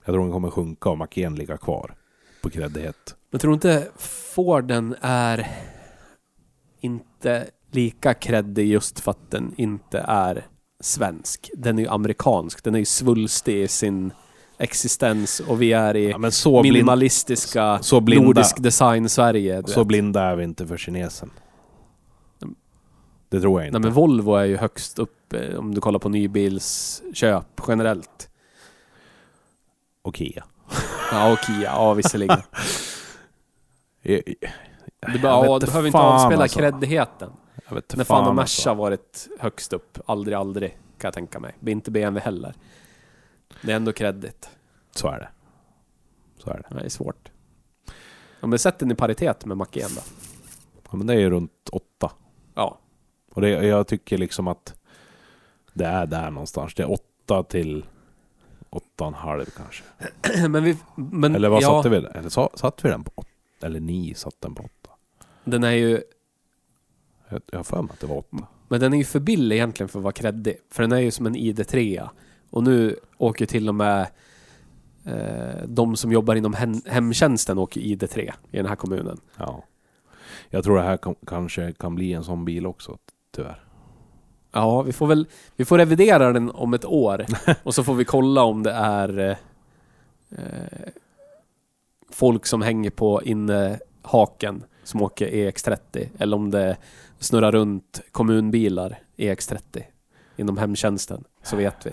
Jag 0.05 0.13
tror 0.13 0.23
den 0.23 0.31
kommer 0.31 0.49
sjunka 0.49 0.89
och 0.89 0.97
Mach-E 0.97 1.29
ligga 1.29 1.57
kvar 1.57 1.95
på 2.41 2.49
kreddighet. 2.49 3.15
Men 3.31 3.39
tror 3.39 3.53
inte 3.53 3.87
Forden 4.35 4.95
är 5.01 5.47
inte 6.79 7.49
lika 7.71 8.13
kreddig 8.13 8.67
just 8.67 8.99
för 8.99 9.11
att 9.11 9.31
den 9.31 9.53
inte 9.57 9.99
är 10.07 10.45
svensk? 10.79 11.51
Den 11.57 11.77
är 11.79 11.83
ju 11.83 11.89
amerikansk. 11.89 12.63
Den 12.63 12.75
är 12.75 12.79
ju 12.79 12.85
svulstig 12.85 13.61
i 13.63 13.67
sin 13.67 14.13
existens 14.57 15.39
och 15.39 15.61
vi 15.61 15.73
är 15.73 15.95
i 15.97 16.09
Ja, 16.09 16.31
så, 16.31 16.61
blind, 16.61 16.73
minimalistiska 16.73 17.79
så 17.81 18.01
blinda, 18.01 18.25
nordisk 18.25 18.63
design 18.63 19.09
Sverige. 19.09 19.63
så 19.65 19.79
vet. 19.79 19.87
blinda 19.87 20.21
är 20.21 20.35
vi 20.35 20.43
inte 20.43 20.67
för 20.67 20.77
kinesen. 20.77 21.29
Det 23.31 23.41
tror 23.41 23.59
jag 23.61 23.67
inte. 23.67 23.79
Nej 23.79 23.85
men 23.85 23.93
Volvo 23.93 24.35
är 24.35 24.45
ju 24.45 24.57
högst 24.57 24.99
upp 24.99 25.33
eh, 25.33 25.55
om 25.59 25.75
du 25.75 25.81
kollar 25.81 25.99
på 25.99 26.09
nybilsköp 26.09 27.61
generellt. 27.67 28.29
Och 30.01 30.15
Kia. 30.15 30.43
Ja 31.11 31.33
och 31.33 31.39
Kia, 31.39 31.61
ja 31.61 31.93
visserligen. 31.93 32.41
Jag, 34.01 34.21
Du, 35.13 35.19
bara, 35.19 35.45
ja, 35.45 35.59
du 35.59 35.65
behöver 35.65 35.87
inte 35.87 35.97
avspela 35.99 36.47
creddigheten. 36.47 37.31
Jag 37.67 37.75
vet 37.75 37.95
När 37.95 38.03
fan 38.03 38.25
fan 38.25 38.35
Merca 38.35 38.41
alltså. 38.41 38.73
varit 38.73 39.27
högst 39.39 39.73
upp? 39.73 39.97
Aldrig, 40.05 40.37
aldrig 40.37 40.69
kan 40.71 41.07
jag 41.07 41.13
tänka 41.13 41.39
mig. 41.39 41.55
Inte 41.65 41.91
BMW 41.91 42.19
heller. 42.25 42.53
Det 43.61 43.71
är 43.71 43.75
ändå 43.75 43.93
kreddigt. 43.93 44.49
Så 44.95 45.07
är 45.07 45.19
det. 45.19 45.29
Så 46.43 46.49
är 46.49 46.65
det. 46.69 46.75
Det 46.79 46.85
är 46.85 46.89
svårt. 46.89 47.31
Ja, 48.39 48.47
men 48.47 48.59
sätt 48.59 48.79
den 48.79 48.91
i 48.91 48.95
paritet 48.95 49.45
med 49.45 49.57
Mac 49.57 49.67
då. 49.73 50.01
Ja, 50.91 50.97
men 50.97 51.07
det 51.07 51.13
är 51.13 51.19
ju 51.19 51.29
runt 51.29 51.69
åtta. 51.71 52.11
Ja. 52.55 52.80
Och 53.33 53.41
det, 53.41 53.49
jag 53.49 53.87
tycker 53.87 54.17
liksom 54.17 54.47
att 54.47 54.75
det 55.73 55.85
är 55.85 56.05
där 56.05 56.31
någonstans. 56.31 56.73
Det 56.73 56.83
är 56.83 56.91
åtta 56.91 57.43
till 57.43 57.85
åtta 58.69 59.03
och 59.03 59.07
en 59.07 59.13
halv 59.13 59.45
kanske. 59.45 59.83
men 60.47 60.63
vi... 60.63 60.77
Men, 60.95 61.35
Eller 61.35 61.49
vad 61.49 61.63
ja, 61.63 61.67
satte 61.67 61.89
vi 61.89 62.01
den? 62.01 62.11
Eller 62.11 62.29
sa, 62.29 62.49
satte 62.53 62.87
vi 62.87 62.89
den 62.89 63.03
på 63.03 63.11
åtta? 63.15 63.65
Eller 63.65 63.79
ni 63.79 64.13
satte 64.13 64.37
den 64.39 64.55
på 64.55 64.63
åtta? 64.63 64.91
Den 65.43 65.63
är 65.63 65.71
ju... 65.71 66.01
Jag, 67.29 67.41
jag 67.51 67.59
har 67.59 67.63
för 67.63 67.81
mig 67.81 67.93
att 67.93 67.99
det 67.99 68.07
var 68.07 68.17
åtta. 68.17 68.47
Men 68.67 68.79
den 68.79 68.93
är 68.93 68.97
ju 68.97 69.03
för 69.03 69.19
billig 69.19 69.55
egentligen 69.55 69.89
för 69.89 69.99
att 69.99 70.03
vara 70.03 70.13
kreddig. 70.13 70.57
För 70.69 70.83
den 70.83 70.91
är 70.91 70.99
ju 70.99 71.11
som 71.11 71.25
en 71.25 71.35
ID3. 71.35 72.09
Och 72.49 72.63
nu 72.63 72.99
åker 73.17 73.45
till 73.45 73.69
och 73.69 73.75
med 73.75 74.07
eh, 75.05 75.63
de 75.67 75.95
som 75.95 76.11
jobbar 76.11 76.35
inom 76.35 76.53
hem, 76.53 76.81
hemtjänsten 76.85 77.57
åker 77.57 77.81
ID3 77.81 78.31
i 78.51 78.57
den 78.57 78.65
här 78.65 78.75
kommunen. 78.75 79.17
Ja. 79.37 79.63
Jag 80.49 80.63
tror 80.63 80.77
det 80.77 80.83
här 80.83 80.97
kan, 80.97 81.15
kanske 81.27 81.73
kan 81.73 81.95
bli 81.95 82.13
en 82.13 82.23
sån 82.23 82.45
bil 82.45 82.65
också, 82.65 82.97
tyvärr. 83.31 83.63
Ja, 84.51 84.81
vi 84.81 84.93
får 84.93 85.07
väl 85.07 85.27
vi 85.55 85.65
får 85.65 85.77
revidera 85.77 86.33
den 86.33 86.51
om 86.51 86.73
ett 86.73 86.85
år 86.85 87.25
och 87.63 87.75
så 87.75 87.83
får 87.83 87.93
vi 87.93 88.05
kolla 88.05 88.43
om 88.43 88.63
det 88.63 88.71
är 88.71 89.19
eh, 89.19 89.37
eh, 90.29 90.89
folk 92.09 92.45
som 92.45 92.61
hänger 92.61 92.89
på 92.89 93.23
innehaken 93.23 94.63
som 94.83 95.01
åker 95.01 95.27
EX30 95.27 96.09
eller 96.17 96.37
om 96.37 96.51
det 96.51 96.77
snurrar 97.19 97.51
runt 97.51 98.01
kommunbilar 98.11 98.99
EX30 99.17 99.83
inom 100.35 100.57
hemtjänsten 100.57 101.23
så 101.43 101.55
vet 101.55 101.85
vi. 101.85 101.91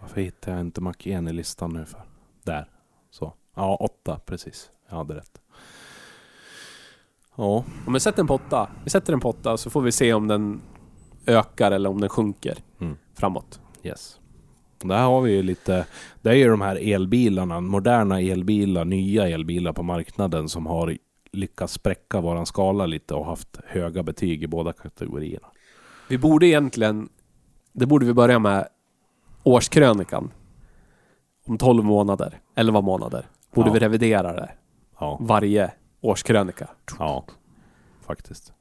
Varför 0.00 0.20
hittar 0.20 0.52
jag 0.52 0.60
inte 0.60 0.80
Mac 0.80 0.94
1 0.98 1.28
i 1.28 1.32
listan 1.32 1.72
nu 1.72 1.84
för? 1.84 2.02
Där. 2.42 2.70
Så. 3.10 3.32
Ja, 3.54 3.76
åtta 3.76 4.20
precis. 4.26 4.70
Jag 4.88 4.96
hade 4.96 5.14
rätt. 5.14 5.40
Ja. 7.36 7.64
Om 7.86 7.92
vi 7.92 8.00
sätter 8.00 8.16
den 8.16 8.26
på 8.26 8.34
åtta, 8.34 8.70
vi 8.84 8.90
sätter 8.90 9.12
den 9.12 9.20
på 9.20 9.28
åtta 9.28 9.56
så 9.56 9.70
får 9.70 9.80
vi 9.80 9.92
se 9.92 10.14
om 10.14 10.28
den 10.28 10.60
ökar 11.28 11.70
eller 11.72 11.90
om 11.90 12.00
den 12.00 12.08
sjunker 12.10 12.58
Mm. 12.80 12.96
framåt. 13.14 13.60
Yes. 13.82 14.18
Där 14.84 15.02
har 15.02 15.20
vi 15.20 15.32
ju 15.32 15.42
lite, 15.42 15.86
det 16.22 16.30
är 16.30 16.34
ju 16.34 16.48
de 16.48 16.60
här 16.60 16.76
elbilarna, 16.94 17.60
moderna 17.60 18.20
elbilar, 18.20 18.84
nya 18.84 19.28
elbilar 19.28 19.72
på 19.72 19.82
marknaden 19.82 20.48
som 20.48 20.66
har 20.66 20.96
lyckats 21.32 21.72
spräcka 21.72 22.20
våran 22.20 22.46
skala 22.46 22.86
lite 22.86 23.14
och 23.14 23.26
haft 23.26 23.60
höga 23.66 24.02
betyg 24.02 24.42
i 24.42 24.46
båda 24.46 24.72
kategorierna. 24.72 25.46
Vi 26.08 26.18
borde 26.18 26.46
egentligen, 26.46 27.08
det 27.72 27.86
borde 27.86 28.06
vi 28.06 28.12
börja 28.14 28.38
med 28.38 28.68
årskrönikan. 29.42 30.30
Om 31.46 31.58
12 31.58 31.84
månader, 31.84 32.38
11 32.54 32.80
månader. 32.80 33.26
Borde 33.54 33.68
Ja. 33.68 33.72
vi 33.72 33.78
revidera 33.78 34.32
det 34.32 34.50
Ja, 35.00 35.18
varje 35.20 35.70
årskrönika. 36.00 36.68
ja, 36.98 37.24
faktiskt. 38.06 38.52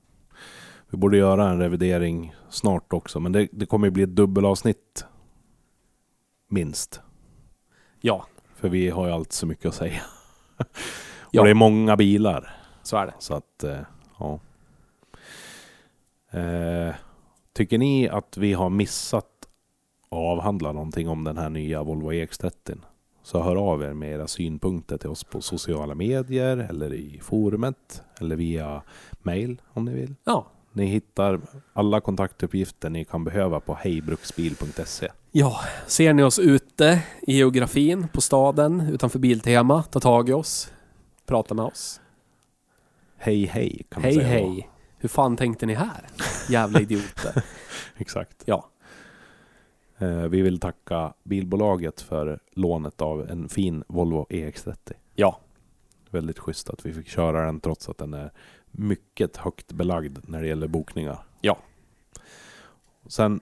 Vi 0.89 0.97
borde 0.97 1.17
göra 1.17 1.49
en 1.49 1.59
revidering 1.59 2.35
snart 2.49 2.93
också, 2.93 3.19
men 3.19 3.31
det, 3.31 3.47
det 3.51 3.65
kommer 3.65 3.87
ju 3.87 3.91
bli 3.91 4.03
ett 4.03 4.15
dubbelavsnitt. 4.15 5.05
Minst. 6.49 7.01
Ja, 8.01 8.25
För 8.55 8.69
vi 8.69 8.89
har 8.89 9.07
ju 9.07 9.13
alltid 9.13 9.33
så 9.33 9.45
mycket 9.45 9.65
att 9.65 9.75
säga. 9.75 10.01
Ja. 11.31 11.41
Och 11.41 11.45
det 11.45 11.51
är 11.51 11.55
många 11.55 11.97
bilar. 11.97 12.55
så 12.83 12.97
är 12.97 13.05
det. 13.05 13.13
Så 13.19 13.33
att, 13.33 13.63
eh, 13.63 13.79
ja. 14.19 14.39
Eh, 16.39 16.95
tycker 17.53 17.77
ni 17.77 18.09
att 18.09 18.37
vi 18.37 18.53
har 18.53 18.69
missat 18.69 19.25
att 19.25 19.47
avhandla 20.09 20.71
någonting 20.71 21.09
om 21.09 21.23
den 21.23 21.37
här 21.37 21.49
nya 21.49 21.83
Volvo 21.83 22.11
EX30? 22.11 22.77
Så 23.23 23.41
hör 23.41 23.55
av 23.55 23.83
er 23.83 23.93
med 23.93 24.11
era 24.11 24.27
synpunkter 24.27 24.97
till 24.97 25.09
oss 25.09 25.23
på 25.23 25.41
sociala 25.41 25.95
medier 25.95 26.57
eller 26.57 26.93
i 26.93 27.19
forumet 27.23 28.03
eller 28.19 28.35
via 28.35 28.81
mail 29.19 29.61
om 29.73 29.85
ni 29.85 29.93
vill. 29.93 30.15
Ja. 30.23 30.47
Ni 30.77 30.85
hittar 30.85 31.41
alla 31.73 32.01
kontaktuppgifter 32.01 32.89
ni 32.89 33.05
kan 33.05 33.23
behöva 33.23 33.59
på 33.59 33.73
hejbruksbil.se. 33.75 35.11
Ja, 35.31 35.59
ser 35.87 36.13
ni 36.13 36.23
oss 36.23 36.39
ute 36.39 37.03
i 37.21 37.37
geografin, 37.37 38.07
på 38.13 38.21
staden, 38.21 38.81
utanför 38.81 39.19
Biltema, 39.19 39.83
ta 39.83 39.99
tag 39.99 40.29
i 40.29 40.33
oss. 40.33 40.71
Prata 41.25 41.53
med 41.53 41.65
oss. 41.65 42.01
Hej 43.17 43.45
hej 43.45 43.85
kan 43.89 44.01
man 44.01 44.11
Hej 44.11 44.15
säga. 44.15 44.27
hej. 44.27 44.69
Hur 44.97 45.09
fan 45.09 45.37
tänkte 45.37 45.65
ni 45.65 45.73
här? 45.73 46.07
Jävla 46.49 46.81
idioter. 46.81 47.43
Exakt. 47.97 48.43
Ja. 48.45 48.69
Eh, 49.97 50.21
vi 50.21 50.41
vill 50.41 50.59
tacka 50.59 51.13
bilbolaget 51.23 52.01
för 52.01 52.39
lånet 52.51 53.01
av 53.01 53.29
en 53.29 53.49
fin 53.49 53.83
Volvo 53.87 54.25
EX30. 54.29 54.75
Ja. 55.15 55.39
Väldigt 56.09 56.39
schysst 56.39 56.69
att 56.69 56.85
vi 56.85 56.93
fick 56.93 57.07
köra 57.07 57.45
den 57.45 57.59
trots 57.59 57.89
att 57.89 57.97
den 57.97 58.13
är 58.13 58.31
mycket 58.77 59.37
högt 59.37 59.71
belagd 59.71 60.17
när 60.23 60.41
det 60.41 60.47
gäller 60.47 60.67
bokningar. 60.67 61.19
Ja. 61.41 61.57
Sen 63.07 63.39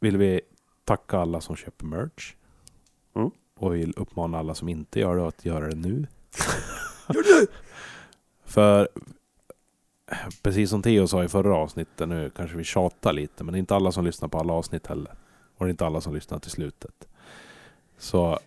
vill 0.00 0.16
vi 0.16 0.40
tacka 0.84 1.18
alla 1.18 1.40
som 1.40 1.56
köper 1.56 1.86
merch. 1.86 2.34
Mm. 3.16 3.30
Och 3.56 3.74
vill 3.74 3.94
uppmana 3.96 4.38
alla 4.38 4.54
som 4.54 4.68
inte 4.68 5.00
gör 5.00 5.16
det 5.16 5.26
att 5.26 5.44
göra 5.44 5.68
det 5.68 5.76
nu. 5.76 6.06
För 8.44 8.88
precis 10.42 10.70
som 10.70 10.82
Theo 10.82 11.06
sa 11.06 11.24
i 11.24 11.28
förra 11.28 11.56
avsnittet 11.56 12.08
nu 12.08 12.30
kanske 12.36 12.56
vi 12.56 12.64
tjatar 12.64 13.12
lite 13.12 13.44
men 13.44 13.52
det 13.52 13.56
är 13.56 13.60
inte 13.60 13.76
alla 13.76 13.92
som 13.92 14.04
lyssnar 14.04 14.28
på 14.28 14.38
alla 14.38 14.52
avsnitt 14.52 14.86
heller. 14.86 15.14
Och 15.56 15.64
det 15.64 15.68
är 15.68 15.70
inte 15.70 15.86
alla 15.86 16.00
som 16.00 16.14
lyssnar 16.14 16.38
till 16.38 16.50
slutet. 16.50 17.08
Så 17.98 18.38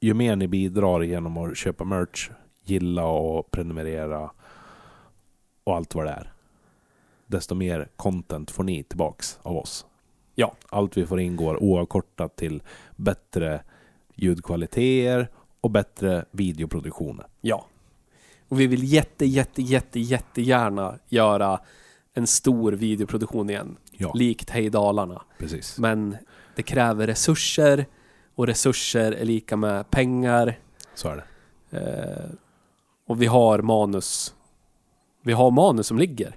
ju 0.00 0.14
mer 0.14 0.36
ni 0.36 0.48
bidrar 0.48 1.02
genom 1.02 1.36
att 1.36 1.56
köpa 1.56 1.84
merch, 1.84 2.30
gilla 2.68 3.04
och 3.06 3.50
prenumerera 3.50 4.30
och 5.64 5.76
allt 5.76 5.94
vad 5.94 6.06
det 6.06 6.10
är. 6.10 6.32
Desto 7.26 7.54
mer 7.54 7.88
content 7.96 8.50
får 8.50 8.64
ni 8.64 8.82
tillbaks 8.82 9.38
av 9.42 9.56
oss. 9.56 9.86
Ja. 10.34 10.54
Allt 10.68 10.96
vi 10.96 11.06
får 11.06 11.20
in 11.20 11.36
går 11.36 11.62
oavkortat 11.62 12.36
till 12.36 12.62
bättre 12.96 13.62
ljudkvaliteter 14.14 15.28
och 15.60 15.70
bättre 15.70 16.24
videoproduktioner. 16.30 17.26
Ja. 17.40 17.66
Och 18.48 18.60
vi 18.60 18.66
vill 18.66 18.92
jätte, 18.92 19.26
jätte, 19.26 19.62
jätte, 19.62 20.00
jättegärna 20.00 20.98
göra 21.08 21.60
en 22.14 22.26
stor 22.26 22.72
videoproduktion 22.72 23.50
igen. 23.50 23.76
Ja, 23.90 24.12
Likt 24.14 24.50
Hej 24.50 24.70
Dalarna. 24.70 25.22
precis. 25.38 25.78
Men 25.78 26.16
det 26.56 26.62
kräver 26.62 27.06
resurser 27.06 27.86
och 28.34 28.46
resurser 28.46 29.12
är 29.12 29.24
lika 29.24 29.56
med 29.56 29.90
pengar. 29.90 30.58
Så 30.94 31.08
är 31.08 31.16
det. 31.16 31.24
Eh, 31.78 32.30
och 33.06 33.22
vi 33.22 33.26
har 33.26 33.58
manus. 33.58 34.34
Vi 35.22 35.32
har 35.32 35.50
manus 35.50 35.86
som 35.86 35.98
ligger. 35.98 36.36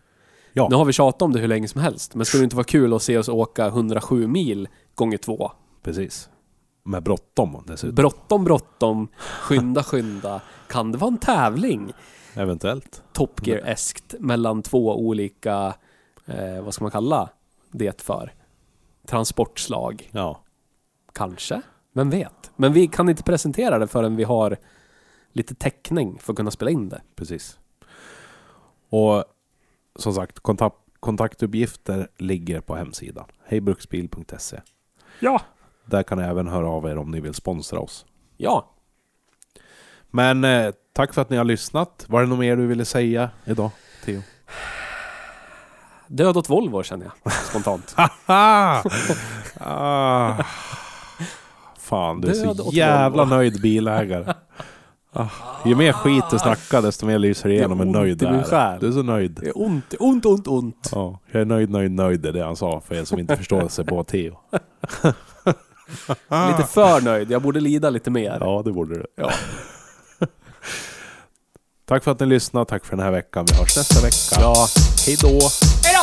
Ja. 0.53 0.67
Nu 0.69 0.75
har 0.75 0.85
vi 0.85 0.93
tjatat 0.93 1.21
om 1.21 1.33
det 1.33 1.39
hur 1.39 1.47
länge 1.47 1.67
som 1.67 1.81
helst. 1.81 2.15
Men 2.15 2.25
skulle 2.25 2.41
det 2.41 2.43
inte 2.43 2.55
vara 2.55 2.63
kul 2.63 2.93
att 2.93 3.01
se 3.01 3.17
oss 3.17 3.29
åka 3.29 3.67
107 3.67 4.27
mil 4.27 4.67
gånger 4.95 5.17
två? 5.17 5.51
Precis. 5.83 6.29
Med 6.83 7.03
bråttom 7.03 7.63
dessutom. 7.67 7.95
Bråttom, 7.95 8.43
bråttom. 8.43 9.07
Skynda, 9.17 9.83
skynda. 9.83 10.41
Kan 10.67 10.91
det 10.91 10.97
vara 10.97 11.11
en 11.11 11.17
tävling? 11.17 11.93
Eventuellt. 12.33 13.03
Top 13.13 13.47
Gear-eskt 13.47 14.15
mellan 14.19 14.61
två 14.61 14.99
olika, 14.99 15.73
eh, 16.25 16.61
vad 16.63 16.73
ska 16.73 16.83
man 16.83 16.91
kalla 16.91 17.29
det 17.71 18.01
för? 18.01 18.33
Transportslag. 19.07 20.09
Ja. 20.11 20.43
Kanske? 21.13 21.61
Vem 21.93 22.09
vet? 22.09 22.51
Men 22.55 22.73
vi 22.73 22.87
kan 22.87 23.09
inte 23.09 23.23
presentera 23.23 23.79
det 23.79 23.87
förrän 23.87 24.15
vi 24.15 24.23
har 24.23 24.57
lite 25.33 25.55
täckning 25.55 26.19
för 26.19 26.33
att 26.33 26.37
kunna 26.37 26.51
spela 26.51 26.71
in 26.71 26.89
det. 26.89 27.01
Precis. 27.15 27.59
Och 28.89 29.23
som 29.95 30.13
sagt, 30.13 30.39
kontakt, 30.39 30.75
kontaktuppgifter 30.99 32.07
ligger 32.17 32.61
på 32.61 32.75
hemsidan. 32.75 33.25
hejbruksbil.se. 33.45 34.61
Ja! 35.19 35.41
Där 35.85 36.03
kan 36.03 36.17
ni 36.17 36.23
även 36.23 36.47
höra 36.47 36.69
av 36.69 36.85
er 36.85 36.97
om 36.97 37.11
ni 37.11 37.19
vill 37.19 37.33
sponsra 37.33 37.79
oss. 37.79 38.05
Ja. 38.37 38.69
Men 40.09 40.43
eh, 40.43 40.71
tack 40.93 41.13
för 41.13 41.21
att 41.21 41.29
ni 41.29 41.37
har 41.37 41.43
lyssnat. 41.43 42.05
Var 42.07 42.21
det 42.21 42.27
något 42.27 42.39
mer 42.39 42.55
du 42.55 42.67
ville 42.67 42.85
säga 42.85 43.29
idag, 43.45 43.71
Theo? 44.05 44.21
Död 46.07 46.37
åt 46.37 46.49
Volvo 46.49 46.83
känner 46.83 47.05
jag 47.23 47.33
spontant. 47.49 47.95
Ah. 48.25 48.83
Fan, 51.77 52.21
du 52.21 52.27
är 52.29 52.45
Död 52.45 52.57
så 52.57 52.69
jävla 52.73 53.23
Volvo. 53.23 53.35
nöjd 53.35 53.61
bilägare. 53.61 54.33
Ah. 55.13 55.27
Ju 55.65 55.75
mer 55.75 55.93
skit 55.93 56.23
du 56.31 56.39
snackar, 56.39 56.81
desto 56.81 57.05
mer 57.05 57.19
lyser 57.19 57.49
det 57.49 57.55
igenom 57.55 57.79
hur 57.79 57.85
ont 57.85 57.95
nöjd 57.95 58.17
du 58.17 58.25
är. 58.25 58.79
Du 58.79 58.87
är 58.87 58.91
så 58.91 59.03
nöjd. 59.03 59.39
Det 59.41 59.47
är 59.47 59.61
ont, 59.61 59.93
ont, 59.99 60.25
ont, 60.25 60.47
ont. 60.47 60.89
Ja, 60.91 61.19
jag 61.31 61.41
är 61.41 61.45
nöjd, 61.45 61.69
nöjd, 61.69 61.91
nöjd. 61.91 62.19
Det 62.21 62.29
är 62.29 62.33
det 62.33 62.43
han 62.43 62.55
sa 62.55 62.81
för 62.87 62.95
er 62.95 63.03
som 63.03 63.19
inte 63.19 63.37
förstår 63.37 63.67
sig 63.67 63.85
på 63.85 64.03
Theo. 64.03 64.37
Lite 66.49 66.63
för 66.69 67.01
nöjd. 67.01 67.31
Jag 67.31 67.41
borde 67.41 67.59
lida 67.59 67.89
lite 67.89 68.11
mer. 68.11 68.37
Ja, 68.39 68.61
det 68.65 68.71
borde 68.71 68.95
du. 68.95 69.05
Ja. 69.15 69.31
Tack 71.85 72.03
för 72.03 72.11
att 72.11 72.19
ni 72.19 72.25
lyssnade. 72.25 72.65
Tack 72.65 72.85
för 72.85 72.95
den 72.95 73.05
här 73.05 73.11
veckan. 73.11 73.45
Vi 73.51 73.57
hörs 73.57 73.77
nästa 73.77 74.01
vecka. 74.01 74.41
Ja. 74.41 74.67
Hej 75.05 75.17
då! 75.21 75.39
Hej 75.83 75.93